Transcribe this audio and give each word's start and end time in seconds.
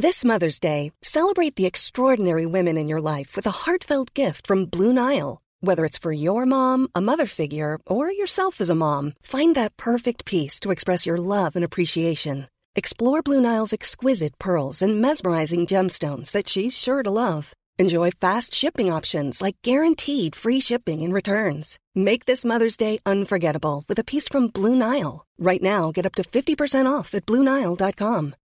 This 0.00 0.24
Mother's 0.24 0.58
Day 0.62 0.76
celebrate 1.04 1.56
the 1.58 1.64
extraordinary 1.64 2.44
women 2.52 2.76
in 2.80 2.88
your 2.88 2.98
life 3.06 3.36
with 3.36 3.46
a 3.46 3.50
heartfelt 3.88 4.20
from 4.46 4.64
Blue 4.76 4.92
Nile 4.98 5.24
whether 5.68 5.84
it's 5.84 6.00
for 6.00 6.12
your 6.12 6.44
mom 6.52 6.84
a 6.94 7.00
mother 7.00 7.24
figure 7.36 7.76
this 22.30 22.44
Mother's 22.46 22.78
Day 22.82 22.96
unforgettable 23.10 23.78
with 23.90 23.98
a 23.98 24.02
piece 24.10 24.28
from 24.32 24.46
Blue 24.54 24.74
Nile 24.86 25.16
right 25.46 25.62
now 25.68 25.90
get 25.96 26.20
percent 26.58 26.88
off 26.96 27.14
Nile 27.50 27.74
dot 27.78 27.94
com 28.04 28.28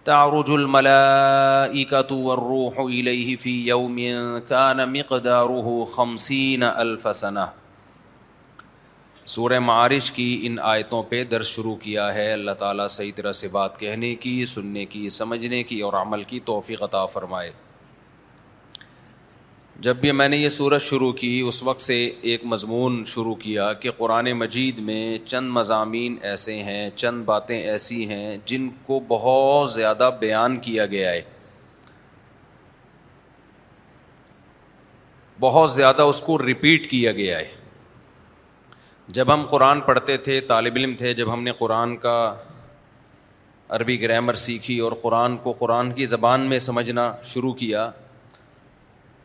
تعرج 0.06 0.50
الملائكة 0.51 2.16
والروح 2.28 2.79
إليه 2.79 3.35
في 3.38 3.44
فی 3.44 3.51
یوم 3.67 4.00
مقداره 4.95 5.85
خمسين 5.97 6.63
ألف 6.63 7.07
سنة 7.16 7.45
سورہ 9.38 9.59
معارج 9.69 10.12
کی 10.12 10.25
ان 10.47 10.57
آیتوں 10.73 11.01
پہ 11.09 11.23
درس 11.38 11.47
شروع 11.56 11.75
کیا 11.88 12.13
ہے 12.13 12.31
اللہ 12.34 12.57
تعالیٰ 12.63 12.88
صحیح 13.00 13.12
طرح 13.16 13.31
سے 13.45 13.47
بات 13.57 13.79
کہنے 13.79 14.13
کی 14.29 14.34
سننے 14.57 14.85
کی 14.95 15.07
سمجھنے 15.23 15.62
کی 15.72 15.79
اور 15.89 16.01
عمل 16.06 16.23
کی 16.33 16.39
توفیق 16.51 16.81
عطا 16.83 17.06
فرمائے 17.18 17.51
جب 19.86 19.97
بھی 20.02 20.12
میں 20.12 20.28
نے 20.30 20.38
یہ 20.38 20.50
صورت 20.53 20.81
شروع 20.81 21.12
کی 21.19 21.40
اس 21.47 21.62
وقت 21.64 21.80
سے 21.81 21.96
ایک 22.31 22.42
مضمون 22.46 23.03
شروع 23.08 23.34
کیا 23.44 23.72
کہ 23.84 23.92
قرآن 23.97 24.31
مجید 24.40 24.80
میں 24.90 25.18
چند 25.25 25.52
مضامین 25.52 26.16
ایسے 26.31 26.56
ہیں 26.64 26.90
چند 26.96 27.24
باتیں 27.25 27.58
ایسی 27.58 28.06
ہیں 28.09 28.36
جن 28.52 28.68
کو 28.88 29.00
بہت 29.08 29.72
زیادہ 29.74 30.09
بیان 30.19 30.58
کیا 30.68 30.86
گیا 30.92 31.12
ہے 31.12 31.22
بہت 35.40 35.72
زیادہ 35.74 36.02
اس 36.12 36.22
کو 36.25 36.38
رپیٹ 36.40 36.90
کیا 36.92 37.12
گیا 37.22 37.38
ہے 37.40 37.48
جب 39.19 39.34
ہم 39.34 39.46
قرآن 39.52 39.81
پڑھتے 39.88 40.18
تھے 40.28 40.40
طالب 40.53 40.75
علم 40.81 40.94
تھے 40.98 41.13
جب 41.22 41.34
ہم 41.34 41.44
نے 41.44 41.52
قرآن 41.59 41.96
کا 42.06 42.18
عربی 43.80 44.00
گرامر 44.02 44.36
سیکھی 44.48 44.80
اور 44.86 44.92
قرآن 45.02 45.38
کو 45.44 45.52
قرآن 45.63 45.92
کی 45.94 46.06
زبان 46.16 46.42
میں 46.50 46.59
سمجھنا 46.69 47.12
شروع 47.34 47.53
کیا 47.63 47.90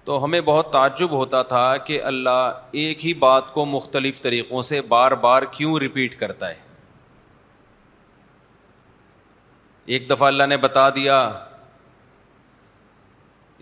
تو 0.06 0.17
ہمیں 0.25 0.41
بہت 0.47 0.71
تعجب 0.72 1.11
ہوتا 1.11 1.43
تھا 1.50 1.62
کہ 1.87 2.00
اللہ 2.09 2.69
ایک 2.81 3.05
ہی 3.06 3.12
بات 3.22 3.53
کو 3.53 3.65
مختلف 3.67 4.21
طریقوں 4.22 4.61
سے 4.67 4.81
بار 4.89 5.12
بار 5.25 5.43
کیوں 5.53 5.78
ریپیٹ 5.81 6.15
کرتا 6.19 6.49
ہے 6.49 6.55
ایک 9.94 10.09
دفعہ 10.11 10.27
اللہ 10.28 10.47
نے 10.49 10.56
بتا 10.67 10.89
دیا 10.99 11.17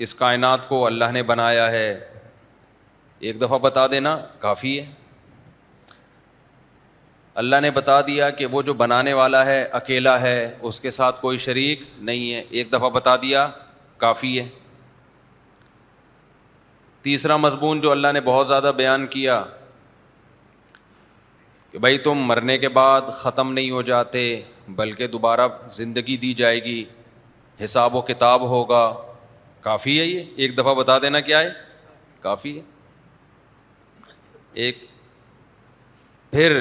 اس 0.04 0.14
کائنات 0.14 0.68
کو 0.68 0.84
اللہ 0.86 1.12
نے 1.12 1.22
بنایا 1.30 1.70
ہے 1.72 1.86
ایک 3.28 3.40
دفعہ 3.40 3.58
بتا 3.68 3.86
دینا 3.90 4.16
کافی 4.40 4.78
ہے 4.80 4.84
اللہ 7.42 7.60
نے 7.62 7.70
بتا 7.80 8.00
دیا 8.10 8.28
کہ 8.40 8.46
وہ 8.56 8.62
جو 8.70 8.74
بنانے 8.84 9.12
والا 9.20 9.44
ہے 9.46 9.62
اکیلا 9.80 10.20
ہے 10.20 10.36
اس 10.72 10.80
کے 10.80 10.90
ساتھ 10.98 11.20
کوئی 11.20 11.38
شریک 11.48 11.82
نہیں 12.10 12.32
ہے 12.34 12.42
ایک 12.58 12.72
دفعہ 12.72 12.90
بتا 13.00 13.16
دیا 13.24 13.48
کافی 14.06 14.38
ہے 14.40 14.46
تیسرا 17.04 17.36
مضمون 17.36 17.80
جو 17.80 17.90
اللہ 17.90 18.12
نے 18.14 18.20
بہت 18.26 18.46
زیادہ 18.48 18.70
بیان 18.76 19.06
کیا 19.14 19.42
کہ 21.70 21.78
بھائی 21.84 21.98
تم 22.06 22.18
مرنے 22.26 22.56
کے 22.58 22.68
بعد 22.78 23.08
ختم 23.18 23.52
نہیں 23.52 23.70
ہو 23.70 23.80
جاتے 23.90 24.22
بلکہ 24.76 25.06
دوبارہ 25.16 25.48
زندگی 25.78 26.16
دی 26.22 26.32
جائے 26.34 26.62
گی 26.64 26.84
حساب 27.64 27.94
و 27.96 28.00
کتاب 28.10 28.48
ہوگا 28.50 28.84
کافی 29.68 29.98
ہے 30.00 30.04
یہ 30.04 30.30
ایک 30.44 30.56
دفعہ 30.58 30.74
بتا 30.80 30.98
دینا 31.02 31.20
کیا 31.28 31.40
ہے 31.40 31.50
کافی 32.22 32.56
ہے 32.58 32.62
ایک 34.64 34.82
پھر 36.30 36.58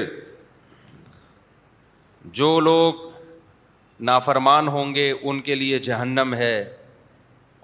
جو 2.41 2.59
لوگ 2.69 3.07
نافرمان 4.11 4.67
ہوں 4.75 4.95
گے 4.95 5.11
ان 5.21 5.41
کے 5.49 5.55
لیے 5.55 5.79
جہنم 5.89 6.33
ہے 6.37 6.55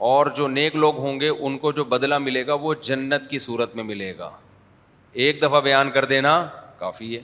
اور 0.07 0.25
جو 0.36 0.48
نیک 0.48 0.75
لوگ 0.75 0.98
ہوں 0.98 1.19
گے 1.19 1.30
ان 1.30 1.57
کو 1.60 1.72
جو 1.80 1.84
بدلہ 1.86 2.18
ملے 2.18 2.46
گا 2.48 2.54
وہ 2.62 2.74
جنت 2.81 3.30
کی 3.30 3.40
صورت 3.40 3.75
میں 3.75 3.84
ملے 3.84 4.13
گا 4.18 4.30
ایک 5.25 5.42
دفعہ 5.42 5.60
بیان 5.62 5.90
کر 5.92 6.06
دینا 6.12 6.31
کافی 6.80 7.16
ہے 7.16 7.22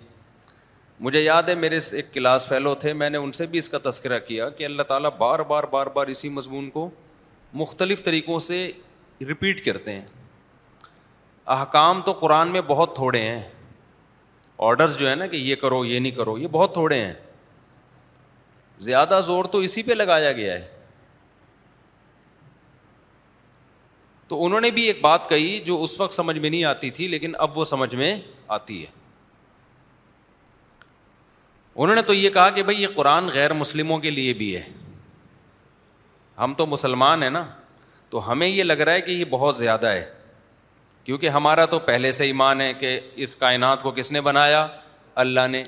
مجھے 1.05 1.21
یاد 1.21 1.49
ہے 1.49 1.55
میرے 1.61 1.79
ایک 1.93 2.11
کلاس 2.13 2.47
فیلو 2.47 2.73
تھے 2.81 2.93
میں 3.01 3.09
نے 3.09 3.17
ان 3.17 3.31
سے 3.37 3.45
بھی 3.51 3.59
اس 3.59 3.69
کا 3.69 3.77
تذکرہ 3.89 4.19
کیا 4.27 4.49
کہ 4.57 4.65
اللہ 4.65 4.83
تعالیٰ 4.89 5.09
بار 5.17 5.39
بار 5.53 5.63
بار 5.71 5.87
بار 5.93 6.07
اسی 6.15 6.29
مضمون 6.29 6.69
کو 6.69 6.89
مختلف 7.63 8.03
طریقوں 8.03 8.39
سے 8.49 8.59
رپیٹ 9.31 9.65
کرتے 9.65 9.93
ہیں 9.95 10.05
احکام 11.57 12.01
تو 12.05 12.11
قرآن 12.19 12.51
میں 12.51 12.61
بہت 12.67 12.95
تھوڑے 12.95 13.21
ہیں 13.21 13.41
آڈرز 14.69 14.97
جو 14.97 15.07
ہیں 15.07 15.15
نا 15.15 15.27
کہ 15.27 15.37
یہ 15.37 15.55
کرو 15.61 15.83
یہ 15.85 15.99
نہیں 15.99 16.15
کرو 16.17 16.37
یہ 16.37 16.47
بہت 16.51 16.73
تھوڑے 16.73 16.99
ہیں 17.05 17.13
زیادہ 18.89 19.19
زور 19.23 19.45
تو 19.51 19.57
اسی 19.69 19.83
پہ 19.83 19.93
لگایا 19.93 20.31
گیا 20.31 20.53
ہے 20.53 20.73
تو 24.27 24.43
انہوں 24.45 24.61
نے 24.61 24.69
بھی 24.75 24.83
ایک 24.87 25.01
بات 25.01 25.29
کہی 25.29 25.59
جو 25.65 25.81
اس 25.83 25.99
وقت 25.99 26.13
سمجھ 26.13 26.37
میں 26.37 26.49
نہیں 26.49 26.63
آتی 26.65 26.89
تھی 26.91 27.07
لیکن 27.07 27.31
اب 27.45 27.57
وہ 27.57 27.63
سمجھ 27.73 27.93
میں 27.95 28.15
آتی 28.57 28.79
ہے 28.81 28.85
انہوں 31.75 31.95
نے 31.95 32.01
تو 32.01 32.13
یہ 32.13 32.29
کہا 32.33 32.49
کہ 32.55 32.63
بھائی 32.63 32.81
یہ 32.81 32.87
قرآن 32.95 33.27
غیر 33.33 33.53
مسلموں 33.53 33.97
کے 33.99 34.09
لیے 34.11 34.33
بھی 34.33 34.55
ہے 34.55 34.61
ہم 36.41 36.53
تو 36.57 36.65
مسلمان 36.67 37.23
ہیں 37.23 37.29
نا 37.29 37.45
تو 38.09 38.31
ہمیں 38.31 38.47
یہ 38.47 38.63
لگ 38.63 38.81
رہا 38.87 38.93
ہے 38.93 39.01
کہ 39.01 39.11
یہ 39.11 39.25
بہت 39.29 39.55
زیادہ 39.55 39.87
ہے 39.91 40.05
کیونکہ 41.03 41.29
ہمارا 41.29 41.65
تو 41.73 41.79
پہلے 41.87 42.11
سے 42.17 42.25
ایمان 42.25 42.61
ہے 42.61 42.73
کہ 42.79 42.99
اس 43.25 43.35
کائنات 43.35 43.81
کو 43.83 43.91
کس 43.95 44.11
نے 44.11 44.21
بنایا 44.29 44.65
اللہ 45.23 45.47
نے 45.51 45.63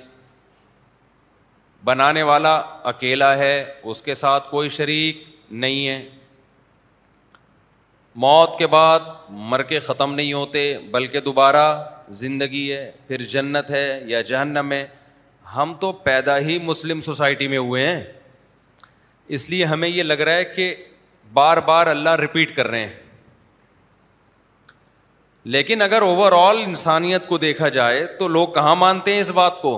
بنانے 1.86 2.24
والا 2.30 2.56
اکیلا 2.92 3.38
ہے 3.38 3.54
اس 3.92 4.02
کے 4.02 4.14
ساتھ 4.22 4.50
کوئی 4.50 4.70
شریک 4.80 5.24
نہیں 5.52 5.88
ہے 5.88 6.04
موت 8.26 8.58
کے 8.60 8.68
بعد 8.68 9.00
مر 9.50 9.62
کے 9.72 9.80
ختم 9.88 10.14
نہیں 10.16 10.32
ہوتے 10.34 10.62
بلکہ 10.92 11.20
دوبارہ 11.22 11.66
زندگی 12.20 12.72
ہے 12.74 12.92
پھر 13.08 13.24
جنت 13.34 13.70
ہے 13.72 13.90
یا 14.08 14.22
جہنم 14.30 14.72
ہے 14.72 14.86
ہم 15.56 15.74
تو 15.80 15.92
پیدا 16.08 16.38
ہی 16.48 16.58
مسلم 16.70 17.02
سوسائٹی 17.10 17.48
میں 17.48 17.58
ہوئے 17.58 17.86
ہیں 17.88 18.02
اس 19.38 19.50
لیے 19.50 19.66
ہمیں 19.74 19.88
یہ 19.90 20.02
لگ 20.04 20.22
رہا 20.28 20.36
ہے 20.36 20.46
کہ 20.56 20.74
بار 21.34 21.58
بار 21.68 21.88
اللہ 21.88 22.16
رپیٹ 22.24 22.56
کر 22.56 22.68
رہے 22.68 22.86
ہیں 22.88 22.94
لیکن 25.56 25.82
اگر 25.82 26.02
اوور 26.02 26.32
آل 26.40 26.62
انسانیت 26.66 27.28
کو 27.28 27.38
دیکھا 27.48 27.68
جائے 27.80 28.04
تو 28.20 28.28
لوگ 28.28 28.48
کہاں 28.54 28.76
مانتے 28.86 29.14
ہیں 29.14 29.20
اس 29.20 29.30
بات 29.44 29.62
کو 29.62 29.78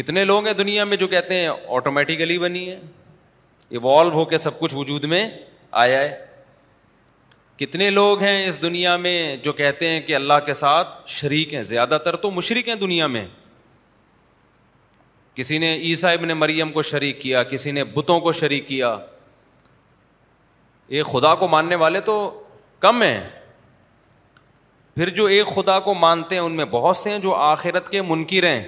کتنے 0.00 0.24
لوگ 0.24 0.46
ہیں 0.46 0.54
دنیا 0.64 0.84
میں 0.84 0.96
جو 1.04 1.08
کہتے 1.18 1.40
ہیں 1.40 1.48
آٹومیٹیکلی 1.78 2.38
بنی 2.38 2.68
ہے 2.70 2.78
ایوالو 3.70 4.10
ہو 4.12 4.24
کے 4.24 4.38
سب 4.38 4.58
کچھ 4.58 4.74
وجود 4.74 5.04
میں 5.12 5.28
آیا 5.84 5.98
ہے 6.00 6.24
کتنے 7.64 7.88
لوگ 7.90 8.22
ہیں 8.22 8.46
اس 8.46 8.60
دنیا 8.62 8.96
میں 8.96 9.36
جو 9.42 9.52
کہتے 9.52 9.88
ہیں 9.88 10.00
کہ 10.06 10.14
اللہ 10.16 10.38
کے 10.46 10.54
ساتھ 10.54 10.88
شریک 11.10 11.54
ہیں 11.54 11.62
زیادہ 11.70 11.98
تر 12.04 12.16
تو 12.24 12.30
مشرق 12.30 12.68
ہیں 12.68 12.74
دنیا 12.80 13.06
میں 13.06 13.26
کسی 15.34 15.58
نے 15.58 15.72
عیسیٰ 15.74 16.12
ابن 16.18 16.28
مریم 16.38 16.70
کو 16.72 16.82
شریک 16.90 17.20
کیا 17.22 17.42
کسی 17.44 17.70
نے 17.70 17.84
بتوں 17.94 18.20
کو 18.20 18.32
شریک 18.32 18.68
کیا 18.68 18.96
ایک 20.96 21.06
خدا 21.06 21.34
کو 21.34 21.48
ماننے 21.48 21.74
والے 21.74 22.00
تو 22.00 22.14
کم 22.80 23.02
ہیں 23.02 23.20
پھر 24.96 25.08
جو 25.14 25.24
ایک 25.26 25.46
خدا 25.54 25.78
کو 25.88 25.94
مانتے 25.94 26.34
ہیں 26.34 26.42
ان 26.42 26.52
میں 26.56 26.64
بہت 26.70 26.96
سے 26.96 27.10
ہیں 27.10 27.18
جو 27.18 27.34
آخرت 27.34 27.88
کے 27.90 28.02
منکر 28.02 28.44
ہیں 28.46 28.62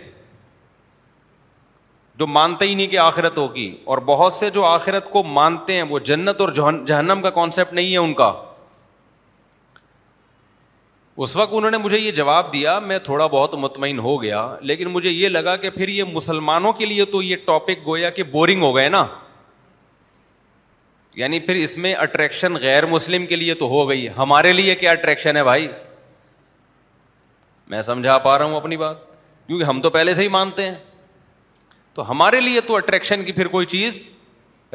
جو 2.18 2.26
مانتے 2.26 2.64
ہی 2.66 2.74
نہیں 2.74 2.86
کہ 2.92 2.96
آخرت 2.98 3.36
ہوگی 3.38 3.68
اور 3.92 3.98
بہت 4.06 4.32
سے 4.32 4.48
جو 4.50 4.64
آخرت 4.64 5.10
کو 5.10 5.22
مانتے 5.22 5.74
ہیں 5.74 5.82
وہ 5.88 5.98
جنت 6.10 6.40
اور 6.40 6.48
جہنم 6.52 7.20
کا 7.22 7.30
کانسیپٹ 7.34 7.72
نہیں 7.72 7.92
ہے 7.92 7.98
ان 7.98 8.14
کا 8.20 8.32
اس 11.24 11.34
وقت 11.36 11.52
انہوں 11.56 11.70
نے 11.70 11.78
مجھے 11.82 11.98
یہ 11.98 12.10
جواب 12.16 12.52
دیا 12.52 12.78
میں 12.88 12.98
تھوڑا 13.04 13.26
بہت 13.30 13.54
مطمئن 13.64 13.98
ہو 14.06 14.20
گیا 14.22 14.40
لیکن 14.70 14.88
مجھے 14.94 15.10
یہ 15.10 15.28
لگا 15.28 15.54
کہ 15.64 15.70
پھر 15.76 15.88
یہ 15.88 16.04
مسلمانوں 16.12 16.72
کے 16.80 16.86
لیے 16.86 17.04
تو 17.14 17.22
یہ 17.22 17.36
ٹاپک 17.44 17.86
گویا 17.86 18.10
کہ 18.18 18.22
بورنگ 18.34 18.62
ہو 18.62 18.74
گئے 18.76 18.88
نا 18.96 19.04
یعنی 21.22 21.40
پھر 21.46 21.56
اس 21.62 21.76
میں 21.84 21.94
اٹریکشن 21.98 22.56
غیر 22.66 22.86
مسلم 22.86 23.26
کے 23.26 23.36
لیے 23.36 23.54
تو 23.62 23.68
ہو 23.68 23.88
گئی 23.88 24.08
ہمارے 24.16 24.52
لیے 24.52 24.74
کیا 24.82 24.90
اٹریکشن 24.90 25.36
ہے 25.36 25.42
بھائی 25.44 25.68
میں 27.70 27.82
سمجھا 27.92 28.18
پا 28.26 28.38
رہا 28.38 28.44
ہوں 28.44 28.56
اپنی 28.56 28.76
بات 28.84 29.06
کیونکہ 29.46 29.64
ہم 29.64 29.80
تو 29.80 29.90
پہلے 29.90 30.12
سے 30.14 30.22
ہی 30.22 30.28
مانتے 30.38 30.66
ہیں 30.70 30.74
تو 31.98 32.10
ہمارے 32.10 32.40
لیے 32.40 32.60
تو 32.66 32.74
اٹریکشن 32.76 33.22
کی 33.24 33.32
پھر 33.32 33.46
کوئی 33.52 33.66
چیز 33.66 34.00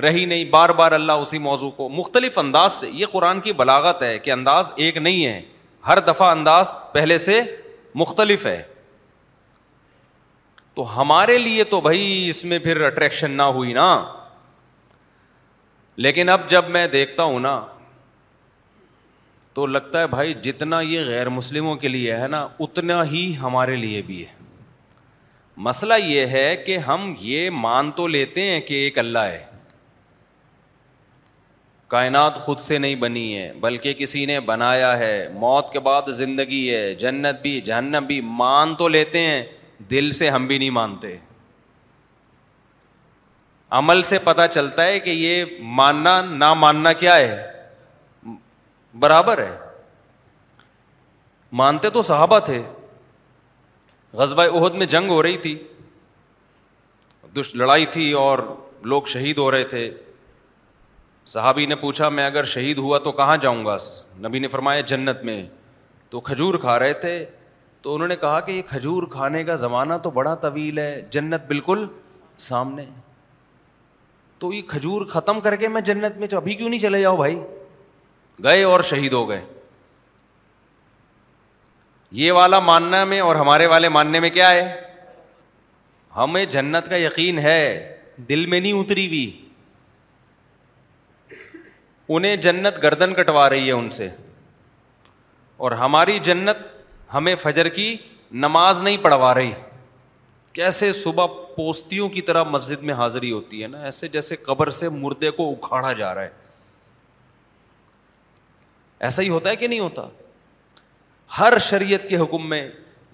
رہی 0.03 0.23
نہیں 0.25 0.45
بار 0.51 0.69
بار 0.79 0.91
اللہ 0.91 1.21
اسی 1.23 1.37
موضوع 1.45 1.69
کو 1.75 1.87
مختلف 1.89 2.37
انداز 2.39 2.71
سے 2.73 2.89
یہ 2.93 3.05
قرآن 3.11 3.39
کی 3.41 3.53
بلاغت 3.61 4.01
ہے 4.03 4.17
کہ 4.25 4.31
انداز 4.31 4.71
ایک 4.85 4.97
نہیں 4.97 5.25
ہے 5.25 5.39
ہر 5.87 5.99
دفعہ 6.07 6.29
انداز 6.31 6.71
پہلے 6.93 7.17
سے 7.27 7.39
مختلف 8.01 8.45
ہے 8.45 8.61
تو 10.75 10.85
ہمارے 10.99 11.37
لیے 11.37 11.63
تو 11.75 11.81
بھائی 11.87 12.03
اس 12.29 12.43
میں 12.51 12.59
پھر 12.63 12.85
اٹریکشن 12.87 13.31
نہ 13.37 13.43
ہوئی 13.57 13.73
نا 13.79 13.87
لیکن 16.05 16.29
اب 16.29 16.49
جب 16.49 16.69
میں 16.75 16.85
دیکھتا 16.99 17.23
ہوں 17.23 17.39
نا 17.39 17.59
تو 19.53 19.65
لگتا 19.67 19.99
ہے 20.01 20.07
بھائی 20.19 20.33
جتنا 20.43 20.81
یہ 20.91 21.05
غیر 21.09 21.29
مسلموں 21.39 21.75
کے 21.75 21.87
لیے 21.87 22.15
ہے 22.21 22.27
نا 22.27 22.47
اتنا 22.59 23.03
ہی 23.13 23.25
ہمارے 23.41 23.75
لیے 23.85 24.01
بھی 24.05 24.23
ہے 24.25 24.41
مسئلہ 25.57 25.93
یہ 26.03 26.27
ہے 26.27 26.55
کہ 26.65 26.77
ہم 26.87 27.13
یہ 27.19 27.49
مان 27.53 27.91
تو 27.95 28.07
لیتے 28.07 28.41
ہیں 28.49 28.59
کہ 28.61 28.73
ایک 28.83 28.97
اللہ 28.99 29.25
ہے 29.31 29.43
کائنات 31.87 32.37
خود 32.41 32.59
سے 32.59 32.77
نہیں 32.77 32.95
بنی 33.01 33.37
ہے 33.37 33.51
بلکہ 33.61 33.93
کسی 33.97 34.25
نے 34.25 34.39
بنایا 34.45 34.97
ہے 34.99 35.27
موت 35.33 35.71
کے 35.73 35.79
بعد 35.87 36.09
زندگی 36.17 36.69
ہے 36.75 36.93
جنت 36.99 37.41
بھی 37.41 37.59
جہنم 37.65 38.05
بھی 38.07 38.19
مان 38.39 38.73
تو 38.75 38.87
لیتے 38.87 39.19
ہیں 39.27 39.43
دل 39.91 40.11
سے 40.19 40.29
ہم 40.29 40.47
بھی 40.47 40.57
نہیں 40.57 40.69
مانتے 40.79 41.15
عمل 43.77 44.01
سے 44.13 44.17
پتا 44.23 44.47
چلتا 44.47 44.83
ہے 44.85 44.99
کہ 44.99 45.09
یہ 45.09 45.43
ماننا 45.77 46.19
نہ 46.31 46.53
ماننا 46.53 46.93
کیا 46.93 47.15
ہے 47.15 47.51
برابر 48.99 49.41
ہے 49.43 49.55
مانتے 51.61 51.89
تو 51.89 52.01
صحابہ 52.01 52.39
تھے 52.45 52.61
غزبۂ 54.19 54.47
عہد 54.57 54.73
میں 54.77 54.85
جنگ 54.85 55.09
ہو 55.09 55.21
رہی 55.23 55.37
تھی 55.43 55.57
دش 57.35 57.53
لڑائی 57.55 57.85
تھی 57.91 58.11
اور 58.23 58.39
لوگ 58.91 59.03
شہید 59.13 59.37
ہو 59.37 59.49
رہے 59.51 59.63
تھے 59.73 59.89
صحابی 61.33 61.65
نے 61.65 61.75
پوچھا 61.81 62.09
میں 62.17 62.25
اگر 62.25 62.43
شہید 62.53 62.77
ہوا 62.77 62.97
تو 63.03 63.11
کہاں 63.19 63.37
جاؤں 63.41 63.65
گا 63.65 63.75
نبی 64.27 64.39
نے 64.39 64.47
فرمایا 64.47 64.81
جنت 64.91 65.23
میں 65.25 65.41
تو 66.09 66.19
کھجور 66.29 66.55
کھا 66.65 66.77
رہے 66.79 66.93
تھے 67.03 67.23
تو 67.81 67.93
انہوں 67.95 68.07
نے 68.07 68.15
کہا 68.15 68.39
کہ 68.39 68.51
یہ 68.51 68.61
کھجور 68.67 69.03
کھانے 69.11 69.43
کا 69.43 69.55
زمانہ 69.63 69.93
تو 70.03 70.11
بڑا 70.17 70.35
طویل 70.43 70.77
ہے 70.79 71.01
جنت 71.11 71.45
بالکل 71.47 71.85
سامنے 72.49 72.85
تو 74.39 74.51
یہ 74.53 74.61
کھجور 74.67 75.05
ختم 75.09 75.39
کر 75.41 75.55
کے 75.55 75.67
میں 75.77 75.81
جنت 75.89 76.17
میں 76.17 76.27
ابھی 76.37 76.53
کیوں 76.53 76.69
نہیں 76.69 76.79
چلے 76.81 77.01
جاؤ 77.01 77.17
بھائی 77.17 77.39
گئے 78.43 78.63
اور 78.63 78.81
شہید 78.89 79.13
ہو 79.13 79.27
گئے 79.29 79.41
یہ 82.15 82.31
والا 82.31 82.57
ماننا 82.59 83.03
میں 83.11 83.19
اور 83.19 83.35
ہمارے 83.35 83.65
والے 83.65 83.89
ماننے 83.89 84.19
میں 84.23 84.29
کیا 84.29 84.49
ہے 84.49 84.65
ہمیں 86.15 86.43
جنت 86.55 86.89
کا 86.89 86.95
یقین 87.03 87.39
ہے 87.45 87.59
دل 88.29 88.45
میں 88.45 88.59
نہیں 88.59 88.79
اتری 88.79 89.05
ہوئی 89.07 89.31
انہیں 92.15 92.35
جنت 92.45 92.81
گردن 92.83 93.13
کٹوا 93.21 93.49
رہی 93.49 93.67
ہے 93.67 93.71
ان 93.71 93.89
سے 93.97 94.07
اور 95.65 95.71
ہماری 95.81 96.19
جنت 96.29 96.57
ہمیں 97.13 97.33
فجر 97.41 97.69
کی 97.79 97.95
نماز 98.45 98.81
نہیں 98.83 98.97
پڑھوا 99.01 99.33
رہی 99.33 99.51
کیسے 100.59 100.91
صبح 101.01 101.25
پوستیوں 101.55 102.09
کی 102.09 102.21
طرح 102.29 102.43
مسجد 102.55 102.83
میں 102.89 102.93
حاضری 103.01 103.31
ہوتی 103.31 103.61
ہے 103.63 103.67
نا 103.67 103.83
ایسے 103.89 104.07
جیسے 104.17 104.35
قبر 104.45 104.69
سے 104.81 104.89
مردے 105.03 105.29
کو 105.39 105.51
اکھاڑا 105.51 105.91
جا 106.01 106.13
رہا 106.15 106.23
ہے 106.23 106.41
ایسا 109.07 109.21
ہی 109.21 109.29
ہوتا 109.29 109.49
ہے 109.49 109.55
کہ 109.63 109.67
نہیں 109.67 109.79
ہوتا 109.79 110.05
ہر 111.39 111.57
شریعت 111.69 112.07
کے 112.09 112.17
حکم 112.17 112.49
میں 112.49 112.67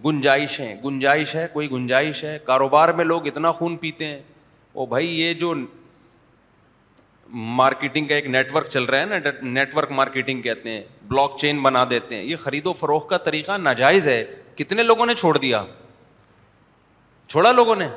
گنجائش 0.05 0.59
ہیں 0.59 0.73
گنجائش 0.85 1.35
ہے 1.35 1.47
کوئی 1.53 1.69
گنجائش 1.71 2.23
ہے 2.23 2.37
کاروبار 2.45 2.89
میں 2.95 3.05
لوگ 3.05 3.27
اتنا 3.27 3.51
خون 3.51 3.75
پیتے 3.77 4.05
ہیں 4.07 4.19
وہ 4.73 4.85
بھائی 4.85 5.19
یہ 5.19 5.33
جو 5.43 5.53
مارکیٹنگ 7.59 8.05
کا 8.07 8.15
ایک 8.15 8.27
نیٹ 8.35 8.53
ورک 8.55 8.67
چل 8.69 8.83
رہا 8.83 8.99
ہے 8.99 9.05
نا 9.05 9.31
نیٹ 9.41 9.75
ورک 9.75 9.91
مارکیٹنگ 9.99 10.41
کہتے 10.41 10.69
ہیں 10.69 10.81
بلاک 11.09 11.37
چین 11.39 11.59
بنا 11.63 11.83
دیتے 11.89 12.15
ہیں 12.15 12.23
یہ 12.23 12.35
خرید 12.43 12.65
و 12.67 12.73
فروخت 12.79 13.09
کا 13.09 13.17
طریقہ 13.27 13.57
ناجائز 13.57 14.07
ہے 14.07 14.23
کتنے 14.55 14.83
لوگوں 14.83 15.05
نے 15.05 15.13
چھوڑ 15.15 15.37
دیا 15.37 15.63
چھوڑا 17.27 17.51
لوگوں 17.51 17.75
نے 17.75 17.87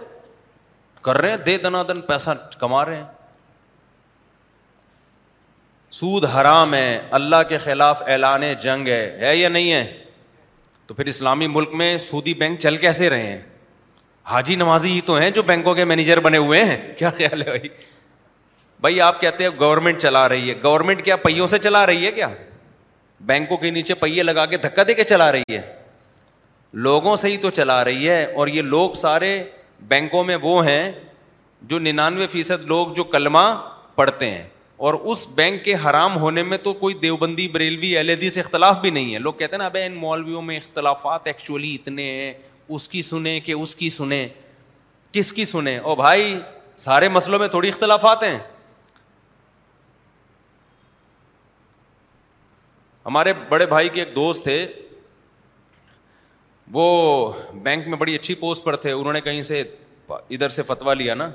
کر 1.03 1.19
رہے 1.21 1.31
ہیں 1.31 1.37
دے 1.47 1.57
دنا 1.59 1.83
دن 1.89 2.01
پیسہ 2.09 2.31
کما 2.61 2.85
رہے 2.85 2.97
ہیں 2.97 3.05
سود 6.01 6.25
حرام 6.35 6.75
ہے 6.75 7.01
اللہ 7.21 7.43
کے 7.49 7.59
خلاف 7.65 8.03
اعلان 8.07 8.43
جنگ 8.63 8.89
ہے 8.89 9.05
ہے 9.21 9.37
یا 9.37 9.49
نہیں 9.49 9.73
ہے 9.73 9.99
تو 10.93 10.97
پھر 10.97 11.07
اسلامی 11.11 11.47
ملک 11.47 11.69
میں 11.81 11.97
سودی 12.05 12.33
بینک 12.39 12.59
چل 12.61 12.77
کیسے 12.77 13.09
رہے 13.11 13.27
ہیں 13.27 13.39
حاجی 14.31 14.55
نمازی 14.57 14.91
ہی 14.93 15.01
تو 15.07 15.17
ہیں 15.19 15.31
جو 15.37 15.43
بینکوں 15.51 15.75
کے 15.75 15.85
مینیجر 15.85 16.21
بنے 16.25 16.39
ہوئے 16.39 16.63
ہیں 16.65 16.77
کیا 16.99 17.11
خیال 17.19 17.43
ہے 17.43 17.47
بھائی 17.51 17.69
بھائی 18.81 19.01
آپ 19.01 19.21
کہتے 19.21 19.45
ہیں 19.45 19.51
گورنمنٹ 19.61 19.99
چلا 20.03 20.29
رہی 20.29 20.51
ہے 20.51 20.55
گورنمنٹ 20.65 21.03
کیا 21.05 21.17
پہیوں 21.25 21.47
سے 21.53 21.59
چلا 21.59 21.85
رہی 21.87 22.05
ہے 22.07 22.11
کیا 22.13 22.29
بینکوں 23.31 23.57
کے 23.57 23.71
نیچے 23.71 23.95
پہیے 24.03 24.23
لگا 24.23 24.45
کے 24.53 24.57
دھکا 24.65 24.83
دے 24.89 24.95
کے 24.95 25.05
چلا 25.05 25.31
رہی 25.33 25.57
ہے 25.57 25.61
لوگوں 26.89 27.17
سے 27.25 27.31
ہی 27.31 27.37
تو 27.37 27.51
چلا 27.61 27.83
رہی 27.85 28.09
ہے 28.09 28.25
اور 28.35 28.49
یہ 28.49 28.63
لوگ 28.77 28.93
سارے 29.03 29.33
بینکوں 29.89 30.25
میں 30.25 30.37
وہ 30.43 30.65
ہیں 30.67 30.91
جو 31.71 31.79
ننانوے 31.87 32.27
فیصد 32.33 32.65
لوگ 32.75 32.95
جو 32.97 33.05
کلمہ 33.17 33.49
پڑھتے 33.97 34.31
ہیں 34.31 34.43
اور 34.89 34.95
اس 35.11 35.27
بینک 35.35 35.63
کے 35.65 35.75
حرام 35.85 36.17
ہونے 36.21 36.43
میں 36.43 36.57
تو 36.63 36.73
کوئی 36.75 36.95
دیوبندی 37.03 37.47
بریلوی 37.49 37.87
ایل 37.97 38.09
ای 38.11 38.29
سے 38.37 38.41
اختلاف 38.41 38.77
بھی 38.81 38.91
نہیں 38.91 39.13
ہے 39.15 39.19
لوگ 39.19 39.33
کہتے 39.33 39.53
ہیں 39.55 39.59
نا 39.59 39.67
ابے 39.67 39.85
ان 39.87 39.95
مولویوں 40.05 40.41
میں 40.43 40.57
اختلافات 40.57 41.27
ایکچولی 41.27 41.75
اتنے 41.75 42.03
ہیں 42.13 42.33
اس 42.77 42.89
کی 42.89 43.03
سنیں 43.09 43.39
کہ 43.47 43.53
اس 43.53 43.75
کی 43.83 43.91
سنیں 43.97 44.27
کس 45.13 45.31
کی 45.33 45.45
سنیں 45.45 45.77
او 45.79 45.95
بھائی 45.97 46.35
سارے 46.87 47.09
مسلوں 47.19 47.39
میں 47.39 47.47
تھوڑی 47.49 47.69
اختلافات 47.69 48.23
ہیں 48.23 48.37
ہمارے 53.07 53.33
بڑے 53.49 53.67
بھائی 53.75 53.89
کے 53.95 54.01
ایک 54.05 54.15
دوست 54.15 54.43
تھے 54.45 54.59
وہ 56.79 56.89
بینک 57.63 57.87
میں 57.89 57.99
بڑی 57.99 58.15
اچھی 58.15 58.35
پوسٹ 58.43 58.65
پر 58.65 58.77
تھے 58.87 58.93
انہوں 58.93 59.13
نے 59.13 59.21
کہیں 59.29 59.41
سے 59.53 59.61
ادھر 60.09 60.49
سے 60.59 60.63
فتوا 60.73 60.95
لیا 60.95 61.15
نا 61.23 61.31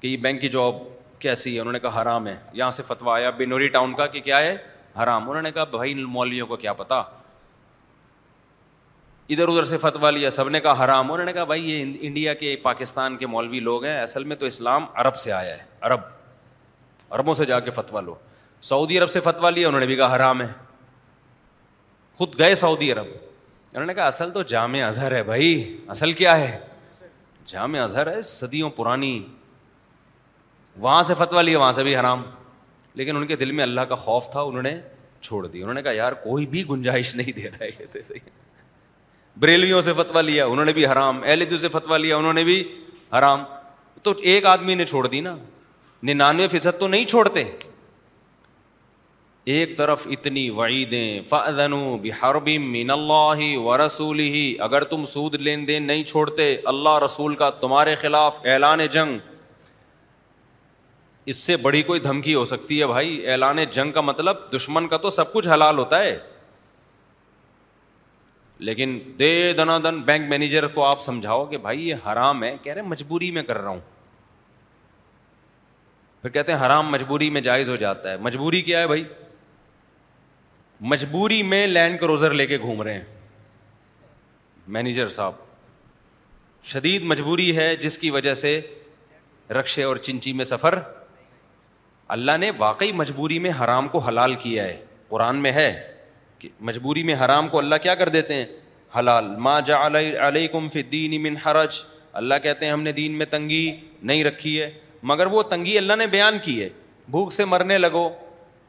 کہ 0.00 0.06
یہ 0.06 0.16
بینک 0.28 0.40
کی 0.40 0.48
جاب 0.48 0.76
کیسی 1.20 1.54
ہے 1.54 1.60
انہوں 1.60 1.72
نے 1.72 1.78
کہا 1.80 2.00
حرام 2.02 2.26
ہے 2.26 2.34
یہاں 2.52 2.70
سے 2.70 2.82
فتوا 2.86 3.14
آیا 3.14 3.30
بینوری 3.36 3.68
ٹاؤن 3.76 3.94
کا 3.94 4.06
کہ 4.14 4.20
کیا 4.20 4.38
ہے 4.42 4.56
حرام 5.02 5.28
انہوں 5.30 5.42
نے 5.42 5.52
کہا 5.52 5.64
بھائی 5.74 5.94
مولویوں 6.16 6.46
کو 6.46 6.56
کیا 6.64 6.72
پتا 6.80 7.02
ادھر 9.30 9.48
ادھر 9.48 9.64
سے 9.70 9.78
فتوا 9.78 10.10
لیا 10.10 10.30
سب 10.30 10.48
نے 10.48 10.60
کہا 10.60 10.84
حرام 10.84 11.12
انہوں 11.12 11.26
نے 11.26 11.32
کہا 11.32 11.44
بھائی 11.44 11.70
یہ 11.70 11.94
انڈیا 12.06 12.34
کے 12.42 12.54
پاکستان 12.62 13.16
کے 13.16 13.26
مولوی 13.26 13.60
لوگ 13.60 13.84
ہیں 13.84 13.98
اصل 14.02 14.24
میں 14.30 14.36
تو 14.36 14.46
اسلام 14.46 14.84
عرب 15.04 15.16
سے 15.24 15.32
آیا 15.32 15.56
ہے 15.56 15.62
عرب 15.88 16.00
عربوں 17.14 17.34
سے 17.34 17.44
جا 17.50 17.58
کے 17.66 17.70
فتوا 17.70 18.00
لو 18.00 18.14
سعودی 18.68 18.98
عرب 18.98 19.10
سے 19.10 19.20
فتوا 19.24 19.50
لیا 19.50 19.68
انہوں 19.68 19.80
نے 19.80 19.86
بھی 19.86 19.96
کہا 19.96 20.14
حرام 20.16 20.40
ہے 20.42 20.46
خود 22.18 22.38
گئے 22.38 22.54
سعودی 22.64 22.92
عرب 22.92 23.06
انہوں 23.72 23.86
نے 23.86 23.94
کہا 23.94 24.06
اصل 24.06 24.30
تو 24.30 24.42
جامع 24.54 24.78
اظہر 24.86 25.12
ہے 25.14 25.22
بھائی 25.22 25.76
اصل 25.90 26.12
کیا 26.22 26.36
ہے 26.38 26.58
جامع 27.46 27.78
اظہر 27.82 28.12
ہے 28.14 28.20
صدیوں 28.30 28.70
پرانی 28.76 29.18
وہاں 30.80 31.02
سے 31.02 31.14
فتوا 31.18 31.42
لیا 31.42 31.58
وہاں 31.58 31.72
سے 31.72 31.82
بھی 31.82 31.96
حرام 31.96 32.22
لیکن 32.98 33.16
ان 33.16 33.26
کے 33.26 33.36
دل 33.36 33.52
میں 33.52 33.62
اللہ 33.62 33.80
کا 33.88 33.94
خوف 33.94 34.28
تھا 34.32 34.40
انہوں 34.40 34.62
نے 34.62 34.76
چھوڑ 35.20 35.46
دی 35.46 35.60
انہوں 35.60 35.74
نے 35.74 35.82
کہا 35.82 35.92
یار 35.92 36.12
کوئی 36.22 36.46
بھی 36.46 36.64
گنجائش 36.68 37.14
نہیں 37.16 37.36
دے 37.36 37.48
رہا 37.52 38.00
ہے 38.10 38.18
بریلویوں 39.40 39.80
سے 39.82 39.92
فتوا 39.96 40.20
لیا 40.20 40.46
انہوں 40.46 40.64
نے 40.64 40.72
بھی 40.72 40.86
حرام 40.86 41.20
اہل 41.24 41.56
سے 41.58 41.68
فتوا 41.68 41.96
لیا 41.98 42.16
انہوں 42.16 42.32
نے 42.32 42.44
بھی 42.44 42.62
حرام 43.18 43.42
تو 44.02 44.12
ایک 44.32 44.44
آدمی 44.46 44.74
نے 44.74 44.84
چھوڑ 44.86 45.06
دی 45.06 45.20
نا 45.20 45.36
ننانوے 46.08 46.46
فیصد 46.48 46.78
تو 46.80 46.88
نہیں 46.88 47.04
چھوڑتے 47.04 47.42
ایک 49.52 49.76
طرف 49.76 50.06
اتنی 50.10 50.48
وعیدیں 50.56 51.20
فن 51.28 51.56
بار 52.22 52.34
من 52.60 52.90
اللہ 52.90 53.40
و 53.58 53.76
رسول 53.84 54.20
ہی 54.20 54.54
اگر 54.66 54.84
تم 54.90 55.04
سود 55.12 55.34
لین 55.40 55.66
دین 55.68 55.86
نہیں 55.86 56.04
چھوڑتے 56.10 56.54
اللہ 56.72 56.98
رسول 57.04 57.34
کا 57.42 57.50
تمہارے 57.60 57.94
خلاف 58.02 58.46
اعلان 58.52 58.86
جنگ 58.92 59.18
اس 61.30 61.36
سے 61.46 61.56
بڑی 61.62 61.82
کوئی 61.86 62.00
دھمکی 62.00 62.34
ہو 62.34 62.44
سکتی 62.50 62.78
ہے 62.80 62.86
بھائی 62.86 63.16
اعلان 63.30 63.58
جنگ 63.72 63.92
کا 63.92 64.00
مطلب 64.00 64.36
دشمن 64.54 64.86
کا 64.88 64.96
تو 65.06 65.10
سب 65.16 65.32
کچھ 65.32 65.48
حلال 65.48 65.78
ہوتا 65.78 65.98
ہے 66.00 66.18
لیکن 68.68 68.98
دے 69.18 69.30
دنا 69.56 69.76
دن 69.84 70.00
بینک 70.06 70.28
مینیجر 70.28 70.66
کو 70.76 70.84
آپ 70.84 71.02
سمجھاؤ 71.02 71.44
کہ 71.46 71.58
بھائی 71.66 71.88
یہ 71.88 72.06
حرام 72.06 72.42
ہے 72.44 72.54
کہہ 72.62 72.72
رہے 72.72 72.82
مجبوری 72.94 73.30
میں 73.30 73.42
کر 73.50 73.58
رہا 73.60 73.68
ہوں 73.70 73.80
پھر 76.22 76.30
کہتے 76.36 76.52
ہیں 76.52 76.64
حرام 76.64 76.88
مجبوری 76.92 77.28
میں 77.30 77.40
جائز 77.50 77.68
ہو 77.68 77.76
جاتا 77.84 78.10
ہے 78.10 78.16
مجبوری 78.28 78.60
کیا 78.68 78.80
ہے 78.80 78.86
بھائی 78.94 79.04
مجبوری 80.94 81.42
میں 81.52 81.66
لینڈ 81.66 82.00
کروزر 82.00 82.34
لے 82.40 82.46
کے 82.46 82.58
گھوم 82.58 82.82
رہے 82.82 82.94
ہیں 82.94 83.04
مینیجر 84.76 85.08
صاحب 85.18 85.32
شدید 86.72 87.04
مجبوری 87.14 87.56
ہے 87.56 87.74
جس 87.84 87.98
کی 87.98 88.10
وجہ 88.16 88.34
سے 88.44 88.60
رقشے 89.60 89.82
اور 89.82 89.96
چنچی 90.08 90.32
میں 90.40 90.44
سفر 90.44 90.78
اللہ 92.16 92.36
نے 92.40 92.50
واقعی 92.58 92.92
مجبوری 92.98 93.38
میں 93.46 93.50
حرام 93.60 93.88
کو 93.88 93.98
حلال 94.06 94.34
کیا 94.44 94.62
ہے 94.64 94.76
قرآن 95.08 95.36
میں 95.42 95.50
ہے 95.52 95.72
کہ 96.38 96.48
مجبوری 96.68 97.02
میں 97.04 97.14
حرام 97.24 97.48
کو 97.48 97.58
اللہ 97.58 97.74
کیا 97.82 97.94
کر 97.94 98.08
دیتے 98.08 98.34
ہیں 98.34 98.44
حلال 98.98 99.28
ما 99.46 99.58
جا 99.68 99.78
علیکم 100.26 100.68
فی 100.72 100.78
الدین 100.80 101.22
من 101.22 101.36
حرج 101.44 101.80
اللہ 102.20 102.34
کہتے 102.42 102.64
ہیں 102.66 102.72
ہم 102.72 102.82
نے 102.82 102.92
دین 102.92 103.18
میں 103.18 103.26
تنگی 103.30 103.64
نہیں 104.10 104.24
رکھی 104.24 104.60
ہے 104.60 104.70
مگر 105.10 105.26
وہ 105.34 105.42
تنگی 105.50 105.76
اللہ 105.78 105.96
نے 105.98 106.06
بیان 106.16 106.38
کی 106.44 106.62
ہے 106.62 106.68
بھوک 107.16 107.32
سے 107.32 107.44
مرنے 107.44 107.78
لگو 107.78 108.08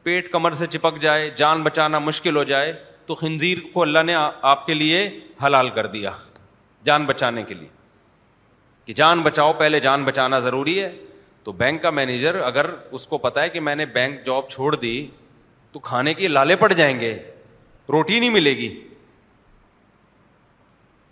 پیٹ 0.02 0.30
کمر 0.32 0.52
سے 0.60 0.66
چپک 0.70 1.00
جائے 1.02 1.30
جان 1.36 1.62
بچانا 1.62 1.98
مشکل 1.98 2.36
ہو 2.36 2.44
جائے 2.52 2.72
تو 3.06 3.14
خنزیر 3.14 3.58
کو 3.72 3.82
اللہ 3.82 4.02
نے 4.06 4.14
آپ 4.50 4.66
کے 4.66 4.74
لیے 4.74 5.08
حلال 5.44 5.68
کر 5.76 5.86
دیا 5.96 6.10
جان 6.84 7.04
بچانے 7.06 7.42
کے 7.48 7.54
لیے 7.54 7.68
کہ 8.84 8.92
جان 8.96 9.20
بچاؤ 9.22 9.52
پہلے 9.58 9.80
جان 9.80 10.04
بچانا 10.04 10.38
ضروری 10.48 10.80
ہے 10.82 10.90
تو 11.44 11.52
بینک 11.60 11.82
کا 11.82 11.90
مینیجر 11.90 12.40
اگر 12.44 12.66
اس 12.98 13.06
کو 13.06 13.18
پتا 13.18 13.42
ہے 13.42 13.48
کہ 13.50 13.60
میں 13.66 13.74
نے 13.76 13.86
بینک 13.94 14.24
جاب 14.26 14.48
چھوڑ 14.48 14.74
دی 14.76 14.96
تو 15.72 15.80
کھانے 15.88 16.14
کے 16.14 16.28
لالے 16.28 16.56
پڑ 16.56 16.72
جائیں 16.72 16.98
گے 17.00 17.16
روٹی 17.92 18.18
نہیں 18.20 18.30
ملے 18.30 18.56
گی 18.56 18.68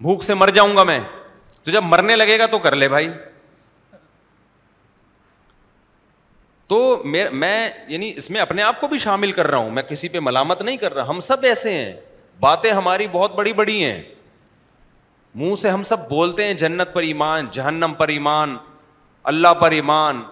بھوک 0.02 0.23
سے 0.25 0.35
مر 0.35 0.49
جاؤں 0.54 0.76
گا 0.76 0.82
میں 0.85 1.00
تو 1.64 1.70
جب 1.70 1.82
مرنے 1.85 2.16
لگے 2.16 2.38
گا 2.38 2.47
تو 2.50 2.58
کر 2.66 2.76
لے 2.76 2.88
بھائی 2.88 3.08
تو 6.68 6.78
میں 7.35 7.58
یعنی 7.88 8.12
اس 8.16 8.30
میں 8.30 8.40
اپنے 8.40 8.62
آپ 8.62 8.80
کو 8.80 8.88
بھی 8.88 8.99
شامل 8.99 9.32
کر 9.32 9.47
رہا 9.47 9.58
ہوں 9.58 9.70
میں 9.75 9.82
کسی 9.88 10.08
پہ 10.08 10.18
ملامت 10.23 10.62
نہیں 10.62 10.76
کر 10.76 10.94
رہا 10.94 11.08
ہم 11.08 11.20
سب 11.28 11.44
ایسے 11.49 11.73
ہیں 11.75 11.92
باتیں 12.40 12.70
ہماری 12.70 13.06
بہت 13.12 13.35
بڑی 13.35 13.52
بڑی 13.61 13.82
ہیں 13.82 14.00
منہ 15.35 15.54
سے 15.61 15.68
ہم 15.68 15.82
سب 15.82 16.08
بولتے 16.08 16.44
ہیں 16.47 16.54
جنت 16.62 16.92
پر 16.92 17.02
ایمان 17.02 17.47
جہنم 17.52 17.94
پر 17.99 18.08
ایمان 18.08 18.56
اللہ 19.30 19.52
پر 19.61 19.70
ایمان 19.76 20.23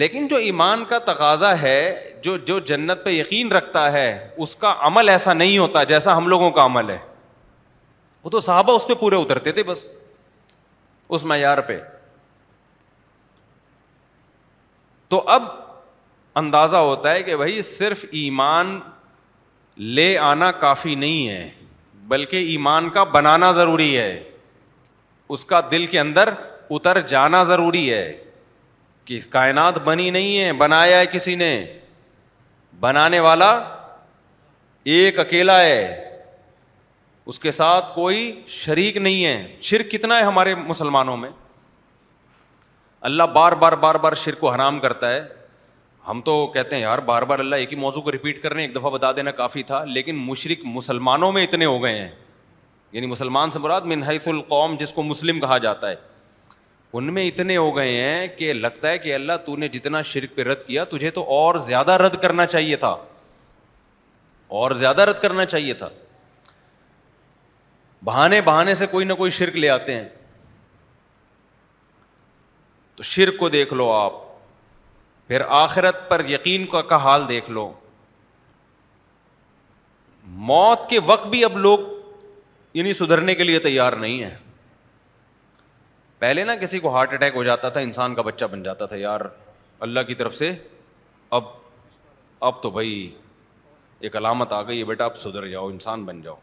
لیکن 0.00 0.26
جو 0.28 0.36
ایمان 0.48 0.84
کا 0.88 0.98
تقاضا 1.06 1.50
ہے 1.60 1.78
جو 2.22 2.36
جو 2.50 2.58
جنت 2.70 3.04
پہ 3.04 3.10
یقین 3.10 3.50
رکھتا 3.52 3.80
ہے 3.92 4.06
اس 4.44 4.54
کا 4.56 4.74
عمل 4.86 5.08
ایسا 5.14 5.32
نہیں 5.38 5.56
ہوتا 5.58 5.82
جیسا 5.92 6.16
ہم 6.16 6.28
لوگوں 6.32 6.50
کا 6.58 6.64
عمل 6.64 6.90
ہے 6.90 6.98
وہ 8.24 8.30
تو 8.30 8.40
صحابہ 8.48 8.72
اس 8.76 8.86
پہ 8.88 8.94
پورے 9.00 9.16
اترتے 9.22 9.52
تھے 9.52 9.62
بس 9.70 9.84
اس 11.16 11.24
معیار 11.32 11.60
پہ 11.72 11.78
تو 15.14 15.22
اب 15.36 15.48
اندازہ 16.42 16.76
ہوتا 16.90 17.10
ہے 17.14 17.22
کہ 17.22 17.36
بھائی 17.42 17.60
صرف 17.62 18.04
ایمان 18.22 18.78
لے 19.98 20.06
آنا 20.28 20.50
کافی 20.62 20.94
نہیں 21.04 21.28
ہے 21.28 21.50
بلکہ 22.14 22.48
ایمان 22.54 22.88
کا 22.96 23.04
بنانا 23.18 23.50
ضروری 23.60 23.96
ہے 23.96 24.12
اس 25.34 25.44
کا 25.52 25.60
دل 25.72 25.86
کے 25.94 26.00
اندر 26.00 26.28
اتر 26.74 27.00
جانا 27.12 27.42
ضروری 27.52 27.92
ہے 27.92 28.04
کہ 29.04 29.18
کائنات 29.30 29.78
بنی 29.84 30.08
نہیں 30.10 30.38
ہے 30.40 30.52
بنایا 30.62 30.98
ہے 30.98 31.06
کسی 31.12 31.34
نے 31.36 31.52
بنانے 32.80 33.20
والا 33.26 33.50
ایک 34.94 35.18
اکیلا 35.20 35.60
ہے 35.60 35.82
اس 37.30 37.38
کے 37.38 37.50
ساتھ 37.58 37.94
کوئی 37.94 38.20
شریک 38.58 38.96
نہیں 39.06 39.24
ہے 39.24 39.34
شرک 39.70 39.90
کتنا 39.90 40.16
ہے 40.18 40.22
ہمارے 40.24 40.54
مسلمانوں 40.72 41.16
میں 41.16 41.30
اللہ 43.10 43.22
بار 43.34 43.52
بار 43.64 43.72
بار 43.84 43.94
بار 44.06 44.12
شرک 44.24 44.40
کو 44.40 44.50
حرام 44.54 44.78
کرتا 44.80 45.12
ہے 45.12 45.20
ہم 46.08 46.20
تو 46.28 46.34
کہتے 46.54 46.74
ہیں 46.76 46.82
یار 46.82 46.98
بار 47.10 47.22
بار 47.32 47.38
اللہ 47.38 47.56
ایک 47.64 47.72
ہی 47.72 47.78
موضوع 47.80 48.02
کو 48.02 48.12
رپیٹ 48.12 48.42
کر 48.42 48.52
رہے 48.52 48.60
ہیں 48.62 48.68
ایک 48.68 48.76
دفعہ 48.76 48.90
بتا 48.90 49.10
دینا 49.16 49.30
کافی 49.42 49.62
تھا 49.70 49.82
لیکن 49.98 50.16
مشرق 50.30 50.64
مسلمانوں 50.78 51.30
میں 51.32 51.42
اتنے 51.44 51.64
ہو 51.64 51.82
گئے 51.82 51.98
ہیں 51.98 52.08
یعنی 52.92 53.06
مسلمان 53.06 53.50
سے 53.50 53.58
مراد 53.66 53.82
منحف 53.94 54.26
القوم 54.28 54.74
جس 54.80 54.92
کو 54.92 55.02
مسلم 55.12 55.38
کہا 55.40 55.58
جاتا 55.66 55.90
ہے 55.90 55.94
ان 56.96 57.12
میں 57.14 57.26
اتنے 57.26 57.56
ہو 57.56 57.76
گئے 57.76 57.92
ہیں 58.02 58.26
کہ 58.38 58.52
لگتا 58.52 58.88
ہے 58.88 58.98
کہ 58.98 59.14
اللہ 59.14 59.36
تو 59.44 59.56
نے 59.56 59.68
جتنا 59.74 60.00
شرک 60.12 60.34
پہ 60.36 60.42
رد 60.44 60.62
کیا 60.66 60.84
تجھے 60.90 61.10
تو 61.18 61.22
اور 61.36 61.54
زیادہ 61.68 61.92
رد 62.02 62.20
کرنا 62.22 62.46
چاہیے 62.46 62.76
تھا 62.82 62.94
اور 64.62 64.70
زیادہ 64.80 65.02
رد 65.08 65.20
کرنا 65.22 65.44
چاہیے 65.54 65.74
تھا 65.74 65.88
بہانے 68.04 68.40
بہانے 68.50 68.74
سے 68.74 68.86
کوئی 68.90 69.06
نہ 69.06 69.12
کوئی 69.22 69.30
شرک 69.30 69.56
لے 69.56 69.68
آتے 69.70 69.94
ہیں 69.94 70.08
تو 72.96 73.02
شرک 73.12 73.38
کو 73.38 73.48
دیکھ 73.48 73.74
لو 73.74 73.90
آپ 73.92 74.20
پھر 75.28 75.40
آخرت 75.64 76.08
پر 76.08 76.28
یقین 76.30 76.66
کا 76.70 76.82
کا 76.92 76.96
حال 77.04 77.28
دیکھ 77.28 77.50
لو 77.50 77.70
موت 80.52 80.88
کے 80.90 80.98
وقت 81.06 81.26
بھی 81.26 81.44
اب 81.44 81.56
لوگ 81.58 81.78
یعنی 82.74 82.92
سدھرنے 83.02 83.34
کے 83.34 83.44
لیے 83.44 83.58
تیار 83.68 83.92
نہیں 84.04 84.22
ہیں 84.24 84.34
پہلے 86.22 86.42
نا 86.44 86.54
کسی 86.56 86.78
کو 86.78 86.90
ہارٹ 86.94 87.12
اٹیک 87.14 87.34
ہو 87.34 87.42
جاتا 87.44 87.68
تھا 87.76 87.80
انسان 87.80 88.14
کا 88.14 88.22
بچہ 88.22 88.44
بن 88.50 88.62
جاتا 88.62 88.86
تھا 88.86 88.96
یار 88.96 89.20
اللہ 89.84 90.00
کی 90.06 90.14
طرف 90.18 90.34
سے 90.36 90.50
اب 91.38 91.44
اب 92.48 92.60
تو 92.62 92.70
بھائی 92.76 92.92
ایک 94.06 94.16
علامت 94.16 94.52
آ 94.52 94.60
گئی 94.68 94.78
ہے 94.78 94.84
بیٹا 94.90 95.04
اب 95.04 95.16
سدھر 95.16 95.46
جاؤ 95.54 95.66
انسان 95.68 96.04
بن 96.10 96.20
جاؤ 96.22 96.34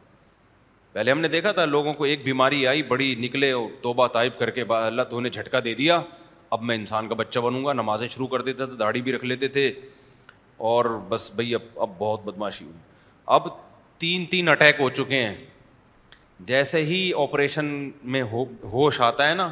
پہلے 0.93 1.11
ہم 1.11 1.19
نے 1.19 1.27
دیکھا 1.35 1.51
تھا 1.59 1.65
لوگوں 1.65 1.93
کو 1.99 2.03
ایک 2.11 2.23
بیماری 2.23 2.65
آئی 2.71 2.83
بڑی 2.89 3.13
نکلے 3.19 3.51
اور 3.61 3.69
توبہ 3.83 4.07
طائب 4.17 4.37
کر 4.39 4.49
کے 4.57 4.63
اللہ 4.79 5.07
تو 5.09 5.17
انہیں 5.17 5.31
جھٹکا 5.33 5.59
دے 5.65 5.73
دیا 5.81 5.99
اب 6.57 6.63
میں 6.71 6.75
انسان 6.75 7.07
کا 7.09 7.15
بچہ 7.23 7.39
بنوں 7.47 7.63
گا 7.65 7.73
نمازیں 7.81 8.07
شروع 8.15 8.27
کر 8.35 8.41
دیتا 8.49 8.65
تھا 8.65 8.75
داڑھی 8.79 9.01
بھی 9.07 9.13
رکھ 9.13 9.25
لیتے 9.33 9.47
تھے 9.59 9.71
اور 10.73 10.85
بس 11.09 11.29
بھائی 11.35 11.55
اب 11.55 11.71
اب 11.87 11.93
بہت 11.97 12.25
بدماشی 12.25 12.65
ہوئی 12.65 12.77
اب 13.37 13.47
تین 14.03 14.25
تین 14.35 14.49
اٹیک 14.55 14.79
ہو 14.81 14.89
چکے 14.99 15.23
ہیں 15.25 15.35
جیسے 16.53 16.83
ہی 16.93 17.01
آپریشن 17.25 17.73
میں 18.11 18.21
ہو 18.31 18.43
ہوش 18.73 19.01
آتا 19.11 19.29
ہے 19.29 19.33
نا 19.43 19.49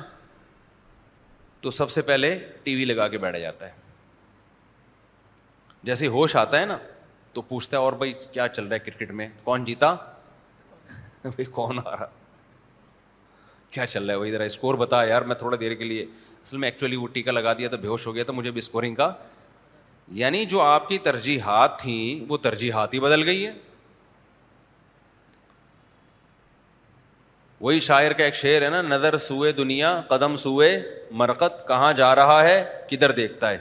تو 1.61 1.71
سب 1.71 1.89
سے 1.91 2.01
پہلے 2.07 2.37
ٹی 2.63 2.75
وی 2.75 2.85
لگا 2.85 3.07
کے 3.13 3.17
بیٹھ 3.17 3.37
جاتا 3.39 3.67
ہے 3.67 3.71
جیسے 5.83 6.07
ہوش 6.15 6.35
آتا 6.35 6.59
ہے 6.59 6.65
نا 6.65 6.77
تو 7.33 7.41
پوچھتا 7.49 7.77
ہے 7.77 7.81
اور 7.81 7.93
بھائی 8.01 8.13
کیا 8.31 8.47
چل 8.47 8.65
رہا 8.67 8.73
ہے 8.73 8.79
کرکٹ 8.91 9.11
میں 9.21 9.27
کون 9.43 9.63
جیتا 9.65 9.93
بھائی 11.23 11.45
کون 11.51 11.79
آ 11.85 11.91
رہا 11.95 12.05
کیا 13.71 13.85
چل 13.85 14.05
رہا 14.05 14.13
ہے 14.13 14.17
بھائی 14.19 14.31
ذرا 14.31 14.43
اسکور 14.43 14.75
بتا 14.83 15.03
یار 15.03 15.21
میں 15.31 15.35
تھوڑا 15.35 15.57
دیر 15.59 15.73
کے 15.75 15.83
لیے 15.83 16.05
اصل 16.41 16.57
میں 16.57 16.67
ایکچولی 16.67 16.95
وہ 16.95 17.07
ٹیکا 17.13 17.31
لگا 17.31 17.53
دیا 17.57 17.69
تھا 17.69 17.77
بے 17.77 17.87
ہوش 17.87 18.07
ہو 18.07 18.15
گیا 18.15 18.23
تھا 18.23 18.33
مجھے 18.33 18.51
بھی 18.51 18.59
اسکورنگ 18.59 18.95
کا 18.95 19.11
یعنی 20.19 20.45
جو 20.51 20.61
آپ 20.61 20.87
کی 20.87 20.97
ترجیحات 21.07 21.79
تھیں 21.79 22.25
وہ 22.29 22.37
ترجیحات 22.43 22.93
ہی 22.93 22.99
بدل 22.99 23.23
گئی 23.29 23.45
ہے 23.45 23.51
وہی 27.61 27.79
شاعر 27.79 28.11
کا 28.17 28.23
ایک 28.23 28.35
شعر 28.35 28.61
ہے 28.61 28.69
نا 28.69 28.81
نظر 28.81 29.15
سوئے 29.17 29.51
دنیا 29.51 29.99
قدم 30.09 30.35
سوئے 30.35 30.67
مرکت 31.19 31.67
کہاں 31.67 31.91
جا 31.97 32.13
رہا 32.15 32.43
ہے 32.43 32.63
کدھر 32.89 33.11
دیکھتا 33.19 33.49
ہے 33.51 33.57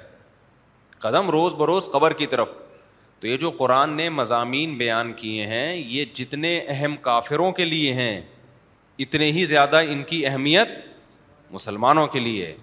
قدم 1.00 1.31
روز 1.31 1.55
بروز 1.55 1.88
قبر 1.93 2.12
کی 2.19 2.26
طرف 2.26 2.49
تو 3.21 3.26
یہ 3.26 3.37
جو 3.45 3.50
قرآن 3.59 3.95
نے 3.97 4.09
مضامین 4.11 4.76
بیان 4.79 5.12
کیے 5.17 5.47
ہیں 5.47 5.75
یہ 5.75 6.05
جتنے 6.15 6.59
اہم 6.69 6.97
کافروں 7.03 7.50
کے 7.53 7.65
لیے 7.65 7.93
ہیں 7.95 8.21
اتنے 9.05 9.31
ہی 9.33 9.45
زیادہ 9.47 9.81
ان 9.88 10.03
کی 10.07 10.25
اہمیت 10.26 10.69
مسلمانوں 11.50 12.07
کے 12.12 12.21
لیے 12.21 12.55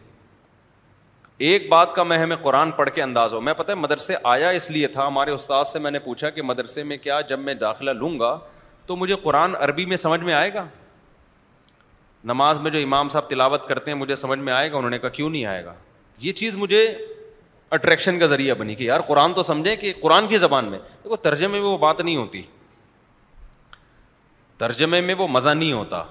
ایک 1.50 1.68
بات 1.70 1.94
کا 1.96 2.04
میں 2.04 2.18
ہمیں 2.18 2.36
قرآن 2.42 2.72
پڑھ 2.72 2.90
کے 2.96 3.04
انداز 3.04 3.34
ہوں 3.34 3.42
میں 3.42 3.54
پتہ 3.58 3.72
مدرسے 3.84 4.16
آیا 4.34 4.50
اس 4.60 4.70
لیے 4.72 4.88
تھا 4.96 5.08
ہمارے 5.08 5.32
استاد 5.32 5.64
سے 5.68 5.80
میں 5.80 5.92
نے 5.92 6.00
پوچھا 6.00 6.30
کہ 6.30 6.42
مدرسے 6.42 6.84
میں 6.92 6.98
کیا 7.04 7.20
جب 7.30 7.40
میں 7.40 7.54
داخلہ 7.68 7.92
لوں 8.04 8.18
گا 8.20 8.38
تو 8.86 8.96
مجھے 8.96 9.16
قرآن 9.24 9.54
عربی 9.60 9.86
میں 9.86 9.98
سمجھ 9.98 10.22
میں 10.22 10.34
آئے 10.34 10.54
گا 10.54 10.66
نماز 12.32 12.60
میں 12.62 12.72
جو 12.72 12.80
امام 12.80 13.10
صاحب 13.10 13.28
تلاوت 13.30 13.66
کرتے 13.68 13.92
ہیں 13.92 13.98
مجھے 13.98 14.16
سمجھ 14.16 14.40
میں 14.40 14.54
آئے 14.54 14.72
گا 14.72 14.78
انہوں 14.78 14.90
نے 14.92 15.00
کہا 15.00 15.10
کیوں 15.18 15.30
نہیں 15.30 15.46
آئے 15.46 15.64
گا 15.66 15.74
یہ 16.22 16.34
چیز 16.42 16.56
مجھے 16.58 16.84
اٹریکشن 17.78 18.20
کا 18.20 18.26
ذریعہ 18.34 18.56
بنی 18.56 18.76
کہ 18.76 18.84
یار 18.84 19.00
قرآن 19.08 19.34
تو 19.34 19.44
سمجھیں 19.44 19.76
کہ 19.82 19.94
قرآن 20.02 20.28
کی 20.28 20.38
زبان 20.38 20.66
میں 20.72 20.80
دیکھو 21.04 21.16
ترجمے 21.28 21.48
میں 21.48 21.62
وہ 21.70 21.78
بات 21.78 22.02
نہیں 22.02 22.16
ہوتی 22.16 22.42
ترجمے 24.64 25.02
میں 25.02 25.16
وہ 25.18 25.28
مزہ 25.28 25.50
نہیں 25.50 25.72
ہوتا 25.74 26.04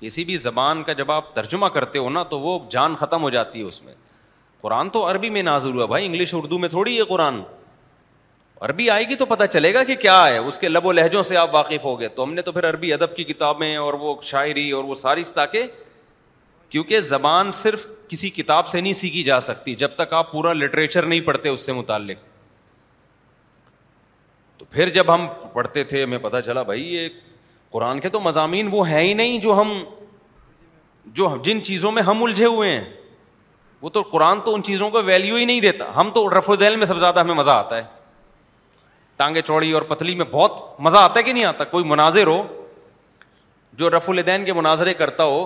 کسی 0.00 0.24
بھی 0.24 0.36
زبان 0.36 0.82
کا 0.84 0.92
جب 1.02 1.10
آپ 1.12 1.34
ترجمہ 1.34 1.66
کرتے 1.76 1.98
ہو 1.98 2.10
نا 2.10 2.22
تو 2.32 2.38
وہ 2.40 2.58
جان 2.70 2.94
ختم 2.96 3.22
ہو 3.22 3.30
جاتی 3.30 3.58
ہے 3.60 3.64
اس 3.64 3.82
میں 3.84 3.94
قرآن 4.60 4.88
تو 4.90 5.08
عربی 5.10 5.30
میں 5.30 5.42
نازل 5.42 5.72
ہوا 5.74 5.86
بھائی 5.86 6.06
انگلش 6.06 6.34
اردو 6.34 6.58
میں 6.58 6.68
تھوڑی 6.68 6.96
ہے 6.98 7.02
قرآن 7.08 7.40
عربی 8.62 8.88
آئے 8.90 9.04
گی 9.08 9.14
تو 9.14 9.26
پتہ 9.26 9.44
چلے 9.52 9.72
گا 9.74 9.82
کہ 9.84 9.94
کیا 10.00 10.22
ہے 10.28 10.38
اس 10.38 10.56
کے 10.58 10.68
لب 10.68 10.86
و 10.86 10.92
لہجوں 10.92 11.22
سے 11.22 11.36
آپ 11.36 11.54
واقف 11.54 11.84
ہو 11.84 11.98
گئے 11.98 12.08
تو 12.14 12.24
ہم 12.24 12.32
نے 12.34 12.42
تو 12.42 12.52
پھر 12.52 12.68
عربی 12.68 12.92
ادب 12.92 13.14
کی 13.16 13.24
کتابیں 13.24 13.76
اور 13.76 13.94
وہ 14.00 14.14
شاعری 14.30 14.70
اور 14.78 14.84
وہ 14.84 14.94
ساری 15.02 15.22
تاکہ 15.34 15.66
کیونکہ 16.70 17.00
زبان 17.00 17.52
صرف 17.54 17.86
کسی 18.08 18.30
کتاب 18.30 18.66
سے 18.68 18.80
نہیں 18.80 18.92
سیکھی 18.92 19.22
جا 19.24 19.38
سکتی 19.40 19.74
جب 19.82 19.90
تک 19.96 20.12
آپ 20.14 20.32
پورا 20.32 20.52
لٹریچر 20.52 21.02
نہیں 21.06 21.20
پڑھتے 21.26 21.48
اس 21.48 21.66
سے 21.66 21.72
متعلق 21.72 22.20
تو 24.58 24.64
پھر 24.70 24.88
جب 24.98 25.14
ہم 25.14 25.26
پڑھتے 25.52 25.84
تھے 25.92 26.02
ہمیں 26.02 26.18
پتہ 26.22 26.36
چلا 26.46 26.62
بھائی 26.70 26.82
یہ 26.94 27.08
قرآن 27.70 28.00
کے 28.00 28.08
تو 28.08 28.20
مضامین 28.20 28.68
وہ 28.72 28.88
ہیں 28.88 29.02
ہی 29.06 29.12
نہیں 29.14 29.38
جو 29.42 29.60
ہم 29.60 29.72
جو 31.20 31.34
جن 31.44 31.62
چیزوں 31.64 31.92
میں 31.92 32.02
ہم 32.02 32.24
الجھے 32.24 32.44
ہوئے 32.44 32.70
ہیں 32.70 32.84
وہ 33.82 33.90
تو 33.90 34.02
قرآن 34.12 34.40
تو 34.44 34.54
ان 34.54 34.62
چیزوں 34.62 34.90
کو 34.90 35.02
ویلیو 35.02 35.34
ہی 35.36 35.44
نہیں 35.44 35.60
دیتا 35.60 35.84
ہم 36.00 36.10
تو 36.14 36.28
رف 36.38 36.50
الدہ 36.50 36.74
میں 36.76 36.86
سب 36.86 36.98
زیادہ 37.00 37.20
ہمیں 37.20 37.34
مزہ 37.34 37.50
آتا 37.50 37.76
ہے 37.78 37.82
ٹانگیں 39.18 39.40
چوڑی 39.42 39.70
اور 39.72 39.82
پتلی 39.82 40.14
میں 40.14 40.24
بہت 40.30 40.52
مزہ 40.86 40.98
آتا 40.98 41.18
ہے 41.18 41.22
کہ 41.24 41.32
نہیں 41.32 41.44
آتا 41.44 41.64
کوئی 41.70 41.84
مناظر 41.84 42.26
ہو 42.26 42.42
جو 43.80 43.88
رف 43.90 44.08
الدین 44.10 44.44
کے 44.44 44.52
مناظرے 44.52 44.94
کرتا 45.00 45.24
ہو 45.32 45.40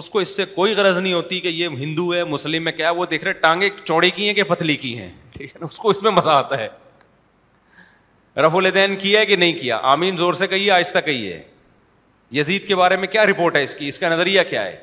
اس 0.00 0.10
کو 0.10 0.18
اس 0.18 0.34
سے 0.36 0.44
کوئی 0.54 0.74
غرض 0.76 0.98
نہیں 0.98 1.12
ہوتی 1.12 1.40
کہ 1.40 1.48
یہ 1.48 1.68
ہندو 1.78 2.12
ہے 2.14 2.22
مسلم 2.34 2.66
ہے 2.66 2.72
کیا 2.72 2.90
وہ 2.98 3.06
دیکھ 3.10 3.24
رہے 3.24 3.32
ٹانگیں 3.46 3.68
چوڑی 3.84 4.10
کی 4.18 4.26
ہیں 4.26 4.34
کہ 4.34 4.42
پتلی 4.48 4.76
کی 4.84 4.96
ہیں 4.98 5.10
ٹھیک 5.32 5.54
ہے 5.54 5.60
نا 5.60 5.66
اس 5.70 5.78
کو 5.78 5.90
اس 5.90 6.02
میں 6.02 6.10
مزہ 6.10 6.30
آتا 6.44 6.58
ہے 6.58 6.68
رف 8.46 8.54
الدین 8.56 8.96
کیا 8.96 9.20
ہے 9.20 9.26
کہ 9.26 9.36
نہیں 9.36 9.52
کیا 9.60 9.76
آمین 9.92 10.16
زور 10.16 10.34
سے 10.42 10.46
کہیے 10.54 10.70
آج 10.70 10.90
تک 10.92 11.04
کہیے 11.04 11.42
یزید 12.38 12.66
کے 12.68 12.74
بارے 12.76 12.96
میں 12.96 13.08
کیا 13.14 13.24
رپورٹ 13.26 13.56
ہے 13.56 13.62
اس 13.62 13.74
کی 13.74 13.88
اس 13.88 13.98
کا 13.98 14.08
نظریہ 14.08 14.40
کیا 14.50 14.64
ہے 14.64 14.76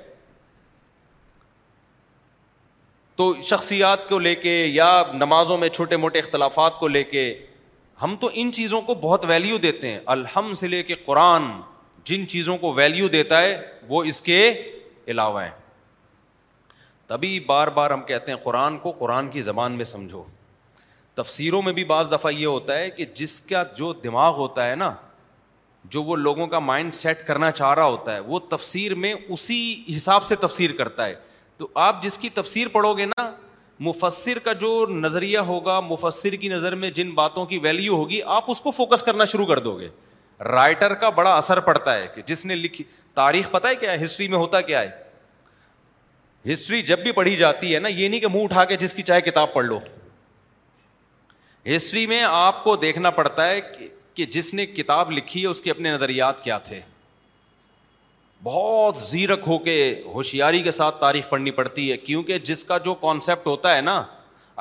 تو 3.18 3.34
شخصیات 3.50 4.08
کو 4.10 4.20
لے 4.20 4.34
کے 4.36 4.56
یا 4.70 4.92
نمازوں 5.14 5.58
میں 5.58 5.70
چھوٹے 5.78 5.98
موٹے 5.98 6.20
اختلافات 6.20 6.78
کو 6.80 6.88
لے 6.88 7.04
کے 7.04 7.24
ہم 8.02 8.16
تو 8.20 8.30
ان 8.40 8.52
چیزوں 8.52 8.82
کو 8.88 8.94
بہت 9.02 9.26
ویلیو 9.28 9.58
دیتے 9.58 9.90
ہیں 9.92 10.00
الحمد 10.16 10.54
سے 10.58 10.68
لے 10.68 10.82
کے 10.84 10.96
قرآن 11.06 11.44
جن 12.06 12.28
چیزوں 12.30 12.58
کو 12.58 12.74
ویلیو 12.74 13.08
دیتا 13.14 13.42
ہے 13.42 13.58
وہ 13.90 14.04
اس 14.12 14.22
کے 14.22 14.38
علاوہ 15.14 15.42
ہیں 15.44 15.52
تبھی 17.08 17.40
بار 17.46 17.68
بار 17.80 17.92
ہم 17.92 18.02
کہتے 18.08 18.32
ہیں 18.32 18.38
قرآن 18.44 18.78
کو 18.80 18.92
قرآن 19.00 19.30
کی 19.30 19.42
زبان 19.42 19.72
میں 19.78 19.86
سمجھو 19.86 20.24
تفسیروں 21.16 21.62
میں 21.62 21.74
بھی 21.74 21.84
بعض 21.92 22.12
دفعہ 22.12 22.32
یہ 22.32 22.46
ہوتا 22.46 22.78
ہے 22.78 22.90
کہ 22.92 23.06
جس 23.16 23.40
کا 23.48 23.64
جو 23.78 23.92
دماغ 24.04 24.36
ہوتا 24.38 24.70
ہے 24.70 24.76
نا 24.76 24.94
جو 25.94 26.04
وہ 26.04 26.16
لوگوں 26.18 26.48
کا 26.48 26.60
مائنڈ 26.60 26.94
سیٹ 26.96 27.26
کرنا 27.28 27.52
چاہ 27.52 27.74
رہا 27.74 27.86
ہوتا 27.86 28.16
ہے 28.16 28.20
وہ 28.20 28.40
تفسیر 28.50 28.96
میں 29.04 29.14
اسی 29.28 29.60
حساب 29.96 30.24
سے 30.26 30.36
تفسیر 30.46 30.72
کرتا 30.78 31.06
ہے 31.08 31.16
تو 31.58 31.68
آپ 31.84 32.04
جس 32.04 32.18
کی 32.18 32.30
تفسیر 32.34 32.68
پڑھو 32.74 32.94
گے 32.98 33.06
نا 33.06 33.30
مفسر 33.86 34.40
کا 34.44 34.54
جو 34.62 34.86
نظریہ 34.90 35.40
ہوگا 35.48 35.80
مفسر 35.88 36.36
کی 36.42 36.50
نظر 36.50 36.76
میں 36.76 36.90
جن 36.92 37.12
باتوں 37.16 37.46
کی 37.46 37.58
ویلیو 37.64 37.96
ہوگی 37.96 38.22
آپ 38.36 38.46
اس 38.52 38.62
کو 38.62 38.72
فوکس 38.72 39.04
کرنا 39.04 39.26
شروع 39.34 39.46
کر 39.46 39.60
دو 39.64 39.78
گے 39.80 39.88
رائٹر 40.52 40.94
کا 41.04 41.10
بڑا 41.10 41.36
اثر 41.36 41.60
پڑتا 41.60 41.96
ہے 41.98 42.08
کہ 42.16 42.22
جس 42.26 42.46
نے 42.46 42.56
لکھی 42.56 42.84
تاریخ 43.16 43.52
پتا 43.52 43.70
ہے 43.70 43.76
کیا 43.76 43.92
ہے 43.92 44.04
ہسٹری 44.04 44.28
میں 44.28 44.38
ہوتا 44.38 44.62
کیا 44.62 44.82
ہے 44.82 46.52
ہسٹری 46.54 46.82
جب 46.90 47.00
بھی 47.04 47.12
پڑھی 47.12 47.36
جاتی 47.36 47.74
ہے 47.76 47.80
نا 47.80 47.88
یہ 47.88 48.08
نہیں 48.08 48.20
کہ 48.20 48.28
منہ 48.34 48.44
اٹھا 48.44 48.66
کے 48.66 48.76
جس 48.86 48.94
کی 48.94 49.04
چاہے 49.04 49.22
کتاب 49.22 49.54
پڑھ 49.54 49.66
لو 49.66 49.80
ہسٹری 51.76 52.06
میں 52.08 52.22
آپ 52.30 52.64
کو 52.64 52.76
دیکھنا 52.76 53.10
پڑتا 53.12 53.48
ہے 53.50 53.60
کہ 54.16 54.26
جس 54.32 54.54
نے 54.54 54.66
کتاب 54.66 55.12
لکھی 55.12 55.42
ہے 55.42 55.48
اس 55.48 55.62
کے 55.62 55.72
اپنے 55.72 55.92
نظریات 55.92 56.44
کیا 56.44 56.58
تھے 56.70 56.80
بہت 58.44 58.96
زیرک 59.02 59.42
ہو 59.48 59.58
کے 59.64 59.76
ہوشیاری 60.14 60.62
کے 60.64 60.72
ساتھ 60.72 61.00
تاریخ 61.02 61.30
پڑھنی 61.30 61.52
پڑتی 61.52 61.92
ہے 61.92 61.98
کیونکہ 61.98 62.40
جس 62.50 62.64
کا 62.64 62.78
جو 62.86 62.94
کانسیپٹ 63.02 63.48
ہوتا 63.48 63.76
ہے 63.76 63.82
نا 63.82 64.02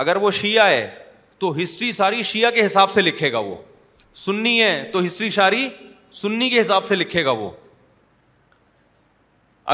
اگر 0.05 0.17
وہ 0.23 0.31
شیعہ 0.41 0.69
ہے 0.71 0.89
تو 1.39 1.53
ہسٹری 1.63 1.91
ساری 1.93 2.23
شیعہ 2.23 2.51
کے 2.51 2.65
حساب 2.65 2.91
سے 2.91 3.01
لکھے 3.01 3.33
گا 3.33 3.39
وہ 3.39 3.55
سنی 4.25 4.61
ہے 4.63 4.83
تو 4.93 5.05
ہسٹری 5.05 5.31
ساری 5.31 5.69
سنی 6.23 6.49
کے 6.51 6.61
حساب 6.61 6.85
سے 6.87 6.97
لکھے 6.97 7.25
گا 7.25 7.31
وہ 7.31 7.51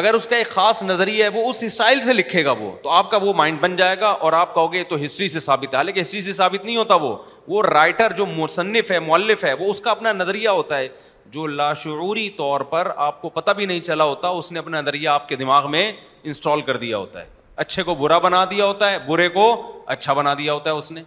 اگر 0.00 0.14
اس 0.14 0.26
کا 0.26 0.36
ایک 0.36 0.48
خاص 0.48 0.82
نظریہ 0.82 1.22
ہے 1.24 1.28
وہ 1.32 1.48
اس 1.48 1.62
اسٹائل 1.62 2.00
سے 2.02 2.12
لکھے 2.12 2.44
گا 2.44 2.50
وہ 2.58 2.70
تو 2.82 2.90
آپ 2.90 3.10
کا 3.10 3.16
وہ 3.22 3.32
مائنڈ 3.36 3.58
بن 3.60 3.74
جائے 3.76 3.98
گا 4.00 4.08
اور 4.08 4.32
آپ 4.32 4.54
کہو 4.54 4.72
گے 4.72 4.84
تو 4.88 4.96
ہسٹری 5.04 5.28
سے 5.28 5.40
ثابت 5.40 5.72
ہے 5.74 5.76
حالانکہ 5.76 6.00
ہسٹری 6.00 6.20
سے 6.20 6.32
ثابت 6.32 6.64
نہیں 6.64 6.76
ہوتا 6.76 6.94
وہ 7.02 7.16
وہ 7.48 7.62
رائٹر 7.62 8.12
جو 8.16 8.26
مصنف 8.26 8.90
ہے 8.90 8.98
مولف 9.10 9.44
ہے 9.44 9.52
وہ 9.60 9.68
اس 9.70 9.80
کا 9.80 9.90
اپنا 9.90 10.12
نظریہ 10.12 10.48
ہوتا 10.48 10.78
ہے 10.78 10.88
جو 11.30 11.46
لاشعوری 11.46 12.28
طور 12.36 12.60
پر 12.70 12.90
آپ 12.96 13.20
کو 13.22 13.28
پتہ 13.28 13.50
بھی 13.56 13.66
نہیں 13.66 13.80
چلا 13.80 14.04
ہوتا 14.04 14.28
اس 14.28 14.50
نے 14.52 14.58
اپنا 14.58 14.80
نظریہ 14.80 15.08
آپ 15.08 15.28
کے 15.28 15.36
دماغ 15.36 15.70
میں 15.70 15.90
انسٹال 16.22 16.60
کر 16.66 16.76
دیا 16.76 16.96
ہوتا 16.98 17.20
ہے 17.20 17.26
اچھے 17.64 17.82
کو 17.82 17.94
برا 17.94 18.18
بنا 18.18 18.44
دیا 18.50 18.64
ہوتا 18.66 18.90
ہے 18.90 18.98
برے 19.06 19.28
کو 19.28 19.46
اچھا 19.94 20.12
بنا 20.12 20.34
دیا 20.38 20.52
ہوتا 20.52 20.70
ہے 20.70 20.74
اس 20.76 20.90
نے 20.92 21.02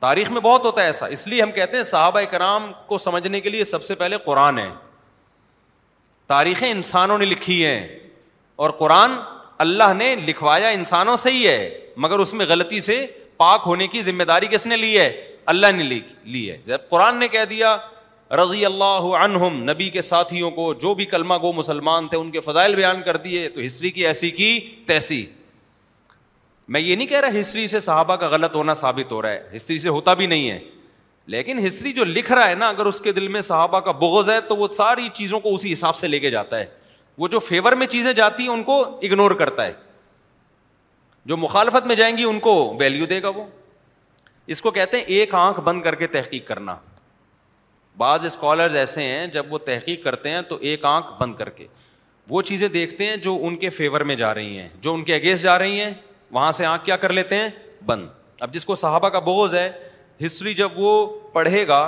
تاریخ 0.00 0.30
میں 0.30 0.40
بہت 0.40 0.64
ہوتا 0.64 0.80
ہے 0.82 0.86
ایسا 0.86 1.06
اس 1.14 1.26
لیے 1.28 1.42
ہم 1.42 1.50
کہتے 1.52 1.76
ہیں 1.76 1.82
صحابہ 1.84 2.20
کرام 2.30 2.70
کو 2.86 2.98
سمجھنے 3.04 3.40
کے 3.40 3.50
لیے 3.50 3.64
سب 3.64 3.82
سے 3.84 3.94
پہلے 4.02 4.16
قرآن 4.24 4.58
ہے 4.58 4.68
تاریخیں 6.26 6.70
انسانوں 6.70 7.18
نے 7.18 7.24
لکھی 7.24 7.64
ہیں 7.64 7.88
اور 8.64 8.70
قرآن 8.78 9.12
اللہ 9.64 9.92
نے 9.96 10.14
لکھوایا 10.26 10.68
انسانوں 10.68 11.16
سے 11.16 11.30
ہی 11.32 11.46
ہے 11.46 11.80
مگر 12.04 12.18
اس 12.18 12.32
میں 12.34 12.46
غلطی 12.48 12.80
سے 12.80 13.04
پاک 13.36 13.62
ہونے 13.66 13.86
کی 13.88 14.02
ذمہ 14.02 14.22
داری 14.24 14.46
کس 14.50 14.66
نے 14.66 14.76
لی 14.76 14.98
ہے 14.98 15.10
اللہ 15.54 15.72
نے 15.74 15.82
لی 15.82 16.50
ہے 16.50 16.56
جب 16.64 16.88
قرآن 16.88 17.16
نے 17.18 17.28
کہہ 17.28 17.44
دیا 17.50 17.76
رضی 18.36 18.64
اللہ 18.66 19.06
عنہم 19.24 19.62
نبی 19.70 19.88
کے 19.90 20.00
ساتھیوں 20.02 20.50
کو 20.50 20.72
جو 20.80 20.92
بھی 20.94 21.04
کلمہ 21.12 21.34
گو 21.42 21.52
مسلمان 21.56 22.08
تھے 22.08 22.18
ان 22.18 22.30
کے 22.30 22.40
فضائل 22.40 22.74
بیان 22.76 23.00
کر 23.04 23.16
دیے 23.16 23.48
تو 23.48 23.60
ہسٹری 23.64 23.90
کی 23.90 24.06
ایسی 24.06 24.30
کی 24.30 24.58
تیسی 24.86 25.24
میں 26.76 26.80
یہ 26.80 26.96
نہیں 26.96 27.06
کہہ 27.08 27.20
رہا 27.20 27.38
ہسٹری 27.40 27.66
سے 27.66 27.80
صحابہ 27.80 28.16
کا 28.16 28.26
غلط 28.28 28.54
ہونا 28.56 28.74
ثابت 28.74 29.12
ہو 29.12 29.20
رہا 29.22 29.30
ہے 29.30 29.48
ہسٹری 29.54 29.78
سے 29.78 29.88
ہوتا 29.88 30.14
بھی 30.14 30.26
نہیں 30.26 30.50
ہے 30.50 30.58
لیکن 31.34 31.66
ہسٹری 31.66 31.92
جو 31.92 32.04
لکھ 32.04 32.32
رہا 32.32 32.48
ہے 32.48 32.54
نا 32.54 32.68
اگر 32.68 32.86
اس 32.86 33.00
کے 33.00 33.12
دل 33.12 33.28
میں 33.28 33.40
صحابہ 33.40 33.80
کا 33.80 33.90
بغض 34.02 34.28
ہے 34.30 34.40
تو 34.48 34.56
وہ 34.56 34.68
ساری 34.76 35.08
چیزوں 35.14 35.40
کو 35.40 35.52
اسی 35.54 35.72
حساب 35.72 35.96
سے 35.96 36.08
لے 36.08 36.18
کے 36.20 36.30
جاتا 36.30 36.58
ہے 36.58 36.66
وہ 37.18 37.28
جو 37.28 37.38
فیور 37.38 37.72
میں 37.76 37.86
چیزیں 37.96 38.12
جاتی 38.12 38.42
ہیں 38.42 38.50
ان 38.50 38.62
کو 38.64 38.82
اگنور 39.02 39.30
کرتا 39.40 39.66
ہے 39.66 39.72
جو 41.26 41.36
مخالفت 41.36 41.86
میں 41.86 41.96
جائیں 41.96 42.16
گی 42.16 42.24
ان 42.24 42.38
کو 42.40 42.76
ویلیو 42.80 43.06
دے 43.06 43.22
گا 43.22 43.28
وہ 43.36 43.44
اس 44.54 44.62
کو 44.62 44.70
کہتے 44.70 44.96
ہیں 44.96 45.04
ایک 45.04 45.34
آنکھ 45.34 45.60
بند 45.60 45.82
کر 45.82 45.94
کے 45.94 46.06
تحقیق 46.06 46.46
کرنا 46.48 46.76
بعض 47.98 48.24
اسکالرز 48.24 48.74
ایسے 48.76 49.02
ہیں 49.04 49.26
جب 49.36 49.52
وہ 49.52 49.58
تحقیق 49.68 50.02
کرتے 50.02 50.30
ہیں 50.30 50.40
تو 50.48 50.56
ایک 50.70 50.84
آنکھ 50.86 51.06
بند 51.20 51.34
کر 51.36 51.48
کے 51.60 51.66
وہ 52.30 52.42
چیزیں 52.50 52.66
دیکھتے 52.68 53.06
ہیں 53.08 53.16
جو 53.26 53.36
ان 53.46 53.56
کے 53.64 53.70
فیور 53.78 54.00
میں 54.10 54.14
جا 54.16 54.34
رہی 54.34 54.58
ہیں 54.58 54.68
جو 54.80 54.92
ان 54.94 55.02
کے 55.04 55.14
اگینسٹ 55.14 55.42
جا 55.42 55.58
رہی 55.58 55.80
ہیں 55.80 55.90
وہاں 56.32 56.50
سے 56.58 56.64
آنکھ 56.66 56.84
کیا 56.84 56.96
کر 57.04 57.12
لیتے 57.18 57.36
ہیں 57.36 57.48
بند 57.86 58.06
اب 58.46 58.52
جس 58.54 58.64
کو 58.64 58.74
صحابہ 58.84 59.08
کا 59.14 59.18
بوز 59.28 59.54
ہے 59.54 59.68
ہسٹری 60.26 60.54
جب 60.54 60.78
وہ 60.80 60.90
پڑھے 61.32 61.66
گا 61.68 61.80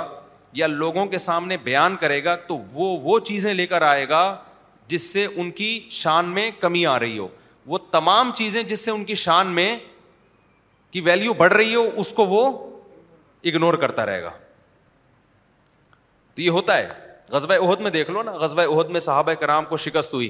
یا 0.59 0.67
لوگوں 0.67 1.05
کے 1.13 1.17
سامنے 1.25 1.57
بیان 1.63 1.95
کرے 1.99 2.23
گا 2.23 2.35
تو 2.47 2.57
وہ 2.73 2.89
وہ 3.03 3.17
چیزیں 3.29 3.53
لے 3.53 3.67
کر 3.73 3.81
آئے 3.91 4.07
گا 4.09 4.21
جس 4.93 5.11
سے 5.13 5.25
ان 5.35 5.51
کی 5.61 5.71
شان 6.01 6.29
میں 6.33 6.49
کمی 6.59 6.85
آ 6.85 6.97
رہی 6.99 7.17
ہو 7.17 7.27
وہ 7.73 7.77
تمام 7.91 8.31
چیزیں 8.35 8.61
جس 8.73 8.85
سے 8.85 8.91
ان 8.91 9.05
کی 9.05 9.15
شان 9.25 9.53
میں 9.55 9.75
کی 10.91 11.01
ویلیو 11.01 11.33
بڑھ 11.43 11.53
رہی 11.53 11.75
ہو 11.75 11.89
اس 12.03 12.11
کو 12.13 12.25
وہ 12.35 12.45
اگنور 13.51 13.73
کرتا 13.85 14.05
رہے 14.05 14.21
گا 14.23 14.31
تو 16.35 16.41
یہ 16.41 16.49
ہوتا 16.49 16.77
ہے 16.77 16.87
غزبۂ 17.31 17.55
عہد 17.65 17.81
میں 17.81 17.91
دیکھ 17.91 18.11
لو 18.11 18.21
نا 18.23 18.31
غزبۂ 18.37 18.65
عہد 18.73 18.89
میں 18.91 18.99
صحابہ 18.99 19.33
کرام 19.39 19.65
کو 19.65 19.77
شکست 19.85 20.13
ہوئی 20.13 20.29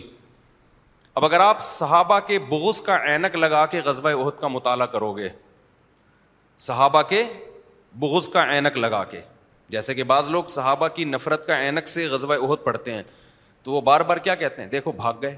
اب 1.19 1.25
اگر 1.25 1.39
آپ 1.39 1.61
صحابہ 1.63 2.19
کے 2.27 2.39
بغض 2.49 2.79
کا 2.81 2.95
اینک 3.11 3.35
لگا 3.35 3.65
کے 3.71 3.79
غزبۂ 3.85 4.13
عہد 4.23 4.39
کا 4.41 4.47
مطالعہ 4.47 4.85
کرو 4.93 5.11
گے 5.17 5.29
صحابہ 6.69 7.01
کے 7.09 7.23
بغض 7.99 8.27
کا 8.33 8.43
اینک 8.53 8.77
لگا 8.77 9.03
کے 9.11 9.21
جیسے 9.69 9.93
کہ 9.95 10.03
بعض 10.03 10.29
لوگ 10.29 10.43
صحابہ 10.49 10.87
کی 10.95 11.03
نفرت 11.05 11.45
کا 11.47 11.55
اینک 11.55 11.87
سے 11.87 12.07
غزبۂ 12.09 12.37
عہد 12.49 12.63
پڑھتے 12.63 12.93
ہیں 12.93 13.03
تو 13.63 13.71
وہ 13.71 13.81
بار 13.89 14.01
بار 14.09 14.17
کیا 14.27 14.35
کہتے 14.35 14.61
ہیں 14.61 14.69
دیکھو 14.69 14.91
بھاگ 14.91 15.13
گئے 15.21 15.35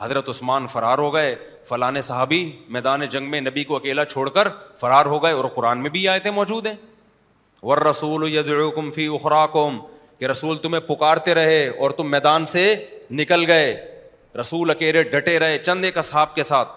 حضرت 0.00 0.28
عثمان 0.28 0.66
فرار 0.72 0.98
ہو 0.98 1.12
گئے 1.14 1.34
فلاں 1.68 1.90
صحابی 2.02 2.42
میدان 2.76 3.04
جنگ 3.10 3.30
میں 3.30 3.40
نبی 3.40 3.64
کو 3.64 3.76
اکیلا 3.76 4.04
چھوڑ 4.04 4.28
کر 4.30 4.48
فرار 4.80 5.06
ہو 5.12 5.22
گئے 5.22 5.32
اور 5.32 5.44
قرآن 5.54 5.82
میں 5.82 5.90
بھی 5.90 6.06
آئے 6.08 6.18
تھے 6.20 6.30
موجود 6.38 6.66
ہیں 6.66 6.74
ور 7.68 7.78
رسول 7.90 8.24
فی 8.94 9.06
اخراکم 9.14 9.78
کہ 10.18 10.24
رسول 10.30 10.56
تمہیں 10.62 10.80
پکارتے 10.88 11.34
رہے 11.34 11.66
اور 11.82 11.90
تم 12.00 12.10
میدان 12.10 12.46
سے 12.56 12.62
نکل 13.20 13.44
گئے 13.46 13.66
رسول 14.40 14.70
اکیرے 14.70 15.02
ڈٹے 15.14 15.38
رہے 15.38 15.56
چند 15.66 15.84
ایک 15.84 15.98
اصحاب 15.98 16.34
کے 16.34 16.42
ساتھ 16.52 16.68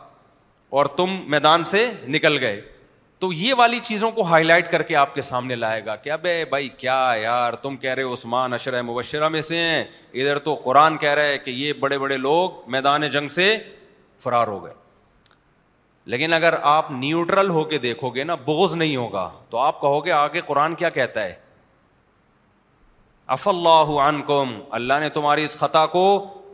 اور 0.79 0.85
تم 0.97 1.15
میدان 1.33 1.63
سے 1.73 1.85
نکل 2.15 2.37
گئے 2.45 2.59
تو 3.23 3.31
یہ 3.33 3.53
والی 3.57 3.79
چیزوں 3.83 4.11
کو 4.17 4.21
ہائی 4.25 4.43
لائٹ 4.45 4.71
کر 4.71 4.81
کے 4.89 4.95
آپ 4.95 5.13
کے 5.15 5.21
سامنے 5.29 5.55
لائے 5.63 5.85
گا 5.85 5.95
کیا 6.05 6.15
بے 6.25 6.35
بھائی 6.49 6.69
کیا 6.83 6.99
یار 7.21 7.53
تم 7.63 7.75
کہہ 7.85 7.93
رہے 7.99 8.13
عثمان 8.13 8.53
عشرۂ 8.53 8.81
مبشرہ 8.89 9.29
میں 9.33 9.41
سے 9.51 9.57
ہیں 9.57 9.83
ادھر 10.13 10.37
تو 10.49 10.55
قرآن 10.65 10.97
کہہ 11.05 11.13
رہے 11.21 11.37
کہ 11.45 11.51
یہ 11.63 11.73
بڑے 11.79 11.97
بڑے 12.05 12.17
لوگ 12.29 12.69
میدان 12.77 13.09
جنگ 13.17 13.27
سے 13.41 13.55
فرار 14.23 14.47
ہو 14.55 14.63
گئے 14.65 14.77
لیکن 16.11 16.33
اگر 16.33 16.53
آپ 16.69 16.89
نیوٹرل 16.91 17.49
ہو 17.55 17.63
کے 17.71 17.77
دیکھو 17.79 18.09
گے 18.13 18.23
نا 18.23 18.35
بوز 18.45 18.73
نہیں 18.75 18.95
ہوگا 18.95 19.27
تو 19.49 19.57
آپ 19.59 19.81
کہو 19.81 19.99
گے 20.05 20.11
آگے 20.11 20.41
قرآن 20.45 20.75
کیا 20.75 20.89
کہتا 20.95 21.23
ہے 21.23 21.33
اف 23.35 23.47
اللہ 23.47 23.91
عنکم 24.05 24.57
اللہ 24.79 24.99
نے 24.99 25.09
تمہاری 25.17 25.43
اس 25.43 25.55
خطا 25.57 25.85
کو 25.97 26.03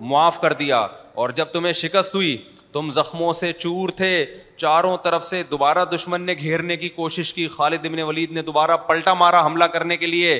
معاف 0.09 0.39
کر 0.41 0.53
دیا 0.63 0.79
اور 1.23 1.29
جب 1.37 1.53
تمہیں 1.53 1.73
شکست 1.81 2.15
ہوئی 2.15 2.35
تم 2.73 2.89
زخموں 2.93 3.31
سے 3.39 3.51
چور 3.59 3.89
تھے 3.97 4.11
چاروں 4.57 4.95
طرف 5.03 5.23
سے 5.25 5.41
دوبارہ 5.51 5.85
دشمن 5.93 6.21
نے 6.25 6.33
گھیرنے 6.39 6.77
کی 6.77 6.89
کوشش 6.99 7.33
کی 7.33 7.47
خالد 7.55 7.85
ابن 7.85 7.99
ولید 8.09 8.31
نے 8.37 8.41
دوبارہ 8.49 8.77
پلٹا 8.87 9.13
مارا 9.23 9.45
حملہ 9.45 9.65
کرنے 9.77 9.97
کے 9.97 10.07
لیے 10.07 10.33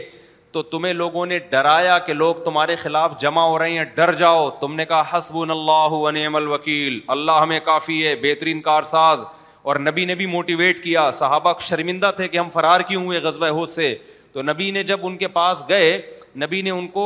تو 0.55 0.61
تمہیں 0.63 0.91
لوگوں 0.93 1.25
نے 1.25 1.37
ڈرایا 1.49 1.97
کہ 2.05 2.13
لوگ 2.13 2.35
تمہارے 2.43 2.75
خلاف 2.81 3.17
جمع 3.21 3.41
ہو 3.45 3.57
رہے 3.59 3.71
ہیں 3.77 3.83
ڈر 3.95 4.11
جاؤ 4.19 4.49
تم 4.59 4.75
نے 4.75 4.85
کہا 4.85 5.01
حسب 5.17 5.37
اللہ 5.51 5.95
الوکیل 6.39 6.99
اللہ 7.15 7.39
ہمیں 7.41 7.59
کافی 7.63 8.05
ہے 8.07 8.13
بہترین 8.21 8.61
اور 8.73 9.75
نبی 9.89 10.03
نے 10.05 10.15
بھی 10.15 10.25
موٹیویٹ 10.35 10.83
کیا 10.83 11.09
صحابہ 11.19 11.53
شرمندہ 11.67 12.11
تھے 12.17 12.27
کہ 12.27 12.37
ہم 12.37 12.49
فرار 12.53 12.81
کیوں 12.87 13.03
ہوئے 13.05 13.19
غزبۂ 13.27 13.49
ہود 13.59 13.69
سے 13.77 13.93
تو 14.33 14.41
نبی 14.51 14.69
نے 14.71 14.83
جب 14.91 15.05
ان 15.07 15.17
کے 15.17 15.27
پاس 15.37 15.63
گئے 15.69 15.91
نبی 16.43 16.61
نے 16.61 16.69
ان 16.71 16.87
کو 16.97 17.05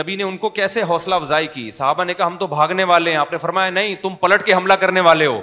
نبی 0.00 0.16
نے 0.16 0.22
ان 0.22 0.36
کو 0.44 0.50
کیسے 0.58 0.82
حوصلہ 0.88 1.14
افزائی 1.14 1.46
کی 1.54 1.70
صحابہ 1.70 2.04
نے 2.04 2.14
کہا 2.14 2.26
ہم 2.26 2.36
تو 2.40 2.46
بھاگنے 2.56 2.84
والے 2.92 3.10
ہیں 3.10 3.18
آپ 3.18 3.32
نے 3.32 3.38
فرمایا 3.38 3.70
نہیں 3.78 3.94
تم 4.02 4.14
پلٹ 4.20 4.44
کے 4.46 4.54
حملہ 4.54 4.74
کرنے 4.82 5.00
والے 5.10 5.26
ہو 5.26 5.40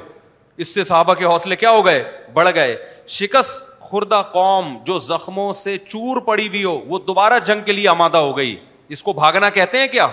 اس 0.63 0.73
سے 0.73 0.83
صحابہ 0.83 1.13
کے 1.19 1.25
حوصلے 1.25 1.55
کیا 1.55 1.71
ہو 1.71 1.85
گئے 1.85 2.03
بڑھ 2.33 2.49
گئے 2.55 2.75
شکست 3.19 3.69
خوردہ 3.91 4.21
قوم 4.33 4.67
جو 4.85 4.97
زخموں 5.05 5.45
سے 5.61 5.71
چور 5.87 6.19
پڑی 6.25 6.47
ہوئی 6.47 6.61
ہو 6.63 6.73
وہ 6.89 6.97
دوبارہ 7.07 7.37
جنگ 7.45 7.61
کے 7.65 7.71
لیے 7.73 7.87
آمادہ 7.93 8.17
ہو 8.27 8.31
گئی 8.37 8.53
اس 8.95 9.03
کو 9.03 9.09
بھاگنا 9.13 9.49
کہتے 9.57 9.75
ہیں 9.79 9.87
کیا 9.95 10.05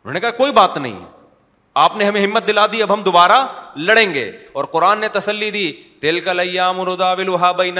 انہوں 0.00 0.12
نے 0.12 0.18
نے 0.18 0.22
کہا 0.26 0.30
کوئی 0.38 0.52
بات 0.60 0.74
نہیں 0.78 0.96
آپ 1.84 1.90
ہمیں 2.02 2.20
ہمت 2.24 2.42
دلا 2.46 2.64
دی 2.72 2.78
اب 2.82 2.92
ہم 2.94 3.00
دوبارہ 3.10 3.38
لڑیں 3.90 4.10
گے 4.14 4.26
اور 4.58 4.64
قرآن 4.76 4.96
نے 5.00 5.08
تسلی 5.18 5.50
دی 5.58 5.68
تل 6.00 6.16
کا 6.24 6.32
لیام 6.32 6.78
بین 7.58 7.78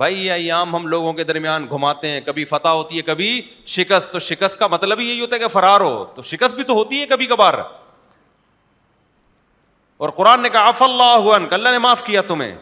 بھائی 0.00 0.30
ایام 0.30 0.68
ہم 0.76 0.82
لوگوں 0.86 1.12
کے 1.12 1.24
درمیان 1.32 1.60
گھماتے 1.76 2.06
ہیں 2.10 2.20
کبھی 2.26 2.44
فتح 2.52 2.72
ہوتی 2.82 2.94
ہے 2.96 3.02
کبھی 3.12 3.30
شکست 3.76 4.06
تو 4.12 4.18
شکست 4.30 4.54
کا 4.58 4.66
مطلب 4.74 4.96
یہی 5.00 5.20
ہوتا 5.20 5.34
ہے 5.36 5.40
کہ 5.40 5.48
فرار 5.58 5.80
ہو 5.80 5.94
تو 6.14 6.20
شکست 6.32 6.54
بھی 6.54 6.64
تو 6.68 6.74
ہوتی 6.82 6.94
ہے 7.00 7.04
کبھی 7.14 7.26
کبھار 7.32 7.54
اور 10.00 10.08
قرآن 10.16 10.40
نے 10.42 10.48
کہا 10.48 10.60
آف 10.68 10.80
اللہ 10.82 11.26
اللہ 11.54 11.68
نے 11.70 11.78
معاف 11.78 12.02
کیا 12.04 12.20
تمہیں 12.28 12.54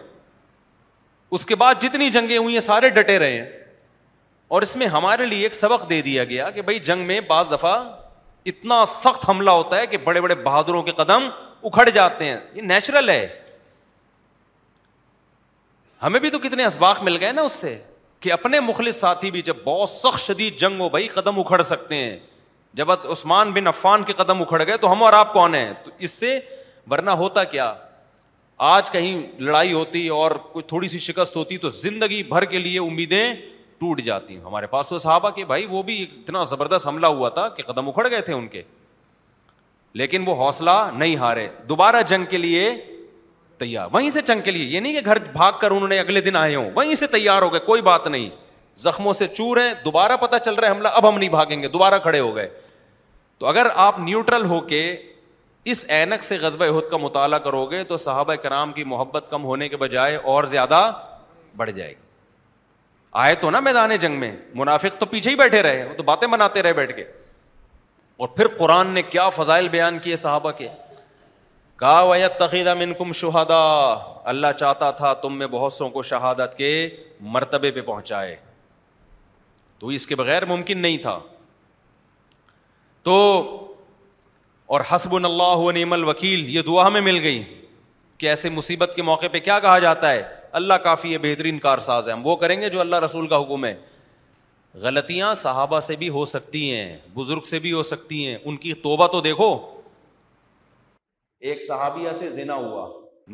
اس 1.36 1.44
کے 1.46 1.54
بعد 1.56 1.74
جتنی 1.82 2.08
جنگیں 2.10 2.36
ہوئی 2.36 2.54
ہیں 2.54 2.60
سارے 2.60 2.88
ڈٹے 2.96 3.18
رہے 3.18 3.36
ہیں 3.36 3.60
اور 4.56 4.62
اس 4.62 4.74
میں 4.76 4.86
ہمارے 4.94 5.26
لیے 5.26 5.42
ایک 5.42 5.54
سبق 5.54 5.88
دے 5.90 6.00
دیا 6.02 6.24
گیا 6.32 6.48
کہ 6.56 6.62
بھائی 6.68 6.78
جنگ 6.88 7.06
میں 7.06 7.20
بعض 7.28 7.50
دفعہ 7.52 7.72
اتنا 8.52 8.84
سخت 8.94 9.28
حملہ 9.28 9.50
ہوتا 9.58 9.78
ہے 9.80 9.86
کہ 9.86 9.96
بڑے 10.04 10.20
بڑے 10.20 10.34
بہادروں 10.34 10.82
کے 10.82 10.90
قدم 11.02 11.28
اکھڑ 11.66 11.88
جاتے 11.90 12.24
ہیں 12.24 12.36
یہ 12.54 12.62
نیچرل 12.72 13.08
ہے 13.10 13.26
ہمیں 16.02 16.20
بھی 16.20 16.30
تو 16.30 16.38
کتنے 16.48 16.64
اسباق 16.64 17.02
مل 17.04 17.16
گئے 17.20 17.32
نا 17.32 17.42
اس 17.42 17.52
سے 17.62 17.76
کہ 18.20 18.32
اپنے 18.32 18.60
مخلص 18.60 19.00
ساتھی 19.00 19.30
بھی 19.30 19.42
جب 19.52 19.56
بہت 19.64 19.88
سخت 19.88 20.20
شدید 20.26 20.56
جنگ 20.60 20.80
ہو 20.80 20.88
بھائی 20.88 21.08
قدم 21.14 21.38
اکھڑ 21.40 21.62
سکتے 21.62 21.94
ہیں 22.04 22.18
جب 22.78 22.90
عثمان 22.92 23.50
بن 23.52 23.66
عفان 23.66 24.02
کے 24.04 24.12
قدم 24.16 24.40
اکھڑ 24.42 24.64
گئے 24.66 24.76
تو 24.80 24.92
ہم 24.92 25.02
اور 25.02 25.12
آپ 25.12 25.32
کون 25.32 25.54
ہیں 25.54 25.72
تو 25.84 25.90
اس 25.98 26.10
سے 26.10 26.38
ورنہ 26.90 27.10
ہوتا 27.22 27.44
کیا 27.54 27.72
آج 28.74 28.90
کہیں 28.90 29.40
لڑائی 29.44 29.72
ہوتی 29.72 30.06
اور 30.14 30.30
کوئی 30.52 30.62
تھوڑی 30.68 30.88
سی 30.88 30.98
شکست 30.98 31.36
ہوتی 31.36 31.58
تو 31.64 31.68
زندگی 31.70 32.22
بھر 32.28 32.44
کے 32.54 32.58
لیے 32.58 32.78
امیدیں 32.80 33.34
ٹوٹ 33.80 34.00
جاتی 34.02 34.36
ہیں 34.36 34.42
ہمارے 34.44 34.66
پاس 34.66 34.92
وہ 35.70 35.82
بھی 35.86 36.02
اتنا 36.02 36.42
زبردست 36.52 36.86
حملہ 36.86 37.06
ہوا 37.06 37.28
تھا 37.38 37.48
کہ 37.56 37.62
قدم 37.72 37.88
اکھڑ 37.88 38.08
گئے 38.10 38.20
تھے 38.28 38.32
ان 38.34 38.46
کے 38.54 38.62
لیکن 39.98 40.24
وہ 40.26 40.34
حوصلہ 40.44 40.70
نہیں 40.94 41.16
ہارے 41.16 41.46
دوبارہ 41.68 42.02
جنگ 42.08 42.24
کے 42.30 42.38
لیے 42.38 42.70
تیار 43.58 43.86
وہیں 43.92 44.10
سے 44.16 44.20
جنگ 44.26 44.40
کے 44.44 44.50
لیے 44.50 44.64
یہ 44.74 44.80
نہیں 44.80 44.92
کہ 44.92 45.10
گھر 45.10 45.18
بھاگ 45.32 45.52
کر 45.60 45.70
انہوں 45.70 45.88
نے 45.88 45.98
اگلے 45.98 46.20
دن 46.26 46.36
آئے 46.36 46.54
ہوں 46.54 46.70
وہیں 46.74 46.94
سے 46.94 47.06
تیار 47.14 47.42
ہو 47.42 47.52
گئے 47.52 47.60
کوئی 47.66 47.82
بات 47.82 48.06
نہیں 48.08 48.28
زخموں 48.86 49.12
سے 49.20 49.26
چور 49.34 49.56
ہیں 49.56 49.72
دوبارہ 49.84 50.16
پتہ 50.20 50.36
چل 50.44 50.54
رہا 50.54 50.66
ہے 50.68 50.72
حملہ 50.72 50.88
اب 51.00 51.08
ہم 51.08 51.18
نہیں 51.18 51.28
بھاگیں 51.28 51.62
گے 51.62 51.68
دوبارہ 51.68 51.98
کھڑے 52.02 52.20
ہو 52.20 52.34
گئے 52.36 52.48
تو 53.38 53.46
اگر 53.46 53.66
آپ 53.86 53.98
نیوٹرل 54.00 54.44
ہو 54.50 54.60
کے 54.74 54.82
اس 55.70 55.84
اینک 55.94 56.22
سے 56.22 56.36
غزب 56.40 56.62
عہد 56.62 56.88
کا 56.90 56.96
مطالعہ 56.96 57.38
کرو 57.46 57.64
گے 57.70 57.82
تو 57.84 57.96
صحابہ 58.02 58.34
کرام 58.42 58.72
کی 58.72 58.84
محبت 58.92 59.24
کم 59.30 59.44
ہونے 59.44 59.68
کے 59.68 59.76
بجائے 59.82 60.14
اور 60.32 60.44
زیادہ 60.52 60.78
بڑھ 61.56 61.70
جائے 61.70 61.90
گی 61.90 62.06
آئے 63.24 63.34
تو 63.40 63.50
نا 63.50 63.60
میدان 63.66 63.94
جنگ 64.04 64.18
میں 64.20 64.30
منافق 64.60 64.98
تو 65.00 65.06
پیچھے 65.10 65.30
ہی 65.30 65.36
بیٹھے 65.36 65.62
رہے 65.62 65.84
وہ 65.88 65.94
تو 65.96 66.02
باتیں 66.12 66.26
بناتے 66.36 66.62
رہے 66.62 66.72
بیٹھ 66.78 66.94
کے 66.96 67.04
اور 68.24 68.28
پھر 68.36 68.46
قرآن 68.58 68.86
نے 68.94 69.02
کیا 69.10 69.28
فضائل 69.40 69.68
بیان 69.76 69.98
کیے 70.04 70.16
صحابہ 70.26 70.50
کے 70.58 70.68
تقیدہ 72.38 73.44
اللہ 74.30 74.52
چاہتا 74.58 74.90
تھا 75.00 75.12
تم 75.22 75.36
میں 75.38 75.46
بہت 75.50 75.72
سو 75.72 75.88
کو 75.90 76.02
شہادت 76.14 76.56
کے 76.58 76.70
مرتبے 77.36 77.70
پہ 77.76 77.80
پہنچائے 77.90 78.34
تو 79.78 79.88
اس 79.98 80.06
کے 80.06 80.14
بغیر 80.22 80.44
ممکن 80.54 80.78
نہیں 80.86 80.96
تھا 81.04 81.18
تو 83.08 83.16
اور 84.74 84.80
حسب 84.90 85.14
اللہ 85.14 85.60
نعم 85.74 85.92
الوکیل 85.92 86.48
یہ 86.54 86.62
دعا 86.62 86.86
ہمیں 86.86 87.00
مل 87.00 87.18
گئی 87.22 87.42
کہ 88.18 88.26
ایسے 88.28 88.48
مصیبت 88.56 88.92
کے 88.96 89.02
موقع 89.08 89.26
پہ 89.32 89.38
کیا 89.40 89.58
کہا 89.66 89.78
جاتا 89.84 90.10
ہے 90.12 90.22
اللہ 90.60 90.74
کافی 90.84 91.12
یہ 91.12 91.18
بہترین 91.22 91.58
کار 91.58 91.78
ساز 91.84 92.08
ہے 92.08 92.12
ہم 92.12 92.26
وہ 92.26 92.34
کریں 92.42 92.60
گے 92.60 92.68
جو 92.70 92.80
اللہ 92.80 92.96
رسول 93.04 93.28
کا 93.28 93.38
حکم 93.42 93.64
ہے 93.64 93.74
غلطیاں 94.88 95.32
صحابہ 95.44 95.80
سے 95.88 95.96
بھی 96.02 96.08
ہو 96.18 96.24
سکتی 96.34 96.62
ہیں 96.74 96.96
بزرگ 97.14 97.48
سے 97.50 97.58
بھی 97.66 97.72
ہو 97.78 97.82
سکتی 97.92 98.26
ہیں 98.26 98.36
ان 98.44 98.56
کی 98.66 98.72
توبہ 98.88 99.06
تو 99.16 99.20
دیکھو 99.28 99.48
ایک 101.50 101.66
صحابیہ 101.68 102.12
سے 102.18 102.30
زنا 102.36 102.54
ہوا 102.66 102.88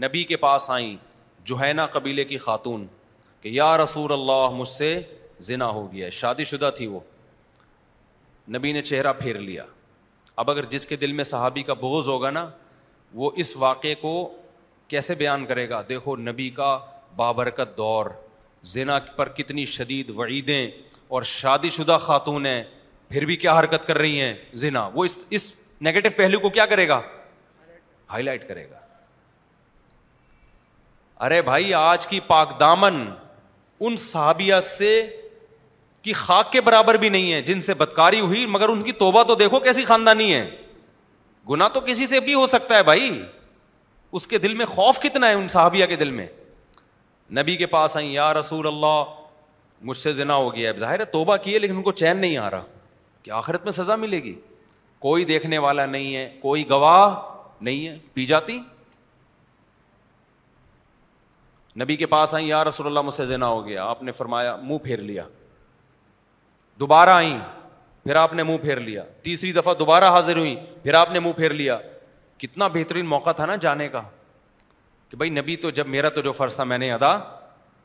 نبی 0.06 0.22
کے 0.32 0.36
پاس 0.46 0.70
آئیں 0.78 0.96
جو 1.50 1.60
ہے 1.60 1.72
نا 1.80 1.86
قبیلے 1.98 2.24
کی 2.34 2.38
خاتون 2.48 2.86
کہ 3.40 3.48
یا 3.60 3.76
رسول 3.84 4.12
اللہ 4.20 4.48
مجھ 4.62 4.68
سے 4.78 4.98
زنا 5.50 5.68
ہو 5.78 5.86
گیا 5.92 6.10
شادی 6.24 6.44
شدہ 6.54 6.70
تھی 6.76 6.86
وہ 6.96 7.00
نبی 8.56 8.72
نے 8.72 8.82
چہرہ 8.82 9.12
پھیر 9.20 9.38
لیا 9.48 9.64
اب 10.42 10.50
اگر 10.50 10.64
جس 10.70 10.86
کے 10.86 10.96
دل 10.96 11.12
میں 11.12 11.24
صحابی 11.24 11.62
کا 11.62 11.74
بغض 11.80 12.08
ہوگا 12.08 12.30
نا 12.30 12.48
وہ 13.22 13.30
اس 13.42 13.56
واقعے 13.56 13.94
کو 13.94 14.10
کیسے 14.88 15.14
بیان 15.18 15.44
کرے 15.46 15.68
گا 15.70 15.80
دیکھو 15.88 16.16
نبی 16.16 16.48
کا 16.56 16.78
بابرکت 17.16 17.76
دور 17.78 18.06
زنا 18.72 18.98
پر 19.16 19.28
کتنی 19.38 19.64
شدید 19.76 20.10
وعیدیں 20.16 20.66
اور 21.14 21.22
شادی 21.32 21.70
شدہ 21.70 21.96
خاتون 22.00 22.46
ہیں 22.46 22.62
پھر 23.08 23.24
بھی 23.26 23.36
کیا 23.36 23.58
حرکت 23.58 23.86
کر 23.86 23.98
رہی 23.98 24.20
ہیں 24.20 24.34
زنا 24.62 24.88
وہ 24.94 25.04
اس 25.04 25.16
اس 25.38 25.50
نگیٹو 25.86 26.08
پہلو 26.16 26.40
کو 26.40 26.48
کیا 26.50 26.66
کرے 26.66 26.88
گا 26.88 27.00
ہائی 28.10 28.24
لائٹ 28.24 28.46
کرے 28.48 28.68
گا 28.70 28.78
ارے 31.24 31.40
بھائی 31.42 31.72
آج 31.74 32.06
کی 32.06 32.20
پاک 32.26 32.58
دامن 32.60 33.04
ان 33.86 33.96
صحابیہ 33.98 34.60
سے 34.62 34.90
کی 36.04 36.12
خاک 36.12 36.50
کے 36.52 36.60
برابر 36.60 36.94
بھی 37.00 37.08
نہیں 37.08 37.32
ہے 37.32 37.40
جن 37.42 37.60
سے 37.66 37.74
بدکاری 37.74 38.18
ہوئی 38.20 38.44
مگر 38.46 38.68
ان 38.68 38.82
کی 38.82 38.92
توبہ 38.92 39.22
تو 39.28 39.34
دیکھو 39.34 39.58
کیسی 39.60 39.84
خاندانی 39.84 40.32
ہے 40.32 40.44
گنا 41.50 41.68
تو 41.74 41.80
کسی 41.86 42.06
سے 42.06 42.18
بھی 42.24 42.32
ہو 42.34 42.46
سکتا 42.46 42.76
ہے 42.76 42.82
بھائی 42.82 43.08
اس 44.18 44.26
کے 44.26 44.38
دل 44.38 44.54
میں 44.54 44.66
خوف 44.66 44.98
کتنا 45.02 45.28
ہے 45.28 45.34
ان 45.34 45.46
صحابیہ 45.48 45.86
کے 45.86 45.96
دل 46.02 46.10
میں 46.18 46.26
نبی 47.38 47.56
کے 47.56 47.66
پاس 47.74 47.96
آئیں 47.96 48.10
یا 48.12 48.32
رسول 48.34 48.66
اللہ 48.66 49.02
مجھ 49.86 49.96
سے 49.98 50.12
زنا 50.18 50.34
ہو 50.34 50.54
گیا 50.54 50.70
ہے 50.72 50.78
ظاہر 50.78 51.00
ہے 51.00 51.04
توبہ 51.12 51.36
کی 51.44 51.54
ہے 51.54 51.58
لیکن 51.58 51.76
ان 51.76 51.82
کو 51.82 51.92
چین 52.02 52.16
نہیں 52.16 52.36
آ 52.38 52.50
رہا 52.50 52.62
کہ 53.22 53.30
آخرت 53.38 53.64
میں 53.64 53.72
سزا 53.72 53.96
ملے 53.96 54.22
گی 54.22 54.34
کوئی 55.04 55.24
دیکھنے 55.30 55.58
والا 55.66 55.86
نہیں 55.86 56.14
ہے 56.16 56.28
کوئی 56.40 56.68
گواہ 56.70 57.14
نہیں 57.60 57.86
ہے 57.86 57.96
پی 58.14 58.26
جاتی 58.26 58.58
نبی 61.82 61.96
کے 61.96 62.06
پاس 62.06 62.34
آئیں 62.34 62.46
یا 62.46 62.62
رسول 62.64 62.86
اللہ 62.86 63.00
مجھ 63.04 63.14
سے 63.14 63.26
زنا 63.26 63.46
ہو 63.48 63.66
گیا 63.66 63.84
آپ 63.84 64.02
نے 64.02 64.12
فرمایا 64.20 64.54
منہ 64.62 64.78
پھیر 64.82 64.98
لیا 64.98 65.24
دوبارہ 66.80 67.10
آئیں 67.10 67.38
پھر 68.04 68.16
آپ 68.16 68.32
نے 68.34 68.42
منہ 68.42 68.56
پھیر 68.62 68.80
لیا 68.80 69.02
تیسری 69.22 69.52
دفعہ 69.52 69.74
دوبارہ 69.78 70.10
حاضر 70.10 70.36
ہوئی 70.38 70.54
پھر 70.82 70.94
آپ 70.94 71.10
نے 71.12 71.20
منہ 71.20 71.32
پھیر 71.36 71.52
لیا 71.54 71.78
کتنا 72.38 72.66
بہترین 72.68 73.06
موقع 73.06 73.30
تھا 73.36 73.46
نا 73.46 73.56
جانے 73.60 73.88
کا 73.88 74.00
کہ 75.08 75.16
بھائی 75.16 75.30
نبی 75.30 75.56
تو 75.56 75.70
جب 75.78 75.86
میرا 75.88 76.08
تو 76.14 76.20
جو 76.22 76.32
فرض 76.32 76.56
تھا 76.56 76.64
میں 76.64 76.78
نے 76.78 76.92
ادا 76.92 77.16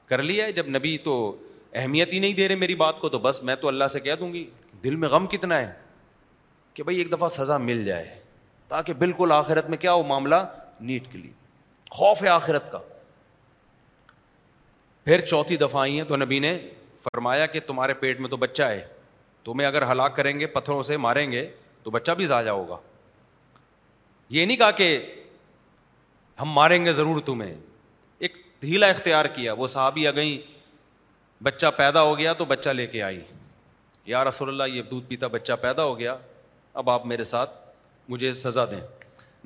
کر 0.09 0.23
لیا 0.23 0.45
ہے 0.45 0.51
جب 0.51 0.67
نبی 0.77 0.97
تو 1.03 1.13
اہمیت 1.73 2.13
ہی 2.13 2.19
نہیں 2.19 2.33
دے 2.33 2.47
رہے 2.47 2.55
میری 2.55 2.75
بات 2.75 2.99
کو 2.99 3.09
تو 3.09 3.19
بس 3.19 3.41
میں 3.43 3.55
تو 3.61 3.67
اللہ 3.67 3.87
سے 3.93 3.99
کہہ 3.99 4.15
دوں 4.19 4.31
گی 4.33 4.45
دل 4.83 4.95
میں 4.95 5.09
غم 5.09 5.27
کتنا 5.27 5.59
ہے 5.61 5.71
کہ 6.73 6.83
بھائی 6.83 6.97
ایک 6.97 7.11
دفعہ 7.11 7.27
سزا 7.29 7.57
مل 7.57 7.83
جائے 7.85 8.07
تاکہ 8.67 8.93
بالکل 8.93 9.31
آخرت 9.35 9.69
میں 9.69 9.77
کیا 9.77 9.93
وہ 9.93 10.03
معاملہ 10.07 10.35
نیٹ 10.79 11.11
کے 11.11 11.17
لیے 11.17 11.31
خوف 11.91 12.21
ہے 12.23 12.27
آخرت 12.29 12.71
کا 12.71 12.79
پھر 15.05 15.21
چوتھی 15.25 15.57
دفعہ 15.57 15.81
آئی 15.81 15.95
ہیں 15.97 16.03
تو 16.07 16.15
نبی 16.17 16.39
نے 16.39 16.57
فرمایا 17.03 17.45
کہ 17.45 17.59
تمہارے 17.67 17.93
پیٹ 17.99 18.19
میں 18.19 18.29
تو 18.29 18.37
بچہ 18.37 18.63
ہے 18.63 18.83
تمہیں 19.43 19.67
اگر 19.67 19.91
ہلاک 19.91 20.15
کریں 20.15 20.39
گے 20.39 20.47
پتھروں 20.55 20.81
سے 20.83 20.97
ماریں 20.97 21.31
گے 21.31 21.47
تو 21.83 21.91
بچہ 21.91 22.11
بھی 22.17 22.25
ضائع 22.25 22.49
ہوگا 22.49 22.77
یہ 24.29 24.45
نہیں 24.45 24.57
کہا 24.57 24.71
کہ 24.71 24.97
ہم 26.41 26.51
ماریں 26.53 26.83
گے 26.85 26.93
ضرور 26.93 27.19
تمہیں 27.25 27.53
ایک 28.19 28.35
دھیلا 28.61 28.87
اختیار 28.87 29.25
کیا 29.35 29.53
وہ 29.57 29.67
آ 29.75 29.89
گئیں 30.15 30.37
بچہ 31.43 31.67
پیدا 31.75 32.01
ہو 32.03 32.17
گیا 32.17 32.31
تو 32.39 32.45
بچہ 32.45 32.69
لے 32.69 32.85
کے 32.87 33.01
آئی 33.03 33.19
یا 34.05 34.23
رسول 34.23 34.49
اللہ 34.49 34.73
یہ 34.75 34.81
دودھ 34.91 35.05
پیتا 35.07 35.27
بچہ 35.31 35.53
پیدا 35.61 35.83
ہو 35.83 35.97
گیا 35.99 36.15
اب 36.81 36.89
آپ 36.89 37.05
میرے 37.07 37.23
ساتھ 37.23 37.51
مجھے 38.09 38.31
سزا 38.33 38.65
دیں 38.71 38.79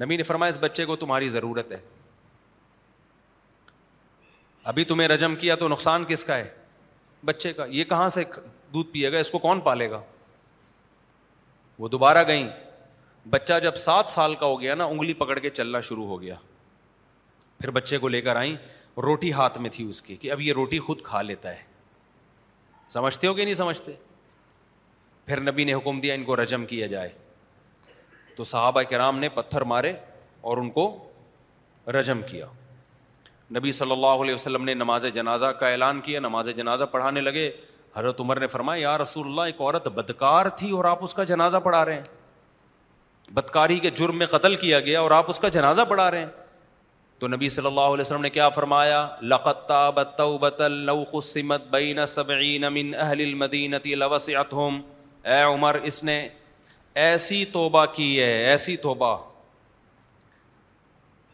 نبی 0.04 0.18
نے 0.18 0.24
فرمایا 0.24 0.50
اس 0.50 0.58
بچے 0.62 0.86
کو 0.86 0.96
تمہاری 0.96 1.30
ضرورت 1.30 1.72
ہے 1.72 1.78
ابھی 4.72 4.84
تمہیں 4.92 5.08
رجم 5.08 5.36
کیا 5.36 5.56
تو 5.60 5.68
نقصان 5.68 6.04
کس 6.08 6.24
کا 6.24 6.36
ہے 6.38 6.50
بچے 7.26 7.52
کا 7.54 7.66
یہ 7.72 7.84
کہاں 7.90 8.08
سے 8.10 8.24
دودھ 8.74 8.88
پیے 8.94 9.12
گا 9.12 9.18
اس 9.20 9.30
کو 9.32 9.38
کون 9.40 9.60
پالے 9.62 9.90
گا 9.90 10.02
وہ 11.80 11.88
دوبارہ 11.90 12.24
گئیں 12.28 12.48
بچہ 13.30 13.60
جب 13.64 13.76
سات 13.78 14.10
سال 14.12 14.36
کا 14.36 14.46
ہو 14.46 14.60
گیا 14.62 14.76
نا 14.76 14.86
انگلی 14.86 15.14
پکڑ 15.24 15.38
کے 15.40 15.50
چلنا 15.50 15.80
شروع 15.90 16.06
ہو 16.08 16.22
گیا 16.22 16.36
پھر 17.60 17.72
بچے 17.72 17.98
کو 17.98 18.08
لے 18.08 18.22
کر 18.22 18.36
آئیں 18.36 18.56
روٹی 19.04 19.32
ہاتھ 19.34 19.58
میں 19.60 19.70
تھی 19.74 19.84
اس 19.90 20.02
کی 20.02 20.16
کہ 20.22 20.32
اب 20.32 20.42
یہ 20.42 20.54
روٹی 20.54 20.80
خود 20.88 21.02
کھا 21.04 21.22
لیتا 21.22 21.52
ہے 21.56 21.64
سمجھتے 22.90 23.28
ہو 23.28 23.34
کہ 23.34 23.44
نہیں 23.44 23.54
سمجھتے 23.56 23.94
پھر 25.26 25.40
نبی 25.42 25.64
نے 25.66 25.74
حکم 25.74 26.00
دیا 26.02 26.14
ان 26.14 26.24
کو 26.24 26.36
رجم 26.42 26.66
کیا 26.66 26.88
جائے 26.88 27.10
تو 28.36 28.44
صحابہ 28.44 28.82
کرام 28.90 29.20
نے 29.20 29.30
پتھر 29.36 29.62
مارے 29.72 29.94
اور 30.52 30.58
ان 30.58 30.70
کو 30.72 30.86
رجم 32.00 32.22
کیا 32.30 32.46
نبی 33.56 33.72
صلی 33.78 33.92
اللہ 33.92 34.22
علیہ 34.24 34.34
وسلم 34.36 34.64
نے 34.64 34.74
نماز 34.74 35.06
جنازہ 35.14 35.46
کا 35.60 35.68
اعلان 35.70 36.00
کیا 36.02 36.20
نماز 36.20 36.50
جنازہ 36.58 36.84
پڑھانے 36.92 37.22
لگے 37.22 37.50
حضرت 37.96 38.20
عمر 38.20 38.40
نے 38.40 38.48
فرمایا 38.54 38.82
یا 38.82 38.98
رسول 38.98 39.28
اللہ 39.28 39.50
ایک 39.52 39.60
عورت 39.62 39.88
بدکار 39.98 40.46
تھی 40.62 40.70
اور 40.76 40.86
آپ 40.92 41.04
اس 41.04 41.14
کا 41.14 41.24
جنازہ 41.32 41.58
پڑھا 41.64 41.84
رہے 41.86 41.96
ہیں 41.96 43.32
بدکاری 43.34 43.78
کے 43.80 43.90
جرم 44.00 44.18
میں 44.18 44.26
قتل 44.32 44.56
کیا 44.64 44.80
گیا 44.88 45.02
اور 45.02 45.12
آپ 45.20 45.30
اس 45.30 45.40
کا 45.40 45.48
جنازہ 45.58 45.82
پڑھا 45.90 46.10
رہے 46.12 46.20
ہیں 46.20 46.30
تو 47.20 47.28
نبی 47.28 47.50
صلی 47.58 47.66
اللہ 47.68 47.92
علیہ 47.94 48.02
وسلم 48.02 48.22
نے 48.22 48.30
کیا 48.38 48.48
فرمایا 48.58 49.06
لقتا 49.34 49.80
بتلسمت 49.98 51.76
مدین 53.44 53.76
اے 55.34 55.42
عمر 55.42 55.76
اس 55.92 56.04
نے 56.04 56.18
ایسی 57.06 57.44
توبہ 57.52 57.86
کی 57.96 58.10
ہے 58.22 58.34
ایسی 58.50 58.76
توبہ 58.88 59.16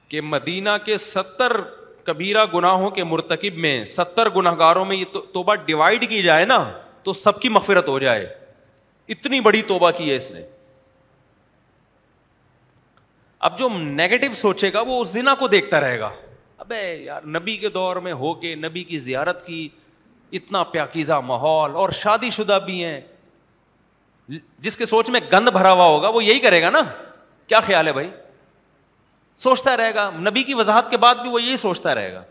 کہ 0.10 0.22
مدینہ 0.34 0.78
کے 0.86 0.98
ستر 1.12 1.60
کبیرہ 2.10 2.46
گناہوں 2.54 2.90
کے 2.98 3.04
مرتکب 3.14 3.58
میں 3.66 3.74
ستر 3.96 4.30
گناہ 4.36 4.56
گاروں 4.60 4.84
میں 4.92 4.96
یہ 4.96 5.18
توبہ 5.34 5.56
ڈیوائڈ 5.66 6.08
کی 6.10 6.22
جائے 6.22 6.46
نا 6.52 6.58
تو 7.04 7.14
سب 7.24 7.42
کی 7.42 7.50
مغفرت 7.58 7.88
ہو 7.88 7.98
جائے 8.06 8.24
اتنی 9.16 9.40
بڑی 9.50 9.62
توبہ 9.72 9.92
کی 9.98 10.10
ہے 10.12 10.16
اس 10.22 10.30
نے 10.32 10.42
اب 13.50 13.58
جو 13.60 13.68
نیگیٹو 13.82 14.32
سوچے 14.40 14.72
گا 14.74 14.82
وہ 14.88 15.04
زنا 15.12 15.36
کو 15.40 15.48
دیکھتا 15.56 15.80
رہے 15.82 16.00
گا 16.00 16.10
ابے 16.64 16.82
یار 17.06 17.22
نبی 17.36 17.56
کے 17.58 17.70
دور 17.76 17.96
میں 18.08 18.14
ہو 18.24 18.34
کے 18.42 18.54
نبی 18.64 18.84
کی 18.90 18.98
زیارت 19.06 19.46
کی 19.46 19.68
اتنا 20.40 20.64
پیاکیزہ 20.74 21.20
ماحول 21.28 21.76
اور 21.84 21.90
شادی 22.00 22.30
شدہ 22.40 22.58
بھی 22.66 22.84
ہیں 22.84 23.00
جس 24.68 24.78
کے 24.78 24.86
سوچ 24.96 25.10
میں 25.16 25.20
گند 25.34 25.50
بھرا 25.60 25.72
ہوا 25.72 25.86
ہوگا 25.94 26.08
وہ 26.18 26.24
یہی 26.24 26.40
کرے 26.48 26.62
گا 26.62 26.70
نا 26.78 26.82
کیا 27.54 27.60
خیال 27.70 27.88
ہے 27.88 27.94
بھائی 28.00 28.10
سوچتا 29.44 29.76
رہے 29.78 29.94
گا 29.96 30.10
نبی 30.22 30.42
کی 30.44 30.54
وضاحت 30.54 30.90
کے 30.92 30.98
بعد 31.04 31.16
بھی 31.22 31.30
وہ 31.32 31.42
یہی 31.42 31.58
سوچتا 31.58 31.94
رہے 31.96 32.14
گا 32.14 32.24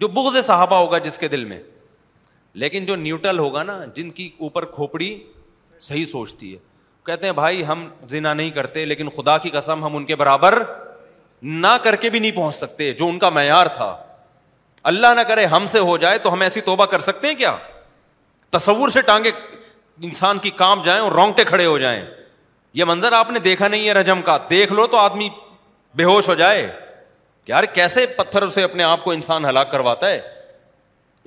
جو 0.00 0.08
بغض 0.14 0.36
صحابہ 0.46 0.76
ہوگا 0.76 0.98
جس 1.06 1.18
کے 1.18 1.28
دل 1.28 1.44
میں 1.50 1.60
لیکن 2.62 2.84
جو 2.84 2.96
نیوٹرل 2.96 3.38
ہوگا 3.38 3.62
نا 3.62 3.80
جن 3.94 4.10
کی 4.18 4.28
اوپر 4.46 4.64
کھوپڑی 4.78 5.14
صحیح 5.88 6.04
سوچتی 6.04 6.52
ہے 6.52 6.58
کہتے 7.06 7.26
ہیں 7.26 7.32
بھائی 7.34 7.64
ہم 7.66 7.88
زنا 8.08 8.32
نہیں 8.34 8.50
کرتے 8.56 8.84
لیکن 8.86 9.08
خدا 9.16 9.36
کی 9.44 9.50
قسم 9.50 9.84
ہم 9.84 9.96
ان 9.96 10.04
کے 10.06 10.16
برابر 10.16 10.62
نہ 11.64 11.74
کر 11.84 11.96
کے 12.02 12.10
بھی 12.10 12.18
نہیں 12.18 12.32
پہنچ 12.36 12.54
سکتے 12.54 12.92
جو 12.98 13.08
ان 13.08 13.18
کا 13.18 13.28
معیار 13.38 13.66
تھا 13.76 13.96
اللہ 14.90 15.14
نہ 15.16 15.20
کرے 15.28 15.44
ہم 15.54 15.66
سے 15.72 15.78
ہو 15.88 15.96
جائے 16.04 16.18
تو 16.26 16.32
ہم 16.32 16.40
ایسی 16.42 16.60
توبہ 16.70 16.86
کر 16.92 17.00
سکتے 17.06 17.28
ہیں 17.28 17.34
کیا 17.34 17.56
تصور 18.58 18.88
سے 18.94 19.00
ٹانگے 19.10 19.30
انسان 20.08 20.38
کی 20.46 20.50
کام 20.56 20.82
جائیں 20.82 21.00
اور 21.00 21.12
رونگتے 21.12 21.44
کھڑے 21.44 21.66
ہو 21.66 21.76
جائیں 21.78 22.02
یہ 22.80 22.84
منظر 22.88 23.12
آپ 23.12 23.30
نے 23.30 23.38
دیکھا 23.48 23.68
نہیں 23.68 23.88
ہے 23.88 23.92
رجم 23.94 24.22
کا 24.24 24.36
دیکھ 24.50 24.72
لو 24.72 24.86
تو 24.86 24.96
آدمی 24.98 25.28
بے 25.94 26.04
ہوش 26.04 26.28
ہو 26.28 26.34
جائے 26.34 26.62
کہ 27.44 27.50
یار 27.50 27.64
کیسے 27.74 28.04
پتھر 28.16 28.48
سے 28.50 28.62
اپنے 28.62 28.82
آپ 28.82 29.04
کو 29.04 29.10
انسان 29.10 29.44
ہلاک 29.44 29.70
کرواتا 29.70 30.08
ہے 30.10 30.20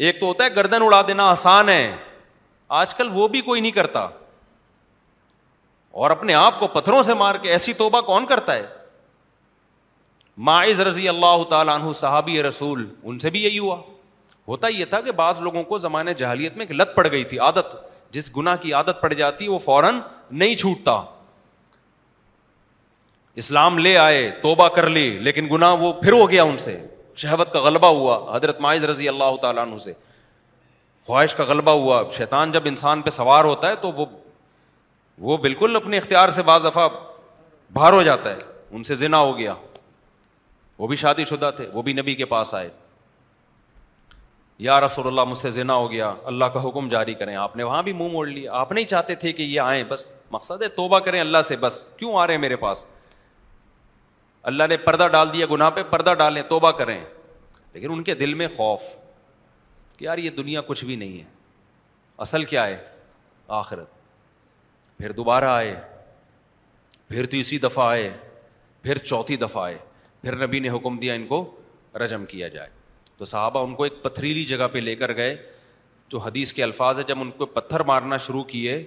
ایک 0.05 0.19
تو 0.19 0.25
ہوتا 0.25 0.43
ہے 0.43 0.55
گردن 0.55 0.81
اڑا 0.83 1.01
دینا 1.07 1.29
آسان 1.29 1.69
ہے 1.69 1.95
آج 2.81 2.95
کل 2.95 3.09
وہ 3.13 3.27
بھی 3.35 3.41
کوئی 3.41 3.61
نہیں 3.61 3.71
کرتا 3.71 4.07
اور 6.03 6.11
اپنے 6.11 6.33
آپ 6.33 6.59
کو 6.59 6.67
پتھروں 6.67 7.01
سے 7.09 7.13
مار 7.13 7.35
کے 7.41 7.51
ایسی 7.51 7.73
توبہ 7.73 8.01
کون 8.09 8.25
کرتا 8.27 8.55
ہے 8.55 8.63
معذ 10.47 10.79
رضی 10.87 11.07
اللہ 11.09 11.43
تعالیٰ 11.49 11.75
عنہ 11.81 11.91
صحابی 11.95 12.41
رسول 12.43 12.85
ان 13.03 13.19
سے 13.19 13.29
بھی 13.35 13.43
یہی 13.43 13.59
ہوا 13.59 13.75
ہوتا 14.47 14.67
یہ 14.67 14.85
تھا 14.85 14.99
کہ 15.01 15.11
بعض 15.19 15.39
لوگوں 15.41 15.63
کو 15.69 15.77
زمانۂ 15.83 16.11
جہالیت 16.17 16.57
میں 16.57 16.65
ایک 16.65 16.75
لت 16.79 16.95
پڑ 16.95 17.07
گئی 17.11 17.23
تھی 17.29 17.39
عادت 17.49 17.75
جس 18.15 18.35
گناہ 18.37 18.55
کی 18.61 18.73
عادت 18.73 19.01
پڑ 19.01 19.13
جاتی 19.13 19.47
وہ 19.47 19.57
فوراً 19.59 19.99
نہیں 20.41 20.55
چھوٹتا 20.55 21.01
اسلام 23.41 23.77
لے 23.77 23.97
آئے 23.97 24.29
توبہ 24.41 24.67
کر 24.75 24.87
لی 24.89 25.09
لیکن 25.21 25.47
گناہ 25.51 25.73
وہ 25.79 25.91
پھر 26.01 26.11
ہو 26.13 26.29
گیا 26.31 26.43
ان 26.43 26.57
سے 26.57 26.77
شہوت 27.21 27.51
کا 27.53 27.59
غلبہ 27.61 27.87
ہوا 27.97 28.17
حضرت 28.35 28.59
معاذ 28.61 28.85
رضی 28.85 29.07
اللہ 29.09 29.35
تعالیٰ 29.41 29.63
عنہ 29.65 29.77
سے 29.83 29.93
خواہش 31.07 31.35
کا 31.35 31.43
غلبہ 31.47 31.71
ہوا 31.81 32.01
شیطان 32.17 32.51
جب 32.51 32.65
انسان 32.67 33.01
پہ 33.01 33.09
سوار 33.09 33.43
ہوتا 33.45 33.69
ہے 33.69 33.75
تو 33.81 33.91
وہ 33.97 34.05
وہ 35.27 35.37
بالکل 35.47 35.75
اپنے 35.75 35.97
اختیار 35.97 36.29
سے 36.37 36.41
بعض 36.43 36.65
دفعہ 36.65 36.87
باہر 37.73 37.93
ہو 37.93 38.01
جاتا 38.03 38.31
ہے 38.33 38.37
ان 38.71 38.83
سے 38.83 38.95
ذنا 38.95 39.17
ہو 39.19 39.37
گیا 39.37 39.53
وہ 40.77 40.87
بھی 40.87 40.95
شادی 41.03 41.25
شدہ 41.25 41.51
تھے 41.55 41.67
وہ 41.73 41.81
بھی 41.81 41.93
نبی 41.93 42.15
کے 42.15 42.25
پاس 42.25 42.53
آئے 42.55 42.69
یا 44.67 44.79
رسول 44.81 45.07
اللہ 45.07 45.23
مجھ 45.27 45.37
سے 45.37 45.51
زنا 45.51 45.73
ہو 45.75 45.91
گیا 45.91 46.13
اللہ 46.25 46.45
کا 46.53 46.63
حکم 46.67 46.87
جاری 46.89 47.13
کریں 47.13 47.35
آپ 47.35 47.55
نے 47.57 47.63
وہاں 47.63 47.83
بھی 47.83 47.93
منہ 47.93 48.11
موڑ 48.11 48.25
لیا 48.27 48.51
آپ 48.59 48.71
نہیں 48.71 48.85
چاہتے 48.85 49.15
تھے 49.23 49.31
کہ 49.33 49.43
یہ 49.43 49.59
آئیں 49.61 49.83
بس 49.87 50.05
مقصد 50.31 50.61
ہے 50.61 50.67
توبہ 50.75 50.99
کریں 51.07 51.19
اللہ 51.21 51.41
سے 51.47 51.55
بس 51.59 51.81
کیوں 51.99 52.15
آ 52.17 52.25
رہے 52.27 52.33
ہیں 52.33 52.41
میرے 52.41 52.55
پاس 52.65 52.85
اللہ 54.49 54.63
نے 54.69 54.75
پردہ 54.77 55.07
ڈال 55.11 55.31
دیا 55.33 55.45
گناہ 55.51 55.69
پہ 55.75 55.81
پردہ 55.89 56.13
ڈالیں 56.17 56.41
توبہ 56.49 56.69
کریں 56.79 56.99
لیکن 57.73 57.91
ان 57.91 58.01
کے 58.09 58.15
دل 58.15 58.33
میں 58.41 58.47
خوف 58.55 58.81
کہ 59.97 60.03
یار 60.05 60.17
یہ 60.17 60.29
دنیا 60.37 60.61
کچھ 60.67 60.83
بھی 60.85 60.95
نہیں 60.95 61.17
ہے 61.19 61.23
اصل 62.25 62.43
کیا 62.51 62.65
ہے 62.67 62.75
آخرت 63.59 63.89
پھر 64.97 65.11
دوبارہ 65.11 65.45
آئے 65.51 65.73
پھر 67.09 67.25
تیسری 67.31 67.57
دفعہ 67.63 67.87
آئے 67.89 68.11
پھر 68.83 68.97
چوتھی 68.97 69.37
دفعہ 69.43 69.63
آئے 69.63 69.77
پھر 70.21 70.35
نبی 70.45 70.59
نے 70.65 70.69
حکم 70.75 70.97
دیا 70.99 71.13
ان 71.13 71.25
کو 71.27 71.39
رجم 72.03 72.25
کیا 72.33 72.47
جائے 72.57 72.69
تو 73.17 73.25
صحابہ 73.25 73.63
ان 73.67 73.73
کو 73.75 73.83
ایک 73.83 74.01
پتھریلی 74.03 74.43
جگہ 74.45 74.67
پہ 74.71 74.79
لے 74.83 74.95
کر 75.01 75.15
گئے 75.15 75.35
جو 76.09 76.19
حدیث 76.25 76.51
کے 76.53 76.63
الفاظ 76.63 76.99
ہے 76.99 77.03
جب 77.07 77.19
ان 77.21 77.31
کو 77.37 77.45
پتھر 77.57 77.83
مارنا 77.91 78.17
شروع 78.27 78.43
کیے 78.53 78.81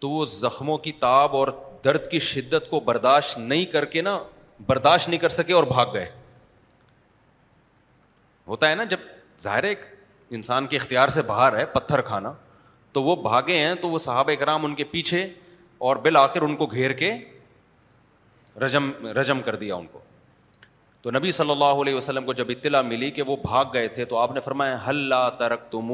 تو 0.00 0.10
وہ 0.10 0.24
زخموں 0.36 0.76
کی 0.88 0.92
تاب 1.06 1.36
اور 1.36 1.48
درد 1.84 2.10
کی 2.10 2.18
شدت 2.30 2.68
کو 2.70 2.80
برداشت 2.90 3.38
نہیں 3.38 3.64
کر 3.72 3.84
کے 3.94 4.02
نا 4.02 4.18
برداشت 4.66 5.08
نہیں 5.08 5.20
کر 5.20 5.28
سکے 5.28 5.52
اور 5.52 5.64
بھاگ 5.64 5.86
گئے 5.94 6.08
ہوتا 8.48 8.70
ہے 8.70 8.74
نا 8.74 8.84
جب 8.90 9.00
ظاہر 9.42 9.64
ایک 9.64 9.80
انسان 10.36 10.66
کے 10.66 10.76
اختیار 10.76 11.08
سے 11.08 11.22
باہر 11.26 11.56
ہے 11.58 11.64
پتھر 11.72 12.00
کھانا 12.08 12.32
تو 12.92 13.02
وہ 13.02 13.14
بھاگے 13.22 13.58
ہیں 13.58 13.74
تو 13.80 13.88
وہ 13.90 13.98
صحابہ 13.98 14.30
اکرام 14.30 14.64
ان 14.64 14.74
کے 14.74 14.84
پیچھے 14.92 15.26
اور 15.88 15.96
بالآخر 16.04 16.42
ان 16.42 16.56
کو 16.56 16.66
گھیر 16.66 16.92
کے 17.02 17.12
رجم 18.64 18.90
رجم 19.20 19.40
کر 19.44 19.56
دیا 19.56 19.74
ان 19.74 19.86
کو 19.92 20.00
تو 21.02 21.10
نبی 21.10 21.30
صلی 21.32 21.50
اللہ 21.50 21.80
علیہ 21.82 21.94
وسلم 21.94 22.24
کو 22.26 22.32
جب 22.38 22.46
اطلاع 22.50 22.80
ملی 22.82 23.10
کہ 23.18 23.22
وہ 23.26 23.36
بھاگ 23.42 23.64
گئے 23.74 23.88
تھے 23.98 24.04
تو 24.12 24.16
آپ 24.18 24.32
نے 24.34 24.40
فرمایا 24.44 24.78
ہل 24.86 25.12
ترک 25.38 25.70
تم 25.72 25.92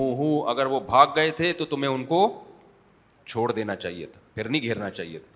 اگر 0.50 0.66
وہ 0.66 0.80
بھاگ 0.86 1.06
گئے 1.16 1.30
تھے 1.40 1.52
تو 1.58 1.64
تمہیں 1.74 1.90
ان 1.90 2.04
کو 2.04 2.20
چھوڑ 3.26 3.50
دینا 3.52 3.76
چاہیے 3.76 4.06
تھا 4.12 4.20
پھر 4.34 4.48
نہیں 4.48 4.62
گھیرنا 4.62 4.90
چاہیے 4.90 5.18
تھا 5.18 5.32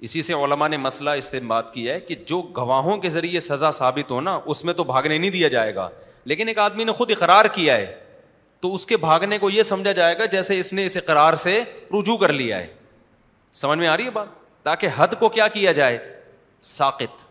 اسی 0.00 0.22
سے 0.22 0.32
علماء 0.44 0.66
نے 0.68 0.76
مسئلہ 0.76 1.10
استعمال 1.18 1.62
کیا 1.72 1.94
ہے 1.94 2.00
کہ 2.00 2.14
جو 2.26 2.40
گواہوں 2.56 2.96
کے 2.98 3.08
ذریعے 3.08 3.40
سزا 3.40 3.70
ثابت 3.72 4.10
ہونا 4.10 4.38
اس 4.44 4.64
میں 4.64 4.72
تو 4.74 4.84
بھاگنے 4.84 5.18
نہیں 5.18 5.30
دیا 5.30 5.48
جائے 5.48 5.74
گا 5.74 5.88
لیکن 6.32 6.48
ایک 6.48 6.58
آدمی 6.58 6.84
نے 6.84 6.92
خود 6.92 7.10
اقرار 7.10 7.44
کیا 7.54 7.76
ہے 7.76 7.94
تو 8.60 8.74
اس 8.74 8.84
کے 8.86 8.96
بھاگنے 8.96 9.38
کو 9.38 9.50
یہ 9.50 9.62
سمجھا 9.62 9.92
جائے 9.92 10.18
گا 10.18 10.24
جیسے 10.32 10.58
اس 10.60 10.72
نے 10.72 10.84
اس 10.86 10.96
اقرار 10.96 11.34
سے 11.46 11.60
رجوع 11.98 12.16
کر 12.18 12.32
لیا 12.32 12.56
ہے 12.58 12.66
سمجھ 13.60 13.78
میں 13.78 13.88
آ 13.88 13.96
رہی 13.96 14.04
ہے 14.04 14.10
بات 14.10 14.28
تاکہ 14.64 14.88
حد 14.96 15.14
کو 15.20 15.28
کیا 15.38 15.46
کیا 15.48 15.72
جائے 15.72 15.98
ساقت 16.76 17.24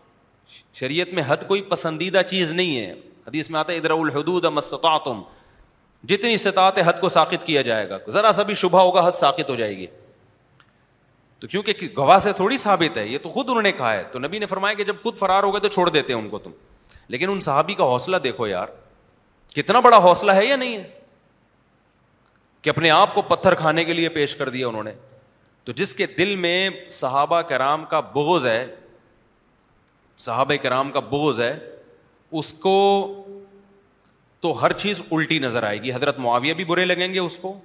شریعت 0.78 1.12
میں 1.14 1.22
حد 1.26 1.46
کوئی 1.48 1.62
پسندیدہ 1.68 2.20
چیز 2.30 2.52
نہیں 2.52 2.78
ہے 2.80 2.92
حدیث 3.26 3.50
میں 3.50 3.60
آتا 3.60 3.72
ہے 3.72 3.78
ادرا 3.78 3.94
الحدود 4.00 4.44
مستقاتم 4.54 5.22
جتنی 6.08 6.34
استطاعت 6.34 6.78
حد 6.86 7.00
کو 7.00 7.08
ساقت 7.08 7.46
کیا 7.46 7.62
جائے 7.70 7.88
گا 7.90 7.98
ذرا 8.12 8.32
سا 8.32 8.42
بھی 8.50 8.54
شبہ 8.62 8.80
ہوگا 8.80 9.06
حد 9.06 9.18
ساقت 9.20 9.50
ہو 9.50 9.54
جائے 9.56 9.76
گی 9.76 9.86
تو 11.40 11.46
کیونکہ 11.46 11.86
گواہ 11.96 12.18
سے 12.24 12.32
تھوڑی 12.32 12.56
ثابت 12.56 12.96
ہے 12.96 13.06
یہ 13.08 13.18
تو 13.22 13.30
خود 13.30 13.48
انہوں 13.50 13.62
نے 13.62 13.72
کہا 13.72 13.92
ہے 13.92 14.02
تو 14.12 14.18
نبی 14.18 14.38
نے 14.38 14.46
فرمایا 14.46 14.74
کہ 14.74 14.84
جب 14.84 15.02
خود 15.02 15.16
فرار 15.18 15.42
ہو 15.44 15.52
گئے 15.54 15.60
تو 15.60 15.68
چھوڑ 15.68 15.88
دیتے 15.88 16.12
ان 16.12 16.22
ان 16.22 16.28
کو 16.30 16.38
تم 16.38 16.50
لیکن 17.14 17.40
صحابی 17.40 17.74
کا 17.74 17.84
حوصلہ 17.84 18.16
دیکھو 18.22 18.46
یار 18.46 18.66
کتنا 19.56 19.80
بڑا 19.80 19.98
حوصلہ 20.04 20.32
ہے 20.32 20.44
یا 20.46 20.56
نہیں 20.56 20.76
ہے 20.76 20.88
کہ 22.62 22.70
اپنے 22.70 22.90
آپ 22.90 23.14
کو 23.14 23.22
پتھر 23.22 23.54
کھانے 23.54 23.84
کے 23.84 23.92
لیے 23.92 24.08
پیش 24.16 24.34
کر 24.36 24.48
دیا 24.48 24.68
انہوں 24.68 24.82
نے 24.84 24.92
تو 25.64 25.72
جس 25.76 25.94
کے 25.94 26.06
دل 26.18 26.34
میں 26.36 26.68
صحابہ 26.96 27.40
کرام 27.50 27.84
کا 27.92 28.00
بغض 28.12 28.46
ہے 28.46 28.66
صحابہ 30.26 30.54
کرام 30.62 30.90
کا 30.92 31.00
بغض 31.10 31.40
ہے 31.40 31.56
اس 32.38 32.52
کو 32.60 32.74
تو 34.40 34.52
ہر 34.62 34.72
چیز 34.78 35.00
الٹی 35.12 35.38
نظر 35.38 35.62
آئے 35.62 35.82
گی 35.82 35.92
حضرت 35.92 36.18
معاویہ 36.18 36.52
بھی 36.54 36.64
برے 36.64 36.84
لگیں 36.84 37.12
گے 37.14 37.18
اس 37.18 37.36
کو 37.38 37.56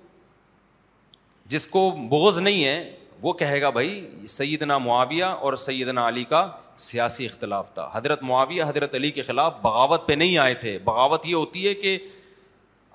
جس 1.56 1.68
کو 1.68 1.90
بغض 2.10 2.38
نہیں 2.40 2.64
ہے 2.66 3.01
وہ 3.24 3.34
کہے 3.40 3.62
گا 3.62 3.70
بھائی 3.70 4.00
سیدنا 4.28 4.78
معاویہ 4.78 5.26
اور 5.48 5.54
سیدنا 5.64 6.08
علی 6.08 6.24
کا 6.30 6.48
سیاسی 6.88 7.26
اختلاف 7.26 7.74
تھا 7.74 7.90
حضرت 7.94 8.24
معاویہ 8.24 8.64
حضرت 8.68 8.96
علی 8.96 9.12
کے 9.18 9.24
خلاف 9.24 9.54
بغاوت 9.62 10.08
پہ 10.08 10.14
نہیں 10.14 10.38
آئے 10.44 10.54
تھے 10.64 10.78
بغاوت 10.84 11.26
یہ 11.26 11.36
ہوتی 11.36 11.68
ہے 11.68 11.74
کہ 11.74 11.98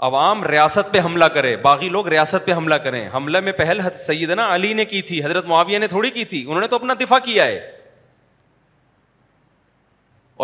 عوام 0.06 0.42
ریاست 0.44 0.90
پہ 0.92 1.00
حملہ 1.04 1.24
کرے 1.34 1.56
باقی 1.62 1.88
لوگ 1.88 2.08
ریاست 2.08 2.46
پہ 2.46 2.52
حملہ 2.54 2.74
کریں 2.84 3.08
حملہ 3.14 3.40
میں 3.40 3.52
پہل 3.58 3.80
سیدنا 4.06 4.54
علی 4.54 4.72
نے 4.80 4.84
کی 4.84 5.02
تھی 5.10 5.22
حضرت 5.24 5.46
معاویہ 5.52 5.78
نے 5.78 5.86
تھوڑی 5.92 6.10
کی 6.16 6.24
تھی 6.32 6.42
انہوں 6.48 6.60
نے 6.60 6.66
تو 6.72 6.76
اپنا 6.76 6.94
دفاع 7.00 7.18
کیا 7.24 7.44
ہے 7.46 7.58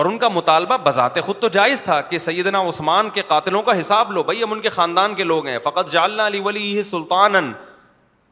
اور 0.01 0.07
ان 0.07 0.17
کا 0.19 0.29
مطالبہ 0.35 0.77
بذات 0.85 1.21
خود 1.25 1.37
تو 1.41 1.49
جائز 1.59 1.83
تھا 1.83 2.01
کہ 2.11 2.19
سیدنا 2.29 2.61
عثمان 2.69 3.11
کے 3.15 3.23
قاتلوں 3.29 3.63
کا 3.63 3.79
حساب 3.81 4.13
لو 4.13 4.23
بھائی 4.29 4.43
ہم 4.43 4.53
ان 4.53 4.61
کے 4.61 4.69
خاندان 4.79 5.15
کے 5.15 5.25
لوگ 5.25 5.47
ہیں 5.47 5.59
فقط 5.65 5.93
جالنا 5.93 6.27
علی 6.27 6.41
ولی 6.45 6.83
سلطان 6.91 7.53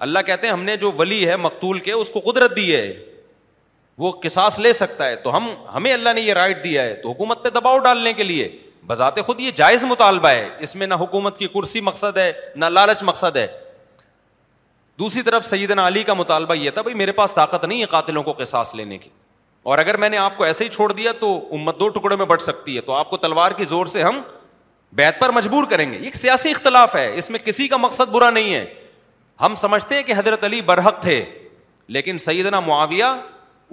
اللہ 0.05 0.19
کہتے 0.27 0.47
ہیں 0.47 0.53
ہم 0.53 0.63
نے 0.65 0.77
جو 0.83 0.91
ولی 0.99 1.27
ہے 1.29 1.37
مقتول 1.37 1.79
کے 1.87 1.93
اس 1.93 2.11
کو 2.11 2.21
قدرت 2.25 2.55
دی 2.57 2.75
ہے 2.75 2.93
وہ 3.99 4.11
قصاص 4.23 4.59
لے 4.59 4.73
سکتا 4.73 5.07
ہے 5.09 5.17
تو 5.25 5.37
ہم 5.37 5.49
ہمیں 5.75 5.93
اللہ 5.93 6.13
نے 6.15 6.21
یہ 6.21 6.35
رائٹ 6.35 6.63
دیا 6.65 6.83
ہے 6.83 6.95
تو 7.03 7.11
حکومت 7.11 7.43
پہ 7.43 7.49
دباؤ 7.59 7.79
ڈالنے 7.89 8.13
کے 8.21 8.25
لیے 8.25 8.49
بذات 8.87 9.19
خود 9.27 9.41
یہ 9.41 9.51
جائز 9.57 9.85
مطالبہ 9.89 10.29
ہے 10.29 10.49
اس 10.67 10.75
میں 10.77 10.87
نہ 10.87 10.95
حکومت 11.01 11.39
کی 11.39 11.47
کرسی 11.55 11.81
مقصد 11.89 12.17
ہے 12.19 12.31
نہ 12.57 12.65
لالچ 12.77 13.03
مقصد 13.11 13.37
ہے 13.37 13.47
دوسری 14.99 15.23
طرف 15.23 15.47
سیدنا 15.47 15.87
علی 15.87 16.03
کا 16.05 16.15
مطالبہ 16.15 16.55
یہ 16.55 16.71
تھا 16.71 16.83
بھائی 16.83 16.95
میرے 17.03 17.13
پاس 17.21 17.35
طاقت 17.35 17.65
نہیں 17.65 17.81
ہے 17.81 17.87
قاتلوں 17.97 18.23
کو 18.23 18.33
قصاص 18.39 18.75
لینے 18.75 18.99
کی 18.99 19.09
اور 19.71 19.79
اگر 19.79 19.97
میں 20.03 20.09
نے 20.09 20.17
آپ 20.19 20.37
کو 20.37 20.45
ایسے 20.45 20.65
ہی 20.65 20.69
چھوڑ 20.77 20.91
دیا 20.93 21.13
تو 21.21 21.35
امت 21.57 21.79
دو 21.81 21.89
ٹکڑے 21.99 22.17
میں 22.17 22.27
بٹ 22.27 22.43
سکتی 22.43 22.77
ہے 22.77 22.81
تو 22.81 22.93
آپ 22.95 23.11
کو 23.11 23.17
تلوار 23.27 23.51
کی 23.57 23.65
زور 23.73 23.87
سے 23.95 24.03
ہم 24.03 24.21
بیت 25.01 25.19
پر 25.21 25.31
مجبور 25.33 25.65
کریں 25.71 25.91
گے 25.93 25.97
ایک 26.05 26.17
سیاسی 26.17 26.51
اختلاف 26.51 26.97
ہے 26.97 27.11
اس 27.19 27.31
میں 27.31 27.39
کسی 27.45 27.69
کا 27.69 27.77
مقصد 27.77 28.11
برا 28.13 28.31
نہیں 28.31 28.55
ہے 28.55 28.65
ہم 29.41 29.55
سمجھتے 29.57 29.95
ہیں 29.97 30.03
کہ 30.03 30.13
حضرت 30.17 30.45
علی 30.45 30.61
برحق 30.71 31.01
تھے 31.03 31.25
لیکن 31.97 32.19
سیدنا 32.25 32.61
معاویہ 32.61 33.05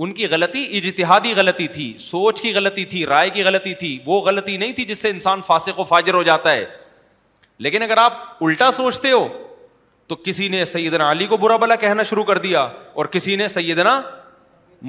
ان 0.06 0.12
کی 0.14 0.28
غلطی 0.32 0.64
اجتہادی 0.78 1.34
غلطی 1.36 1.68
تھی 1.78 1.92
سوچ 2.00 2.42
کی 2.42 2.54
غلطی 2.56 2.86
تھی 2.90 3.06
رائے 3.06 3.30
کی 3.38 3.44
غلطی 3.44 3.74
تھی 3.80 3.98
وہ 4.06 4.20
غلطی 4.28 4.56
نہیں 4.58 4.72
تھی 4.80 4.86
جس 4.86 5.00
سے 5.02 5.10
انسان 5.10 5.42
فاسق 5.48 5.80
و 5.80 5.84
فاجر 5.92 6.14
ہو 6.14 6.22
جاتا 6.24 6.52
ہے 6.54 6.66
لیکن 7.66 7.84
اگر 7.84 7.98
آپ 7.98 8.44
الٹا 8.46 8.70
سوچتے 8.72 9.12
ہو 9.12 9.28
تو 10.08 10.16
کسی 10.26 10.48
نے 10.48 10.64
سیدنا 10.66 11.10
علی 11.12 11.26
کو 11.28 11.38
برا 11.38 11.56
بلا 11.64 11.76
کہنا 11.84 12.04
شروع 12.12 12.24
کر 12.24 12.38
دیا 12.44 12.62
اور 13.02 13.06
کسی 13.16 13.36
نے 13.36 13.48
سیدنا 13.56 14.00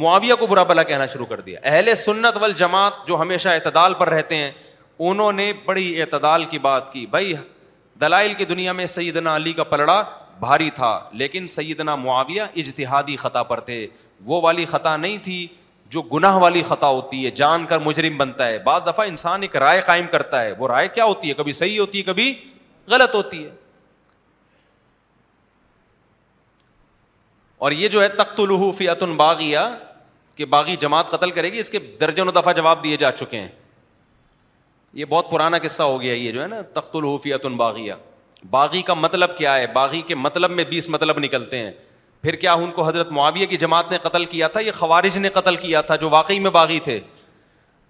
معاویہ 0.03 0.35
کو 0.41 0.47
برا 0.47 0.63
بلا 0.73 0.83
کہنا 0.91 1.07
شروع 1.13 1.27
کر 1.27 1.41
دیا 1.41 1.61
اہل 1.63 1.95
سنت 2.05 2.37
وال 2.41 2.53
جماعت 2.57 3.07
جو 3.09 3.21
ہمیشہ 3.21 3.49
اعتدال 3.49 3.95
پر 3.99 4.09
رہتے 4.13 4.37
ہیں 4.37 4.51
انہوں 5.11 5.33
نے 5.43 5.53
بڑی 5.65 5.87
اعتدال 6.03 6.45
کی 6.51 6.59
بات 6.69 6.93
کی 6.93 7.07
بھائی 7.11 7.33
دلائل 8.01 8.35
کی 8.41 8.45
دنیا 8.45 8.73
میں 8.81 8.87
سیدنا 8.95 9.37
علی 9.37 9.53
کا 9.53 9.65
پلڑا 9.75 10.03
بھاری 10.41 10.69
تھا 10.75 10.91
لیکن 11.13 11.47
سیدنا 11.49 11.95
معاویہ 11.97 12.43
اجتہادی 12.57 13.17
خطا 13.17 13.43
پر 13.51 13.61
تھے 13.61 13.87
وہ 14.27 14.41
والی 14.43 14.65
خطا 14.67 14.97
نہیں 14.97 15.17
تھی 15.25 15.47
جو 15.91 16.03
گناہ 16.13 16.37
والی 16.39 16.63
خطا 16.69 16.87
ہوتی 16.89 17.25
ہے 17.25 17.31
جان 17.41 17.65
کر 17.67 17.79
مجرم 17.81 18.17
بنتا 18.19 18.47
ہے 18.47 18.59
بعض 18.65 18.87
دفعہ 18.87 19.07
انسان 19.09 19.43
ایک 19.43 19.57
رائے 19.57 19.81
قائم 19.87 20.07
کرتا 20.13 20.43
ہے 20.43 20.53
وہ 20.59 20.69
رائے 20.69 20.89
کیا 20.95 21.05
ہوتی 21.05 21.29
ہے 21.29 21.35
کبھی 21.35 21.53
صحیح 21.61 21.79
ہوتی 21.81 21.99
ہے 21.99 22.03
کبھی 22.13 22.33
غلط 22.91 23.15
ہوتی 23.15 23.45
ہے 23.45 23.51
اور 27.67 27.73
یہ 27.73 27.89
جو 27.95 28.03
ہے 28.03 28.09
تخت 28.19 28.41
الحفیات 28.41 29.03
باغیہ 29.17 29.59
کہ 30.37 30.45
باغی 30.47 30.77
جماعت 30.81 31.11
قتل 31.11 31.31
کرے 31.39 31.53
گی 31.53 31.59
اس 31.59 31.71
کے 31.71 31.79
درجنوں 32.01 32.33
دفعہ 32.33 32.53
جواب 32.57 32.85
دیے 32.85 32.97
جا 32.97 33.11
چکے 33.13 33.41
ہیں 33.41 33.49
یہ 34.99 35.05
بہت 35.05 35.31
پرانا 35.31 35.59
قصہ 35.63 35.83
ہو 35.83 36.01
گیا 36.01 36.13
یہ 36.15 36.33
جو 36.33 36.43
ہے 36.43 36.47
نا 36.49 36.61
تخت 36.75 36.95
الحفیت 36.97 37.47
باغیہ 37.57 37.93
باغی 38.51 38.83
کا 38.83 38.95
مطلب 38.95 39.37
کیا 39.39 39.57
ہے 39.59 39.67
باغی 39.73 40.01
کے 40.07 40.15
مطلب 40.15 40.51
میں 40.51 40.65
بیس 40.69 40.89
مطلب 40.89 41.19
نکلتے 41.19 41.59
ہیں 41.59 41.71
پھر 42.23 42.35
کیا 42.35 42.53
ان 42.53 42.71
کو 42.73 42.87
حضرت 42.89 43.11
معاویہ 43.13 43.47
کی 43.47 43.57
جماعت 43.57 43.91
نے 43.91 43.99
قتل 44.03 44.25
کیا 44.25 44.49
تھا 44.49 44.61
یہ 44.61 44.73
خوارج 44.79 45.19
نے 45.19 45.29
قتل 45.33 45.57
کیا 45.57 45.81
تھا 45.83 45.97
جو 45.97 46.11
واقعی 46.11 46.39
میں 46.41 46.51
باغی 46.51 46.79
تھے 46.85 46.99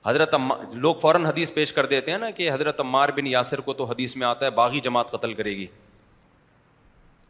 حضرت 0.06 0.34
لوگ 0.72 0.94
فوراً 1.00 1.24
حدیث 1.26 1.52
پیش 1.54 1.72
کر 1.72 1.86
دیتے 1.86 2.10
ہیں 2.10 2.18
نا 2.18 2.30
کہ 2.30 2.50
حضرت 2.52 2.80
عمار 2.80 3.08
بن 3.16 3.26
یاسر 3.26 3.60
کو 3.60 3.72
تو 3.74 3.84
حدیث 3.84 4.16
میں 4.16 4.26
آتا 4.26 4.46
ہے 4.46 4.50
باغی 4.50 4.80
جماعت 4.84 5.10
قتل 5.12 5.32
کرے 5.34 5.56
گی 5.56 5.66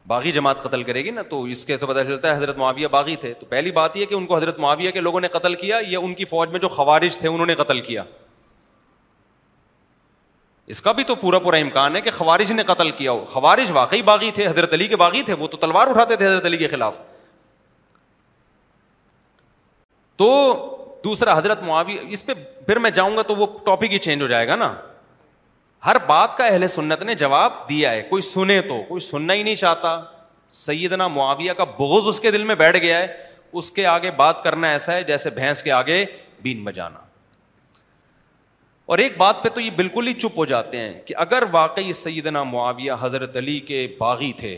باغی 0.07 0.33
جماعت 0.33 0.63
قتل 0.63 0.83
کرے 0.83 1.05
گی 1.05 1.11
نا 1.11 1.23
تو 1.31 1.43
اس 1.53 1.65
کے 1.67 1.77
تو 1.77 1.87
پتہ 1.87 2.03
چلتا 2.07 2.29
ہے 2.33 2.37
حضرت 2.37 2.57
معاویہ 2.59 2.87
باغی 2.91 3.17
تھے 3.21 3.33
تو 3.41 3.47
پہلی 3.49 3.71
بات 3.79 3.97
یہ 3.97 4.07
کہ 4.07 4.15
ان 4.15 4.27
کو 4.27 4.37
حضرت 4.37 4.59
معاویہ 4.61 4.91
کے 4.91 5.01
لوگوں 5.01 5.21
نے 5.21 5.29
قتل 5.33 5.55
کیا 5.55 5.79
یا 5.89 5.99
ان 5.99 6.15
کی 6.15 6.25
فوج 6.25 6.51
میں 6.51 6.61
جو 6.61 6.69
خوارج 6.69 7.19
تھے 7.19 7.29
انہوں 7.29 7.47
نے 7.47 7.55
قتل 7.55 7.81
کیا 7.81 8.05
اس 10.71 10.81
کا 10.83 10.93
بھی 10.93 11.05
تو 11.09 11.15
پورا 11.21 11.39
پورا 11.45 11.57
امکان 11.57 11.95
ہے 11.97 12.01
کہ 12.01 12.11
خوارج 12.15 12.51
نے 12.53 12.63
قتل 12.67 12.91
کیا 12.97 13.11
ہو 13.11 13.25
خوارج 13.33 13.71
واقعی 13.75 14.03
باغی 14.09 14.31
تھے 14.35 14.47
حضرت 14.47 14.73
علی 14.75 14.87
کے 14.89 14.97
باغی 15.03 15.23
تھے 15.29 15.35
وہ 15.39 15.47
تو 15.49 15.57
تلوار 15.59 15.87
اٹھاتے 15.91 16.17
تھے 16.17 16.27
حضرت 16.27 16.45
علی 16.47 16.57
کے 16.57 16.69
خلاف 16.69 16.99
تو 20.23 20.29
دوسرا 21.05 21.39
حضرت 21.39 21.63
معاویہ 21.63 22.01
اس 22.13 22.25
پہ 22.27 22.33
پھر 22.67 22.79
میں 22.87 22.91
جاؤں 23.01 23.17
گا 23.17 23.23
تو 23.29 23.37
وہ 23.37 23.47
ٹاپک 23.67 23.93
ہی 23.93 23.99
چینج 24.09 24.23
ہو 24.23 24.27
جائے 24.27 24.49
گا 24.49 24.57
نا 24.57 24.73
ہر 25.87 25.97
بات 26.07 26.37
کا 26.37 26.47
اہل 26.47 26.67
سنت 26.69 27.03
نے 27.11 27.15
جواب 27.25 27.53
دیا 27.69 27.93
ہے 27.93 28.03
کوئی 28.09 28.23
سنے 28.35 28.61
تو 28.69 28.83
کوئی 28.89 29.01
سننا 29.11 29.35
ہی 29.35 29.43
نہیں 29.43 29.57
چاہتا 29.65 29.99
سیدنا 30.67 31.09
معاویہ 31.17 31.53
کا 31.57 31.65
بغض 31.79 32.09
اس 32.09 32.21
کے 32.21 32.31
دل 32.31 32.45
میں 32.45 32.55
بیٹھ 32.65 32.77
گیا 32.83 32.99
ہے 32.99 33.07
اس 33.59 33.71
کے 33.73 33.87
آگے 33.87 34.11
بات 34.23 34.43
کرنا 34.45 34.71
ایسا 34.71 34.95
ہے 34.95 35.03
جیسے 35.05 35.31
بھینس 35.35 35.63
کے 35.63 35.73
آگے 35.73 36.05
بین 36.43 36.65
بجانا 36.65 37.07
اور 38.93 38.99
ایک 38.99 39.17
بات 39.19 39.43
پہ 39.43 39.49
تو 39.55 39.61
یہ 39.61 39.71
بالکل 39.77 40.07
ہی 40.09 40.13
چپ 40.19 40.37
ہو 40.39 40.45
جاتے 40.51 40.79
ہیں 40.81 40.93
کہ 41.07 41.15
اگر 41.25 41.43
واقعی 41.53 41.93
سیدنا 41.93 42.43
معاویہ 42.53 42.93
حضرت 43.01 43.37
علی 43.37 43.59
کے 43.71 43.87
باغی 43.99 44.31
تھے 44.39 44.57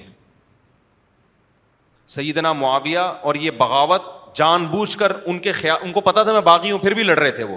سیدنا 2.16 2.53
معاویہ 2.61 2.99
اور 2.99 3.35
یہ 3.47 3.51
بغاوت 3.64 4.03
جان 4.40 4.66
بوجھ 4.75 4.97
کر 4.99 5.12
ان 5.25 5.38
کے 5.47 5.53
خیال 5.62 5.79
ان 5.83 5.93
کو 5.93 6.01
پتا 6.11 6.23
تھا 6.23 6.33
میں 6.33 6.40
باغی 6.51 6.71
ہوں 6.71 6.79
پھر 6.79 6.95
بھی 6.95 7.03
لڑ 7.03 7.19
رہے 7.19 7.31
تھے 7.40 7.45
وہ 7.51 7.57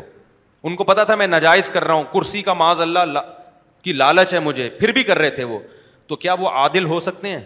ان 0.68 0.76
کو 0.76 0.84
پتا 0.94 1.04
تھا 1.04 1.16
میں 1.16 1.28
ناجائز 1.28 1.70
کر 1.74 1.84
رہا 1.84 1.94
ہوں 1.94 2.04
کرسی 2.14 2.42
کا 2.44 2.54
معاذ 2.64 2.82
اللہ 2.82 3.20
کی 3.84 3.94
لالچ 3.94 4.34
ہے 4.34 4.40
مجھے 4.50 4.70
پھر 4.80 4.92
بھی 4.94 5.04
کر 5.04 5.18
رہے 5.20 5.30
تھے 5.38 5.44
وہ 5.54 5.60
تو 6.08 6.16
کیا 6.26 6.34
وہ 6.40 6.50
عادل 6.60 6.86
ہو 6.94 7.00
سکتے 7.00 7.30
ہیں 7.30 7.44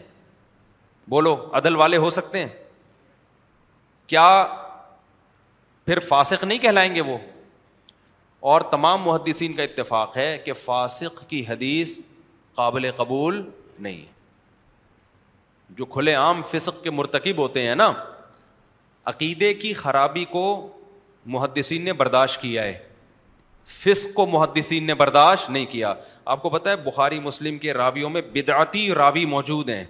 بولو 1.09 1.35
عدل 1.57 1.75
والے 1.83 1.97
ہو 2.05 2.09
سکتے 2.19 2.39
ہیں 2.45 2.53
کیا 4.13 4.25
پھر 5.85 5.99
فاسق 6.07 6.43
نہیں 6.43 6.59
کہلائیں 6.61 6.93
گے 6.95 7.01
وہ 7.01 7.17
اور 8.47 8.61
تمام 8.71 9.01
محدثین 9.03 9.53
کا 9.53 9.63
اتفاق 9.63 10.15
ہے 10.17 10.29
کہ 10.43 10.53
فاسق 10.53 11.21
کی 11.29 11.43
حدیث 11.47 11.97
قابل 12.55 12.89
قبول 12.97 13.41
نہیں 13.85 13.97
ہے 13.97 14.13
جو 15.77 15.85
کھلے 15.95 16.13
عام 16.15 16.41
فسق 16.51 16.81
کے 16.83 16.89
مرتکب 16.99 17.37
ہوتے 17.41 17.61
ہیں 17.67 17.73
نا 17.75 17.91
عقیدے 19.13 19.53
کی 19.63 19.73
خرابی 19.81 20.23
کو 20.35 20.43
محدثین 21.35 21.83
نے 21.85 21.93
برداشت 22.03 22.41
کیا 22.41 22.63
ہے 22.63 22.77
فسق 23.75 24.13
کو 24.15 24.25
محدثین 24.35 24.83
نے 24.87 24.93
برداشت 25.03 25.49
نہیں 25.49 25.65
کیا 25.71 25.93
آپ 26.35 26.41
کو 26.41 26.49
پتا 26.49 26.71
ہے 26.71 26.75
بخاری 26.89 27.19
مسلم 27.27 27.57
کے 27.65 27.73
راویوں 27.83 28.09
میں 28.09 28.21
بدعتی 28.33 28.89
راوی 29.01 29.25
موجود 29.35 29.69
ہیں 29.69 29.83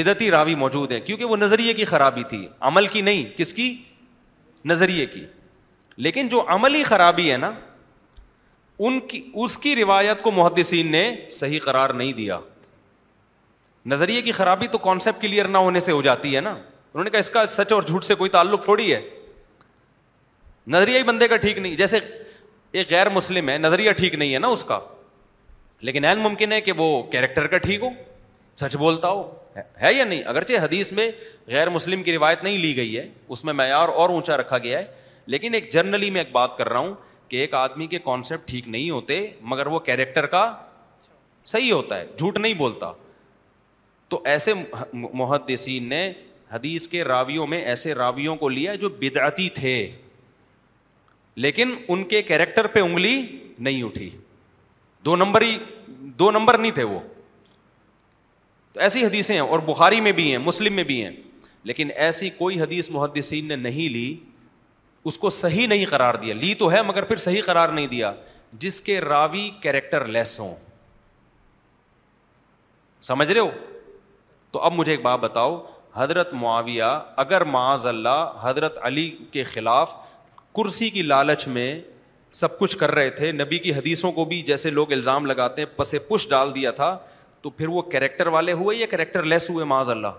بدعتی 0.00 0.30
راوی 0.30 0.54
موجود 0.64 0.92
ہیں 0.92 1.00
کیونکہ 1.06 1.24
وہ 1.32 1.36
نظریے 1.36 1.74
کی 1.80 1.84
خرابی 1.94 2.22
تھی 2.34 2.46
عمل 2.72 2.86
کی 2.96 3.00
نہیں 3.10 3.24
کس 3.38 3.54
کی 3.60 3.72
نظریے 4.72 5.06
کی 5.16 5.24
لیکن 6.04 6.28
جو 6.28 6.42
عملی 6.52 6.82
خرابی 6.84 7.30
ہے 7.30 7.36
نا 7.36 7.50
ان 8.84 8.98
کی 9.08 9.20
اس 9.42 9.56
کی 9.58 9.74
روایت 9.76 10.22
کو 10.22 10.30
محدثین 10.32 10.90
نے 10.92 11.10
صحیح 11.30 11.60
قرار 11.64 11.90
نہیں 11.94 12.12
دیا 12.12 12.38
نظریے 13.90 14.22
کی 14.22 14.32
خرابی 14.32 14.66
تو 14.72 14.78
کانسیپٹ 14.78 15.20
کلیئر 15.22 15.44
نہ 15.48 15.58
ہونے 15.58 15.80
سے 15.80 15.92
ہو 15.92 16.02
جاتی 16.02 16.34
ہے 16.36 16.40
نا 16.40 16.50
انہوں 16.52 17.04
نے 17.04 17.10
کہا 17.10 17.18
اس 17.18 17.30
کا 17.30 17.46
سچ 17.46 17.72
اور 17.72 17.82
جھوٹ 17.82 18.04
سے 18.04 18.14
کوئی 18.14 18.30
تعلق 18.30 18.62
تھوڑی 18.64 18.92
ہے 18.94 19.00
نظریہ 20.72 20.98
ہی 20.98 21.02
بندے 21.02 21.28
کا 21.28 21.36
ٹھیک 21.44 21.58
نہیں 21.58 21.76
جیسے 21.76 21.98
ایک 22.80 22.90
غیر 22.90 23.08
مسلم 23.10 23.48
ہے 23.48 23.56
نظریہ 23.58 23.92
ٹھیک 23.96 24.14
نہیں 24.14 24.34
ہے 24.34 24.38
نا 24.38 24.48
اس 24.48 24.64
کا 24.64 24.78
لیکن 25.88 26.04
این 26.04 26.18
ممکن 26.18 26.52
ہے 26.52 26.60
کہ 26.60 26.72
وہ 26.76 27.02
کیریکٹر 27.12 27.46
کا 27.54 27.58
ٹھیک 27.58 27.82
ہو 27.82 27.88
سچ 28.60 28.76
بولتا 28.76 29.08
ہو 29.08 29.22
ہے 29.82 29.92
یا 29.94 30.04
نہیں 30.04 30.22
اگرچہ 30.26 30.58
حدیث 30.62 30.92
میں 30.92 31.10
غیر 31.46 31.70
مسلم 31.70 32.02
کی 32.02 32.12
روایت 32.16 32.42
نہیں 32.44 32.58
لی 32.58 32.76
گئی 32.76 32.96
ہے 32.98 33.08
اس 33.28 33.44
میں 33.44 33.52
معیار 33.54 33.88
اور 33.88 34.10
اونچا 34.10 34.36
رکھا 34.36 34.58
گیا 34.58 34.78
ہے 34.78 34.84
لیکن 35.30 35.54
ایک 35.54 35.70
جرنلی 35.72 36.10
میں 36.10 36.20
ایک 36.20 36.30
بات 36.32 36.56
کر 36.58 36.68
رہا 36.68 36.78
ہوں 36.80 36.94
کہ 37.28 37.36
ایک 37.40 37.54
آدمی 37.54 37.86
کے 37.86 37.98
کانسیپٹ 38.04 38.48
ٹھیک 38.48 38.68
نہیں 38.68 38.90
ہوتے 38.90 39.20
مگر 39.50 39.66
وہ 39.74 39.78
کیریکٹر 39.86 40.26
کا 40.34 40.52
صحیح 41.52 41.72
ہوتا 41.72 41.98
ہے 41.98 42.06
جھوٹ 42.18 42.38
نہیں 42.38 42.54
بولتا 42.54 42.92
تو 44.08 44.20
ایسے 44.32 44.52
محدثین 44.92 45.84
نے 45.88 46.10
حدیث 46.52 46.86
کے 46.88 47.04
راویوں 47.04 47.46
میں 47.46 47.60
ایسے 47.64 47.94
راویوں 47.94 48.34
کو 48.36 48.48
لیا 48.48 48.74
جو 48.80 48.88
بدعتی 49.00 49.48
تھے 49.54 49.74
لیکن 51.44 51.72
ان 51.88 52.04
کے 52.08 52.22
کیریکٹر 52.22 52.66
پہ 52.72 52.80
انگلی 52.80 53.14
نہیں 53.58 53.82
اٹھی 53.82 54.08
دو 55.04 55.14
نمبر 55.16 55.40
ہی 55.42 55.56
دو 56.18 56.30
نمبر 56.30 56.58
نہیں 56.58 56.72
تھے 56.72 56.82
وہ 56.84 56.98
تو 58.72 58.80
ایسی 58.80 59.04
حدیثیں 59.04 59.34
ہیں 59.34 59.42
اور 59.42 59.58
بخاری 59.66 60.00
میں 60.00 60.12
بھی 60.18 60.30
ہیں 60.30 60.38
مسلم 60.42 60.74
میں 60.74 60.84
بھی 60.90 61.02
ہیں 61.04 61.10
لیکن 61.70 61.88
ایسی 62.04 62.30
کوئی 62.38 62.60
حدیث 62.60 62.90
محدثین 62.90 63.46
نے 63.48 63.56
نہیں 63.56 63.88
لی 63.92 64.14
اس 65.08 65.18
کو 65.18 65.28
صحیح 65.36 65.66
نہیں 65.66 65.84
قرار 65.90 66.14
دیا 66.22 66.34
لی 66.34 66.54
تو 66.54 66.70
ہے 66.72 66.82
مگر 66.86 67.04
پھر 67.04 67.16
صحیح 67.26 67.42
قرار 67.46 67.68
نہیں 67.68 67.86
دیا 67.94 68.12
جس 68.64 68.80
کے 68.88 69.00
راوی 69.00 69.48
کیریکٹر 69.62 70.04
لیس 70.16 70.38
ہوں 70.40 70.54
سمجھ 73.08 73.30
رہے 73.30 73.40
ہو 73.40 73.50
تو 74.52 74.60
اب 74.64 74.72
مجھے 74.72 74.92
ایک 74.92 75.02
بات 75.02 75.18
بتاؤ 75.20 75.60
حضرت 75.94 76.32
معاویہ 76.40 76.84
اگر 77.22 77.44
معاذ 77.54 77.86
اللہ 77.86 78.38
حضرت 78.42 78.78
علی 78.86 79.08
کے 79.32 79.42
خلاف 79.44 79.94
کرسی 80.56 80.90
کی 80.90 81.02
لالچ 81.02 81.46
میں 81.48 81.66
سب 82.40 82.58
کچھ 82.58 82.76
کر 82.78 82.90
رہے 82.94 83.10
تھے 83.16 83.32
نبی 83.32 83.58
کی 83.58 83.72
حدیثوں 83.74 84.12
کو 84.12 84.24
بھی 84.24 84.40
جیسے 84.50 84.70
لوگ 84.70 84.92
الزام 84.92 85.26
لگاتے 85.26 85.62
ہیں 85.62 85.68
پسے 85.78 85.98
پش 86.08 86.28
ڈال 86.28 86.54
دیا 86.54 86.70
تھا 86.78 86.96
تو 87.42 87.50
پھر 87.50 87.68
وہ 87.68 87.82
کریکٹر 87.92 88.26
والے 88.36 88.52
ہوئے 88.60 88.76
یا 88.76 88.86
کریکٹر 88.90 89.22
لیس 89.32 89.50
ہوئے 89.50 89.64
معاذ 89.72 89.90
اللہ 89.90 90.12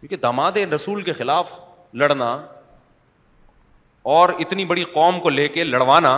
کیونکہ 0.00 0.16
دماد 0.22 0.56
رسول 0.74 1.02
کے 1.02 1.12
خلاف 1.12 1.50
لڑنا 2.00 2.36
اور 4.16 4.28
اتنی 4.40 4.64
بڑی 4.64 4.84
قوم 4.92 5.18
کو 5.20 5.30
لے 5.30 5.46
کے 5.54 5.64
لڑوانا 5.64 6.10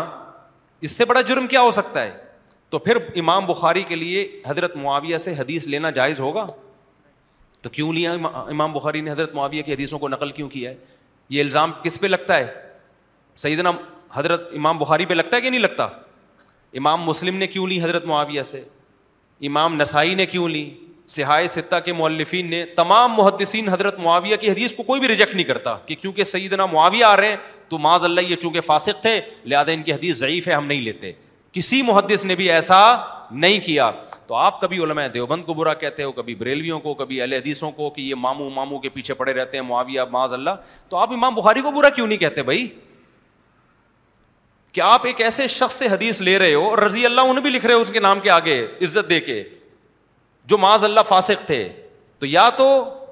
اس 0.80 0.90
سے 0.96 1.04
بڑا 1.04 1.20
جرم 1.28 1.46
کیا 1.54 1.60
ہو 1.60 1.70
سکتا 1.78 2.02
ہے 2.02 2.10
تو 2.70 2.78
پھر 2.78 2.96
امام 3.20 3.46
بخاری 3.46 3.82
کے 3.88 3.94
لیے 3.96 4.26
حضرت 4.46 4.76
معاویہ 4.82 5.16
سے 5.24 5.32
حدیث 5.38 5.66
لینا 5.74 5.90
جائز 5.96 6.20
ہوگا 6.20 6.46
تو 7.62 7.70
کیوں 7.78 7.92
لیا 7.92 8.12
امام 8.50 8.72
بخاری 8.72 9.00
نے 9.06 9.10
حضرت 9.12 9.34
معاویہ 9.34 9.62
کی 9.62 9.72
حدیثوں 9.72 9.98
کو 9.98 10.08
نقل 10.14 10.30
کیوں 10.38 10.48
کیا 10.54 10.70
ہے 10.70 10.76
یہ 11.30 11.42
الزام 11.42 11.72
کس 11.82 12.00
پہ 12.00 12.06
لگتا 12.06 12.36
ہے 12.38 12.46
سیدنا 13.46 13.72
حضرت 14.14 14.48
امام 14.56 14.78
بخاری 14.78 15.06
پہ 15.06 15.14
لگتا 15.14 15.36
ہے 15.36 15.40
کہ 15.42 15.50
نہیں 15.50 15.60
لگتا 15.68 15.86
امام 16.78 17.02
مسلم 17.10 17.36
نے 17.36 17.46
کیوں 17.56 17.66
لی 17.68 17.82
حضرت 17.82 18.04
معاویہ 18.14 18.42
سے 18.54 18.62
امام 19.46 19.80
نسائی 19.82 20.14
نے 20.14 20.26
کیوں 20.26 20.48
لی 20.48 20.68
سہائے 21.16 21.46
سطح 21.60 21.78
کے 21.84 21.92
مولفین 21.98 22.50
نے 22.50 22.64
تمام 22.82 23.14
محدثین 23.16 23.68
حضرت 23.68 23.98
معاویہ 23.98 24.36
کی 24.40 24.50
حدیث 24.50 24.72
کو 24.74 24.82
کوئی 24.82 25.00
بھی 25.00 25.08
ریجیکٹ 25.08 25.34
نہیں 25.34 25.46
کرتا 25.46 25.76
کہ 25.86 25.94
کیونکہ 26.00 26.24
سیدنا 26.38 26.66
معاویہ 26.72 27.04
آ 27.04 27.16
رہے 27.16 27.28
ہیں 27.28 27.36
تو 27.70 27.78
معاذ 27.78 28.04
اللہ 28.04 28.20
یہ 28.28 28.36
چونکہ 28.42 28.60
فاسق 28.68 29.00
تھے 29.02 29.20
لہٰذا 29.50 29.72
ان 29.72 29.82
کی 29.82 29.92
حدیث 29.92 30.16
ضعیف 30.16 30.46
ہے 30.48 30.52
ہم 30.52 30.66
نہیں 30.66 30.80
لیتے 30.82 31.10
کسی 31.52 31.80
محدث 31.82 32.24
نے 32.24 32.34
بھی 32.36 32.50
ایسا 32.50 32.78
نہیں 33.42 33.58
کیا 33.66 33.90
تو 34.26 34.34
آپ 34.36 34.60
کبھی 34.60 34.82
علماء 34.84 35.06
دیوبند 35.14 35.44
کو 35.44 35.54
برا 35.54 35.74
کہتے 35.74 36.02
ہو 36.02 36.12
کبھی 36.12 36.34
بریلویوں 36.42 36.78
کو 36.80 36.94
کبھی 36.94 37.20
اہل 37.20 37.32
حدیثوں 37.32 37.70
کو 37.78 37.88
کہ 37.90 38.00
یہ 38.00 38.14
ماموں 38.24 38.48
ماموں 38.54 38.78
کے 38.80 38.88
پیچھے 38.96 39.14
پڑے 39.20 39.32
رہتے 39.34 39.58
ہیں 39.58 39.64
معاویہ 39.68 40.00
معاذ 40.10 40.32
اللہ 40.32 40.56
تو 40.88 40.96
آپ 40.96 41.12
امام 41.12 41.34
بخاری 41.34 41.62
کو 41.62 41.70
برا 41.78 41.88
کیوں 41.96 42.06
نہیں 42.06 42.18
کہتے 42.18 42.42
بھائی 42.50 42.66
کہ 44.72 44.80
آپ 44.80 45.06
ایک 45.06 45.20
ایسے 45.20 45.46
شخص 45.52 45.74
سے 45.78 45.86
حدیث 45.92 46.20
لے 46.20 46.38
رہے 46.38 46.52
ہو 46.54 46.68
اور 46.68 46.78
رضی 46.78 47.04
اللہ 47.06 47.20
انہیں 47.30 47.42
بھی 47.42 47.50
لکھ 47.50 47.66
رہے 47.66 47.74
ہو 47.74 47.80
اس 47.80 47.90
کے 47.92 48.00
نام 48.00 48.20
کے 48.20 48.30
آگے 48.30 48.62
عزت 48.82 49.08
دے 49.10 49.20
کے 49.20 49.42
جو 50.52 50.58
معاذ 50.58 50.84
اللہ 50.84 51.08
فاسق 51.08 51.46
تھے 51.46 51.68
تو 52.18 52.26
یا 52.26 52.48
تو 52.58 52.68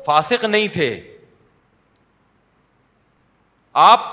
فاسق 0.07 0.45
نہیں 0.45 0.69
تھے 0.75 0.89
آپ 3.87 4.07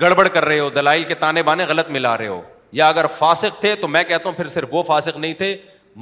گڑبڑ 0.00 0.26
کر 0.28 0.44
رہے 0.44 0.58
ہو 0.60 0.68
دلائل 0.70 1.04
کے 1.04 1.14
تانے 1.14 1.42
بانے 1.42 1.64
غلط 1.68 1.90
ملا 1.90 2.16
رہے 2.18 2.26
ہو 2.28 2.40
یا 2.78 2.88
اگر 2.88 3.06
فاسق 3.18 3.60
تھے 3.60 3.74
تو 3.80 3.88
میں 3.88 4.02
کہتا 4.04 4.28
ہوں 4.28 4.36
پھر 4.36 4.48
صرف 4.54 4.68
وہ 4.72 4.82
فاسق 4.86 5.16
نہیں 5.16 5.34
تھے 5.34 5.56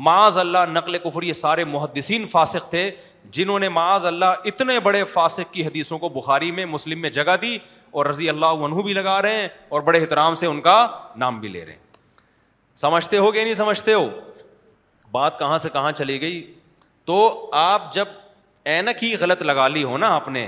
معاذ 0.07 0.39
اللہ 0.39 0.65
نقل 0.69 0.97
کفر 0.99 1.23
یہ 1.23 1.33
سارے 1.33 1.65
محدثین 1.65 2.27
فاسق 2.31 2.69
تھے 2.71 2.91
جنہوں 3.33 3.59
نے 3.61 3.69
معاذ 3.69 4.07
اللہ 4.07 4.47
اتنے 4.51 4.79
بڑے 4.87 5.03
فاسق 5.13 5.53
کی 5.53 5.67
حدیثوں 5.67 5.99
کو 5.99 6.09
بخاری 6.21 6.51
میں 6.53 6.65
مسلم 6.67 7.01
میں 7.03 7.11
جگہ 7.11 7.37
دی 7.43 7.57
اور 7.99 8.07
رضی 8.07 8.29
اللہ 8.29 8.65
عنہ 8.67 8.81
بھی 8.83 8.93
لگا 8.95 9.21
رہے 9.23 9.41
ہیں 9.41 9.49
اور 9.75 9.81
بڑے 9.89 9.99
احترام 10.01 10.35
سے 10.35 10.47
ان 10.47 10.61
کا 10.61 10.87
نام 11.17 11.39
بھی 11.41 11.49
لے 11.49 11.65
رہے 11.65 11.73
ہیں 11.73 11.83
سمجھتے 12.77 13.19
ہو 13.19 13.31
کہ 13.33 13.43
نہیں 13.45 13.55
سمجھتے 13.55 13.93
ہو 13.93 14.09
بات 15.13 15.39
کہاں 15.39 15.59
سے 15.59 15.69
کہاں 15.73 15.93
چلی 15.99 16.21
گئی 16.21 16.43
تو 17.07 17.19
آپ 17.63 17.93
جب 17.95 18.05
اینک 18.75 19.05
ہی 19.05 19.15
غلط 19.21 19.43
لگا 19.43 19.69
لی 19.69 19.85
ہو 19.85 19.99
نا 19.99 20.15
آپ 20.15 20.29
نے 20.29 20.47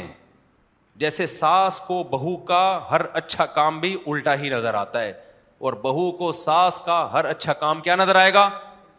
جیسے 1.00 1.24
ساس 1.26 1.78
کو 1.86 2.02
بہو 2.10 2.36
کا 2.50 2.60
ہر 2.90 3.00
اچھا 3.20 3.46
کام 3.56 3.78
بھی 3.80 3.96
الٹا 4.06 4.34
ہی 4.40 4.48
نظر 4.48 4.74
آتا 4.74 5.02
ہے 5.02 5.12
اور 5.64 5.72
بہو 5.82 6.10
کو 6.16 6.30
ساس 6.38 6.80
کا 6.84 6.98
ہر 7.12 7.24
اچھا 7.24 7.52
کام 7.64 7.80
کیا 7.80 7.96
نظر 7.96 8.14
آئے 8.16 8.32
گا 8.34 8.44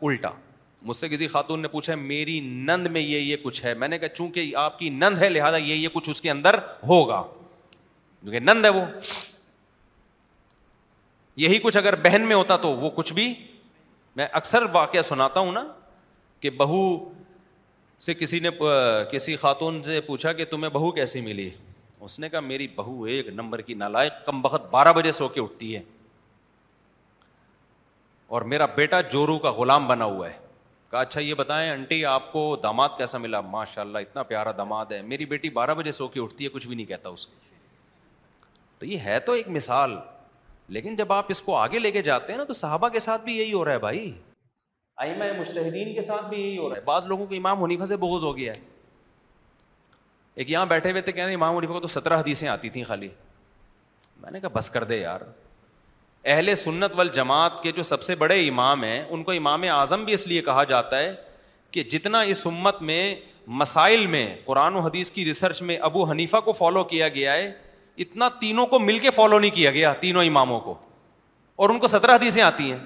الٹا 0.10 0.30
مجھ 0.90 0.96
سے 0.96 1.10
کسی 1.10 1.28
خاتون 1.28 1.60
نے 1.62 1.68
پوچھا 1.68 1.96
میری 2.02 2.40
نند 2.44 2.88
میں 2.98 3.02
یہ 3.02 3.20
یہ 3.20 3.36
کچھ 3.44 3.64
ہے 3.66 3.74
میں 3.84 3.88
نے 3.88 3.98
کہا 4.00 4.08
چونکہ 4.16 4.56
آپ 4.66 4.78
کی 4.80 4.90
نند 4.90 5.18
ہے 5.22 5.30
لہٰذا 5.30 5.58
یہ 5.58 5.74
یہ 5.76 5.88
کچھ 5.94 6.10
اس 6.10 6.22
کے 6.22 6.32
اندر 6.32 6.56
ہوگا 6.90 7.22
کیونکہ 8.22 8.40
نند 8.40 8.66
ہے 8.66 8.70
وہ 8.80 8.84
یہی 11.46 11.60
کچھ 11.64 11.78
اگر 11.78 11.96
بہن 12.04 12.22
میں 12.28 12.36
ہوتا 12.36 12.58
تو 12.58 12.72
وہ 12.76 12.90
کچھ 12.96 13.14
بھی 13.14 13.34
میں 14.16 14.28
اکثر 14.34 14.64
واقعہ 14.74 15.02
سناتا 15.12 15.40
ہوں 15.40 15.52
نا 15.52 15.66
کہ 16.40 16.50
بہو 16.62 16.84
سے 18.06 18.14
کسی 18.14 18.40
نے 18.40 18.50
کسی 19.12 19.36
خاتون 19.36 19.82
سے 19.84 20.00
پوچھا 20.08 20.34
کہ 20.40 20.46
تمہیں 20.50 20.72
بہو 20.74 20.92
کیسی 20.92 21.22
ملی 21.22 21.50
اس 22.06 22.20
نے 22.20 22.30
کہا 22.30 22.40
میری 22.40 22.68
بہو 22.76 23.04
ایک 23.04 23.28
نمبر 23.36 23.62
کی 23.68 23.74
نالائق 23.74 24.14
کم 24.26 24.42
بخت 24.42 24.70
بارہ 24.72 24.94
بجے 24.94 25.12
سو 25.12 25.28
کے 25.28 25.42
اٹھتی 25.42 25.76
ہے 25.76 25.82
اور 28.36 28.42
میرا 28.52 28.66
بیٹا 28.76 29.00
جورو 29.12 29.38
کا 29.40 29.52
غلام 29.58 29.88
بنا 29.88 30.06
ہوا 30.06 30.30
ہے 30.30 30.38
کہا 30.92 31.00
اچھا 31.02 31.20
یہ 31.22 31.34
بتائیں 31.36 31.70
آنٹی 31.70 32.04
آپ 32.06 32.32
کو 32.32 32.56
داماد 32.64 32.90
کیسا 32.98 33.18
ملا 33.18 33.42
ماشاء 33.42 33.82
اللہ 33.82 33.98
اتنا 33.98 34.24
پیارا 34.32 34.52
داماد 34.58 34.92
ہے 34.92 35.02
میری 35.02 35.26
بیٹی 35.26 35.50
بارہ 35.58 35.74
بجے 35.76 35.92
سو 35.92 36.08
کے 36.08 36.20
اٹھتی 36.22 36.44
ہے 36.44 36.50
کچھ 36.54 36.68
بھی 36.68 36.76
نہیں 36.76 36.86
کہتا 36.86 37.10
اس 37.10 37.26
کو 37.28 37.36
تو 38.80 38.86
یہ 38.86 39.00
ہے 39.06 39.20
تو 39.26 39.34
ایک 39.34 39.48
مثال 39.50 39.98
لیکن 40.78 40.96
جب 40.96 41.12
آپ 41.14 41.26
اس 41.30 41.42
کو 41.42 41.56
آگے 41.56 41.80
لے 41.80 41.92
کے 41.92 42.02
جاتے 42.02 42.34
ہیں 42.34 42.38
نا 42.38 42.44
تو 42.46 42.54
صحابہ 42.62 42.90
کے 42.94 43.00
ساتھ 43.00 43.24
بھی 43.26 43.38
یہی 43.38 43.54
ہو 43.54 43.64
رہا 43.66 43.72
ہے 43.74 43.80
بھائی 43.80 44.12
آئی 45.06 45.14
مشتحدین 45.40 45.94
کے 45.96 46.02
ساتھ 46.02 46.28
بھی 46.30 46.40
یہی 46.42 46.58
ہو 46.58 46.70
رہا 46.70 46.76
ہے 46.76 46.82
بعض 46.86 47.06
لوگوں 47.08 47.26
کو 47.26 47.36
امام 47.36 47.64
حنیفہ 47.64 47.86
سے 47.86 47.96
بغض 47.98 48.24
ہو 48.24 48.36
گیا 48.38 48.54
ہے 48.54 48.60
ایک 50.42 50.50
یہاں 50.52 50.66
بیٹھے 50.66 50.90
ہوئے 50.92 51.02
تھے 51.02 51.12
کہنے 51.12 51.34
امام 51.34 51.56
عنیفہ 51.58 51.80
کو 51.82 51.88
سترہ 51.88 52.18
حدیثیں 52.20 52.48
آتی 52.48 52.70
تھیں 52.70 52.84
خالی 52.88 53.08
میں 54.22 54.32
نے 54.32 54.40
کہا 54.40 54.50
بس 54.54 54.70
کر 54.70 54.84
دے 54.90 54.98
یار 54.98 55.20
اہل 56.24 56.54
سنت 56.64 56.96
وال 56.96 57.08
جماعت 57.14 57.62
کے 57.64 57.72
جو 57.76 57.84
سب 57.84 58.02
سے 58.04 58.16
بڑے 58.16 58.40
امام 58.48 58.84
ہیں 58.84 59.02
ان 59.10 59.24
کو 59.24 59.32
امام 59.32 59.64
اعظم 59.76 60.04
بھی 60.06 60.14
اس 60.14 60.28
لیے 60.28 60.42
کہا 60.50 60.64
جاتا 60.74 61.00
ہے 61.00 61.14
کہ 61.72 61.84
جتنا 61.94 62.20
اس 62.34 62.46
امت 62.48 62.82
میں 62.92 63.02
مسائل 63.62 64.06
میں 64.14 64.26
قرآن 64.46 64.76
و 64.76 64.80
حدیث 64.88 65.12
کی 65.12 65.26
ریسرچ 65.26 65.62
میں 65.70 65.78
ابو 65.90 66.04
حنیفہ 66.12 66.38
کو 66.46 66.52
فالو 66.60 66.84
کیا 66.94 67.08
گیا 67.18 67.34
ہے 67.34 67.52
اتنا 68.06 68.30
تینوں 68.40 68.66
کو 68.74 68.80
مل 68.80 68.98
کے 69.08 69.12
فالو 69.12 69.40
نہیں 69.40 69.56
کیا 69.56 69.72
گیا 69.72 69.94
تینوں 70.02 70.24
اماموں 70.26 70.60
کو 70.68 70.76
اور 71.64 71.70
ان 71.70 71.80
کو 71.80 71.88
سترہ 71.96 72.16
حدیثیں 72.16 72.44
آتی 72.52 72.72
ہیں 72.72 72.80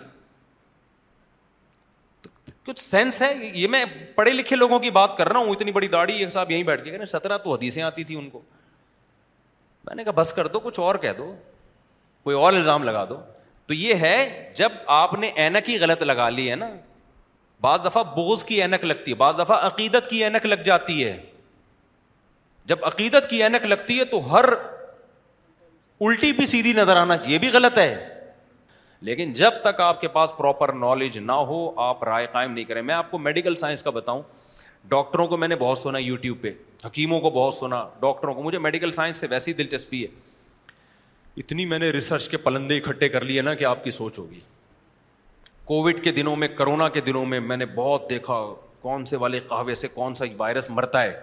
کچھ 2.65 2.79
سینس 2.81 3.21
ہے 3.21 3.33
یہ 3.53 3.67
میں 3.67 3.83
پڑھے 4.15 4.31
لکھے 4.33 4.55
لوگوں 4.55 4.79
کی 4.79 4.89
بات 4.91 5.15
کر 5.17 5.29
رہا 5.29 5.39
ہوں 5.39 5.51
اتنی 5.51 5.71
بڑی 5.71 5.87
داڑھی 5.87 6.13
یہ 6.21 6.29
صاحب 6.29 6.51
یہیں 6.51 6.63
بیٹھ 6.63 6.83
کے 6.83 6.97
کہ 6.97 7.05
سترہ 7.05 7.37
تو 7.43 7.53
حدیثیں 7.53 7.81
آتی 7.83 8.03
تھی 8.03 8.15
ان 8.17 8.29
کو 8.29 8.41
میں 9.87 9.95
نے 9.95 10.03
کہا 10.03 10.11
بس 10.15 10.33
کر 10.33 10.47
دو 10.47 10.59
کچھ 10.63 10.79
اور 10.79 10.95
کہہ 11.05 11.13
دو 11.17 11.33
کوئی 12.23 12.35
اور 12.35 12.53
الزام 12.53 12.83
لگا 12.83 13.03
دو 13.09 13.17
تو 13.67 13.73
یہ 13.73 13.93
ہے 14.01 14.51
جب 14.55 14.71
آپ 14.99 15.13
نے 15.19 15.27
اینک 15.43 15.69
ہی 15.69 15.77
غلط 15.79 16.03
لگا 16.03 16.29
لی 16.29 16.49
ہے 16.49 16.55
نا 16.55 16.69
بعض 17.61 17.85
دفعہ 17.85 18.03
بوز 18.15 18.43
کی 18.43 18.61
اینک 18.61 18.85
لگتی 18.85 19.11
ہے 19.11 19.15
بعض 19.15 19.39
دفعہ 19.39 19.57
عقیدت 19.65 20.09
کی 20.09 20.23
اینک 20.23 20.45
لگ 20.45 20.63
جاتی 20.65 21.03
ہے 21.03 21.17
جب 22.67 22.85
عقیدت 22.85 23.29
کی 23.29 23.43
اینک 23.43 23.65
لگتی 23.65 23.99
ہے 23.99 24.05
تو 24.05 24.19
ہر 24.31 24.45
الٹی 26.07 26.31
بھی 26.33 26.45
سیدھی 26.47 26.73
نظر 26.77 26.95
آنا 26.97 27.15
یہ 27.27 27.37
بھی 27.39 27.49
غلط 27.53 27.77
ہے 27.77 28.10
لیکن 29.05 29.31
جب 29.33 29.51
تک 29.63 29.79
آپ 29.81 30.01
کے 30.01 30.07
پاس 30.15 30.35
پراپر 30.37 30.71
نالج 30.79 31.17
نہ 31.19 31.31
ہو 31.51 31.57
آپ 31.81 32.03
رائے 32.03 32.25
قائم 32.31 32.51
نہیں 32.53 32.65
کریں 32.65 32.81
میں 32.81 32.93
آپ 32.95 33.09
کو 33.11 33.17
میڈیکل 33.17 33.55
سائنس 33.61 33.81
کا 33.83 33.89
بتاؤں 33.91 34.21
ڈاکٹروں 34.89 35.25
کو 35.27 35.37
میں 35.37 35.47
نے 35.47 35.55
بہت 35.55 35.77
سنا 35.77 35.97
یوٹیوب 35.99 36.41
پہ 36.41 36.51
حکیموں 36.85 37.19
کو 37.21 37.29
بہت 37.29 37.53
سنا 37.53 37.83
ڈاکٹروں 38.01 38.33
کو 38.35 38.43
مجھے 38.43 38.57
میڈیکل 38.59 38.91
سائنس 38.91 39.23
سے 39.43 39.53
دلچسپی 39.53 40.01
ہے 40.03 40.07
اتنی 41.37 41.65
میں 41.65 41.79
نے 41.79 41.89
ریسرچ 41.91 42.27
کے 42.29 42.37
پلندے 42.45 42.77
اکٹھے 42.77 43.09
کر 43.09 43.21
لیے 43.25 43.41
نا 43.41 43.53
کہ 43.61 43.65
آپ 43.65 43.83
کی 43.83 43.91
سوچ 43.91 44.17
ہوگی 44.19 44.39
کووڈ 45.65 45.99
کے 46.03 46.11
دنوں 46.11 46.35
میں 46.35 46.47
کرونا 46.57 46.87
کے 46.97 47.01
دنوں 47.01 47.25
میں 47.33 47.39
میں 47.39 47.57
نے 47.57 47.65
بہت 47.75 48.09
دیکھا 48.09 48.39
کون 48.81 49.05
سے 49.05 49.17
والے 49.23 49.39
قہوے 49.47 49.75
سے 49.81 49.87
کون 49.93 50.15
سا 50.15 50.25
وائرس 50.37 50.69
مرتا 50.69 51.03
ہے 51.03 51.19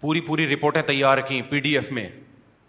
پوری 0.00 0.20
پوری 0.28 0.46
رپورٹیں 0.54 0.82
تیار 0.86 1.18
کی 1.28 1.40
پی 1.50 1.60
ڈی 1.66 1.74
ایف 1.78 1.90
میں 1.98 2.08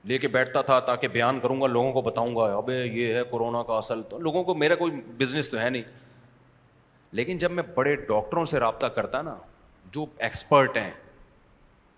لے 0.10 0.18
کے 0.18 0.28
بیٹھتا 0.28 0.62
تھا 0.62 0.80
تاکہ 0.88 1.08
بیان 1.08 1.40
کروں 1.40 1.60
گا 1.62 1.68
لوگوں 1.68 1.92
کو 1.94 2.02
بتاؤں 2.02 2.36
گا 2.36 2.46
اب 2.58 2.70
یہ 2.70 3.14
ہے 3.14 3.24
کورونا 3.30 3.62
کا 3.68 3.74
اصل 3.78 4.02
تو 4.10 4.18
لوگوں 4.20 4.44
کو 4.44 4.56
میرا 4.64 4.76
کوئی 4.76 4.92
بزنس 5.18 5.50
تو 5.50 5.60
ہے 5.60 5.70
نہیں 5.70 5.82
لیکن 7.20 7.38
جب 7.38 7.52
میں 7.52 7.64
بڑے 7.76 7.96
ڈاکٹروں 7.96 8.44
سے 8.52 8.60
رابطہ 8.60 8.86
کرتا 8.96 9.22
نا 9.22 9.36
جو 9.94 10.06
ایکسپرٹ 10.28 10.78
ہیں 10.78 10.92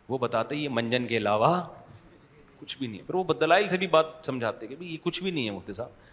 وہ 0.09 0.17
بتاتے 0.17 0.55
یہ 0.55 0.69
منجن 0.71 1.07
کے 1.07 1.17
علاوہ 1.17 1.53
کچھ 2.59 2.77
بھی 2.77 2.87
نہیں 2.87 2.99
ہے 2.99 3.03
پھر 3.05 3.15
وہ 3.15 3.23
بدلائل 3.33 3.67
سے 3.69 3.77
بھی 3.77 3.87
بات 3.95 4.05
سمجھاتے 4.25 4.67
کہ 4.67 4.75
یہ 4.79 4.97
کچھ 5.03 5.21
بھی 5.23 5.31
نہیں 5.31 5.45
ہے 5.45 5.51
مفتی 5.51 5.73
صاحب 5.73 6.03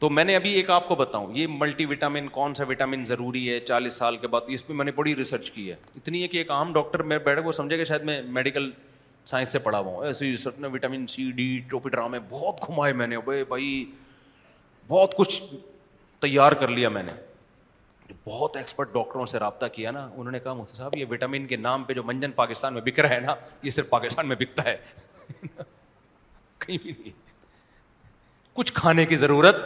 تو 0.00 0.08
میں 0.10 0.24
نے 0.24 0.36
ابھی 0.36 0.52
ایک 0.56 0.70
آپ 0.70 0.86
کو 0.88 0.94
بتاؤں 0.96 1.32
یہ 1.36 1.46
ملٹی 1.50 1.84
وٹامن 1.86 2.28
کون 2.36 2.54
سا 2.54 2.64
وٹامن 2.68 3.04
ضروری 3.04 3.48
ہے 3.52 3.58
چالیس 3.60 3.94
سال 3.96 4.16
کے 4.18 4.26
بعد 4.34 4.48
اس 4.54 4.66
پہ 4.66 4.72
میں 4.74 4.84
نے 4.84 4.92
بڑی 5.00 5.14
ریسرچ 5.16 5.50
کی 5.50 5.68
ہے 5.70 5.74
اتنی 5.96 6.22
ہے 6.22 6.28
کہ 6.28 6.38
ایک 6.38 6.50
عام 6.50 6.72
ڈاکٹر 6.72 7.02
میں 7.10 7.18
بیٹھے 7.24 7.42
وہ 7.44 7.52
سمجھے 7.52 7.76
کہ 7.76 7.84
شاید 7.84 8.02
میں 8.04 8.20
میڈیکل 8.38 8.70
سائنس 9.26 9.52
سے 9.52 9.58
پڑھا 9.58 9.78
ہوا 9.78 9.92
ہوں 9.96 10.04
ایسے 10.06 10.34
سر 10.42 10.50
نے 10.58 10.68
وٹامن 10.72 11.06
سی 11.06 11.30
ڈی 11.36 11.60
ٹوپی 11.70 11.90
ڈرامے 11.90 12.18
بہت 12.28 12.60
گھمائے 12.68 12.92
میں 12.92 13.06
نے 13.06 13.18
بھائی 13.24 13.44
بھائی 13.48 13.84
بہت 14.88 15.14
کچھ 15.16 15.42
تیار 16.20 16.52
کر 16.60 16.68
لیا 16.68 16.88
میں 16.88 17.02
نے 17.02 17.12
بہت 18.26 18.56
ایکسپرٹ 18.56 18.92
ڈاکٹروں 18.92 19.26
سے 19.26 19.38
رابطہ 19.38 19.66
کیا 19.72 19.90
نا 19.90 20.04
انہوں 20.14 20.32
نے 20.32 20.38
کہا 20.40 20.52
مفتی 20.54 20.76
صاحب 20.76 20.96
یہ 20.96 21.04
وٹامن 21.10 21.46
کے 21.46 21.56
نام 21.56 21.84
پہ 21.84 21.92
جو 21.94 22.02
منجن 22.04 22.30
پاکستان 22.36 22.74
میں 22.74 22.82
بک 22.84 23.00
رہا 23.00 23.14
ہے 23.14 23.20
نا 23.20 23.34
یہ 23.62 23.70
صرف 23.70 23.88
پاکستان 23.90 24.28
میں 24.28 24.36
بکتا 24.38 24.64
ہے 24.64 24.76
کہیں 26.66 26.78
بھی 26.82 26.92
نہیں 26.98 27.18
کچھ 28.54 28.72
کھانے 28.74 29.04
کی 29.06 29.16
ضرورت 29.16 29.56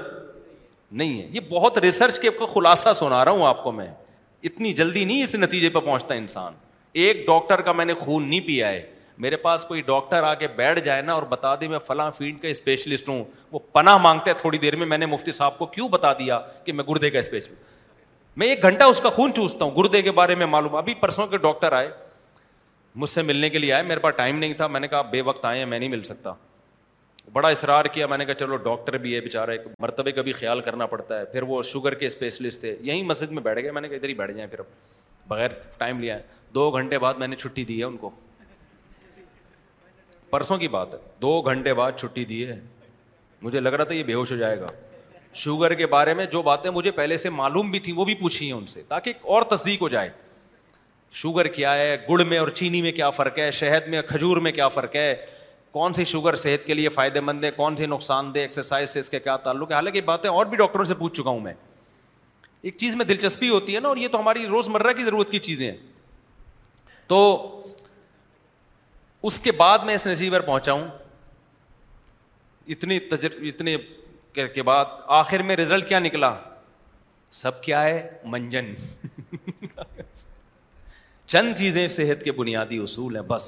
نہیں 0.92 1.20
ہے 1.20 1.26
یہ 1.32 1.40
بہت 1.50 1.78
ریسرچ 1.78 2.18
کے 2.20 2.30
خلاصہ 2.52 2.92
سنا 2.94 3.24
رہا 3.24 3.30
ہوں 3.32 3.46
آپ 3.46 3.62
کو 3.64 3.72
میں 3.72 3.88
اتنی 4.48 4.72
جلدی 4.80 5.04
نہیں 5.04 5.22
اس 5.22 5.34
نتیجے 5.34 5.68
پہ 5.68 5.78
پہنچتا 5.78 6.14
انسان 6.14 6.54
ایک 7.04 7.26
ڈاکٹر 7.26 7.60
کا 7.68 7.72
میں 7.72 7.84
نے 7.84 7.94
خون 8.00 8.28
نہیں 8.30 8.40
پیا 8.46 8.68
ہے 8.68 8.82
میرے 9.22 9.36
پاس 9.36 9.64
کوئی 9.64 9.80
ڈاکٹر 9.86 10.22
آ 10.24 10.32
کے 10.34 10.46
بیٹھ 10.56 10.80
جائے 10.84 11.02
نا 11.02 11.12
اور 11.12 11.22
بتا 11.28 11.54
دے 11.60 11.68
میں 11.68 11.78
فلاں 11.86 12.10
فیلڈ 12.16 12.40
کا 12.40 12.48
اسپیشلسٹ 12.48 13.08
ہوں 13.08 13.22
وہ 13.52 13.58
پناہ 13.72 13.96
مانگتے 14.02 14.30
ہیں 14.30 14.38
تھوڑی 14.38 14.58
دیر 14.58 14.76
میں 14.76 14.86
میں 14.86 14.98
نے 14.98 15.06
مفتی 15.06 15.32
صاحب 15.32 15.58
کو 15.58 15.66
کیوں 15.76 15.88
بتا 15.88 16.12
دیا 16.18 16.40
کہ 16.64 16.72
میں 16.72 16.84
گردے 16.88 17.10
کا 17.10 17.18
اسپیشلسٹ 17.18 17.72
میں 18.38 18.46
ایک 18.46 18.62
گھنٹہ 18.68 18.84
اس 18.84 19.00
کا 19.00 19.10
خون 19.16 19.32
چوستا 19.34 19.64
ہوں 19.64 19.76
گردے 19.76 20.00
کے 20.02 20.10
بارے 20.12 20.34
میں 20.34 20.46
معلوم 20.46 20.74
ابھی 20.76 20.94
پرسوں 21.00 21.26
کے 21.26 21.36
ڈاکٹر 21.42 21.72
آئے 21.72 21.90
مجھ 23.02 23.08
سے 23.10 23.22
ملنے 23.22 23.50
کے 23.50 23.58
لیے 23.58 23.72
آئے 23.72 23.82
میرے 23.82 24.00
پاس 24.00 24.14
ٹائم 24.16 24.38
نہیں 24.38 24.52
تھا 24.54 24.66
میں 24.66 24.80
نے 24.80 24.88
کہا 24.88 25.02
بے 25.12 25.20
وقت 25.28 25.44
آئے 25.44 25.58
ہیں 25.58 25.66
میں 25.66 25.78
نہیں 25.78 25.88
مل 25.88 26.02
سکتا 26.02 26.32
بڑا 27.32 27.48
اصرار 27.48 27.84
کیا 27.92 28.06
میں 28.06 28.18
نے 28.18 28.24
کہا 28.24 28.34
چلو 28.34 28.56
ڈاکٹر 28.64 28.96
بھی 29.02 29.14
ہے 29.14 29.20
بیچارے 29.20 29.52
ایک 29.56 29.66
مرتبہ 29.80 30.10
کا 30.16 30.22
بھی 30.22 30.32
خیال 30.32 30.60
کرنا 30.60 30.86
پڑتا 30.86 31.18
ہے 31.20 31.24
پھر 31.24 31.42
وہ 31.52 31.62
شوگر 31.70 31.94
کے 32.02 32.06
اسپیشلسٹ 32.06 32.60
تھے 32.60 32.76
یہیں 32.88 33.02
مسجد 33.06 33.32
میں 33.32 33.42
بیٹھ 33.42 33.60
گئے 33.62 33.70
میں 33.72 33.80
نے 33.82 33.88
کہا 33.88 33.96
ادھر 33.96 34.08
ہی 34.08 34.14
بیٹھ 34.14 34.32
جائیں 34.32 34.50
پھر 34.50 34.60
بغیر 35.28 35.48
ٹائم 35.78 36.00
لیا 36.00 36.16
ہے 36.16 36.22
دو 36.54 36.70
گھنٹے 36.70 36.98
بعد 36.98 37.14
میں 37.18 37.28
نے 37.28 37.36
چھٹی 37.36 37.64
دی 37.64 37.78
ہے 37.78 37.84
ان 37.84 37.96
کو 37.96 38.10
پرسوں 40.34 40.56
کی 40.58 40.68
بات 40.68 40.94
ہے 40.94 40.98
دو 41.22 41.40
گھنٹے 41.50 41.72
بعد 41.78 41.98
چھٹی 41.98 42.24
دی 42.28 42.46
ہے 42.46 42.58
مجھے 43.42 43.60
لگ 43.60 43.68
رہا 43.72 43.84
تھا 43.90 43.94
یہ 43.94 44.02
بے 44.04 44.14
ہوش 44.14 44.30
ہو 44.32 44.36
جائے 44.36 44.58
گا 44.60 44.66
شوگر 45.42 45.74
کے 45.80 45.86
بارے 45.92 46.14
میں 46.20 46.24
جو 46.32 46.40
باتیں 46.42 46.70
مجھے 46.70 46.90
پہلے 47.00 47.16
سے 47.24 47.30
معلوم 47.30 47.70
بھی 47.70 47.78
تھیں 47.86 47.94
وہ 47.96 48.04
بھی 48.04 48.14
پوچھی 48.22 48.46
ہیں 48.46 48.52
ان 48.56 48.64
سے 48.72 48.82
تاکہ 48.88 49.26
اور 49.36 49.42
تصدیق 49.54 49.82
ہو 49.82 49.88
جائے 49.94 50.08
شوگر 51.20 51.46
کیا 51.58 51.74
ہے 51.76 51.94
گڑ 52.08 52.22
میں 52.32 52.38
اور 52.38 52.48
چینی 52.60 52.82
میں 52.82 52.92
کیا 52.92 53.10
فرق 53.20 53.38
ہے 53.38 53.50
شہد 53.60 53.88
میں 53.88 54.02
کھجور 54.10 54.36
میں 54.46 54.52
کیا 54.52 54.68
فرق 54.78 54.96
ہے 54.96 55.14
کون 55.78 55.92
سی 55.94 56.04
شوگر 56.14 56.36
صحت 56.46 56.66
کے 56.66 56.74
لیے 56.74 56.88
فائدے 56.98 57.20
مند 57.28 57.44
ہے 57.44 57.50
کون 57.60 57.76
سی 57.76 57.86
نقصان 57.94 58.34
دہ 58.34 58.38
ایکسرسائز 58.48 58.90
سے 58.90 59.00
اس 59.00 59.10
کے 59.10 59.20
کیا 59.28 59.36
تعلق 59.48 59.70
ہے 59.70 59.76
حالانکہ 59.76 60.00
باتیں 60.10 60.28
اور 60.30 60.46
بھی 60.46 60.56
ڈاکٹروں 60.62 60.84
سے 60.90 60.94
پوچھ 61.04 61.20
چکا 61.20 61.30
ہوں 61.30 61.40
میں 61.46 61.54
ایک 62.66 62.76
چیز 62.78 62.94
میں 62.96 63.04
دلچسپی 63.04 63.48
ہوتی 63.48 63.74
ہے 63.74 63.80
نا 63.80 63.88
اور 63.88 63.96
یہ 64.02 64.08
تو 64.12 64.20
ہماری 64.20 64.46
روزمرہ 64.56 64.92
کی 65.00 65.04
ضرورت 65.04 65.30
کی 65.30 65.38
چیزیں 65.48 65.70
ہیں 65.70 65.76
تو 67.08 67.18
اس 69.28 69.38
کے 69.40 69.52
بعد 69.58 69.84
میں 69.88 69.94
اس 69.94 70.06
پر 70.30 70.40
پہنچا 70.46 70.72
ہوں 70.72 70.88
آخر 75.18 75.42
میں 75.50 75.54
رزلٹ 75.56 75.88
کیا 75.88 75.98
نکلا 75.98 76.32
سب 77.42 77.60
کیا 77.62 77.82
ہے 77.84 77.94
منجن 78.32 78.72
چند 81.26 81.54
چیزیں 81.58 81.86
صحت 81.96 82.24
کے 82.24 82.32
بنیادی 82.40 82.78
اصول 82.82 83.16
ہیں 83.16 83.22
بس 83.28 83.46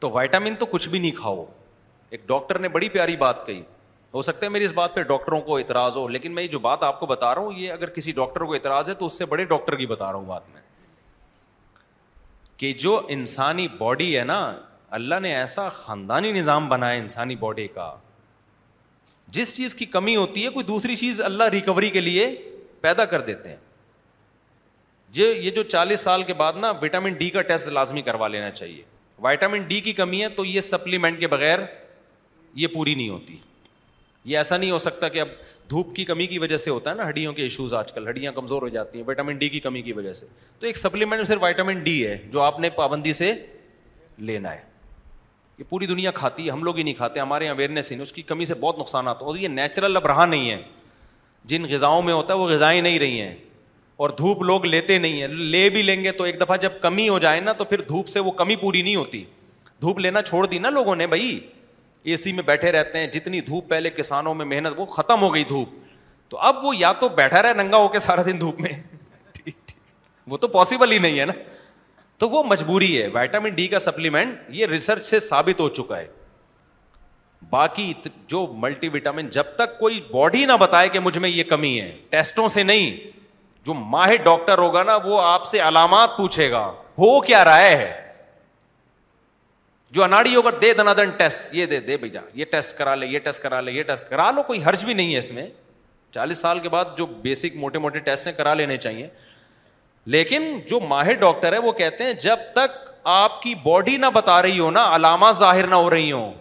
تو 0.00 0.10
وائٹامن 0.16 0.54
تو 0.58 0.66
کچھ 0.74 0.88
بھی 0.88 0.98
نہیں 0.98 1.14
کھاؤ 1.20 1.44
ایک 2.10 2.26
ڈاکٹر 2.28 2.58
نے 2.64 2.68
بڑی 2.76 2.88
پیاری 2.96 3.16
بات 3.24 3.44
کہی 3.46 3.62
ہو 4.14 4.22
سکتا 4.22 4.46
ہے 4.46 4.50
میری 4.50 4.64
اس 4.64 4.72
بات 4.74 4.94
پہ 4.94 5.02
ڈاکٹروں 5.12 5.40
کو 5.48 5.56
اعتراض 5.58 5.96
ہو 5.96 6.06
لیکن 6.16 6.34
میں 6.34 6.42
یہ 6.42 6.48
جو 6.54 6.58
بات 6.66 6.82
آپ 6.90 6.98
کو 7.00 7.06
بتا 7.14 7.34
رہا 7.34 7.42
ہوں 7.42 7.52
یہ 7.58 7.72
اگر 7.72 7.90
کسی 7.94 8.12
ڈاکٹر 8.18 8.44
کو 8.50 8.54
اعتراض 8.54 8.88
ہے 8.88 8.94
تو 9.02 9.06
اس 9.06 9.16
سے 9.18 9.24
بڑے 9.32 9.44
ڈاکٹر 9.54 9.76
کی 9.76 9.86
بتا 9.94 10.10
رہا 10.10 10.18
ہوں 10.18 10.26
بات 10.26 10.50
میں 10.52 10.60
کہ 12.56 12.72
جو 12.86 13.00
انسانی 13.16 13.66
باڈی 13.78 14.16
ہے 14.18 14.24
نا 14.24 14.40
اللہ 14.98 15.20
نے 15.22 15.34
ایسا 15.34 15.68
خاندانی 15.74 16.30
نظام 16.32 16.68
بنایا 16.68 16.96
انسانی 17.02 17.34
باڈی 17.42 17.66
کا 17.74 17.90
جس 19.36 19.54
چیز 19.56 19.74
کی 19.74 19.84
کمی 19.92 20.14
ہوتی 20.16 20.44
ہے 20.44 20.48
کوئی 20.56 20.64
دوسری 20.66 20.96
چیز 20.96 21.20
اللہ 21.28 21.44
ریکوری 21.52 21.88
کے 21.90 22.00
لیے 22.00 22.26
پیدا 22.80 23.04
کر 23.12 23.20
دیتے 23.28 23.48
ہیں 23.48 23.56
یہ 25.16 25.50
جو 25.56 25.62
چالیس 25.62 26.00
سال 26.00 26.22
کے 26.26 26.34
بعد 26.34 26.52
نا 26.60 26.70
وٹامن 26.82 27.12
ڈی 27.18 27.28
کا 27.30 27.42
ٹیسٹ 27.52 27.68
لازمی 27.68 28.02
کروا 28.02 28.28
لینا 28.28 28.50
چاہیے 28.50 28.82
وائٹامن 29.26 29.62
ڈی 29.68 29.80
کی 29.86 29.92
کمی 29.92 30.20
ہے 30.22 30.28
تو 30.36 30.44
یہ 30.44 30.60
سپلیمنٹ 30.68 31.20
کے 31.20 31.28
بغیر 31.34 31.58
یہ 32.62 32.66
پوری 32.74 32.94
نہیں 32.94 33.08
ہوتی 33.08 33.36
یہ 34.30 34.36
ایسا 34.38 34.56
نہیں 34.56 34.70
ہو 34.70 34.78
سکتا 34.86 35.08
کہ 35.14 35.20
اب 35.20 35.28
دھوپ 35.70 35.94
کی 35.96 36.04
کمی 36.10 36.26
کی 36.26 36.38
وجہ 36.38 36.56
سے 36.64 36.70
ہوتا 36.70 36.90
ہے 36.90 36.94
نا 36.96 37.08
ہڈیوں 37.08 37.32
کے 37.32 37.42
ایشوز 37.42 37.74
آج 37.80 37.92
کل 37.92 38.08
ہڈیاں 38.08 38.32
کمزور 38.34 38.62
ہو 38.62 38.68
جاتی 38.76 38.98
ہیں 38.98 39.06
وٹامن 39.08 39.38
ڈی 39.38 39.48
کی 39.48 39.60
کمی 39.68 39.82
کی 39.82 39.92
وجہ 39.92 40.12
سے 40.20 40.26
تو 40.58 40.66
ایک 40.66 40.76
سپلیمنٹ 40.78 41.26
صرف 41.28 41.42
وائٹامن 41.42 41.82
ڈی 41.84 42.06
ہے 42.06 42.16
جو 42.32 42.42
آپ 42.42 42.60
نے 42.60 42.70
پابندی 42.76 43.12
سے 43.22 43.32
لینا 44.30 44.54
ہے 44.54 44.70
یہ 45.58 45.64
پوری 45.68 45.86
دنیا 45.86 46.10
کھاتی 46.14 46.46
ہے 46.46 46.50
ہم 46.50 46.62
لوگ 46.64 46.76
ہی 46.78 46.82
نہیں 46.82 46.94
کھاتے 46.94 47.20
ہمارے 47.20 47.44
یہاں 47.44 47.54
اویئرنیس 47.54 47.90
ہی 47.90 47.96
نہیں 47.96 48.02
اس 48.02 48.12
کی 48.12 48.22
کمی 48.32 48.44
سے 48.44 48.54
بہت 48.60 48.78
نقصان 48.78 49.08
آتا 49.08 49.24
اور 49.24 49.36
یہ 49.36 49.48
نیچرل 49.48 49.96
اب 49.96 50.06
رہا 50.06 50.26
نہیں 50.26 50.50
ہے 50.50 50.62
جن 51.52 51.64
غذاؤں 51.70 52.02
میں 52.02 52.12
ہوتا 52.14 52.34
ہے 52.34 52.38
وہ 52.38 52.46
غذائیں 52.50 52.80
نہیں 52.80 52.98
رہی 52.98 53.20
ہیں 53.20 53.34
اور 54.02 54.10
دھوپ 54.18 54.42
لوگ 54.42 54.64
لیتے 54.66 54.98
نہیں 54.98 55.20
ہیں 55.20 55.28
لے 55.28 55.68
بھی 55.70 55.82
لیں 55.82 56.02
گے 56.04 56.12
تو 56.12 56.24
ایک 56.24 56.40
دفعہ 56.40 56.56
جب 56.62 56.72
کمی 56.82 57.08
ہو 57.08 57.18
جائے 57.24 57.40
نا 57.40 57.52
تو 57.58 57.64
پھر 57.64 57.80
دھوپ 57.88 58.08
سے 58.08 58.20
وہ 58.20 58.30
کمی 58.40 58.56
پوری 58.56 58.82
نہیں 58.82 58.96
ہوتی 58.96 59.24
دھوپ 59.82 59.98
لینا 60.00 60.22
چھوڑ 60.22 60.46
دی 60.46 60.58
نا 60.58 60.70
لوگوں 60.70 60.96
نے 60.96 61.06
بھائی 61.06 61.38
اے 62.10 62.16
سی 62.16 62.32
میں 62.32 62.42
بیٹھے 62.46 62.72
رہتے 62.72 62.98
ہیں 62.98 63.06
جتنی 63.12 63.40
دھوپ 63.50 63.68
پہلے 63.68 63.90
کسانوں 63.96 64.34
میں 64.34 64.44
محنت 64.46 64.80
وہ 64.80 64.86
ختم 64.86 65.22
ہو 65.22 65.32
گئی 65.34 65.44
دھوپ 65.48 65.74
تو 66.28 66.38
اب 66.48 66.64
وہ 66.64 66.76
یا 66.76 66.92
تو 67.00 67.08
بیٹھا 67.20 67.42
رہے 67.42 67.54
ننگا 67.62 67.76
ہو 67.76 67.88
کے 67.88 67.98
سارا 67.98 68.22
دن 68.26 68.40
دھوپ 68.40 68.60
میں 68.60 68.70
وہ 70.30 70.36
تو 70.44 70.48
پاسبل 70.48 70.92
ہی 70.92 70.98
نہیں 70.98 71.18
ہے 71.20 71.24
نا 71.26 71.32
تو 72.22 72.28
وہ 72.30 72.42
مجبوری 72.48 72.90
ہے 73.02 73.06
وائٹامن 73.12 73.54
ڈی 73.54 73.66
کا 73.68 73.78
سپلیمنٹ 73.84 74.40
یہ 74.56 74.66
ریسرچ 74.72 75.06
سے 75.06 75.18
ثابت 75.20 75.60
ہو 75.60 75.68
چکا 75.78 75.96
ہے 75.98 76.06
باقی 77.50 77.92
جو 78.28 78.46
ملٹی 78.64 78.88
وٹامن 78.92 79.28
جب 79.36 79.46
تک 79.56 79.78
کوئی 79.78 79.98
باڈی 80.10 80.44
نہ 80.46 80.52
بتائے 80.60 80.88
کہ 80.88 80.98
مجھ 81.06 81.16
میں 81.24 81.28
یہ 81.28 81.44
کمی 81.48 81.72
ہے 81.80 81.90
ٹیسٹوں 82.10 82.46
سے 82.56 82.62
نہیں 82.62 82.96
جو 83.66 83.74
ماہر 83.94 84.22
ڈاکٹر 84.24 84.58
ہوگا 84.58 84.82
نا 84.82 84.96
وہ 85.04 85.20
آپ 85.22 85.46
سے 85.50 85.60
علامات 85.68 86.16
پوچھے 86.16 86.50
گا 86.50 86.60
ہو 86.98 87.10
کیا 87.26 87.44
رائے 87.44 87.76
ہے 87.76 87.90
جو 89.96 90.04
اناڑی 90.04 90.34
ہوگا 90.36 90.50
دے 90.62 90.72
دنا 90.78 90.92
دن 90.98 91.10
ٹیسٹ 91.18 91.54
یہ 91.54 91.66
دے 91.74 91.80
دے 91.90 91.96
بھائی 92.04 92.10
جا 92.10 92.20
یہ 92.34 92.44
کرا 92.78 92.94
لے 92.94 93.06
یہ 93.06 93.18
ٹیسٹ 93.24 93.42
کرا 93.42 93.60
لے 93.60 93.72
یہ 93.72 93.82
ٹیسٹ 93.90 94.08
کرا 94.10 94.30
لو 94.36 94.42
کوئی 94.52 94.64
حرج 94.68 94.84
بھی 94.84 94.94
نہیں 94.94 95.12
ہے 95.12 95.18
اس 95.18 95.32
میں 95.32 95.46
چالیس 96.14 96.38
سال 96.40 96.58
کے 96.60 96.68
بعد 96.68 96.96
جو 96.96 97.06
بیسک 97.22 97.56
موٹے 97.56 97.78
موٹے 97.86 97.98
ٹیسٹ 98.10 98.26
ہیں 98.26 98.34
کرا 98.36 98.54
لینے 98.62 98.76
چاہیے 98.76 99.08
لیکن 100.14 100.44
جو 100.68 100.78
ماہر 100.88 101.12
ڈاکٹر 101.20 101.52
ہے 101.52 101.58
وہ 101.62 101.72
کہتے 101.72 102.04
ہیں 102.04 102.12
جب 102.20 102.38
تک 102.54 102.78
آپ 103.12 103.40
کی 103.42 103.54
باڈی 103.62 103.96
نہ 103.96 104.06
بتا 104.14 104.40
رہی 104.42 104.58
ہو 104.58 104.70
نا 104.70 104.84
علامات 104.96 105.36
ظاہر 105.36 105.66
نہ 105.68 105.74
ہو 105.74 105.90
رہی 105.90 106.10
ہوں 106.12 106.32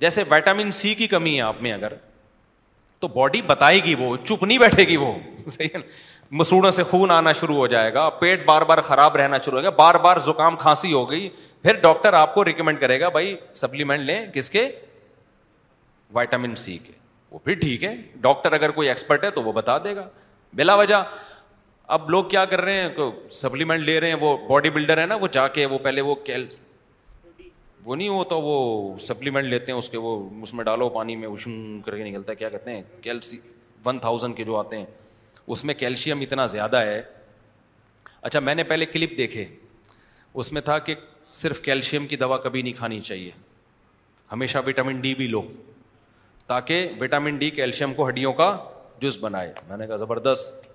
جیسے 0.00 0.22
وائٹامن 0.28 0.70
سی 0.72 0.94
کی 0.94 1.06
کمی 1.06 1.34
ہے 1.36 1.40
آپ 1.42 1.62
میں 1.62 1.72
اگر 1.72 1.92
تو 3.00 3.08
باڈی 3.08 3.42
بتائے 3.46 3.82
گی 3.84 3.94
وہ 3.98 4.16
چپ 4.24 4.42
نہیں 4.44 4.58
بیٹھے 4.58 4.84
گی 4.88 4.96
وہ 4.96 5.12
مسوڑوں 6.40 6.70
سے 6.70 6.82
خون 6.90 7.10
آنا 7.10 7.32
شروع 7.40 7.56
ہو 7.56 7.66
جائے 7.66 7.92
گا 7.94 8.08
پیٹ 8.20 8.44
بار 8.44 8.62
بار 8.68 8.78
خراب 8.82 9.16
رہنا 9.16 9.38
شروع 9.44 9.56
ہو 9.58 9.62
گیا 9.62 9.70
بار 9.76 9.94
بار 10.04 10.18
زکام 10.26 10.56
کھانسی 10.56 10.92
ہو 10.92 11.08
گئی 11.10 11.28
پھر 11.62 11.74
ڈاکٹر 11.82 12.12
آپ 12.20 12.34
کو 12.34 12.44
ریکمینڈ 12.44 12.80
کرے 12.80 13.00
گا 13.00 13.08
بھائی 13.16 13.36
سپلیمنٹ 13.62 14.00
لیں 14.06 14.24
کس 14.34 14.50
کے 14.50 14.68
وائٹامن 16.14 16.54
سی 16.62 16.76
کے 16.86 16.92
وہ 17.30 17.38
بھی 17.44 17.54
ٹھیک 17.54 17.84
ہے 17.84 17.94
ڈاکٹر 18.20 18.52
اگر 18.52 18.70
کوئی 18.78 18.88
ایکسپرٹ 18.88 19.24
ہے 19.24 19.30
تو 19.30 19.42
وہ 19.42 19.52
بتا 19.52 19.76
دے 19.84 19.94
گا 19.96 20.06
بلا 20.56 20.74
وجہ 20.74 21.02
اب 21.94 22.08
لوگ 22.10 22.24
کیا 22.30 22.44
کر 22.50 22.60
رہے 22.64 22.80
ہیں 22.80 23.08
سپلیمنٹ 23.38 23.82
لے 23.84 23.98
رہے 24.00 24.08
ہیں 24.08 24.16
وہ 24.20 24.36
باڈی 24.48 24.70
بلڈر 24.76 24.98
ہے 24.98 25.04
نا 25.06 25.14
وہ 25.20 25.26
جا 25.32 25.46
کے 25.56 25.64
وہ 25.72 25.78
پہلے 25.86 26.00
وہ 26.00 26.14
کیلس 26.28 26.58
وہ 27.86 27.96
نہیں 27.96 28.08
ہوتا 28.08 28.34
وہ 28.44 28.52
سپلیمنٹ 29.06 29.46
لیتے 29.46 29.72
ہیں 29.72 29.78
اس 29.78 29.88
کے 29.88 29.98
وہ 30.04 30.12
اس 30.42 30.52
میں 30.54 30.64
ڈالو 30.64 30.88
پانی 30.94 31.16
میں 31.16 31.28
اچھ 31.28 31.48
کر 31.86 31.96
کے 31.96 32.04
نکلتا 32.04 32.30
ہے 32.30 32.36
کیا 32.36 32.48
کہتے 32.48 32.70
ہیں 32.76 32.82
کیلسی 33.02 33.38
ون 33.86 33.98
تھاؤزنڈ 34.06 34.36
کے 34.36 34.44
جو 34.44 34.56
آتے 34.60 34.78
ہیں 34.78 34.84
اس 35.46 35.64
میں 35.64 35.74
کیلشیم 35.78 36.20
اتنا 36.28 36.46
زیادہ 36.54 36.80
ہے 36.86 37.00
اچھا 38.22 38.40
میں 38.48 38.54
نے 38.54 38.62
پہلے 38.72 38.86
کلپ 38.94 39.16
دیکھے 39.18 39.44
اس 40.40 40.52
میں 40.52 40.60
تھا 40.70 40.78
کہ 40.88 40.94
صرف 41.42 41.60
کیلشیم 41.68 42.06
کی 42.06 42.16
دوا 42.24 42.36
کبھی 42.48 42.62
نہیں 42.62 42.76
کھانی 42.78 43.00
چاہیے 43.12 43.30
ہمیشہ 44.32 44.58
وٹامن 44.66 45.00
ڈی 45.00 45.14
بھی 45.14 45.26
لو 45.36 45.42
تاکہ 46.46 46.88
وٹامن 47.00 47.36
ڈی 47.38 47.50
کیلشیم 47.60 47.94
کو 47.94 48.08
ہڈیوں 48.08 48.32
کا 48.42 48.56
جز 49.02 49.18
بنائے 49.24 49.52
میں 49.68 49.76
نے 49.76 49.86
کہا 49.86 49.96
زبردست 50.06 50.70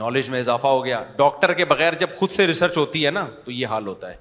نالج 0.00 0.28
میں 0.30 0.38
اضافہ 0.40 0.66
ہو 0.66 0.84
گیا 0.84 1.02
ڈاکٹر 1.16 1.52
کے 1.54 1.64
بغیر 1.64 1.94
جب 1.98 2.14
خود 2.18 2.30
سے 2.30 2.46
ریسرچ 2.46 2.76
ہوتی 2.78 3.04
ہے 3.06 3.10
نا 3.10 3.26
تو 3.44 3.50
یہ 3.50 3.66
حال 3.66 3.86
ہوتا 3.86 4.10
ہے 4.10 4.16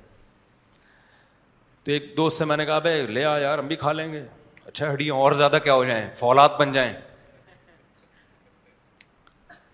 تو 1.83 1.91
ایک 1.91 2.13
دوست 2.17 2.37
سے 2.37 2.45
میں 2.45 2.57
نے 2.57 2.65
کہا 2.65 2.79
بھائی 2.79 3.05
لے 3.07 3.23
آ 3.25 3.37
یار 3.37 3.57
ہم 3.59 3.67
بھی 3.67 3.75
کھا 3.75 3.91
لیں 3.91 4.11
گے 4.11 4.21
اچھا 4.65 4.91
ہڈیاں 4.93 5.15
اور 5.15 5.31
زیادہ 5.39 5.57
کیا 5.63 5.73
ہو 5.73 5.83
جائیں 5.85 6.07
فولاد 6.17 6.49
بن 6.59 6.71
جائیں 6.73 6.93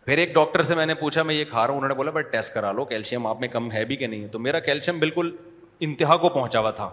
پھر 0.06 0.18
ایک 0.18 0.34
ڈاکٹر 0.34 0.64
سے 0.64 0.76
میں 0.76 0.86
نے 0.86 0.94
پوچھا 1.00 1.24
میں 1.24 1.36
یہ 1.36 1.46
کھا 1.50 1.62
رہا 1.62 1.70
ہوں 1.70 1.78
انہوں 1.78 1.90
نے 1.90 1.96
بولا 1.96 2.12
بھائی 2.12 2.24
ٹیسٹ 2.32 2.54
کرا 2.54 2.72
لو 2.72 2.86
کیلشیم 2.86 3.28
آپ 3.28 3.40
میں 3.40 3.48
کم 3.48 3.72
ہے 3.72 3.84
بھی 3.86 3.96
کہ 3.96 4.08
نہیں 4.08 4.28
تو 4.32 4.40
میرا 4.40 4.60
کیلشیم 4.68 5.00
بالکل 5.00 5.36
انتہا 5.88 6.16
کو 6.18 6.30
پہنچا 6.30 6.60
ہوا 6.60 6.72
تھا 6.80 6.90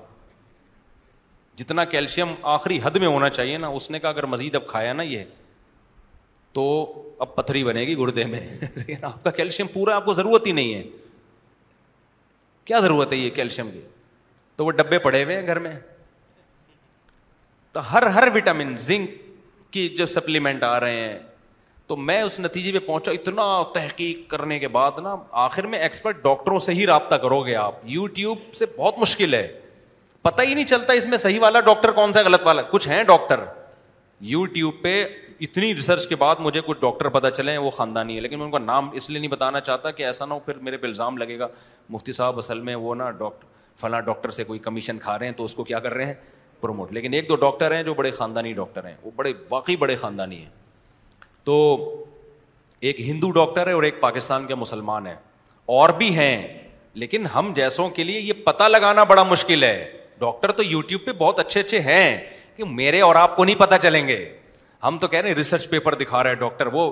جتنا 1.56 1.84
کیلشیم 1.94 2.34
آخری 2.54 2.78
حد 2.84 2.96
میں 3.00 3.08
ہونا 3.08 3.28
چاہیے 3.30 3.58
نا 3.58 3.66
اس 3.76 3.90
نے 3.90 3.98
کہا 3.98 4.08
اگر 4.10 4.26
مزید 4.36 4.54
اب 4.56 4.66
کھایا 4.68 4.92
نا 4.92 5.02
یہ 5.02 5.24
تو 6.52 6.64
اب 7.24 7.34
پتھری 7.34 7.62
بنے 7.64 7.82
گی 7.86 7.96
گردے 7.98 8.24
میں 8.30 8.40
لیکن 8.74 9.04
آپ 9.04 9.22
کا 9.24 9.30
کیلشیم 9.38 9.66
پورا 9.72 9.96
آپ 9.96 10.04
کو 10.04 10.12
ضرورت 10.14 10.46
ہی 10.46 10.52
نہیں 10.52 10.74
ہے 10.74 10.82
کیا 12.64 12.80
ضرورت 12.80 13.12
ہے 13.12 13.16
یہ 13.16 13.30
کیلشیم 13.34 13.70
کی 13.70 13.80
تو 14.56 14.64
وہ 14.64 14.70
ڈبے 14.72 14.98
پڑے 14.98 15.22
ہوئے 15.24 15.38
ہیں 15.38 15.46
گھر 15.46 15.58
میں 15.66 15.78
تو 17.72 17.80
ہر 17.92 18.06
ہر 18.16 18.28
وٹامن 18.34 18.76
زنک 18.88 19.10
کی 19.72 19.88
جو 19.98 20.06
سپلیمنٹ 20.06 20.62
آ 20.64 20.78
رہے 20.80 20.98
ہیں 21.00 21.18
تو 21.86 21.96
میں 21.96 22.20
اس 22.22 22.38
نتیجے 22.40 22.72
پہ 22.72 22.78
پہنچا 22.86 23.12
اتنا 23.12 23.42
تحقیق 23.74 24.28
کرنے 24.30 24.58
کے 24.58 24.68
بعد 24.76 24.98
نا 25.02 25.14
آخر 25.46 25.66
میں 25.72 25.78
ایکسپرٹ 25.78 26.22
ڈاکٹروں 26.22 26.58
سے 26.58 26.72
ہی 26.74 26.86
رابطہ 26.86 27.14
کرو 27.24 27.40
گے 27.46 27.54
آپ 27.56 27.74
یوٹیوب 27.96 28.38
سے 28.54 28.66
بہت 28.76 28.98
مشکل 28.98 29.34
ہے 29.34 29.46
پتہ 30.22 30.42
ہی 30.42 30.54
نہیں 30.54 30.64
چلتا 30.66 30.92
اس 30.92 31.06
میں 31.06 31.18
صحیح 31.18 31.40
والا 31.40 31.60
ڈاکٹر 31.66 31.90
کون 31.98 32.12
سا 32.12 32.22
غلط 32.26 32.46
والا 32.46 32.62
کچھ 32.70 32.88
ہیں 32.88 33.02
ڈاکٹر 33.10 33.44
یوٹیوب 34.32 34.82
پہ 34.82 35.04
اتنی 35.44 35.74
ریسرچ 35.74 36.06
کے 36.08 36.16
بعد 36.16 36.36
مجھے 36.40 36.60
کچھ 36.66 36.78
ڈاکٹر 36.80 37.08
پتہ 37.14 37.28
چلے 37.36 37.50
ہیں 37.52 37.58
وہ 37.58 37.70
خاندانی 37.70 38.14
ہے 38.16 38.20
لیکن 38.20 38.38
میں 38.38 38.44
ان 38.44 38.50
کا 38.50 38.58
نام 38.58 38.88
اس 39.00 39.08
لیے 39.10 39.18
نہیں 39.18 39.30
بتانا 39.30 39.60
چاہتا 39.60 39.90
کہ 39.90 40.02
ایسا 40.06 40.26
نہ 40.26 40.32
ہو 40.34 40.38
پھر 40.44 40.56
میرے 40.68 40.76
پہ 40.76 40.86
الزام 40.86 41.18
لگے 41.18 41.38
گا 41.38 41.48
مفتی 41.96 42.12
صاحب 42.12 42.38
اصل 42.38 42.60
میں 42.68 42.74
وہ 42.84 42.94
نا 42.94 43.10
ڈاکٹر 43.18 43.46
فلاں 43.80 44.00
ڈاکٹر 44.00 44.30
سے 44.30 44.44
کوئی 44.44 44.58
کمیشن 44.58 44.98
کھا 44.98 45.18
رہے 45.18 45.26
ہیں 45.26 45.32
تو 45.36 45.44
اس 45.44 45.54
کو 45.54 45.64
کیا 45.64 45.78
کر 45.86 45.94
رہے 45.94 46.06
ہیں 46.06 46.14
پروموٹ 46.60 46.92
لیکن 46.92 47.14
ایک 47.14 47.28
دو 47.28 47.36
ڈاکٹر 47.36 47.74
ہیں 47.74 47.82
جو 47.82 47.94
بڑے 47.94 48.10
خاندانی 48.10 48.52
ڈاکٹر 48.52 48.86
ہیں 48.86 48.94
وہ 49.02 49.10
بڑے 49.16 49.32
واقعی 49.50 49.76
بڑے 49.76 49.96
خاندانی 49.96 50.38
ہیں 50.38 50.48
تو 51.44 51.58
ایک 52.80 53.00
ہندو 53.08 53.30
ڈاکٹر 53.32 53.66
ہے 53.66 53.72
اور 53.72 53.82
ایک 53.82 54.00
پاکستان 54.00 54.46
کے 54.46 54.54
مسلمان 54.54 55.06
ہیں 55.06 55.14
اور 55.78 55.90
بھی 55.98 56.14
ہیں 56.16 56.40
لیکن 57.02 57.26
ہم 57.34 57.52
جیسوں 57.56 57.88
کے 57.96 58.04
لیے 58.04 58.20
یہ 58.20 58.32
پتہ 58.44 58.64
لگانا 58.68 59.04
بڑا 59.04 59.22
مشکل 59.30 59.62
ہے 59.64 59.88
ڈاکٹر 60.18 60.52
تو 60.56 60.62
یوٹیوب 60.62 61.04
پہ 61.06 61.12
بہت 61.18 61.38
اچھے 61.40 61.60
اچھے 61.60 61.80
ہیں 61.90 62.16
کہ 62.56 62.64
میرے 62.64 63.00
اور 63.02 63.14
آپ 63.18 63.36
کو 63.36 63.44
نہیں 63.44 63.58
پتہ 63.58 63.74
چلیں 63.82 64.06
گے 64.08 64.18
ہم 64.86 64.96
تو 64.98 65.08
کہہ 65.08 65.18
رہے 65.20 65.28
ہیں 65.28 65.34
ریسرچ 65.36 65.68
پیپر 65.70 65.94
دکھا 65.98 66.22
رہے 66.22 66.30
ہیں 66.30 66.36
ڈاکٹر 66.38 66.66
وہ 66.72 66.82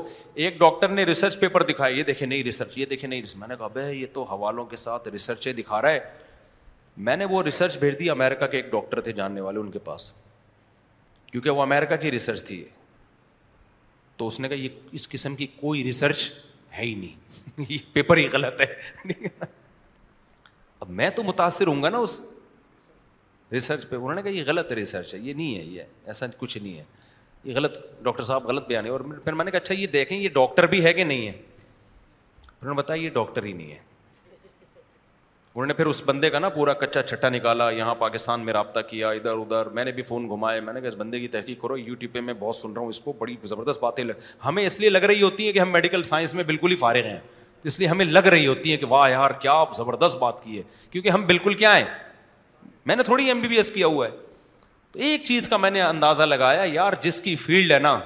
ایک 0.45 0.59
ڈاکٹر 0.59 0.89
نے 0.89 1.03
ریسرچ 1.07 1.39
پیپر 1.41 1.63
دکھایا 1.67 1.97
یہ 1.97 2.03
دیکھے 2.05 2.27
نہیں 2.27 2.43
ریسرچ 2.45 2.79
یہ 2.79 2.87
دیکھے 2.93 3.09
نہیں 3.09 3.23
میں 3.37 3.49
نے 3.49 3.57
کہا 3.59 3.67
بھائی 3.77 4.01
یہ 4.01 4.07
تو 4.13 4.23
حوالوں 4.31 4.65
کے 4.73 4.77
ساتھ 4.77 5.07
ریسرچ 5.09 5.47
دکھا 5.59 5.81
رہا 5.83 5.91
ہے 5.91 6.01
میں 7.09 7.17
نے 7.17 7.25
وہ 7.35 7.43
ریسرچ 7.43 7.77
بھیج 7.79 7.99
دی 8.01 8.09
امیرکا 8.11 8.47
کے 8.47 8.57
ایک 8.57 8.71
ڈاکٹر 8.73 9.01
تھے 9.07 9.13
جاننے 9.21 9.41
والے 9.41 9.59
ان 9.61 9.71
کے 9.71 9.79
پاس 9.85 10.13
کیونکہ 11.31 11.51
وہ 11.51 11.63
امیرکا 11.63 11.97
کی 12.05 12.11
ریسرچ 12.11 12.43
تھی 12.47 12.65
تو 14.17 14.29
اس 14.29 14.41
نے 14.41 14.49
کہا 14.49 14.57
یہ 14.57 14.69
اس 14.99 15.09
قسم 15.09 15.37
کی 15.37 15.47
کوئی 15.61 15.85
ریسرچ 15.85 16.29
ہے 16.79 16.85
ہی 16.85 16.95
نہیں 16.95 17.65
یہ 17.73 17.79
پیپر 17.93 18.17
ہی 18.17 18.27
غلط 18.33 18.61
ہے 18.61 19.13
اب 20.81 20.91
میں 21.01 21.11
تو 21.17 21.23
متاثر 21.23 21.67
ہوں 21.67 21.83
گا 21.83 21.89
نا 21.89 21.99
اس 22.09 22.19
ریسرچ 23.53 23.89
پہ 23.89 23.97
انہوں 23.97 24.15
نے 24.15 24.23
کہا 24.23 24.31
یہ 24.31 24.45
غلط 24.47 24.73
ریسرچ 24.83 25.15
ہے 25.15 25.19
یہ 25.23 25.33
نہیں 25.35 25.57
ہے 25.59 25.63
یہ 25.63 25.83
ایسا 26.13 26.27
کچھ 26.39 26.59
نہیں 26.59 26.79
ہے 26.79 26.85
یہ 27.45 27.55
غلط 27.57 27.77
ڈاکٹر 28.03 28.23
صاحب 28.23 28.47
غلط 28.47 28.67
بیان 28.69 28.85
ہے 28.85 28.91
اور 28.91 29.01
پھر 29.25 29.33
میں 29.35 29.45
نے 29.45 29.51
کہا 29.51 29.59
اچھا 29.61 29.75
یہ 29.75 29.87
دیکھیں 29.97 30.17
یہ 30.19 30.29
ڈاکٹر 30.35 30.67
بھی 30.75 30.85
ہے 30.85 30.93
کہ 30.93 31.05
نہیں 31.05 31.27
ہے 31.27 31.33
انہوں 32.61 32.75
نے 32.75 32.79
بتایا 32.79 33.03
یہ 33.03 33.11
ڈاکٹر 33.17 33.45
ہی 33.45 33.53
نہیں 33.53 33.71
ہے 33.73 33.79
انہوں 35.55 35.67
نے 35.67 35.75
پھر 35.81 35.87
اس 35.87 36.03
بندے 36.07 36.31
کا 36.31 36.39
نا 36.39 36.49
پورا 36.49 36.73
کچا 36.79 37.03
چھٹا 37.03 37.29
نکالا 37.29 37.69
یہاں 37.71 37.95
پاکستان 37.95 38.45
میں 38.45 38.53
رابطہ 38.53 38.81
کیا 38.89 39.11
ادھر 39.19 39.39
ادھر 39.41 39.69
میں 39.75 39.85
نے 39.85 39.93
بھی 39.99 40.03
فون 40.03 40.29
گھمائے 40.31 40.61
میں 40.61 40.73
نے 40.75 40.81
کہا 40.81 40.89
اس 40.89 40.95
بندے 40.99 41.21
کی 41.21 41.29
تحقیق 41.35 41.61
کرو 41.63 41.77
یو 41.79 41.95
پہ 42.13 42.21
میں 42.21 42.35
بہت 42.39 42.57
سن 42.57 42.73
رہا 42.73 42.81
ہوں 42.81 42.89
اس 42.89 43.01
کو 43.01 43.13
بڑی 43.19 43.37
زبردست 43.45 43.83
باتیں 43.83 44.05
ہمیں 44.45 44.65
اس 44.65 44.81
لیے 44.81 44.91
لگ 44.91 45.03
رہی 45.13 45.23
ہوتی 45.23 45.45
ہیں 45.47 45.53
کہ 45.53 45.59
ہم 45.59 45.73
میڈیکل 45.73 46.03
سائنس 46.11 46.35
میں 46.35 46.45
بالکل 46.45 46.71
ہی 46.71 46.77
فارغ 46.77 47.07
ہیں 47.07 47.19
اس 47.71 47.79
لیے 47.79 47.89
ہمیں 47.89 48.05
لگ 48.05 48.27
رہی 48.35 48.47
ہوتی 48.47 48.71
ہیں 48.71 48.77
کہ 48.77 48.87
واہ 48.87 49.11
یار 49.11 49.31
کیا 49.43 49.63
زبردست 49.77 50.17
بات 50.21 50.43
کی 50.45 50.57
ہے 50.59 50.63
کیونکہ 50.91 51.09
ہم 51.11 51.27
بالکل 51.27 51.55
کیا 51.63 51.77
ہیں 51.77 51.85
میں 52.87 52.97
نے 52.97 53.03
تھوڑی 53.03 53.27
ایم 53.29 53.41
بی 53.41 53.49
بی 53.49 53.57
ایس 53.57 53.71
کیا 53.71 53.87
ہوا 53.87 54.07
ہے 54.09 54.17
تو 54.95 55.01
ایک 55.03 55.23
چیز 55.25 55.49
کا 55.49 55.57
میں 55.57 55.71
نے 55.71 55.81
اندازہ 55.83 56.23
لگایا 56.23 56.63
یار 56.73 56.93
جس 57.03 57.21
کی 57.21 57.35
فیلڈ 57.45 57.73
ہے 57.73 57.79
نا 57.87 57.99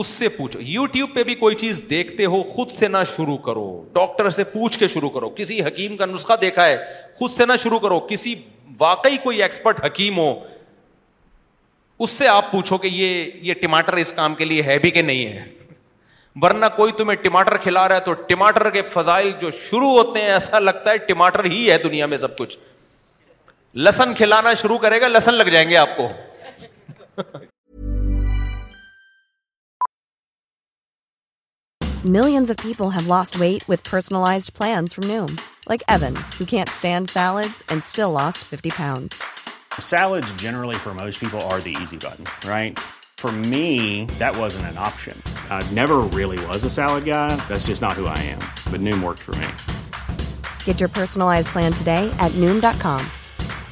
اس 0.00 0.06
سے 0.06 0.28
پوچھو 0.36 0.60
یو 0.62 0.84
ٹیوب 0.96 1.14
پہ 1.14 1.22
بھی 1.24 1.34
کوئی 1.42 1.54
چیز 1.62 1.80
دیکھتے 1.90 2.24
ہو 2.32 2.42
خود 2.54 2.70
سے 2.72 2.88
نہ 2.88 2.96
شروع 3.14 3.36
کرو 3.46 3.64
ڈاکٹر 3.92 4.28
سے 4.38 4.44
پوچھ 4.52 4.78
کے 4.78 4.88
شروع 4.94 5.10
کرو 5.10 5.30
کسی 5.36 5.60
حکیم 5.66 5.96
کا 5.96 6.06
نسخہ 6.06 6.32
دیکھا 6.40 6.66
ہے 6.66 6.76
خود 7.18 7.30
سے 7.36 7.46
نہ 7.46 7.56
شروع 7.62 7.78
کرو 7.86 8.00
کسی 8.10 8.34
واقعی 8.78 9.16
کوئی 9.22 9.42
ایکسپرٹ 9.42 9.84
حکیم 9.84 10.18
ہو 10.18 10.32
اس 12.04 12.10
سے 12.10 12.28
آپ 12.28 12.50
پوچھو 12.52 12.76
کہ 12.82 12.88
یہ 12.92 13.30
یہ 13.48 13.54
ٹماٹر 13.62 13.94
اس 14.02 14.12
کام 14.20 14.34
کے 14.34 14.44
لیے 14.44 14.62
ہے 14.66 14.78
بھی 14.84 14.90
کہ 14.90 15.02
نہیں 15.02 15.26
ہے 15.38 15.44
ورنہ 16.42 16.66
کوئی 16.76 16.92
تمہیں 16.98 17.22
ٹماٹر 17.22 17.56
کھلا 17.62 17.88
رہا 17.88 17.94
ہے 17.96 18.00
تو 18.04 18.12
ٹماٹر 18.28 18.70
کے 18.76 18.82
فضائل 18.90 19.30
جو 19.40 19.50
شروع 19.68 19.90
ہوتے 19.90 20.20
ہیں 20.20 20.32
ایسا 20.32 20.58
لگتا 20.58 20.90
ہے 20.90 20.98
ٹماٹر 21.12 21.44
ہی 21.44 21.70
ہے 21.70 21.78
دنیا 21.84 22.06
میں 22.12 22.16
سب 22.26 22.36
کچھ 22.38 22.58
لسن 23.74 24.14
کھلانا 24.16 24.52
شروع 24.60 24.76
کرے 24.82 25.00
گا 25.00 25.08
لسن 25.08 25.34
لگ 25.34 25.48
جائیں 25.52 25.68
گے 25.70 25.76
آپ 25.76 25.96
کو 25.96 26.08
millions 32.04 32.50
of 32.50 32.62
people 32.62 32.84
have 32.92 33.08
lost 33.08 33.36
lost 33.36 33.36
weight 33.40 33.68
with 33.70 33.90
plans 34.58 34.94
from 34.94 35.26
like 35.68 35.82
even 35.86 36.14
you 36.40 36.46
can't 36.50 36.68
stand 36.68 37.08
salad 37.08 37.70
and 37.70 38.36
fifty 38.44 38.70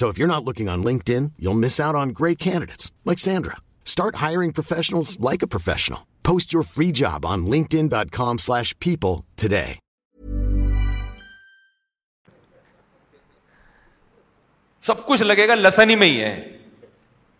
So 0.00 0.08
if 0.08 0.18
you're 0.18 0.30
not 0.32 0.46
looking 0.48 0.68
on 0.68 0.72
on 0.72 0.78
on 0.80 0.86
LinkedIn, 0.88 1.24
you'll 1.42 1.58
miss 1.62 1.78
out 1.86 2.12
great 2.20 2.40
candidates 2.46 2.86
like 3.04 3.12
like 3.12 3.20
Sandra. 3.24 3.56
Start 3.94 4.18
hiring 4.24 4.52
professionals 4.58 5.08
a 5.32 5.46
professional. 5.54 6.00
Post 6.28 6.54
your 6.56 6.64
free 6.72 6.90
job 7.00 7.28
linkedin.com/people 7.54 9.18
today. 9.46 9.68
سب 14.88 15.04
کچھ 15.06 15.22
لگے 15.22 15.46
گا 15.48 15.54
لسن 15.54 15.90
ہی 15.90 15.94
میں 15.96 16.06
ہی 16.12 16.20
ہے 16.20 16.34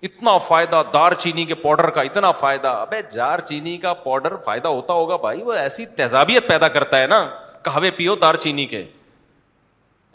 اتنا 0.09 0.37
فائدہ 0.49 0.83
دار 0.95 1.13
چینی 1.23 1.45
کے 1.45 1.55
پاؤڈر 1.67 1.91
کا 1.97 2.01
اتنا 2.09 2.31
فائدہ 2.45 2.69
ابے 2.87 3.01
جار 3.15 3.39
چینی 3.49 3.77
کا 3.85 3.95
پاؤڈر 4.07 4.37
فائدہ 4.45 4.69
ہوتا 4.77 4.93
ہوگا 4.99 5.17
بھائی 5.27 5.43
وہ 5.49 5.53
ایسی 5.67 5.87
تیزابیت 5.97 6.47
پیدا 6.49 6.69
کرتا 6.77 7.01
ہے 7.03 7.07
نا 7.15 7.25
قہوے 7.69 7.91
پیو 7.97 8.15
دار 8.23 8.35
چینی 8.45 8.67
کے 8.75 8.85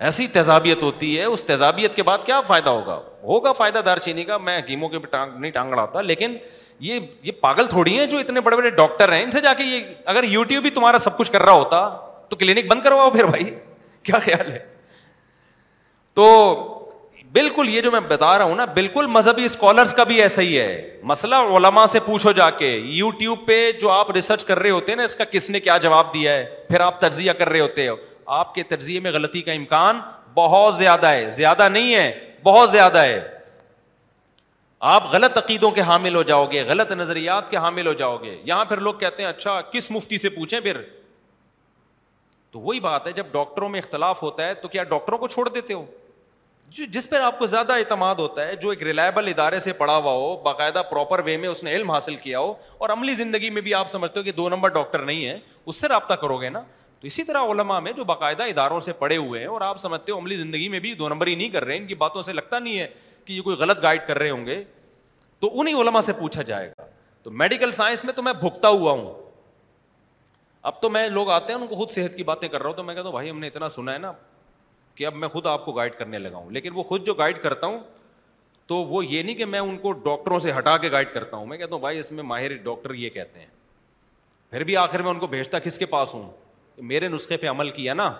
ایسی 0.06 0.28
تیزابیت 0.34 0.84
ہوتی 0.84 1.18
ہے 1.20 1.24
اس 1.24 1.43
تیزابیت 1.43 1.95
کے 1.95 2.04
بعد 2.08 2.18
کیا 2.26 2.39
فائدہ 2.48 2.70
ہوگا 2.70 3.00
ہوگا 3.28 3.52
فائدہ 3.58 3.80
دار 3.86 3.98
چینی 4.08 4.24
کا 4.24 4.38
میں 4.38 4.58
حکیموں 4.58 4.89
کے 4.89 4.98
ٹانگ 5.12 5.39
نہیں 5.39 5.52
ٹانگ 5.52 5.72
رہا 5.74 6.02
لیکن 6.02 6.36
یہ 6.88 7.00
یہ 7.24 7.32
پاگل 7.41 7.66
تھوڑی 7.68 7.98
ہیں 8.00 8.06
جو 8.08 8.18
اتنے 8.18 8.41
بڑے 8.41 8.58
بڑے 8.58 8.70
ڈاکٹر 8.70 9.12
ہیں 9.14 9.22
ان 9.24 9.32
سے 9.32 9.39
جا 9.41 9.54
کے 9.58 9.64
یہ 9.64 9.80
اگر 10.14 10.24
یو 10.24 10.43
ٹیوب 10.50 10.62
بھی 10.64 10.70
تمہارا 10.72 10.98
سب 11.06 11.18
کچھ 11.18 11.32
کر 11.32 11.43
رہا 11.43 11.52
ہوتا 11.52 11.88
تو 12.30 12.36
کلینک 12.36 12.68
بند 12.72 12.82
کرواؤ 12.84 13.10
پھر 13.10 13.26
بھائی 13.28 13.50
کیا 14.04 14.20
خیال 14.26 14.52
ہے 14.52 14.60
تو 16.16 16.26
بالکل 17.34 17.70
یہ 17.70 17.82
جو 17.82 17.91
میں 17.91 18.00
بتا 18.08 18.38
رہا 18.38 18.43
ہوں 18.45 18.56
نا 18.56 18.66
بالکل 18.74 19.08
مذہبی 19.16 19.45
اسکالرس 19.45 19.93
کا 19.93 20.04
بھی 20.12 20.22
ایسا 20.22 20.41
ہی 20.41 20.58
ہے 20.60 21.00
مسئلہ 21.12 21.36
علما 21.58 21.86
سے 21.88 22.00
پوچھو 22.06 22.32
جا 22.32 22.50
کے 22.60 22.68
یو 22.98 23.10
ٹیوب 23.20 23.45
پہ 23.48 23.72
جو 23.82 23.89
آپ 23.91 24.12
ریسرچ 24.12 24.45
کر 24.45 24.60
رہے 24.60 24.70
ہوتے 24.70 24.91
ہیں 24.91 24.98
نا 24.98 25.04
اس 25.04 25.16
کا 25.16 25.24
کس 25.32 25.50
نے 25.50 25.60
کیا 25.60 25.78
جواب 25.88 26.14
دیا 26.14 26.34
ہے 26.34 26.43
پھر 26.70 26.82
آپ 26.82 27.00
تجزیہ 27.02 27.32
کر 27.39 27.50
رہے 27.50 27.60
ہوتے 27.60 27.88
ہو 27.88 27.95
آپ 28.36 28.54
کے 28.56 28.64
تجزیے 28.70 29.00
میں 29.00 29.12
غلطی 29.12 29.42
کا 29.42 29.52
امکان 29.52 30.00
بہت 30.34 30.76
زیادہ 30.76 31.08
ہے 31.10 31.30
زیادہ 31.32 31.68
نہیں 31.70 31.94
ہے 31.96 32.12
بہت 32.44 32.70
زیادہ 32.72 32.98
ہے 33.04 33.20
آپ 34.94 35.04
غلط 35.12 35.38
عقیدوں 35.38 35.70
کے 35.78 35.82
حامل 35.82 36.16
ہو 36.16 36.24
جاؤ 36.24 36.46
گے 36.52 36.64
غلط 36.68 36.92
نظریات 36.92 37.50
کے 37.52 37.58
حامل 37.58 37.88
ہو 37.88 37.94
جاؤ 38.02 38.18
گے 38.24 38.36
یہاں 38.46 38.66
پھر 38.66 38.78
لوگ 38.88 38.94
کہتے 39.00 39.24
ہیں 39.24 39.30
اچھا 39.30 39.60
کس 39.72 39.90
مفتی 39.92 40.18
سے 40.18 40.30
پوچھیں 40.30 40.60
پھر 40.60 40.82
تو 42.52 42.60
وہی 42.62 42.80
بات 42.80 43.08
ہے 43.08 43.12
جب 43.12 43.26
ڈاکٹروں 43.32 43.70
میں 43.70 43.80
اختلاف 43.80 44.22
ہوتا 44.24 44.46
ہے 44.48 44.54
تو 44.62 44.68
کیا 44.76 44.84
ڈاکٹروں 44.92 45.18
کو 45.18 45.28
چھوڑ 45.28 45.48
دیتے 45.50 45.74
ہو 45.74 45.86
جس 46.92 47.10
پر 47.10 47.20
آپ 47.22 47.38
کو 47.40 47.46
زیادہ 47.48 47.74
اعتماد 47.80 48.16
ہوتا 48.20 48.48
ہے 48.48 48.56
جو 48.62 48.70
ایک 48.70 48.82
ریلائبل 48.84 49.28
ادارے 49.28 49.60
سے 49.66 49.74
پڑھا 49.74 49.96
ہوا 49.96 50.12
ہو 50.14 50.36
باقاعدہ 50.46 50.82
پراپر 50.90 51.20
وے 51.26 51.36
میں 51.44 51.50
اس 51.50 51.64
نے 51.64 51.76
علم 51.76 51.92
حاصل 51.92 52.16
کیا 52.24 52.40
ہو 52.40 52.54
اور 52.78 52.90
عملی 52.90 53.14
زندگی 53.16 53.50
میں 53.58 53.62
بھی 53.68 53.74
آپ 53.74 53.90
سمجھتے 53.90 54.20
ہو 54.20 54.24
کہ 54.26 54.32
دو 54.40 54.48
نمبر 54.50 54.70
ڈاکٹر 54.80 55.04
نہیں 55.12 55.26
ہے 55.26 55.38
اس 55.66 55.76
سے 55.82 55.88
رابطہ 55.88 56.14
کرو 56.24 56.38
گے 56.42 56.50
نا 56.50 56.62
تو 57.02 57.08
اسی 57.08 57.24
طرح 57.24 57.52
علماء 57.52 57.80
میں 57.86 57.91
جو 57.93 58.04
باقاعدہ 58.04 58.43
اداروں 58.50 58.80
سے 58.80 58.93
پڑے 59.00 59.18
ہوئے 59.18 59.39
ہیں 59.39 59.48
اور 59.48 59.62
آپ 59.62 59.78
سمجھتے 59.80 60.12
ہو 60.12 60.18
عملی 60.18 60.36
زندگی 60.36 60.70
میں 60.76 60.80
بھی 60.86 60.93
دو 61.02 61.10
نمبر 61.10 61.28
ہی 61.28 61.34
نہیں 61.36 61.50
کر 61.50 61.64
رہے 61.66 61.74
ہیں 61.74 61.82
ان 61.82 61.88
کی 61.88 61.95
باتوں 61.95 62.22
سے 62.30 62.34
لگتا 62.34 62.60
نہیں 62.60 62.80
ہے 62.80 62.88
کہ 63.26 63.34
یہ 63.34 63.41
کوئی 63.41 63.56
غلط 63.58 63.82
گائڈ 63.84 64.00
کر 64.08 64.18
رہے 64.18 64.30
ہوں 64.30 64.45
گے 64.45 64.64
تو 65.39 65.50
انہیں 65.60 65.76
علما 65.82 66.02
سے 66.02 66.14
پوچھا 66.20 66.41
جائے 66.41 66.70
گا 66.70 66.86
تو 67.24 67.32
میڈیکل 67.41 67.72
سائنس 67.72 68.04
میں 68.06 68.14
تو 68.14 68.22
میں 68.24 68.34
بھگتا 68.39 68.68
ہوا 68.70 68.91
ہوں 68.91 69.14
اب 70.70 70.80
تو 70.82 70.89
میں 70.89 71.08
لوگ 71.10 71.30
آتے 71.32 71.54
ہیں 71.54 71.60
ان 71.60 71.68
کو 71.68 71.76
خود 71.76 71.91
صحت 71.91 72.16
کی 72.18 72.24
باتیں 72.32 72.48
کر 72.48 72.62
رہا 72.62 72.70
ہوں 72.70 72.76
تو 72.78 72.84
میں 72.84 72.95
کہتا 72.95 73.06
ہوں 73.08 73.14
بھائی 73.14 73.30
ہم 73.30 73.39
نے 73.39 73.48
اتنا 73.48 73.70
سنا 73.70 73.93
ہے 73.93 73.98
نا 73.98 74.12
کہ 74.95 75.06
اب 75.08 75.16
میں 75.16 75.28
خود 75.28 75.45
آپ 75.48 75.66
کو 75.66 75.72
گائڈ 75.72 75.95
کرنے 75.98 76.20
لگا 76.20 76.38
ہوں 76.38 76.50
لیکن 76.52 76.72
وہ 76.76 76.84
خود 76.84 77.06
جو 77.06 77.14
گائڈ 77.14 77.41
کرتا 77.43 77.68
ہوں 77.68 77.80
تو 78.68 78.78
وہ 78.84 79.06
یہ 79.06 79.24
نہیں 79.24 79.36
کہ 79.36 79.45
میں 79.45 79.60
ان 79.60 79.78
کو 79.82 79.91
ڈاکٹروں 80.08 80.39
سے 80.39 80.52
ہٹا 80.58 80.76
کے 80.78 80.91
گائڈ 80.91 81.14
کرتا 81.14 81.38
ہوں 81.38 81.45
میں 81.45 81.58
کہتا 81.58 81.74
ہوں 81.74 81.82
بھائی 81.82 82.00
اس 82.00 82.12
میں 82.12 82.24
ماہر 82.34 82.56
ڈاکٹر 82.64 82.93
یہ 82.93 83.10
کہتے 83.10 83.39
ہیں 83.39 83.48
پھر 84.50 84.64
بھی 84.64 84.78
آخر 84.78 85.02
میں 85.04 85.10
ان 85.12 85.20
کو 85.20 85.28
بھیجتا 85.28 85.60
کس 85.60 85.78
کے 85.78 85.86
پاس 85.86 86.14
ہوں 86.14 86.30
میرے 86.90 87.08
نسخے 87.10 87.38
پہ 87.38 87.48
عمل 87.50 87.70
کیا 87.70 87.94
نا 87.94 88.12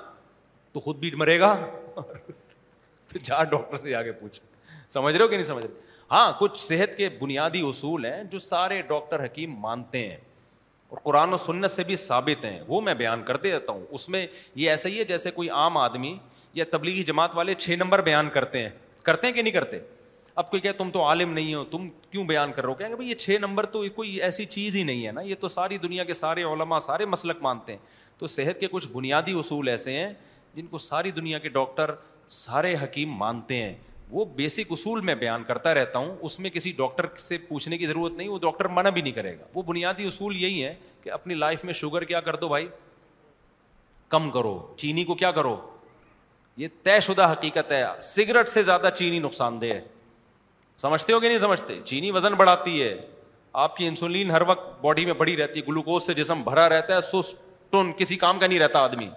تو 0.74 0.80
خود 0.80 0.98
بھی 1.00 1.12
مرے 1.16 1.40
گا 1.40 1.56
تو 2.08 3.20
جا 3.24 3.44
ڈاکٹر 3.50 3.78
سے 3.78 3.90
جا 3.90 4.02
کے 4.04 4.12
پوچھ 4.12 4.40
سمجھ 4.94 5.16
رہے 5.16 5.24
ہو 5.24 5.28
کہ 5.30 5.36
نہیں 5.36 5.46
سمجھ 5.46 5.66
رہے 5.66 5.86
ہاں 6.12 6.32
کچھ 6.40 6.60
صحت 6.62 6.98
کے 6.98 7.10
بنیادی 7.20 7.62
اصول 7.70 8.06
ہیں 8.06 8.24
جو 8.32 8.40
سارے 8.40 8.82
ڈاکٹر 8.90 9.24
حکیم 9.26 9.54
مانتے 9.62 10.08
ہیں 10.08 10.18
اور 10.90 10.98
قرآن 11.04 11.34
و 11.34 11.38
سنت 11.38 11.72
سے 11.72 11.84
بھی 11.84 11.96
ثابت 11.96 12.46
ہیں 12.46 12.60
وہ 12.68 12.82
میں 12.82 12.94
بیان 12.96 13.24
کرتے 13.26 13.52
رہتا 13.56 13.74
ہوں 13.74 13.86
اس 13.92 14.08
میں 14.10 14.26
یہ 14.56 14.70
ایسا 14.70 14.90
ہی 14.90 15.00
ہے 15.00 15.04
جیسے 15.06 15.32
کوئی 15.32 15.50
عام 15.50 15.78
آدمی 15.78 16.16
یا 16.54 16.66
تبلیغی 16.72 17.04
جماعت 17.04 17.36
والے 17.36 17.56
چھ 17.56 17.76
نمبر 17.80 18.02
بیان 18.02 18.30
کرتے 18.34 18.62
ہیں 18.64 18.70
کرتے 19.06 19.28
ہیں 19.28 19.34
کہ 19.34 19.42
نہیں 19.42 19.54
کرتے 19.54 19.80
اب 20.36 20.50
کوئی 20.50 20.62
کہ 20.62 20.72
تم 20.78 20.90
تو 20.92 21.04
عالم 21.08 21.32
نہیں 21.34 21.54
ہو 21.54 21.64
تم 21.72 21.88
کیوں 22.12 22.24
بیان 22.28 22.52
کر 22.54 22.66
رہے 22.66 22.92
ہو 22.92 22.96
کہ 22.98 23.04
یہ 23.06 23.16
چھ 23.16 23.38
نمبر 23.42 23.66
تو 23.76 23.84
کوئی 23.96 24.22
ایسی 24.24 24.46
چیز 24.46 24.76
ہی 24.76 24.84
نہیں 24.84 25.06
ہے 25.08 25.12
نا 25.12 25.22
یہ 25.22 25.36
تو 25.40 25.48
ساری 25.50 25.78
دنیا 25.84 26.04
کے 26.04 26.14
سارے 26.14 26.44
علماء 26.54 26.80
سارے 26.90 27.06
مسلک 27.06 27.42
مانتے 27.42 27.74
ہیں 27.74 27.80
تو 28.20 28.28
صحت 28.28 28.60
کے 28.60 28.68
کچھ 28.72 28.88
بنیادی 28.92 29.34
اصول 29.40 29.68
ایسے 29.70 29.92
ہیں 29.98 30.12
جن 30.56 30.68
کو 30.68 30.78
ساری 30.78 31.12
دنیا 31.12 31.40
کے 31.40 31.50
ڈاکٹر 31.58 31.94
سارے 32.38 32.76
حکیم 32.84 33.10
مانتے 33.18 33.56
ہیں 33.64 33.74
وہ 34.10 34.26
بیسک 34.36 34.72
اصول 34.72 35.02
میں 35.10 35.16
بیان 35.16 35.44
کرتا 35.44 35.74
رہتا 35.74 36.00
ہوں 36.00 36.16
اس 36.28 36.40
میں 36.40 36.50
کسی 36.50 36.72
ڈاکٹر 36.78 37.06
سے 37.20 37.38
پوچھنے 37.48 37.78
کی 37.78 37.88
ضرورت 37.88 38.14
نہیں 38.18 38.28
وہ 38.28 38.38
ڈاکٹر 38.42 38.68
منع 38.78 38.90
بھی 38.98 39.02
نہیں 39.02 39.14
کرے 39.14 39.38
گا 39.40 39.44
وہ 39.54 39.62
بنیادی 39.68 40.06
اصول 40.08 40.36
یہی 40.42 40.64
ہے 40.66 40.74
کہ 41.04 41.12
اپنی 41.12 41.34
لائف 41.36 41.64
میں 41.66 41.74
شوگر 41.80 42.04
کیا 42.12 42.22
کر 42.22 42.36
دو 42.36 42.48
بھائی 42.50 42.68
کم 44.10 44.30
کرو 44.32 44.58
چینی 44.78 45.04
کو 45.06 45.16
کیا 45.16 45.32
کرو 45.32 45.56
یہ 46.58 46.68
طے 46.84 47.00
شدہ 47.08 47.32
حقیقت 47.32 47.72
ہے 47.72 47.84
سگریٹ 48.04 48.50
سے 48.50 48.64
زیادہ 48.64 48.90
چینی 48.98 49.20
نقصان 49.20 49.62
دہ 49.62 49.74
ہے 49.74 49.82
سمجھتے 50.78 51.14
ہو 51.14 51.20
کہ 51.20 51.28
نہیں 51.28 51.40
سمجھتے 51.40 51.80
چینی 51.86 52.12
وزن 52.12 52.34
بڑھاتی 52.38 52.82
ہے 52.82 52.96
آپ 53.66 53.76
کی 53.78 53.88
انسولین 53.88 54.32
ہر 54.32 54.42
وقت 54.48 54.82
باڈی 54.84 55.06
میں 55.06 55.14
بڑی 55.18 55.36
رہتی 55.38 55.60
ہے 55.60 55.66
گلوکوز 55.68 56.04
سے 56.06 56.14
جسم 56.14 56.42
بھرا 56.46 56.68
رہتا 56.70 56.96
ہے 56.96 57.02
سست 57.02 57.46
کسی 57.98 58.16
کام 58.16 58.40
کا 58.40 58.48
نہیں 58.48 58.60
رہتا 58.60 58.80
آدمی 58.80 59.10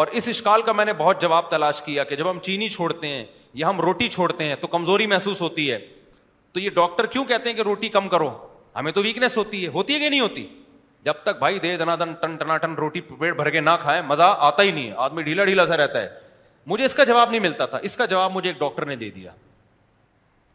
اور 0.00 0.06
اس 0.18 0.28
اشکال 0.28 0.62
کا 0.66 0.72
میں 0.72 0.84
نے 0.84 0.92
بہت 0.98 1.20
جواب 1.22 1.50
تلاش 1.50 1.80
کیا 1.82 2.04
کہ 2.04 2.16
جب 2.16 2.30
ہم 2.30 2.38
چینی 2.42 2.68
چھوڑتے 2.68 3.06
ہیں 3.08 3.24
یا 3.60 3.68
ہم 3.68 3.80
روٹی 3.80 4.08
چھوڑتے 4.08 4.44
ہیں 4.44 4.54
تو 4.60 4.66
کمزوری 4.74 5.06
محسوس 5.06 5.40
ہوتی 5.42 5.70
ہے 5.70 5.78
تو 6.52 6.60
یہ 6.60 6.70
ڈاکٹر 6.74 7.06
کیوں 7.14 7.24
کہتے 7.24 7.50
ہیں 7.50 7.56
کہ 7.56 7.62
روٹی 7.62 7.88
کم 7.88 8.08
کرو 8.08 8.30
ہمیں 8.76 8.90
تو 8.92 9.02
ویکنیس 9.02 9.36
ہوتی 9.36 9.62
ہے 9.64 9.68
ہوتی 9.72 9.94
ہے 9.94 9.98
کہ 9.98 10.08
نہیں 10.08 10.20
ہوتی 10.20 10.46
جب 11.04 11.12
تک 11.22 11.38
بھائی 11.38 11.58
دے 11.58 11.76
دنا 11.76 11.94
دن 12.00 12.12
ٹن 12.20 12.36
ٹنا 12.36 12.56
ٹن 12.62 12.74
روٹی 12.78 13.00
پیٹ 13.00 13.34
بھر 13.36 13.50
کے 13.50 13.60
نہ 13.60 13.70
کھائیں 13.82 14.00
مزہ 14.06 14.34
آتا 14.48 14.62
ہی 14.62 14.70
نہیں 14.70 14.90
آدمی 15.06 15.22
ڈھیلا 15.22 15.44
ڈھیلا 15.44 15.66
سا 15.66 15.76
رہتا 15.76 16.02
ہے 16.02 16.08
مجھے 16.66 16.84
اس 16.84 16.94
کا 16.94 17.04
جواب 17.04 17.30
نہیں 17.30 17.40
ملتا 17.40 17.66
تھا 17.66 17.78
اس 17.88 17.96
کا 17.96 18.04
جواب 18.12 18.32
مجھے 18.32 18.48
ایک 18.50 18.58
ڈاکٹر 18.58 18.86
نے 18.86 18.96
دے 18.96 19.10
دیا 19.14 19.30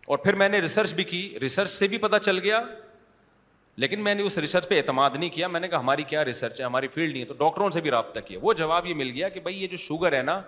اور 0.07 0.17
پھر 0.17 0.35
میں 0.41 0.49
نے 0.49 0.59
ریسرچ 0.61 0.93
بھی 0.93 1.03
کی 1.03 1.27
ریسرچ 1.41 1.69
سے 1.69 1.87
بھی 1.87 1.97
پتا 2.07 2.19
چل 2.19 2.37
گیا 2.43 2.61
لیکن 3.81 4.01
میں 4.03 4.13
نے 4.15 4.23
اس 4.23 4.37
ریسرچ 4.37 4.67
پہ 4.67 4.77
اعتماد 4.77 5.09
نہیں 5.19 5.29
کیا 5.29 5.47
میں 5.47 5.59
نے 5.59 5.67
کہا 5.67 5.79
ہماری 5.79 6.03
کیا 6.07 6.23
ریسرچ 6.25 6.59
ہے 6.59 6.65
ہماری 6.65 6.87
فیلڈ 6.93 7.11
نہیں 7.11 7.21
ہے 7.21 7.27
تو 7.27 7.33
ڈاکٹروں 7.37 7.69
سے 7.71 7.81
بھی 7.81 7.89
رابطہ 7.91 8.19
کیا 8.27 8.39
وہ 8.41 8.53
جواب 8.61 8.85
یہ 8.87 8.93
مل 9.01 9.09
گیا 9.15 9.27
کہ 9.29 9.39
بھائی 9.39 9.61
یہ 9.61 9.67
جو 9.71 9.77
شوگر 9.77 10.13
ہے 10.17 10.21
نا 10.21 10.39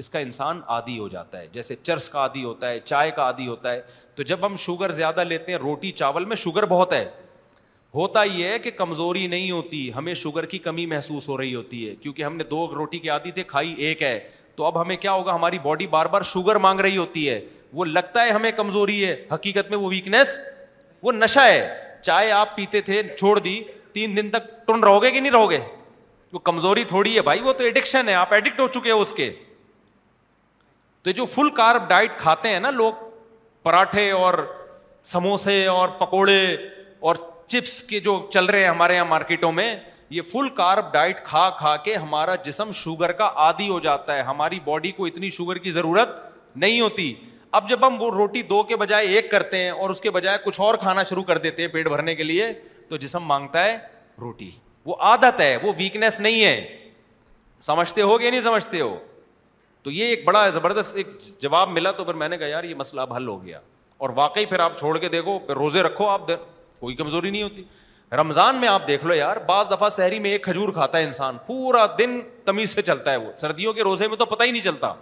اس 0.00 0.08
کا 0.10 0.18
انسان 0.18 0.60
عادی 0.74 0.98
ہو 0.98 1.08
جاتا 1.08 1.38
ہے 1.40 1.46
جیسے 1.52 1.74
چرس 1.82 2.08
کا 2.08 2.18
عادی 2.20 2.44
ہوتا 2.44 2.70
ہے 2.70 2.78
چائے 2.84 3.10
کا 3.16 3.22
عادی 3.22 3.46
ہوتا 3.46 3.72
ہے 3.72 3.80
تو 4.14 4.22
جب 4.30 4.46
ہم 4.46 4.56
شوگر 4.64 4.92
زیادہ 5.00 5.24
لیتے 5.28 5.52
ہیں 5.52 5.58
روٹی 5.58 5.90
چاول 6.02 6.24
میں 6.24 6.36
شوگر 6.44 6.66
بہت 6.66 6.92
ہے 6.92 7.04
ہوتا 7.94 8.22
یہ 8.22 8.46
ہے 8.48 8.58
کہ 8.58 8.70
کمزوری 8.76 9.26
نہیں 9.26 9.50
ہوتی 9.50 9.92
ہمیں 9.96 10.12
شوگر 10.22 10.46
کی 10.46 10.58
کمی 10.68 10.86
محسوس 10.86 11.28
ہو 11.28 11.36
رہی 11.38 11.54
ہوتی 11.54 11.88
ہے 11.88 11.94
کیونکہ 12.02 12.22
ہم 12.24 12.36
نے 12.36 12.44
دو 12.50 12.66
روٹی 12.74 12.98
کے 12.98 13.08
عادی 13.10 13.30
تھے 13.38 13.42
کھائی 13.48 13.74
ایک 13.86 14.02
ہے 14.02 14.18
تو 14.56 14.64
اب 14.64 14.80
ہمیں 14.80 14.96
کیا 15.00 15.12
ہوگا 15.12 15.34
ہماری 15.34 15.58
باڈی 15.62 15.86
بار 15.96 16.06
بار 16.16 16.22
شوگر 16.32 16.56
مانگ 16.66 16.80
رہی 16.80 16.96
ہوتی 16.96 17.28
ہے 17.28 17.40
وہ 17.72 17.84
لگتا 17.84 18.24
ہے 18.24 18.30
ہمیں 18.30 18.50
کمزوری 18.56 19.04
ہے 19.04 19.14
حقیقت 19.32 19.70
میں 19.70 19.78
وہ 19.78 19.90
ویکنیس 19.90 20.36
وہ 21.02 21.12
نشہ 21.12 21.40
ہے 21.48 21.87
چائے 22.02 22.30
آپ 22.32 22.54
پیتے 22.56 22.80
تھے 22.80 23.02
چھوڑ 23.18 23.38
دی 23.38 23.60
تین 23.92 24.16
دن 24.16 24.30
تک 24.30 24.50
ٹن 24.66 24.84
رہو 24.84 25.02
گے 25.02 25.10
کہ 25.10 25.20
نہیں 25.20 25.32
رہو 25.32 25.50
گے 25.50 25.58
وہ 26.32 26.38
کمزوری 26.48 26.84
تھوڑی 26.88 27.14
ہے 27.16 27.22
بھائی 27.28 27.40
وہ 27.42 27.52
تو 27.52 27.58
تو 27.58 27.64
ایڈکشن 27.64 28.08
ہے 28.08 28.14
آپ 28.14 28.32
ایڈکٹ 28.34 28.60
ہو 28.60 28.66
ہو 28.66 28.72
چکے 28.80 28.90
اس 28.90 29.12
کے 29.16 29.32
جو 31.16 31.24
فل 31.26 31.48
کارب 31.56 31.88
ڈائٹ 31.88 32.16
کھاتے 32.18 32.48
ہیں 32.48 32.60
نا 32.60 32.70
لوگ 32.70 32.92
پراٹھے 33.62 34.10
اور 34.12 34.34
سموسے 35.12 35.64
اور 35.66 35.88
پکوڑے 35.98 36.36
اور 37.08 37.16
چپس 37.46 37.82
کے 37.88 38.00
جو 38.00 38.18
چل 38.32 38.44
رہے 38.44 38.62
ہیں 38.62 38.68
ہمارے 38.68 38.94
یہاں 38.94 39.04
مارکیٹوں 39.10 39.52
میں 39.58 39.74
یہ 40.16 40.22
فل 40.32 40.48
کارب 40.54 40.92
ڈائٹ 40.92 41.24
کھا 41.24 41.48
کھا 41.58 41.74
کے 41.84 41.94
ہمارا 41.96 42.34
جسم 42.44 42.72
شوگر 42.82 43.12
کا 43.20 43.30
عادی 43.44 43.68
ہو 43.68 43.78
جاتا 43.86 44.16
ہے 44.16 44.22
ہماری 44.22 44.60
باڈی 44.64 44.90
کو 44.96 45.06
اتنی 45.06 45.30
شوگر 45.38 45.58
کی 45.66 45.70
ضرورت 45.70 46.16
نہیں 46.56 46.80
ہوتی 46.80 47.12
اب 47.56 47.68
جب 47.68 47.86
ہم 47.86 48.00
وہ 48.02 48.10
روٹی 48.10 48.42
دو 48.48 48.62
کے 48.68 48.76
بجائے 48.76 49.06
ایک 49.08 49.30
کرتے 49.30 49.58
ہیں 49.58 49.70
اور 49.70 49.90
اس 49.90 50.00
کے 50.00 50.10
بجائے 50.10 50.38
کچھ 50.44 50.60
اور 50.60 50.74
کھانا 50.80 51.02
شروع 51.10 51.22
کر 51.24 51.38
دیتے 51.44 51.62
ہیں 51.62 51.68
پیٹ 51.72 51.88
بھرنے 51.88 52.14
کے 52.14 52.22
لیے 52.22 52.52
تو 52.88 52.96
جسم 52.96 53.22
مانگتا 53.26 53.64
ہے 53.64 53.76
روٹی 54.20 54.50
وہ 54.86 54.96
عادت 55.10 55.40
ہے 55.40 55.56
وہ 55.62 55.72
ویکنیس 55.78 56.20
نہیں 56.20 56.44
ہے 56.44 56.80
سمجھتے 57.66 58.02
ہو 58.02 58.18
نہیں 58.18 58.40
سمجھتے 58.40 58.80
ہو 58.80 58.96
تو 59.82 59.90
یہ 59.90 60.04
ایک 60.06 60.24
بڑا 60.24 60.48
زبردست 60.50 60.96
ایک 60.96 61.06
جواب 61.42 61.70
ملا 61.70 61.90
تو 61.96 62.04
پھر 62.04 62.14
میں 62.22 62.28
نے 62.28 62.38
کہا 62.38 62.46
یار 62.46 62.64
یہ 62.64 62.74
مسئلہ 62.78 63.00
اب 63.00 63.12
حل 63.14 63.26
ہو 63.28 63.42
گیا 63.44 63.60
اور 63.98 64.10
واقعی 64.14 64.46
پھر 64.46 64.60
آپ 64.60 64.78
چھوڑ 64.78 64.96
کے 64.98 65.08
دیکھو 65.08 65.38
پھر 65.46 65.56
روزے 65.56 65.82
رکھو 65.82 66.08
آپ 66.08 66.26
کوئی 66.80 66.94
کمزوری 66.96 67.30
نہیں 67.30 67.42
ہوتی 67.42 67.62
رمضان 68.20 68.56
میں 68.56 68.68
آپ 68.68 68.86
دیکھ 68.88 69.04
لو 69.06 69.14
یار 69.14 69.36
بعض 69.46 69.70
دفعہ 69.70 69.88
شہری 69.96 70.18
میں 70.26 70.30
ایک 70.30 70.44
کھجور 70.44 70.72
کھاتا 70.72 70.98
ہے 70.98 71.04
انسان 71.04 71.36
پورا 71.46 71.86
دن 71.98 72.20
تمیز 72.44 72.70
سے 72.74 72.82
چلتا 72.82 73.10
ہے 73.12 73.16
وہ 73.16 73.32
سردیوں 73.38 73.72
کے 73.72 73.82
روزے 73.84 74.08
میں 74.08 74.16
تو 74.16 74.24
پتہ 74.26 74.44
ہی 74.44 74.50
نہیں 74.50 74.62
چلتا 74.64 74.92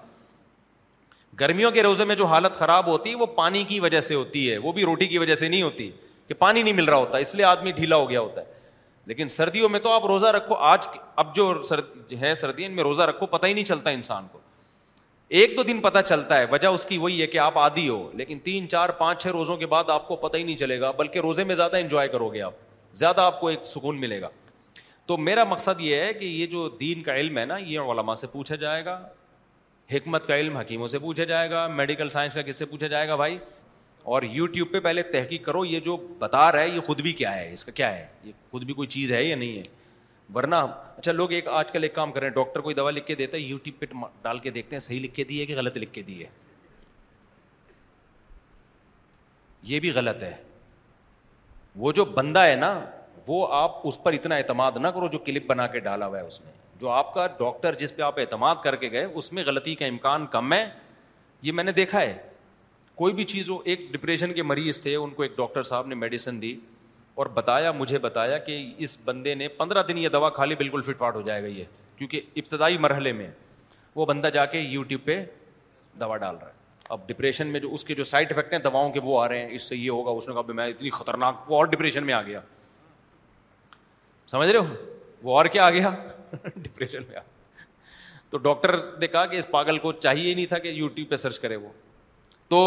گرمیوں 1.41 1.71
کے 1.71 1.83
روزے 1.83 2.05
میں 2.05 2.15
جو 2.17 2.25
حالت 2.27 2.55
خراب 2.59 2.87
ہوتی 2.87 3.11
ہے 3.11 3.15
وہ 3.15 3.27
پانی 3.35 3.63
کی 3.69 3.81
وجہ 3.81 4.01
سے 4.01 4.15
ہوتی 4.15 4.51
ہے 4.51 4.57
وہ 4.59 4.73
بھی 4.73 4.85
روٹی 4.85 5.07
کی 5.07 5.19
وجہ 5.19 5.35
سے 5.35 5.49
نہیں 5.49 5.63
ہوتی 5.63 5.91
کہ 6.29 6.35
پانی 6.39 6.63
نہیں 6.63 6.75
مل 6.75 6.85
رہا 6.85 6.97
ہوتا 6.97 7.19
اس 7.25 7.35
لیے 7.35 7.45
آدمی 7.45 7.73
ڈھیلا 7.73 7.97
ہو 7.97 8.09
گیا 8.11 8.21
ہوتا 8.21 8.41
ہے 8.41 8.55
لیکن 9.07 9.29
سردیوں 9.29 9.69
میں 9.69 9.81
تو 9.81 9.91
آپ 9.93 10.07
روزہ 10.07 10.27
رکھو 10.37 10.55
آج 10.69 10.87
اب 11.25 11.35
جو 11.35 11.53
ہیں 12.23 12.33
سردی 12.35 12.65
ان 12.65 12.73
میں 12.77 12.85
روزہ 12.85 13.03
رکھو 13.11 13.27
پتہ 13.37 13.47
ہی 13.47 13.53
نہیں 13.53 13.65
چلتا 13.65 13.91
انسان 13.91 14.27
کو 14.33 14.39
ایک 15.39 15.57
دو 15.57 15.63
دن 15.69 15.81
پتہ 15.83 15.99
چلتا 16.07 16.39
ہے 16.39 16.45
وجہ 16.51 16.69
اس 16.69 16.85
کی 16.87 16.97
وہی 16.99 17.21
ہے 17.21 17.27
کہ 17.27 17.39
آپ 17.39 17.59
آدھی 17.59 17.89
ہو 17.89 18.09
لیکن 18.15 18.39
تین 18.45 18.69
چار 18.69 18.89
پانچ 18.99 19.23
چھ 19.23 19.29
روزوں 19.37 19.57
کے 19.57 19.67
بعد 19.77 19.91
آپ 19.91 20.07
کو 20.09 20.17
پتہ 20.17 20.37
ہی 20.37 20.43
نہیں 20.43 20.57
چلے 20.57 20.81
گا 20.81 20.91
بلکہ 20.99 21.21
روزے 21.23 21.45
میں 21.45 21.55
زیادہ 21.55 21.77
انجوائے 21.77 22.09
کرو 22.09 22.29
گے 22.33 22.43
آپ 22.43 22.55
زیادہ 23.01 23.21
آپ 23.21 23.41
کو 23.41 23.49
ایک 23.49 23.67
سکون 23.75 24.01
ملے 24.01 24.21
گا 24.21 24.29
تو 25.07 25.17
میرا 25.29 25.45
مقصد 25.45 25.81
یہ 25.81 25.97
ہے 26.05 26.13
کہ 26.15 26.25
یہ 26.25 26.47
جو 26.53 26.69
دین 26.81 27.03
کا 27.03 27.15
علم 27.17 27.39
ہے 27.39 27.45
نا 27.47 27.57
یہ 27.57 27.81
علماء 27.93 28.15
سے 28.23 28.27
پوچھا 28.33 28.55
جائے 28.65 28.85
گا 28.85 28.99
حکمت 29.93 30.27
کا 30.27 30.37
علم 30.37 30.57
حکیموں 30.57 30.87
سے 30.89 30.99
پوچھا 30.99 31.25
جائے 31.25 31.51
گا 31.51 31.67
میڈیکل 31.75 32.09
سائنس 32.11 32.35
کا 32.35 32.43
کس 32.43 32.59
سے 32.59 32.65
پوچھا 32.67 32.87
جائے 32.87 33.09
گا 33.09 33.17
بھائی 33.17 33.37
اور 34.15 34.23
یو 34.23 34.47
ٹیوب 34.47 34.73
پہ 34.73 34.81
پہلے 34.81 35.03
تحقیق 35.13 35.45
کرو 35.45 35.65
یہ 35.65 35.81
جو 35.85 35.97
بتا 36.19 36.51
رہا 36.53 36.61
ہے 36.61 36.69
یہ 36.69 36.81
خود 36.87 37.01
بھی 37.03 37.13
کیا 37.21 37.35
ہے 37.35 37.53
اس 37.53 37.65
کا 37.65 37.73
کیا 37.75 37.97
ہے 37.97 38.07
یہ 38.25 38.33
خود 38.51 38.65
بھی 38.65 38.75
کوئی 38.75 38.89
چیز 38.89 39.13
ہے 39.13 39.23
یا 39.25 39.37
نہیں 39.37 39.57
ہے 39.57 39.63
ورنہ 40.35 40.55
اچھا 40.97 41.13
لوگ 41.13 41.33
ایک 41.33 41.49
آج 41.49 41.71
کل 41.73 41.83
ایک 41.83 41.95
کام 41.95 42.13
کر 42.13 42.21
رہے 42.21 42.29
ہیں 42.29 42.35
ڈاکٹر 42.35 42.61
کوئی 42.61 42.75
دوا 42.75 42.91
لکھ 42.91 43.07
کے 43.07 43.15
دیتا 43.15 43.37
ہے 43.37 43.43
یو 43.43 43.59
ٹیوب 43.63 43.79
پہ 43.81 43.87
ڈال 44.23 44.39
کے 44.47 44.51
دیکھتے 44.51 44.77
ہیں 44.77 44.81
صحیح 44.81 45.01
لکھ 45.01 45.15
کے 45.15 45.25
دیے 45.25 45.47
کہ 45.47 45.57
غلط 45.57 45.77
لکھ 45.77 45.93
کے 45.93 46.03
دیے 46.03 46.27
یہ 49.73 49.81
بھی 49.81 49.91
غلط 49.95 50.23
ہے 50.23 50.35
وہ 51.85 51.93
جو 51.93 52.05
بندہ 52.05 52.41
ہے 52.47 52.55
نا 52.57 52.79
وہ 53.27 53.47
آپ 53.55 53.81
اس 53.89 54.03
پر 54.03 54.13
اتنا 54.13 54.35
اعتماد 54.37 54.73
نہ 54.83 54.89
کرو 54.95 55.09
جو 55.13 55.19
کلپ 55.25 55.47
بنا 55.47 55.67
کے 55.67 55.81
ڈالا 55.89 56.07
ہوا 56.07 56.19
ہے 56.21 56.27
اس 56.27 56.41
نے 56.45 56.51
جو 56.81 56.89
آپ 56.91 57.13
کا 57.15 57.27
ڈاکٹر 57.39 57.75
جس 57.81 57.95
پہ 57.97 58.03
آپ 58.03 58.19
اعتماد 58.21 58.57
کر 58.65 58.77
کے 58.77 58.91
گئے 58.93 59.05
اس 59.15 59.33
میں 59.33 59.43
غلطی 59.47 59.75
کا 59.75 59.87
امکان 59.87 60.27
کم 60.31 60.53
ہے 60.53 60.69
یہ 61.43 61.53
میں 61.53 61.65
نے 61.65 61.73
دیکھا 61.73 62.01
ہے 62.01 62.17
کوئی 62.95 63.15
بھی 63.15 63.25
چیز 63.33 63.51
وہ 63.51 63.59
ایک 63.65 63.81
ڈپریشن 63.93 64.33
کے 64.35 64.43
مریض 64.43 64.81
تھے 64.81 64.95
ان 64.97 65.11
کو 65.15 65.23
ایک 65.23 65.37
ڈاکٹر 65.37 65.63
صاحب 65.69 65.87
نے 65.87 65.95
میڈیسن 65.95 66.41
دی 66.43 66.55
اور 67.23 67.27
بتایا 67.35 67.73
مجھے 67.73 67.99
بتایا 67.99 68.39
کہ 68.47 68.63
اس 68.85 68.97
بندے 69.09 69.35
نے 69.35 69.49
پندرہ 69.59 69.83
دن 69.89 69.99
یہ 69.99 70.09
دوا 70.13 70.31
کھا 70.31 70.45
لی 70.45 70.55
بالکل 70.59 70.83
فٹ 70.87 70.99
فاٹ 70.99 71.15
ہو 71.15 71.21
جائے 71.29 71.43
گا 71.43 71.47
یہ 71.47 71.65
کیونکہ 71.99 72.21
ابتدائی 72.37 72.79
مرحلے 72.87 73.13
میں 73.21 73.31
وہ 73.95 74.07
بندہ 74.07 74.29
جا 74.35 74.45
کے 74.47 74.59
یوٹیوب 74.61 75.05
پہ 75.05 75.25
دوا 76.01 76.17
ڈال 76.17 76.37
رہا 76.41 76.47
ہے 76.49 76.55
اب 76.95 77.07
ڈپریشن 77.09 77.47
میں 77.53 77.61
جو 77.61 77.73
اس 77.75 77.85
کے 77.85 77.95
جو 77.95 78.05
سائڈ 78.05 78.33
افیکٹ 78.33 78.53
ہیں 78.53 78.61
دواؤں 78.65 78.91
کے 78.93 79.01
وہ 79.05 79.21
آ 79.23 79.29
رہے 79.29 79.39
ہیں 79.47 79.55
اس 79.55 79.69
سے 79.69 79.77
یہ 79.77 79.91
ہوگا 79.91 80.11
اس 80.11 80.29
نے 80.29 80.35
کہا 80.35 80.53
میں 80.55 80.69
اتنی 80.69 80.91
خطرناک 80.99 81.51
وہ 81.51 81.57
اور 81.57 81.67
ڈپریشن 81.67 82.07
میں 82.07 82.15
آ 82.15 82.21
گیا 82.23 82.41
سمجھ 84.31 84.49
رہے 84.49 84.59
ہو 84.59 84.75
وہ 85.23 85.37
اور 85.37 85.47
کیا 85.57 85.65
آ 85.67 85.71
گیا 85.71 85.91
ڈپریشن 86.33 87.03
میں 87.09 87.17
تو 88.31 88.39
ڈاکٹر 88.45 88.77
نے 89.01 89.07
کہا 89.07 89.25
کہ 89.33 89.37
اس 89.37 89.51
پاگل 89.51 89.79
کو 89.79 89.93
چاہیے 89.93 90.35
نہیں 90.35 90.47
تھا 90.47 90.59
کہ 90.59 90.69
یوٹیوب 90.69 91.11
پہ 91.11 91.17
سرچ 91.17 91.39
کرے 91.41 91.57
وہ 91.57 91.69
تو 92.49 92.61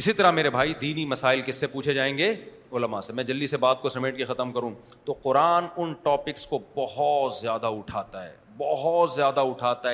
اسی 0.00 0.12
طرح 0.12 0.30
میرے 0.30 0.50
بھائی 0.50 0.72
دینی 0.80 1.04
مسائل 1.06 1.40
کس 1.46 1.56
سے 1.60 1.66
پوچھے 1.66 1.94
جائیں 1.94 2.16
گے 2.18 2.34
سے 2.76 3.00
سے 3.02 3.12
میں 3.12 3.22
جلدی 3.24 3.46
بات 3.60 3.76
کو 3.76 3.82
کو 3.82 3.88
سمیٹ 3.88 4.16
کے 4.16 4.24
ختم 4.24 4.50
کروں 4.52 4.70
تو 5.04 5.12
قرآن 5.22 5.64
ان 5.76 5.92
ٹاپکس 6.02 6.46
بہت 6.74 7.32
زیادہ 7.34 7.66
اٹھاتا 7.78 8.18
اٹھاتا 8.18 8.22
ہے 8.22 8.28
ہے 8.28 8.58
بہت 8.58 9.10
زیادہ 9.10 9.40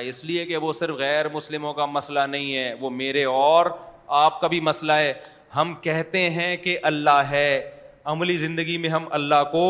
اس 0.09 0.23
لیے 0.25 0.45
کہ 0.45 0.57
وہ 0.65 0.73
صرف 0.79 0.95
غیر 0.97 1.29
مسلموں 1.33 1.73
کا 1.73 1.85
مسئلہ 1.93 2.19
نہیں 2.31 2.55
ہے 2.55 2.73
وہ 2.79 2.89
میرے 2.99 3.23
اور 3.37 3.65
آپ 4.19 4.39
کا 4.41 4.47
بھی 4.47 4.59
مسئلہ 4.69 4.93
ہے 5.03 5.11
ہم 5.55 5.73
کہتے 5.89 6.29
ہیں 6.29 6.55
کہ 6.63 6.77
اللہ 6.91 7.23
ہے 7.29 7.49
عملی 8.15 8.37
زندگی 8.37 8.77
میں 8.83 8.89
ہم 8.89 9.05
اللہ 9.19 9.43
کو 9.51 9.65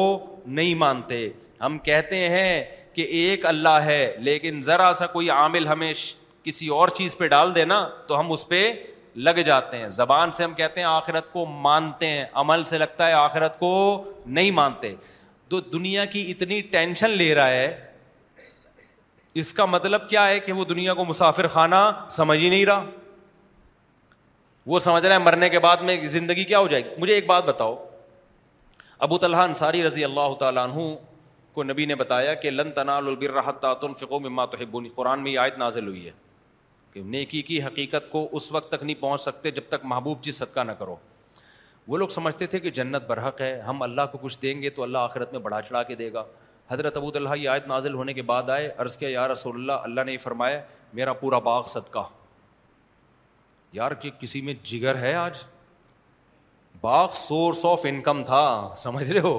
نہیں 0.60 0.76
مانتے 0.86 1.28
ہم 1.66 1.78
کہتے 1.86 2.28
ہیں 2.30 2.64
کہ 2.98 3.02
ایک 3.18 3.46
اللہ 3.46 3.84
ہے 3.86 3.98
لیکن 4.28 4.62
ذرا 4.66 4.92
سا 4.98 5.06
کوئی 5.08 5.30
عامل 5.30 5.68
ہمیں 5.68 5.92
کسی 6.44 6.68
اور 6.76 6.88
چیز 7.00 7.16
پہ 7.18 7.28
ڈال 7.34 7.54
دے 7.56 7.64
نا 7.66 7.76
تو 8.08 8.20
ہم 8.20 8.32
اس 8.32 8.48
پہ 8.50 8.62
لگ 9.28 9.40
جاتے 9.46 9.78
ہیں 9.78 9.90
زبان 9.98 10.32
سے 10.38 10.44
ہم 10.44 10.54
کہتے 10.58 10.80
ہیں 10.82 10.88
آخرت 10.88 11.32
کو 11.34 11.46
مانتے 11.66 12.08
ہیں 12.08 12.24
عمل 12.44 12.64
سے 12.70 12.78
لگتا 12.78 13.08
ہے 13.08 13.14
آخرت 13.14 13.60
کو 13.60 13.70
نہیں 14.38 14.52
مانتے 14.62 14.94
تو 15.50 15.60
دنیا 15.78 16.06
کی 16.16 16.26
اتنی 16.32 16.60
ٹینشن 16.76 17.10
لے 17.22 17.34
رہا 17.36 17.50
ہے 17.50 17.92
اس 19.42 19.54
کا 19.54 19.66
مطلب 19.76 20.10
کیا 20.10 20.28
ہے 20.28 20.40
کہ 20.46 20.52
وہ 20.60 20.66
دنیا 20.74 20.94
کو 20.94 21.06
مسافر 21.06 21.48
خانہ 21.58 21.76
سمجھ 22.12 22.40
ہی 22.40 22.50
نہیں 22.50 22.66
رہا 22.66 22.84
وہ 24.74 24.80
سمجھ 24.90 25.06
رہا 25.06 25.14
ہے 25.14 25.20
مرنے 25.24 25.50
کے 25.50 25.60
بعد 25.68 25.86
میں 25.90 26.02
زندگی 26.18 26.44
کیا 26.52 26.60
ہو 26.60 26.68
جائے 26.68 26.84
گی 26.86 26.96
مجھے 27.00 27.14
ایک 27.14 27.26
بات 27.28 27.44
بتاؤ 27.50 27.76
ابو 29.08 29.18
طلحہ 29.26 29.42
انصاری 29.52 29.84
رضی 29.88 30.04
اللہ 30.04 30.34
تعالیٰ 30.40 30.64
عنہ 30.70 30.88
کو 31.58 31.64
نبی 31.64 31.86
نے 31.90 31.96
بتایا 31.96 32.34
کہ 32.42 32.50
لن 32.50 32.72
تنال 32.72 33.08
البرحت 33.08 33.60
تعطن 33.62 33.94
فقو 34.00 34.20
مما 34.20 34.46
تحبونی 34.56 34.90
قرآن 34.96 35.24
میں 35.24 35.32
یہ 35.32 35.40
آیت 35.40 35.58
نازل 35.58 35.88
ہوئی 35.88 36.06
ہے 36.08 36.12
کہ 36.94 37.02
نیکی 37.16 37.42
کی 37.48 37.62
حقیقت 37.64 38.12
کو 38.12 38.28
اس 38.40 38.52
وقت 38.52 38.70
تک 38.72 38.84
نہیں 38.84 39.00
پہنچ 39.02 39.22
سکتے 39.22 39.52
جب 39.60 39.70
تک 39.70 39.86
محبوب 39.96 40.22
جی 40.24 40.32
صدقہ 40.42 40.64
نہ 40.70 40.72
کرو 40.84 40.96
وہ 41.88 41.98
لوگ 41.98 42.08
سمجھتے 42.18 42.48
تھے 42.54 42.60
کہ 42.60 42.70
جنت 42.82 43.08
برحق 43.10 43.42
ہے 43.48 43.52
ہم 43.68 43.82
اللہ 43.88 44.12
کو 44.12 44.18
کچھ 44.28 44.38
دیں 44.42 44.62
گے 44.62 44.70
تو 44.78 44.84
اللہ 44.84 45.08
آخرت 45.10 45.32
میں 45.34 45.40
بڑھا 45.50 45.62
چڑھا 45.70 45.84
کے 45.90 45.96
دے 46.06 46.12
گا 46.14 46.24
حضرت 46.72 46.98
ابو 46.98 47.10
اللہ 47.16 47.36
یہ 47.40 47.50
آیت 47.50 47.68
نازل 47.68 47.94
ہونے 48.04 48.14
کے 48.14 48.22
بعد 48.36 48.50
آئے 48.60 48.72
عرض 48.86 48.98
کیا 48.98 49.10
یا 49.10 49.28
رسول 49.34 49.56
اللہ 49.60 49.90
اللہ 49.92 50.02
نے 50.06 50.14
یہ 50.14 50.24
فرمایا 50.30 50.62
میرا 51.02 51.14
پورا 51.24 51.40
باغ 51.52 51.66
صدقہ 51.78 52.06
یار 53.82 53.92
کہ 54.06 54.10
کسی 54.22 54.42
میں 54.50 54.54
جگر 54.72 54.98
ہے 55.08 55.14
آج 55.28 55.44
باغ 56.82 57.08
سورس 57.28 57.66
آف 57.72 57.86
انکم 57.90 58.24
تھا 58.32 58.46
سمجھ 58.86 59.12
رہے 59.12 59.20
ہو 59.30 59.36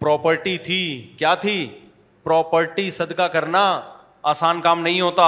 پراپرٹی 0.00 0.56
تھی 0.64 0.76
کیا 1.18 1.34
تھی 1.44 1.56
پراپرٹی 2.24 2.90
صدقہ 2.90 3.22
کرنا 3.36 3.60
آسان 4.32 4.60
کام 4.60 4.80
نہیں 4.82 5.00
ہوتا 5.00 5.24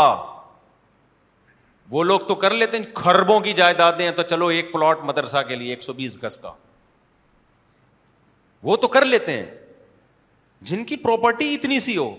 وہ 1.91 2.03
لوگ 2.05 2.21
تو 2.29 2.35
کر 2.45 2.55
لیتے 2.55 2.79
ہیں 2.79 2.85
خربوں 2.97 3.39
کی 3.47 3.53
جائیدادیں 3.53 4.11
تو 4.17 4.23
چلو 4.33 4.47
ایک 4.59 4.73
پلاٹ 4.73 5.05
مدرسہ 5.05 5.43
کے 5.49 5.57
لیے 5.57 5.71
ایک 5.71 5.83
سو 5.83 5.93
بیس 5.93 6.23
گز 6.23 6.37
کا 6.43 6.53
وہ 8.63 8.77
تو 8.85 8.89
کر 8.89 9.05
لیتے 9.05 9.33
ہیں 9.39 9.47
جن 10.71 10.85
کی 10.85 10.97
پراپرٹی 10.97 11.53
اتنی 11.55 11.79
سی 11.89 11.97
ہو 11.97 12.15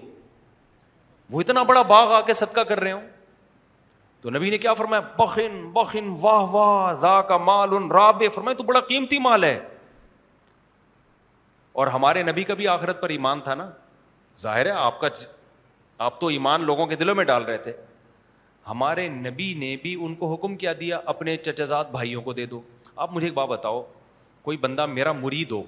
وہ 1.31 1.41
اتنا 1.41 1.63
بڑا 1.71 1.81
باغ 1.93 2.11
آ 2.13 2.21
کے 2.25 2.33
صدقہ 2.33 2.61
کر 2.69 2.79
رہے 2.79 2.91
ہوں 2.91 3.01
تو 4.21 4.29
نبی 4.29 4.49
نے 4.49 4.57
کیا 4.57 4.73
فرمایا 4.73 5.01
بخن 5.17 5.61
بخن 5.73 6.13
واہ 6.21 6.43
واہ 6.51 7.21
کا 7.27 7.37
مال 7.49 7.75
ان 7.75 7.91
رابے 7.91 8.29
فرمائے 8.35 8.63
بڑا 8.63 8.79
قیمتی 8.79 9.19
مال 9.19 9.43
ہے 9.43 9.59
اور 11.79 11.87
ہمارے 11.93 12.21
نبی 12.23 12.43
کا 12.43 12.53
بھی 12.53 12.67
آخرت 12.67 12.99
پر 13.01 13.09
ایمان 13.09 13.39
تھا 13.41 13.53
نا 13.55 13.69
ظاہر 14.41 14.65
ہے 14.65 14.71
آپ 14.79 14.99
کا 14.99 15.07
آپ 16.07 16.19
تو 16.21 16.27
ایمان 16.35 16.63
لوگوں 16.65 16.85
کے 16.87 16.95
دلوں 16.95 17.15
میں 17.15 17.23
ڈال 17.25 17.43
رہے 17.45 17.57
تھے 17.67 17.71
ہمارے 18.67 19.07
نبی 19.09 19.53
نے 19.59 19.75
بھی 19.81 19.95
ان 20.05 20.13
کو 20.15 20.33
حکم 20.33 20.55
کیا 20.57 20.73
دیا 20.79 20.99
اپنے 21.13 21.35
چچزاد 21.45 21.85
بھائیوں 21.91 22.21
کو 22.21 22.33
دے 22.33 22.45
دو 22.53 22.61
آپ 23.05 23.13
مجھے 23.15 23.27
ایک 23.27 23.33
بات 23.33 23.47
بتاؤ 23.49 23.81
کوئی 24.41 24.57
بندہ 24.57 24.85
میرا 24.85 25.11
مری 25.21 25.43
دو 25.49 25.63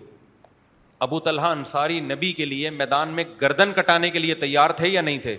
ابو 1.06 1.20
طلحہ 1.20 1.48
انصاری 1.58 2.00
نبی 2.00 2.32
کے 2.34 2.46
لیے 2.46 2.70
میدان 2.70 3.10
میں 3.16 3.24
گردن 3.42 3.72
کٹانے 3.76 4.10
کے 4.10 4.20
لیے 4.20 4.36
تیار 4.44 4.70
تھے 4.82 4.88
یا 4.88 5.02
نہیں 5.10 5.20
تھے 5.26 5.36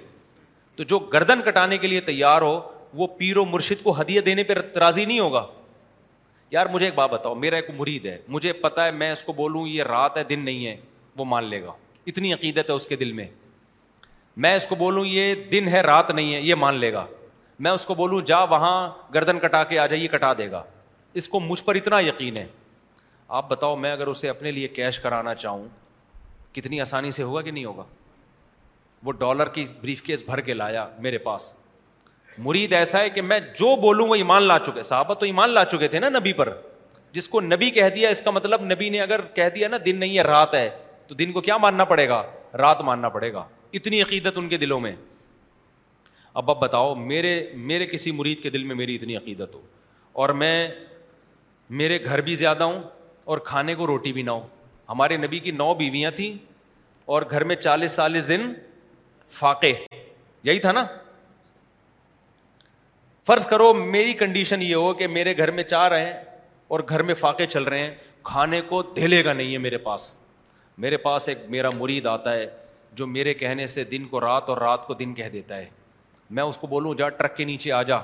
تو 0.76 0.82
جو 0.92 0.98
گردن 1.12 1.42
کٹانے 1.42 1.78
کے 1.78 1.86
لیے 1.86 2.00
تیار 2.10 2.42
ہو 2.42 2.58
وہ 2.94 3.06
پیر 3.18 3.36
و 3.36 3.44
مرشد 3.44 3.82
کو 3.82 4.00
ہدیہ 4.00 4.20
دینے 4.30 4.42
پہ 4.50 4.54
راضی 4.78 5.04
نہیں 5.04 5.20
ہوگا 5.20 5.44
یار 6.50 6.66
مجھے 6.72 6.84
ایک 6.86 6.94
بات 6.94 7.10
بتاؤ 7.10 7.34
میرا 7.34 7.56
ایک 7.56 7.70
مرید 7.76 8.06
ہے 8.06 8.16
مجھے 8.28 8.52
پتا 8.52 8.84
ہے 8.86 8.90
میں 8.92 9.10
اس 9.12 9.22
کو 9.24 9.32
بولوں 9.32 9.66
یہ 9.68 9.82
رات 9.88 10.16
ہے 10.16 10.24
دن 10.24 10.44
نہیں 10.44 10.66
ہے 10.66 10.76
وہ 11.18 11.24
مان 11.24 11.44
لے 11.44 11.62
گا 11.62 11.72
اتنی 12.06 12.32
عقیدت 12.32 12.70
ہے 12.70 12.74
اس 12.74 12.86
کے 12.86 12.96
دل 12.96 13.12
میں 13.12 13.26
میں 14.44 14.54
اس 14.56 14.66
کو 14.66 14.74
بولوں 14.74 15.04
یہ 15.06 15.34
دن 15.52 15.68
ہے 15.68 15.80
رات 15.80 16.10
نہیں 16.10 16.34
ہے 16.34 16.40
یہ 16.40 16.54
مان 16.64 16.74
لے 16.78 16.92
گا 16.92 17.06
میں 17.64 17.70
اس 17.70 17.86
کو 17.86 17.94
بولوں 17.94 18.20
جا 18.26 18.42
وہاں 18.50 18.88
گردن 19.14 19.38
کٹا 19.40 19.62
کے 19.64 19.78
آ 19.78 19.86
یہ 19.92 20.06
کٹا 20.12 20.32
دے 20.38 20.50
گا 20.50 20.62
اس 21.20 21.28
کو 21.28 21.40
مجھ 21.40 21.62
پر 21.64 21.74
اتنا 21.74 22.00
یقین 22.00 22.36
ہے 22.36 22.46
آپ 23.36 23.48
بتاؤ 23.50 23.76
میں 23.76 23.92
اگر 23.92 24.06
اسے 24.06 24.28
اپنے 24.28 24.50
لیے 24.52 24.68
کیش 24.78 24.98
کرانا 25.00 25.34
چاہوں 25.34 25.66
کتنی 26.56 26.80
آسانی 26.80 27.10
سے 27.10 27.22
ہوگا 27.22 27.40
کہ 27.42 27.50
نہیں 27.50 27.64
ہوگا 27.64 27.84
وہ 29.04 29.12
ڈالر 29.18 29.48
کی 29.54 29.64
بریف 29.80 30.02
کیس 30.02 30.22
بھر 30.26 30.40
کے 30.40 30.54
لایا 30.54 30.86
میرے 31.00 31.18
پاس 31.24 31.50
مرید 32.44 32.72
ایسا 32.74 32.98
ہے 33.00 33.10
کہ 33.10 33.22
میں 33.22 33.38
جو 33.58 33.74
بولوں 33.80 34.06
وہ 34.08 34.14
ایمان 34.14 34.42
لا 34.42 34.58
چکے 34.64 34.82
صحابہ 34.82 35.14
تو 35.20 35.26
ایمان 35.26 35.50
لا 35.50 35.64
چکے 35.64 35.88
تھے 35.88 35.98
نا 36.00 36.08
نبی 36.18 36.32
پر 36.32 36.52
جس 37.12 37.28
کو 37.28 37.40
نبی 37.40 37.70
کہہ 37.70 37.88
دیا 37.94 38.08
اس 38.10 38.20
کا 38.22 38.30
مطلب 38.30 38.62
نبی 38.72 38.88
نے 38.90 39.00
اگر 39.00 39.20
کہہ 39.34 39.48
دیا 39.54 39.68
نا 39.68 39.76
دن 39.86 39.96
نہیں 39.98 40.16
ہے 40.16 40.22
رات 40.22 40.54
ہے 40.54 40.68
تو 41.06 41.14
دن 41.14 41.32
کو 41.32 41.40
کیا 41.40 41.56
ماننا 41.56 41.84
پڑے 41.84 42.08
گا 42.08 42.22
رات 42.58 42.80
ماننا 42.82 43.08
پڑے 43.08 43.32
گا 43.32 43.44
اتنی 43.78 44.00
عقیدت 44.02 44.38
ان 44.38 44.48
کے 44.48 44.56
دلوں 44.56 44.80
میں 44.80 44.94
اب 46.40 46.50
اب 46.50 46.58
بتاؤ 46.62 46.94
میرے 46.94 47.34
میرے 47.70 47.86
کسی 47.86 48.10
مرید 48.12 48.42
کے 48.42 48.50
دل 48.50 48.64
میں 48.64 48.74
میری 48.76 48.94
اتنی 48.96 49.16
عقیدت 49.16 49.54
ہو 49.54 49.60
اور 50.22 50.28
میں 50.42 50.68
میرے 51.80 51.98
گھر 52.04 52.20
بھی 52.22 52.34
زیادہ 52.34 52.64
ہوں 52.64 52.82
اور 53.32 53.38
کھانے 53.44 53.74
کو 53.74 53.86
روٹی 53.86 54.12
بھی 54.12 54.22
نہ 54.22 54.30
ہو 54.30 54.46
ہمارے 54.88 55.16
نبی 55.16 55.38
کی 55.46 55.50
نو 55.50 55.72
بیویاں 55.74 56.10
تھیں 56.16 56.32
اور 57.14 57.22
گھر 57.30 57.44
میں 57.44 57.56
چالیس 57.56 57.96
چالیس 57.96 58.28
دن 58.28 58.52
فاقے 59.38 59.72
یہی 60.44 60.58
تھا 60.60 60.72
نا 60.72 60.84
فرض 63.26 63.46
کرو 63.48 63.72
میری 63.74 64.12
کنڈیشن 64.18 64.60
یہ 64.62 64.74
ہو 64.74 64.92
کہ 64.98 65.06
میرے 65.08 65.36
گھر 65.36 65.50
میں 65.50 65.62
چار 65.64 65.92
ہیں 65.98 66.12
اور 66.74 66.80
گھر 66.88 67.02
میں 67.02 67.14
فاقے 67.14 67.46
چل 67.46 67.62
رہے 67.64 67.78
ہیں 67.78 67.94
کھانے 68.24 68.60
کو 68.68 68.82
دھیلے 68.96 69.24
گا 69.24 69.32
نہیں 69.32 69.52
ہے 69.52 69.58
میرے 69.58 69.78
پاس 69.86 70.10
میرے 70.84 70.96
پاس 71.06 71.28
ایک 71.28 71.38
میرا 71.50 71.68
مرید 71.78 72.06
آتا 72.06 72.32
ہے 72.34 72.46
جو 72.96 73.06
میرے 73.06 73.32
کہنے 73.34 73.66
سے 73.66 73.84
دن 73.84 74.04
کو 74.10 74.20
رات 74.20 74.48
اور 74.50 74.58
رات 74.58 74.86
کو 74.86 74.94
دن 75.00 75.14
کہہ 75.14 75.28
دیتا 75.32 75.56
ہے 75.56 75.68
میں 76.36 76.42
اس 76.42 76.58
کو 76.58 76.66
بولوں 76.66 76.94
جا 76.98 77.08
ٹرک 77.08 77.36
کے 77.36 77.44
نیچے 77.44 77.72
آ 77.72 77.82
جا 77.90 77.98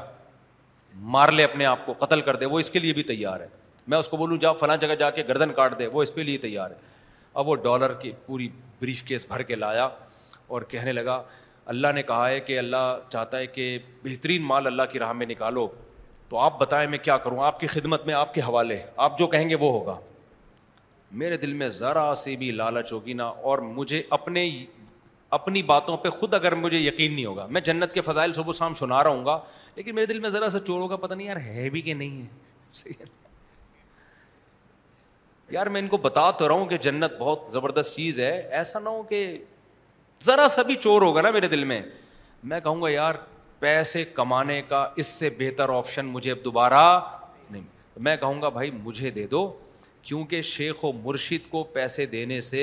مار 1.15 1.29
لے 1.33 1.45
اپنے 1.45 1.65
آپ 1.67 1.85
کو 1.87 1.93
قتل 1.99 2.21
کر 2.21 2.37
دے 2.37 2.47
وہ 2.47 2.59
اس 2.59 2.71
کے 2.71 2.79
لیے 2.79 2.93
بھی 2.93 3.03
تیار 3.03 3.41
ہے 3.41 3.47
میں 3.93 3.99
اس 3.99 4.09
کو 4.09 4.17
بولوں 4.17 4.37
جا 4.41 4.53
فلاں 4.61 4.77
جگہ 4.81 4.95
جا 5.01 5.11
کے 5.11 5.23
گردن 5.29 5.53
کاٹ 5.53 5.79
دے 5.79 5.87
وہ 5.93 6.03
اس 6.03 6.11
کے 6.13 6.23
لیے 6.23 6.39
تیار 6.39 6.71
ہے 6.71 6.77
اب 7.35 7.49
وہ 7.49 7.57
ڈالر 7.65 7.93
کی 8.01 8.13
پوری 8.27 8.49
بریف 8.81 9.03
کیس 9.05 9.27
بھر 9.29 9.43
کے 9.43 9.55
لایا 9.55 9.89
اور 10.55 10.63
کہنے 10.69 10.93
لگا 10.93 11.23
اللہ 11.71 11.93
نے 11.95 12.03
کہا 12.03 12.29
ہے 12.29 12.39
کہ 12.41 12.59
اللہ 12.59 12.97
چاہتا 13.09 13.39
ہے 13.39 13.47
کہ 13.47 13.79
بہترین 14.03 14.43
مال 14.47 14.67
اللہ 14.67 14.83
کی 14.93 14.99
راہ 14.99 15.13
میں 15.13 15.27
نکالو 15.27 15.67
تو 16.29 16.39
آپ 16.39 16.59
بتائیں 16.59 16.89
میں 16.91 16.99
کیا 17.03 17.17
کروں 17.25 17.41
آپ 17.45 17.61
کی 17.61 17.67
خدمت 17.67 18.07
میں 18.07 18.15
آپ 18.15 18.33
کے 18.35 18.41
حوالے 18.41 18.81
آپ 19.07 19.19
جو 19.19 19.27
کہیں 19.35 19.49
گے 19.49 19.55
وہ 19.61 19.71
ہوگا 19.73 19.99
میرے 21.21 21.37
دل 21.37 21.53
میں 21.55 21.69
ذرا 21.69 22.13
سی 22.17 22.37
بھی 22.37 22.51
لالچ 22.51 22.93
ہوگی 22.93 23.13
نا 23.15 23.25
اور 23.51 23.59
مجھے 23.79 24.03
اپنے 24.19 24.49
اپنی 25.39 25.63
باتوں 25.63 25.97
پہ 25.97 26.11
خود 26.11 26.35
اگر 26.35 26.55
مجھے 26.63 26.79
یقین 26.79 27.15
نہیں 27.15 27.25
ہوگا 27.27 27.47
میں 27.51 27.61
جنت 27.69 27.93
کے 27.93 28.01
فضائل 28.01 28.33
صبح 28.33 28.53
شام 28.59 28.75
سنا 28.75 29.03
رہا 29.05 29.11
ہوں 29.11 29.25
گا 29.25 29.39
لیکن 29.77 29.95
میرے 29.95 30.07
دل 30.07 30.19
میں 30.21 30.31
ذرا 30.31 30.49
سا 30.57 30.61
چور 30.67 30.81
ہوگا 30.81 30.97
پتہ 31.05 31.15
نہیں 31.15 31.27
یار 31.27 31.37
ہے 31.45 31.69
بھی 31.73 31.81
کہ 31.83 31.95
نہیں 31.95 32.23
ہے 32.23 32.93
یار 35.51 35.67
میں 35.75 35.81
ان 35.81 35.89
کو 35.89 35.97
بتا 36.03 36.31
تو 36.39 36.49
رہا 36.49 36.55
ہوں 36.55 36.67
کہ 36.67 36.77
جنت 36.89 37.13
بہت 37.19 37.45
زبردست 37.53 37.95
چیز 37.97 38.21
ہے 38.21 38.33
ایسا 38.61 38.79
نہ 38.81 38.89
ہو 38.89 39.03
کہ 39.09 39.23
ذرا 40.27 40.47
سا 40.51 40.63
بھی 40.63 40.75
چور 40.81 41.03
ہوگا 41.03 41.21
نا 41.23 41.31
میرے 41.31 41.49
دل 41.49 41.65
میں 41.65 41.81
میں 42.51 42.59
کہوں 42.61 42.83
گا 42.83 42.89
یار 42.91 43.15
پیسے 43.59 44.05
کمانے 44.15 44.61
کا 44.69 44.87
اس 45.01 45.07
سے 45.07 45.31
بہتر 45.39 45.69
آپشن 45.77 46.07
مجھے 46.07 46.31
اب 46.33 46.45
دوبارہ 46.45 46.85
نہیں 47.51 47.63
میں 48.07 48.17
کہوں 48.17 48.41
گا 48.43 48.49
بھائی 48.59 48.71
مجھے 48.83 49.11
دے 49.17 49.27
دو 49.31 49.41
کیونکہ 50.03 50.43
شیخ 50.51 50.85
و 50.85 50.93
مرشد 51.05 51.49
کو 51.51 51.63
پیسے 51.73 52.07
دینے 52.15 52.41
سے 52.51 52.63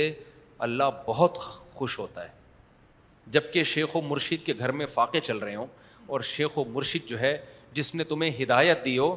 اللہ 0.68 0.90
بہت 1.06 1.38
خوش 1.76 1.98
ہوتا 2.00 2.24
ہے 2.24 2.38
جب 3.38 3.52
کہ 3.54 3.64
شیخ 3.74 3.96
و 3.96 4.02
مرشد 4.10 4.46
کے 4.46 4.54
گھر 4.60 4.72
میں 4.80 4.86
فاقے 4.94 5.20
چل 5.30 5.38
رہے 5.38 5.56
ہوں 5.56 5.68
اور 6.12 6.22
شیخ 6.36 6.58
و 6.58 6.66
مرشد 6.74 7.08
جو 7.10 7.20
ہے 7.20 7.38
جس 7.74 7.94
نے 7.96 8.04
تمہیں 8.14 8.32
ہدایت 8.42 8.86
دی 8.86 8.98
ہو 8.98 9.16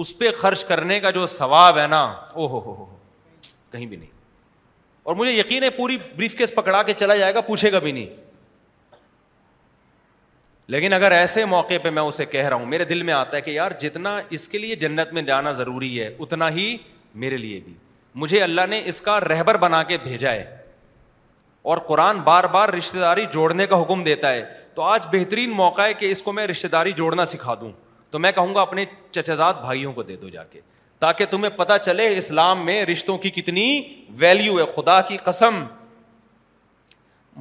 اس 0.00 0.18
پہ 0.18 0.30
خرچ 0.40 0.64
کرنے 0.64 0.98
کا 1.00 1.10
جو 1.18 1.26
ثواب 1.38 1.78
ہے 1.78 1.86
نا 1.86 2.02
او 2.34 2.46
ہو 2.46 2.60
ہو 2.64 2.74
ہو 2.78 2.86
کہیں 3.72 3.86
بھی 3.86 3.96
نہیں 3.96 4.11
اور 5.04 5.14
مجھے 5.16 5.32
یقین 5.32 5.62
ہے 5.62 5.70
پوری 5.76 5.96
بریف 6.16 6.34
کیس 6.38 6.54
پکڑا 6.54 6.82
کے 6.82 6.92
چلا 6.96 7.16
جائے 7.16 7.34
گا 7.34 7.40
پوچھے 7.46 7.72
گا 7.72 7.78
بھی 7.86 7.92
نہیں 7.92 8.06
لیکن 10.74 10.92
اگر 10.92 11.12
ایسے 11.12 11.44
موقع 11.44 11.74
پہ 11.82 11.90
میں 11.90 12.02
اسے 12.02 12.24
کہہ 12.24 12.46
رہا 12.48 12.56
ہوں 12.56 12.66
میرے 12.66 12.84
دل 12.84 13.02
میں 13.02 13.14
آتا 13.14 13.36
ہے 13.36 13.40
کہ 13.42 13.50
یار 13.50 13.70
جتنا 13.80 14.18
اس 14.36 14.46
کے 14.48 14.58
لیے 14.58 14.74
جنت 14.84 15.12
میں 15.12 15.22
جانا 15.22 15.52
ضروری 15.52 16.00
ہے 16.00 16.10
اتنا 16.18 16.48
ہی 16.56 16.76
میرے 17.24 17.36
لیے 17.36 17.60
بھی 17.64 17.74
مجھے 18.22 18.42
اللہ 18.42 18.66
نے 18.70 18.80
اس 18.88 19.00
کا 19.00 19.18
رہبر 19.20 19.56
بنا 19.58 19.82
کے 19.82 19.96
بھیجا 20.02 20.32
ہے 20.32 20.44
اور 21.72 21.78
قرآن 21.88 22.20
بار 22.20 22.44
بار 22.52 22.68
رشتے 22.68 22.98
داری 23.00 23.24
جوڑنے 23.32 23.66
کا 23.66 23.80
حکم 23.82 24.02
دیتا 24.04 24.30
ہے 24.32 24.44
تو 24.74 24.82
آج 24.82 25.02
بہترین 25.12 25.50
موقع 25.56 25.82
ہے 25.82 25.94
کہ 25.94 26.10
اس 26.10 26.22
کو 26.22 26.32
میں 26.32 26.46
رشتے 26.46 26.68
داری 26.68 26.92
جوڑنا 26.96 27.26
سکھا 27.26 27.54
دوں 27.60 27.70
تو 28.10 28.18
میں 28.18 28.32
کہوں 28.34 28.54
گا 28.54 28.60
اپنے 28.62 28.84
چچزاد 29.10 29.54
بھائیوں 29.60 29.92
کو 29.92 30.02
دے 30.02 30.16
دو 30.22 30.28
جا 30.28 30.42
کے 30.50 30.60
تاکہ 31.02 31.24
تمہیں 31.30 31.48
پتا 31.56 31.76
چلے 31.84 32.06
اسلام 32.16 32.64
میں 32.64 32.84
رشتوں 32.86 33.16
کی 33.18 33.30
کتنی 33.36 33.62
ویلیو 34.18 34.58
ہے 34.58 34.64
خدا 34.74 35.00
کی 35.08 35.16
قسم 35.24 35.54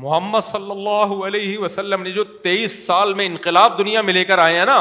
محمد 0.04 0.40
صلی 0.44 0.72
اللہ 0.72 1.12
علیہ 1.28 1.58
وسلم 1.60 2.04
نے 2.04 2.12
جو 2.12 2.24
تیئیس 2.46 2.78
سال 2.86 3.14
میں 3.20 3.26
انقلاب 3.26 3.78
دنیا 3.80 4.02
میں 4.08 4.14
لے 4.14 4.24
کر 4.26 4.38
آئے 4.46 4.58
ہیں 4.58 4.66
نا 4.66 4.78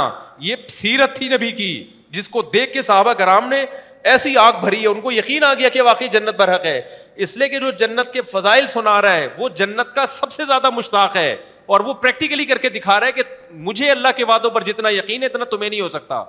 یہ 0.49 0.57
سیرت 0.77 1.15
تھی 1.17 1.29
نبی 1.35 1.51
کی 1.61 1.71
جس 2.19 2.29
کو 2.37 2.43
دیکھ 2.55 2.73
کے 2.75 2.83
صحابہ 2.89 3.13
کرام 3.19 3.49
نے 3.49 3.65
ایسی 4.13 4.37
آگ 4.47 4.61
بھری 4.65 4.81
ہے 4.83 4.87
ان 4.89 5.01
کو 5.01 5.13
یقین 5.13 5.45
آ 5.45 5.53
گیا 5.59 5.69
کہ 5.73 5.83
واقعی 5.91 6.09
جنت 6.17 6.37
برحق 6.39 6.65
ہے 6.67 6.81
اس 7.27 7.37
لیے 7.37 7.49
کہ 7.49 7.59
جو 7.67 7.71
جنت 7.87 8.13
کے 8.13 8.23
فضائل 8.33 8.67
سنا 8.77 9.01
رہا 9.03 9.15
ہے 9.17 9.27
وہ 9.39 9.49
جنت 9.63 9.95
کا 9.95 10.07
سب 10.19 10.33
سے 10.33 10.45
زیادہ 10.45 10.71
مشتاق 10.77 11.17
ہے 11.17 11.35
اور 11.75 11.81
وہ 11.91 11.95
پریکٹیکلی 11.95 12.45
کر 12.53 12.59
کے 12.59 12.69
دکھا 12.81 12.99
رہا 13.01 13.07
ہے 13.07 13.13
کہ 13.21 13.55
مجھے 13.69 13.91
اللہ 13.91 14.17
کے 14.17 14.25
وعدوں 14.33 14.51
پر 14.51 14.65
جتنا 14.73 14.91
یقین 15.03 15.23
ہے 15.23 15.27
اتنا 15.27 15.45
تمہیں 15.51 15.71
نہیں 15.71 15.81
ہو 15.81 15.89
سکتا 15.99 16.23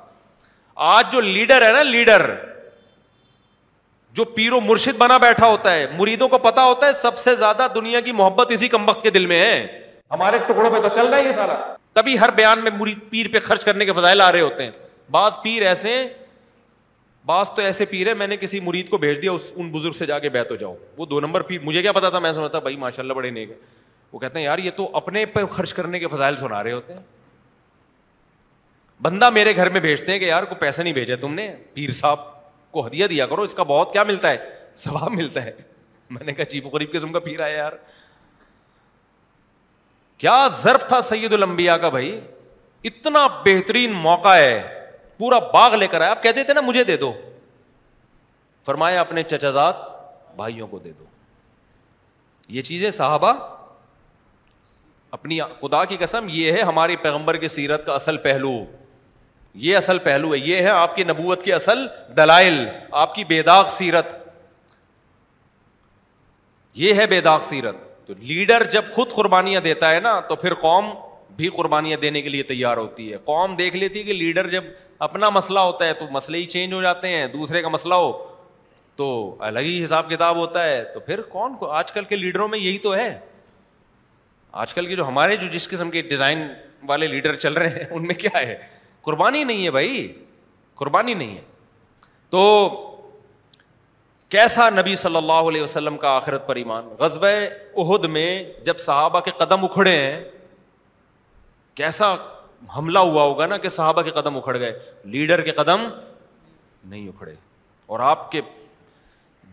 آج 0.76 1.12
جو 1.12 1.22
لیڈر 1.22 1.66
ہے 1.68 1.72
نا 1.74 1.82
لیڈر 1.84 2.34
جو 4.14 4.24
پیرو 4.36 4.60
مرشد 4.62 4.98
بنا 4.98 5.18
بیٹھا 5.18 5.48
ہوتا 5.48 5.74
ہے 5.74 5.86
مریدوں 5.98 6.28
کو 6.30 6.38
پتا 6.38 6.64
ہوتا 6.66 6.88
ہے 6.88 6.94
سب 6.94 7.18
سے 7.18 7.36
زیادہ 7.36 7.68
دنیا 7.76 8.00
کی 8.02 8.12
محبت 8.12 8.52
اسی 8.52 8.68
کم 8.68 8.90
وقت 8.90 9.02
کے 9.04 9.10
دل 9.10 9.26
میں 9.26 9.40
ہے 9.40 9.82
ہمارے 10.12 10.38
ٹکڑوں 10.48 10.72
پہ 10.72 10.82
تو 10.88 10.90
چل 10.96 11.08
رہا 11.08 11.18
ہے 11.18 11.24
یہ 11.24 11.32
سارا 11.36 11.56
تبھی 11.94 12.18
ہر 12.20 12.32
بیان 12.36 12.64
میں 12.64 12.72
مرید 12.78 12.98
پیر 13.10 13.28
پہ 13.34 13.40
خرچ 13.44 13.64
کرنے 13.66 13.86
کے 13.86 13.94
فضائل 13.94 14.22
آ 14.22 14.32
رہے 14.32 14.42
ہوتے 14.42 14.64
ہیں 14.64 14.72
بعض 15.12 15.38
پیر 15.44 15.66
ایسے 15.68 15.96
بعض 17.26 17.50
تو 17.56 17.62
ایسے 17.62 17.86
پیر 17.86 18.08
ہے 18.08 18.14
میں 18.20 18.28
نے 18.28 18.38
کسی 18.38 18.60
مرید 18.60 18.90
کو 18.90 18.98
بھیج 18.98 19.22
دیا 19.22 19.32
اس 19.32 19.52
ان 19.56 19.70
بزرگ 19.72 19.92
سے 19.94 20.06
جا 20.06 20.20
کے 20.20 20.30
بیت 20.30 20.52
ہو 20.52 20.56
جاؤ 20.56 20.76
وہ 20.98 21.06
دو 21.06 21.20
نمبر 21.22 21.42
پیر 21.50 21.62
مجھے 21.64 21.82
کیا 21.82 21.92
پتا 21.92 22.10
تھا 22.10 22.20
میں 22.20 22.32
سمجھتا 22.34 22.60
بھائی 22.60 22.76
ماشاء 22.78 23.04
اللہ 23.04 23.14
بڑے 23.14 23.30
نیک 23.30 23.50
ہے 23.50 23.56
وہ 24.12 24.20
کہتے 24.20 24.40
ہیں 24.40 24.46
یار 24.46 24.60
یہ 24.60 24.72
تو 24.76 24.90
اپنے 24.98 25.26
پہ 25.34 25.46
خرچ 25.52 25.74
کرنے 25.74 26.00
کے 26.00 26.08
فضائل 26.12 26.36
سنا 26.38 26.64
رہے 26.64 26.72
ہوتے 26.72 26.94
ہیں 26.94 27.00
بندہ 29.02 29.30
میرے 29.36 29.56
گھر 29.56 29.70
میں 29.72 29.80
بھیجتے 29.82 30.12
ہیں 30.12 30.20
کہ 30.20 30.26
یار 30.26 30.44
کو 30.46 30.56
پیسے 30.56 30.84
نہیں 30.84 30.94
بھیجا 30.94 31.16
تم 31.22 31.34
نے 31.34 31.52
پیر 31.74 31.92
صاحب 32.00 32.20
کو 32.72 32.86
ہدیہ 32.88 33.06
دیا 33.08 33.26
کرو 33.28 33.42
اس 33.42 33.54
کا 33.54 33.64
بہت 33.68 33.92
کیا 33.94 34.04
ملتا 34.04 34.30
ہے 34.32 34.38
ثواب 34.78 35.12
ملتا 35.12 35.44
ہے 35.46 35.52
میں 36.10 36.24
نے 36.26 36.34
کہا 36.34 36.44
جی، 36.52 36.62
غریب 36.74 36.92
قسم 36.92 37.12
کا 37.14 37.20
پیر 37.20 37.42
آیا 37.44 37.58
یار 37.58 37.74
کیا 40.18 40.36
ضرف 40.62 40.88
تھا 40.88 41.00
سید 41.02 41.34
المبیا 41.34 41.78
کا 41.86 41.90
بھائی 41.90 42.20
اتنا 42.90 43.26
بہترین 43.46 43.92
موقع 44.02 44.34
ہے 44.36 44.62
پورا 45.18 45.40
باغ 45.54 45.76
لے 45.76 45.88
کر 45.92 46.02
آیا 46.02 46.12
آپ 46.12 46.22
کہہ 46.24 46.32
دیتے 46.36 46.54
نا 46.54 46.62
مجھے 46.66 46.84
دے 46.84 46.98
دو 46.98 47.12
فرمایا 48.66 49.00
اپنے 49.02 49.24
چچزات 49.24 49.76
بھائیوں 50.36 50.68
کو 50.68 50.80
دے 50.80 50.92
دو 51.00 51.06
یہ 52.56 52.62
چیزیں 52.62 52.90
صحابہ 52.90 53.34
صاحبہ 53.34 53.58
اپنی 55.18 55.40
خدا 55.62 55.84
کی 55.86 55.98
قسم 56.00 56.26
یہ 56.32 56.52
ہے 56.52 56.62
ہماری 56.62 56.96
پیغمبر 57.02 57.38
کی 57.38 57.48
سیرت 57.58 57.86
کا 57.86 57.94
اصل 57.94 58.18
پہلو 58.28 58.54
یہ 59.54 59.78
اصل 59.78 59.98
پہلو 60.04 60.34
ہے 60.34 60.38
یہ 60.40 60.62
ہے 60.62 60.68
آپ 60.70 60.96
کی 60.96 61.04
نبوت 61.04 61.44
کے 61.44 61.54
اصل 61.54 61.86
دلائل 62.18 62.66
آپ 63.04 63.16
کی 63.16 63.42
داغ 63.46 63.68
سیرت 63.70 64.20
یہ 66.82 66.94
ہے 67.00 67.20
داغ 67.22 67.40
سیرت 67.44 67.78
تو 68.08 68.14
لیڈر 68.28 68.64
جب 68.72 68.84
خود 68.94 69.12
قربانیاں 69.14 69.62
دیتا 69.62 69.92
ہے 69.94 70.00
نا 70.00 70.20
تو 70.28 70.36
پھر 70.36 70.54
قوم 70.62 70.86
بھی 71.38 71.50
قربانیاں 71.56 71.98
دینے 72.02 72.22
کے 72.22 72.30
لیے 72.30 72.44
تیار 72.44 72.78
ہوتی 72.78 73.12
ہے 73.12 73.18
قوم 73.26 73.56
دیکھ 73.56 73.76
لیتی 73.76 74.00
ہے 74.00 74.04
کہ 74.04 74.14
لیڈر 74.14 74.48
جب 74.50 74.64
اپنا 75.08 75.30
مسئلہ 75.30 75.60
ہوتا 75.60 75.86
ہے 75.86 75.94
تو 76.00 76.06
مسئلے 76.12 76.38
ہی 76.38 76.46
چینج 76.46 76.74
ہو 76.74 76.82
جاتے 76.82 77.08
ہیں 77.08 77.28
دوسرے 77.34 77.62
کا 77.62 77.70
مسئلہ 77.70 77.94
ہو 77.96 78.12
تو 78.96 79.06
الگ 79.48 79.60
ہی 79.64 79.84
حساب 79.84 80.10
کتاب 80.10 80.36
ہوتا 80.38 80.64
ہے 80.64 80.84
تو 80.94 81.00
پھر 81.00 81.22
کون 81.30 81.56
کو 81.58 81.70
آج 81.72 81.92
کل 81.92 82.04
کے 82.06 82.16
لیڈروں 82.16 82.48
میں 82.48 82.60
یہی 82.60 82.78
تو 82.78 82.96
ہے 82.96 83.14
آج 84.64 84.74
کل 84.74 84.86
کے 84.88 84.96
جو 84.96 85.08
ہمارے 85.08 85.38
جو 85.38 85.48
جس 85.52 85.68
قسم 85.70 85.90
کے 85.92 86.02
ڈیزائن 86.10 86.48
والے 86.88 87.08
لیڈر 87.08 87.36
چل 87.36 87.54
رہے 87.54 87.70
ہیں 87.70 87.86
ان 87.92 88.08
میں 88.08 88.16
کیا 88.16 88.40
ہے 88.40 88.56
قربانی 89.04 89.44
نہیں 89.44 89.66
ہے 89.66 89.72
بھائی 89.72 90.08
قربانی 90.78 91.14
نہیں 91.14 91.36
ہے 91.36 91.42
تو 92.30 92.42
کیسا 94.30 94.70
نبی 94.70 94.96
صلی 94.96 95.16
اللہ 95.16 95.48
علیہ 95.50 95.62
وسلم 95.62 95.98
کا 96.04 96.10
آخرت 96.18 96.46
پر 96.48 96.56
ایمان 96.56 96.88
غزب 97.00 97.26
عہد 97.26 98.06
میں 98.18 98.28
جب 98.66 98.78
صحابہ 98.80 99.20
کے 99.22 99.32
قدم 99.38 99.66
اکھڑے 99.66 99.96
ہیں 99.98 100.22
کیسا 101.76 102.14
حملہ 102.76 103.00
ہوا 103.00 103.24
ہوگا 103.24 103.46
نا 103.48 103.58
کہ 103.58 103.70
صحابہ 103.76 104.02
کے 104.02 104.12
قدم 104.22 104.38
اکھڑ 104.38 104.58
گئے 104.60 104.72
لیڈر 105.16 105.42
کے 105.44 105.52
قدم 105.60 105.82
نہیں 106.90 107.08
اکھڑے 107.08 107.34
اور 107.94 108.00
آپ 108.10 108.32
کے 108.32 108.42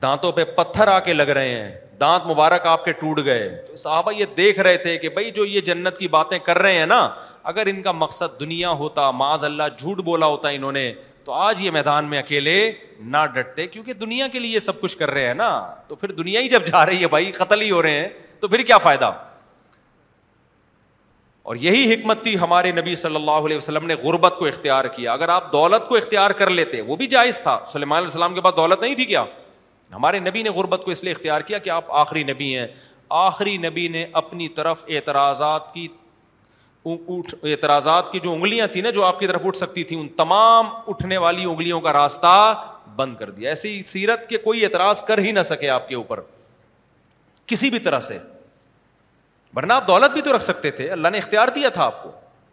دانتوں 0.03 0.33
پہ 0.33 0.45
پتھر 0.57 0.89
آ 0.89 0.99
کے 1.05 1.13
لگ 1.13 1.29
رہے 1.39 1.49
ہیں 1.55 1.71
دانت 2.01 2.27
مبارک 2.31 2.67
آپ 2.67 2.85
کے 2.85 2.93
ٹوٹ 2.99 3.21
گئے 3.25 3.49
تو 3.69 3.77
صحابہ 3.77 4.13
یہ 4.17 4.25
دیکھ 4.37 4.59
رہے 4.67 4.77
تھے 4.83 4.97
کہ 4.99 5.09
بھائی 5.19 5.31
جو 5.39 5.45
یہ 5.45 5.61
جنت 5.71 5.99
کی 5.99 6.09
باتیں 6.09 6.39
کر 6.45 6.59
رہے 6.59 6.79
ہیں 6.79 6.87
نا 6.87 7.09
اگر 7.51 7.67
ان 7.71 7.81
کا 7.83 7.93
مقصد 7.99 8.39
دنیا 8.41 8.71
ہوتا 8.79 9.11
معاذ 9.19 9.45
اللہ 9.45 9.63
جھوٹ 9.79 10.01
بولا 10.05 10.27
ہوتا 10.33 10.49
انہوں 10.57 10.73
نے 10.73 10.93
تو 11.25 11.33
آج 11.33 11.61
یہ 11.63 11.71
میدان 11.71 12.05
میں 12.09 12.19
اکیلے 12.19 12.57
نہ 13.15 13.25
ڈٹتے 13.35 13.67
کیونکہ 13.67 13.93
دنیا 14.03 14.27
کے 14.33 14.39
لیے 14.39 14.61
سب 14.61 14.81
کچھ 14.81 14.97
کر 14.99 15.11
رہے 15.11 15.27
ہیں 15.27 15.35
نا 15.35 15.49
تو 15.89 15.97
پھر 16.03 16.11
دنیا 16.21 16.41
ہی 16.41 16.49
جب 16.55 16.67
جا 16.67 16.85
رہی 16.87 17.01
ہے 17.03 17.09
بھائی 17.15 17.31
قتل 17.39 17.61
ہی 17.61 17.71
ہو 17.71 17.81
رہے 17.83 18.01
ہیں 18.01 18.09
تو 18.41 18.49
پھر 18.49 18.63
کیا 18.71 18.77
فائدہ 18.89 19.11
اور 21.51 21.57
یہی 21.61 21.93
حکمت 21.93 22.23
تھی 22.23 22.37
ہمارے 22.39 22.73
نبی 22.79 22.95
صلی 23.03 23.17
اللہ 23.17 23.41
علیہ 23.47 23.57
وسلم 23.57 23.87
نے 23.87 23.95
غربت 24.03 24.35
کو 24.39 24.47
اختیار 24.47 24.85
کیا 24.97 25.13
اگر 25.13 25.29
آپ 25.37 25.53
دولت 25.53 25.89
کو 25.89 25.97
اختیار 25.97 26.31
کر 26.41 26.51
لیتے 26.59 26.81
وہ 26.91 26.97
بھی 27.03 27.07
جائز 27.15 27.39
تھا 27.43 27.59
سلیمان 27.73 27.97
علیہ 27.97 28.07
السلام 28.09 28.35
کے 28.35 28.41
پاس 28.47 28.57
دولت 28.57 28.81
نہیں 28.83 28.95
تھی 28.97 29.05
کیا 29.15 29.25
ہمارے 29.95 30.19
نبی 30.29 30.43
نے 30.43 30.51
غربت 30.59 30.83
کو 30.85 30.91
اس 30.91 31.03
لیے 31.05 31.13
اختیار 31.13 31.41
کیا 31.51 31.59
کہ 31.67 31.71
آپ 31.81 31.93
آخری 32.03 32.25
نبی 32.33 32.55
ہیں 32.57 32.67
آخری 33.25 33.57
نبی 33.65 33.87
نے 33.97 34.05
اپنی 34.23 34.49
طرف 34.61 34.85
اعتراضات 34.89 35.73
کی 35.75 35.87
اعتراضات 36.87 38.11
کی 38.13 38.21
جو 38.25 38.33
انگلیاں 38.33 38.67
تھیں 38.73 38.83
نا 38.83 38.91
جو 38.95 39.05
آپ 39.05 39.19
کی 39.21 39.27
طرف 39.27 39.43
اٹھ 39.47 39.57
سکتی 39.57 39.85
تھیں 39.85 39.99
ان 40.01 40.09
تمام 40.17 40.67
اٹھنے 40.89 41.17
والی 41.19 41.45
انگلیوں 41.45 41.81
کا 41.81 41.93
راستہ 41.93 42.31
بند 42.97 43.17
کر 43.17 43.31
دیا 43.31 43.49
ایسی 43.49 43.81
سیرت 43.83 44.29
کے 44.29 44.39
کوئی 44.39 44.65
اعتراض 44.65 45.01
کر 45.07 45.19
ہی 45.25 45.33
نہ 45.33 45.43
سکے 45.45 45.69
آپ 45.71 45.89
کے 45.89 45.95
اوپر 45.95 46.21
کسی 47.47 47.71
بھی 47.71 47.79
طرح 47.79 48.01
سے 48.01 48.19
ورنہ 49.57 49.73
آپ 49.73 49.87
دولت 49.89 50.13
بھی 50.13 50.21
تو 50.23 50.37
رکھ 50.37 50.43
سکتے 50.45 50.71
تھے 50.71 50.89
اللہ 50.91 51.09
نے 51.13 51.19
اختیار 51.19 51.49
دیا 51.55 51.69
تھا 51.75 51.85
آپ 51.85 52.03
کو 52.03 52.11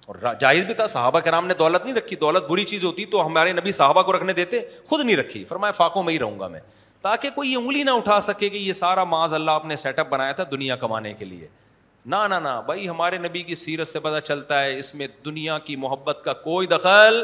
اور 0.07 0.15
جائز 0.39 0.63
بھی 0.65 0.73
تھا 0.73 0.85
صحابہ 0.85 1.19
کے 1.19 1.31
نام 1.31 1.47
نے 1.47 1.53
دولت 1.59 1.85
نہیں 1.85 1.95
رکھی 1.95 2.15
دولت 2.15 2.47
بری 2.49 2.63
چیز 2.65 2.83
ہوتی 2.83 3.05
تو 3.11 3.25
ہمارے 3.25 3.51
نبی 3.53 3.71
صحابہ 3.71 4.01
کو 4.03 4.13
رکھنے 4.17 4.33
دیتے 4.33 4.59
خود 4.89 5.05
نہیں 5.05 5.15
رکھی 5.17 5.43
فرمایا 5.49 5.71
فاقوں 5.77 6.03
میں 6.03 6.13
ہی 6.13 6.19
رہوں 6.19 6.39
گا 6.39 6.47
میں 6.47 6.59
تاکہ 7.01 7.29
کوئی 7.35 7.51
یہ 7.51 7.57
انگلی 7.57 7.83
نہ 7.83 7.91
اٹھا 7.91 8.19
سکے 8.21 8.49
کہ 8.49 8.57
یہ 8.57 8.73
سارا 8.73 9.03
معاذ 9.03 9.33
اللہ 9.33 9.51
آپ 9.51 9.65
نے 9.65 9.75
سیٹ 9.75 9.99
اپ 9.99 10.09
بنایا 10.09 10.31
تھا 10.31 10.43
دنیا 10.51 10.75
کمانے 10.85 11.13
کے 11.13 11.25
لیے 11.25 11.47
نہ 12.05 12.15
نہ 12.29 12.35
نہ 12.43 12.47
بھائی 12.65 12.87
ہمارے 12.89 13.17
نبی 13.17 13.41
کی 13.43 13.55
سیرت 13.55 13.87
سے 13.87 13.99
پتہ 13.99 14.19
چلتا 14.25 14.63
ہے 14.63 14.77
اس 14.79 14.93
میں 14.95 15.07
دنیا 15.25 15.57
کی 15.65 15.75
محبت 15.83 16.21
کا 16.25 16.33
کوئی 16.43 16.67
دخل 16.67 17.23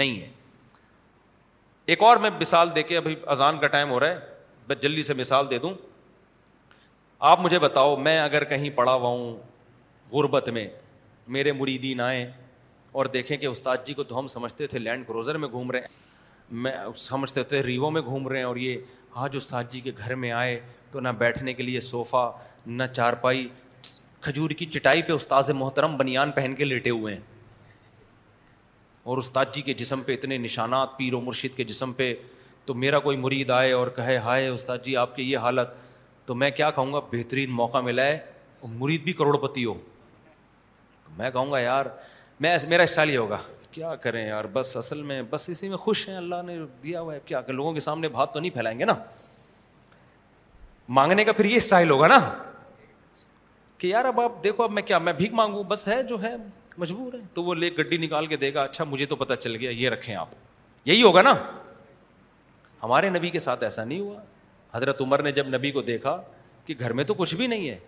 نہیں 0.00 0.20
ہے 0.20 0.28
ایک 1.92 2.02
اور 2.08 2.16
میں 2.26 2.30
مثال 2.40 2.68
دے 2.74 2.82
کے 2.82 2.96
ابھی 2.96 3.14
اذان 3.34 3.58
کا 3.60 3.66
ٹائم 3.66 3.90
ہو 3.90 3.98
رہا 4.00 4.08
ہے 4.10 4.18
میں 4.68 4.76
جلدی 4.82 5.02
سے 5.02 5.14
مثال 5.18 5.50
دے 5.50 5.58
دوں 5.58 5.72
آپ 7.30 7.40
مجھے 7.42 7.58
بتاؤ 7.58 7.96
میں 8.06 8.18
اگر 8.20 8.44
کہیں 8.52 8.68
پڑا 8.74 8.92
ہوا 8.94 9.08
ہوں 9.08 9.34
غربت 10.12 10.48
میں 10.58 10.66
میرے 11.36 11.52
مریدین 11.52 12.00
آئیں 12.00 12.24
اور 13.00 13.06
دیکھیں 13.14 13.36
کہ 13.36 13.46
استاد 13.46 13.76
جی 13.86 13.94
کو 13.94 14.02
تو 14.04 14.18
ہم 14.18 14.26
سمجھتے 14.26 14.66
تھے 14.66 14.78
لینڈ 14.78 15.06
کروزر 15.06 15.36
میں 15.38 15.48
گھوم 15.48 15.70
رہے 15.70 15.80
ہیں 15.80 16.52
میں 16.62 16.72
سمجھتے 16.98 17.42
تھے 17.50 17.62
ریوو 17.62 17.90
میں 17.90 18.02
گھوم 18.02 18.28
رہے 18.28 18.38
ہیں 18.38 18.44
اور 18.44 18.56
یہ 18.56 18.76
آج 19.24 19.36
استاد 19.36 19.64
جی 19.70 19.80
کے 19.80 19.92
گھر 20.04 20.14
میں 20.22 20.30
آئے 20.32 20.58
تو 20.90 21.00
نہ 21.00 21.08
بیٹھنے 21.18 21.54
کے 21.54 21.62
لیے 21.62 21.80
صوفہ 21.80 22.30
نہ 22.66 22.82
چارپائی 22.92 23.46
کھجور 24.20 24.50
کی 24.58 24.66
چٹائی 24.66 25.02
پہ 25.02 25.12
استاذ 25.12 25.50
محترم 25.56 25.96
بنیان 25.96 26.30
پہن 26.30 26.54
کے 26.54 26.64
لیٹے 26.64 26.90
ہوئے 26.90 27.14
ہیں 27.14 27.20
اور 29.10 29.18
استاد 29.18 29.44
جی 29.52 29.62
کے 29.62 29.74
جسم 29.74 30.02
پہ 30.06 30.12
اتنے 30.14 30.38
نشانات 30.38 30.96
پیر 30.96 31.14
و 31.14 31.20
مرشد 31.20 31.56
کے 31.56 31.64
جسم 31.64 31.92
پہ 31.92 32.12
تو 32.66 32.74
میرا 32.74 32.98
کوئی 33.00 33.16
مرید 33.16 33.50
آئے 33.50 33.72
اور 33.72 33.88
کہے 33.96 34.16
ہائے 34.24 34.48
استاد 34.48 34.78
جی 34.84 34.96
آپ 34.96 35.14
کی 35.16 35.30
یہ 35.30 35.38
حالت 35.46 35.68
تو 36.26 36.34
میں 36.34 36.50
کیا 36.56 36.70
کہوں 36.70 36.92
گا 36.92 37.00
بہترین 37.12 37.50
موقع 37.50 37.78
ملا 37.84 38.04
ہے 38.06 38.18
مرید 38.78 39.02
بھی 39.04 39.12
کروڑ 39.20 39.36
پتی 39.46 39.64
ہو 39.64 39.74
تو 41.04 41.10
میں 41.18 41.30
کہوں 41.30 41.52
گا 41.52 41.58
یار 41.60 41.86
میں 42.44 42.56
میرا 42.68 42.82
اسٹائل 42.82 43.08
لیا 43.08 43.20
ہوگا 43.20 43.38
کیا 43.70 43.94
کریں 44.04 44.26
یار 44.26 44.44
بس 44.52 44.76
اصل 44.76 45.02
میں 45.08 45.20
بس 45.30 45.48
اسی 45.48 45.68
میں 45.68 45.76
خوش 45.76 46.08
ہیں 46.08 46.16
اللہ 46.16 46.42
نے 46.46 46.58
دیا 46.82 47.00
ہوا 47.00 47.14
ہے 47.14 47.18
کیا 47.26 47.40
کہ 47.48 47.52
لوگوں 47.52 47.72
کے 47.72 47.80
سامنے 47.80 48.08
بھات 48.18 48.32
تو 48.34 48.40
نہیں 48.40 48.50
پھیلائیں 48.54 48.78
گے 48.78 48.84
نا 48.84 48.94
مانگنے 50.98 51.24
کا 51.24 51.32
پھر 51.32 51.44
یہ 51.44 51.56
اسٹائل 51.56 51.90
ہوگا 51.90 52.06
نا 52.08 52.18
کہ 53.80 53.86
یار 53.86 54.04
اب 54.04 54.20
آپ 54.20 54.32
دیکھو 54.44 54.62
اب 54.62 54.72
میں 54.72 54.82
کیا 54.82 54.98
میں 54.98 55.12
بھیک 55.18 55.32
مانگوں 55.34 55.62
بس 55.68 55.86
ہے 55.88 56.02
جو 56.08 56.16
ہے 56.22 56.34
مجبور 56.78 57.12
ہے 57.14 57.18
تو 57.34 57.42
وہ 57.44 57.54
لے 57.54 57.70
گڈی 57.78 57.96
نکال 57.98 58.26
کے 58.26 58.36
دے 58.36 58.52
گا 58.54 58.62
اچھا 58.62 58.84
مجھے 58.84 59.06
تو 59.12 59.16
پتا 59.16 59.36
چل 59.36 59.54
گیا 59.60 59.70
یہ 59.70 59.90
رکھیں 59.90 60.14
آپ 60.16 60.34
یہی 60.88 61.02
ہوگا 61.02 61.22
نا 61.22 61.32
ہمارے 62.82 63.08
نبی 63.10 63.28
کے 63.30 63.38
ساتھ 63.38 63.64
ایسا 63.64 63.84
نہیں 63.84 64.00
ہوا 64.00 64.20
حضرت 64.74 65.00
عمر 65.02 65.22
نے 65.22 65.32
جب 65.38 65.48
نبی 65.56 65.70
کو 65.72 65.82
دیکھا 65.82 66.16
کہ 66.66 66.74
گھر 66.80 66.92
میں 66.98 67.04
تو 67.04 67.14
کچھ 67.14 67.34
بھی 67.34 67.46
نہیں 67.52 67.68
ہے 67.68 67.78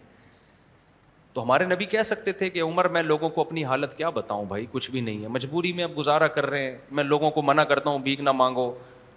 تو 1.33 1.43
ہمارے 1.43 1.65
نبی 1.65 1.85
کہہ 1.95 2.03
سکتے 2.05 2.33
تھے 2.41 2.49
کہ 2.51 2.63
عمر 2.63 2.89
میں 2.95 3.03
لوگوں 3.03 3.29
کو 3.37 3.41
اپنی 3.41 3.65
حالت 3.65 3.97
کیا 3.97 4.11
بتاؤں 4.21 4.45
بھائی 4.47 4.67
کچھ 4.73 4.91
بھی 4.91 5.01
نہیں 5.01 5.23
ہے 5.23 5.29
مجبوری 5.37 5.73
میں 5.73 5.85
اب 5.85 5.99
گزارا 5.99 6.27
کر 6.39 6.47
رہے 6.51 6.71
ہیں 6.71 6.77
میں 6.97 7.05
لوگوں 7.13 7.31
کو 7.37 7.43
منع 7.51 7.63
کرتا 7.75 7.91
ہوں 7.91 7.99
بھیک 8.09 8.21
نہ 8.21 8.33
مانگو 8.41 8.73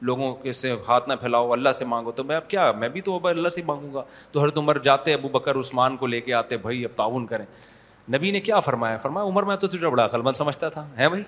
لوگوں 0.05 0.33
کے 0.41 0.51
سے 0.61 0.73
ہاتھ 0.87 1.07
نہ 1.09 1.13
پھیلاؤ 1.21 1.51
اللہ 1.51 1.71
سے 1.77 1.85
مانگو 1.93 2.11
تو 2.19 2.23
میں 2.29 2.35
اب 2.35 2.47
کیا 2.49 2.71
میں 2.79 2.89
بھی 2.95 3.01
تو 3.07 3.15
اب 3.15 3.27
اللہ 3.27 3.49
سے 3.55 3.61
مانگوں 3.65 3.93
گا 3.93 4.03
تو 4.31 4.43
ہر 4.43 4.55
عمر 4.57 4.77
جاتے 4.87 5.13
ابو 5.13 5.29
بکر 5.37 5.59
عثمان 5.59 5.95
کو 5.97 6.07
لے 6.07 6.19
کے 6.27 6.33
آتے 6.41 6.57
بھائی 6.65 6.83
اب 6.85 6.97
تعاون 6.97 7.25
کریں 7.31 7.45
نبی 8.13 8.31
نے 8.31 8.39
کیا 8.47 8.59
فرمایا 8.69 8.97
فرمایا 9.03 9.27
عمر 9.27 9.43
میں 9.51 9.55
تو 9.61 9.67
تجھے 9.67 9.87
بڑا 9.89 10.03
عقلمند 10.05 10.37
سمجھتا 10.37 10.69
تھا 10.75 10.85
ہے 10.97 11.09
بھائی 11.09 11.23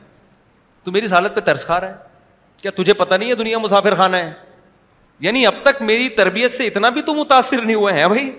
تو 0.84 0.91
میری 0.97 1.05
حالت 1.11 1.36
پہ 1.36 1.41
ترس 1.51 1.65
کھا 1.65 1.80
رہا 1.82 1.88
ہے 1.89 2.15
کیا 2.61 2.71
تجھے 2.82 2.93
پتہ 3.01 3.15
نہیں 3.15 3.30
ہے 3.30 3.36
دنیا 3.43 3.57
مسافر 3.65 3.95
خانہ 4.03 4.15
ہے 4.25 4.32
یعنی 5.25 5.45
اب 5.47 5.53
تک 5.63 5.82
میری 5.91 6.07
تربیت 6.21 6.53
سے 6.53 6.67
اتنا 6.67 6.89
بھی 6.97 7.01
تو 7.09 7.13
متاثر 7.15 7.61
نہیں 7.65 7.75
ہوئے 7.75 7.93
ہیں 7.99 8.07
بھائی 8.15 8.30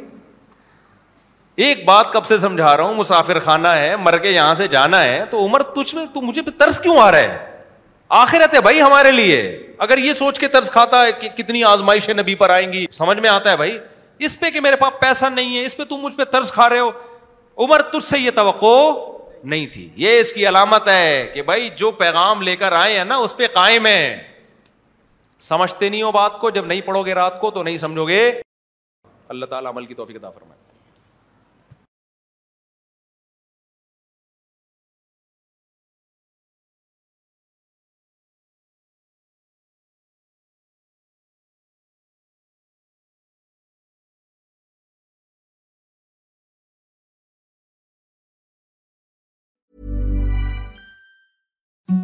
ایک 1.67 1.85
بات 1.85 2.13
کب 2.13 2.25
سے 2.27 2.39
سمجھا 2.39 2.77
رہا 2.77 2.85
ہوں 2.85 2.95
مسافر 2.95 3.39
خانہ 3.45 3.69
ہے 3.83 3.95
مر 4.03 4.19
کے 4.25 4.31
یہاں 4.31 4.55
سے 4.63 4.67
جانا 4.79 5.03
ہے 5.05 5.23
تو 5.31 5.45
عمر 5.45 5.63
تجھ 5.77 5.95
میں 5.95 6.05
تو 6.15 6.21
مجھے 6.23 6.43
پہ 6.49 6.59
ترس 6.59 6.79
کیوں 6.81 6.99
آ 7.03 7.11
رہا 7.13 7.33
ہے 7.33 7.47
آخرت 8.17 8.55
ہے 8.55 8.61
بھائی 8.61 8.81
ہمارے 8.83 9.11
لیے 9.13 9.37
اگر 9.87 9.99
یہ 9.99 10.13
سوچ 10.19 10.39
کے 10.41 10.49
طرز 10.49 10.71
کھاتا 10.71 11.03
ہے 11.07 11.11
کہ 11.21 11.29
کتنی 11.43 11.63
آزمائشیں 11.71 12.13
نبی 12.15 12.35
پر 12.43 12.51
آئیں 12.51 12.73
گی 12.73 12.87
سمجھ 12.93 13.19
میں 13.19 13.31
آتا 13.31 13.51
ہے 13.51 13.57
بھائی 13.57 13.79
اس 14.27 14.39
پہ 14.41 14.51
کہ 14.51 14.61
میرے 14.61 14.77
پاس 14.77 15.01
پیسہ 15.01 15.27
نہیں 15.35 15.57
ہے 15.57 15.65
اس 15.65 15.77
پہ 15.77 15.85
تم 15.89 15.97
مجھ 16.03 16.15
پہ 16.17 16.25
طرز 16.33 16.53
کھا 16.53 16.69
رہے 16.71 16.79
ہو 16.81 16.91
عمر 17.65 17.83
تج 17.93 18.03
سے 18.05 18.19
یہ 18.19 18.31
توقع 18.35 18.77
نہیں 19.49 19.67
تھی 19.73 19.89
یہ 19.97 20.21
اس 20.21 20.33
کی 20.33 20.49
علامت 20.49 20.89
ہے 20.89 21.31
کہ 21.35 21.43
بھائی 21.51 21.69
جو 21.79 21.91
پیغام 21.99 22.43
لے 22.43 22.57
کر 22.57 22.73
آئے 22.79 22.97
ہیں 22.99 23.05
نا 23.05 23.17
اس 23.27 23.37
پہ 23.37 23.47
قائم 23.55 23.87
ہے 23.87 24.01
سمجھتے 25.49 25.89
نہیں 25.89 26.03
ہو 26.03 26.13
بات 26.13 26.39
کو 26.41 26.51
جب 26.59 26.67
نہیں 26.67 26.81
پڑھو 26.85 27.03
گے 27.07 27.15
رات 27.15 27.41
کو 27.41 27.51
تو 27.59 27.63
نہیں 27.63 27.77
سمجھو 27.87 28.09
گے 28.09 28.31
اللہ 29.37 29.47
تعالیٰ 29.55 29.73
عمل 29.73 29.87
کی 29.87 29.95
توفیق 29.95 30.21
فرمائے 30.23 30.58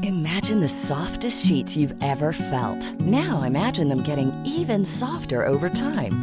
Imagine 0.03 0.61
the 0.61 0.69
softest 0.69 1.45
sheets 1.45 1.77
you've 1.77 1.95
ever 2.03 2.33
felt. 2.33 2.83
Now 3.01 3.43
imagine 3.43 3.89
them 3.91 4.01
getting 4.01 4.33
even 4.47 4.83
softer 4.83 5.47
over 5.47 5.69
time. 5.69 6.23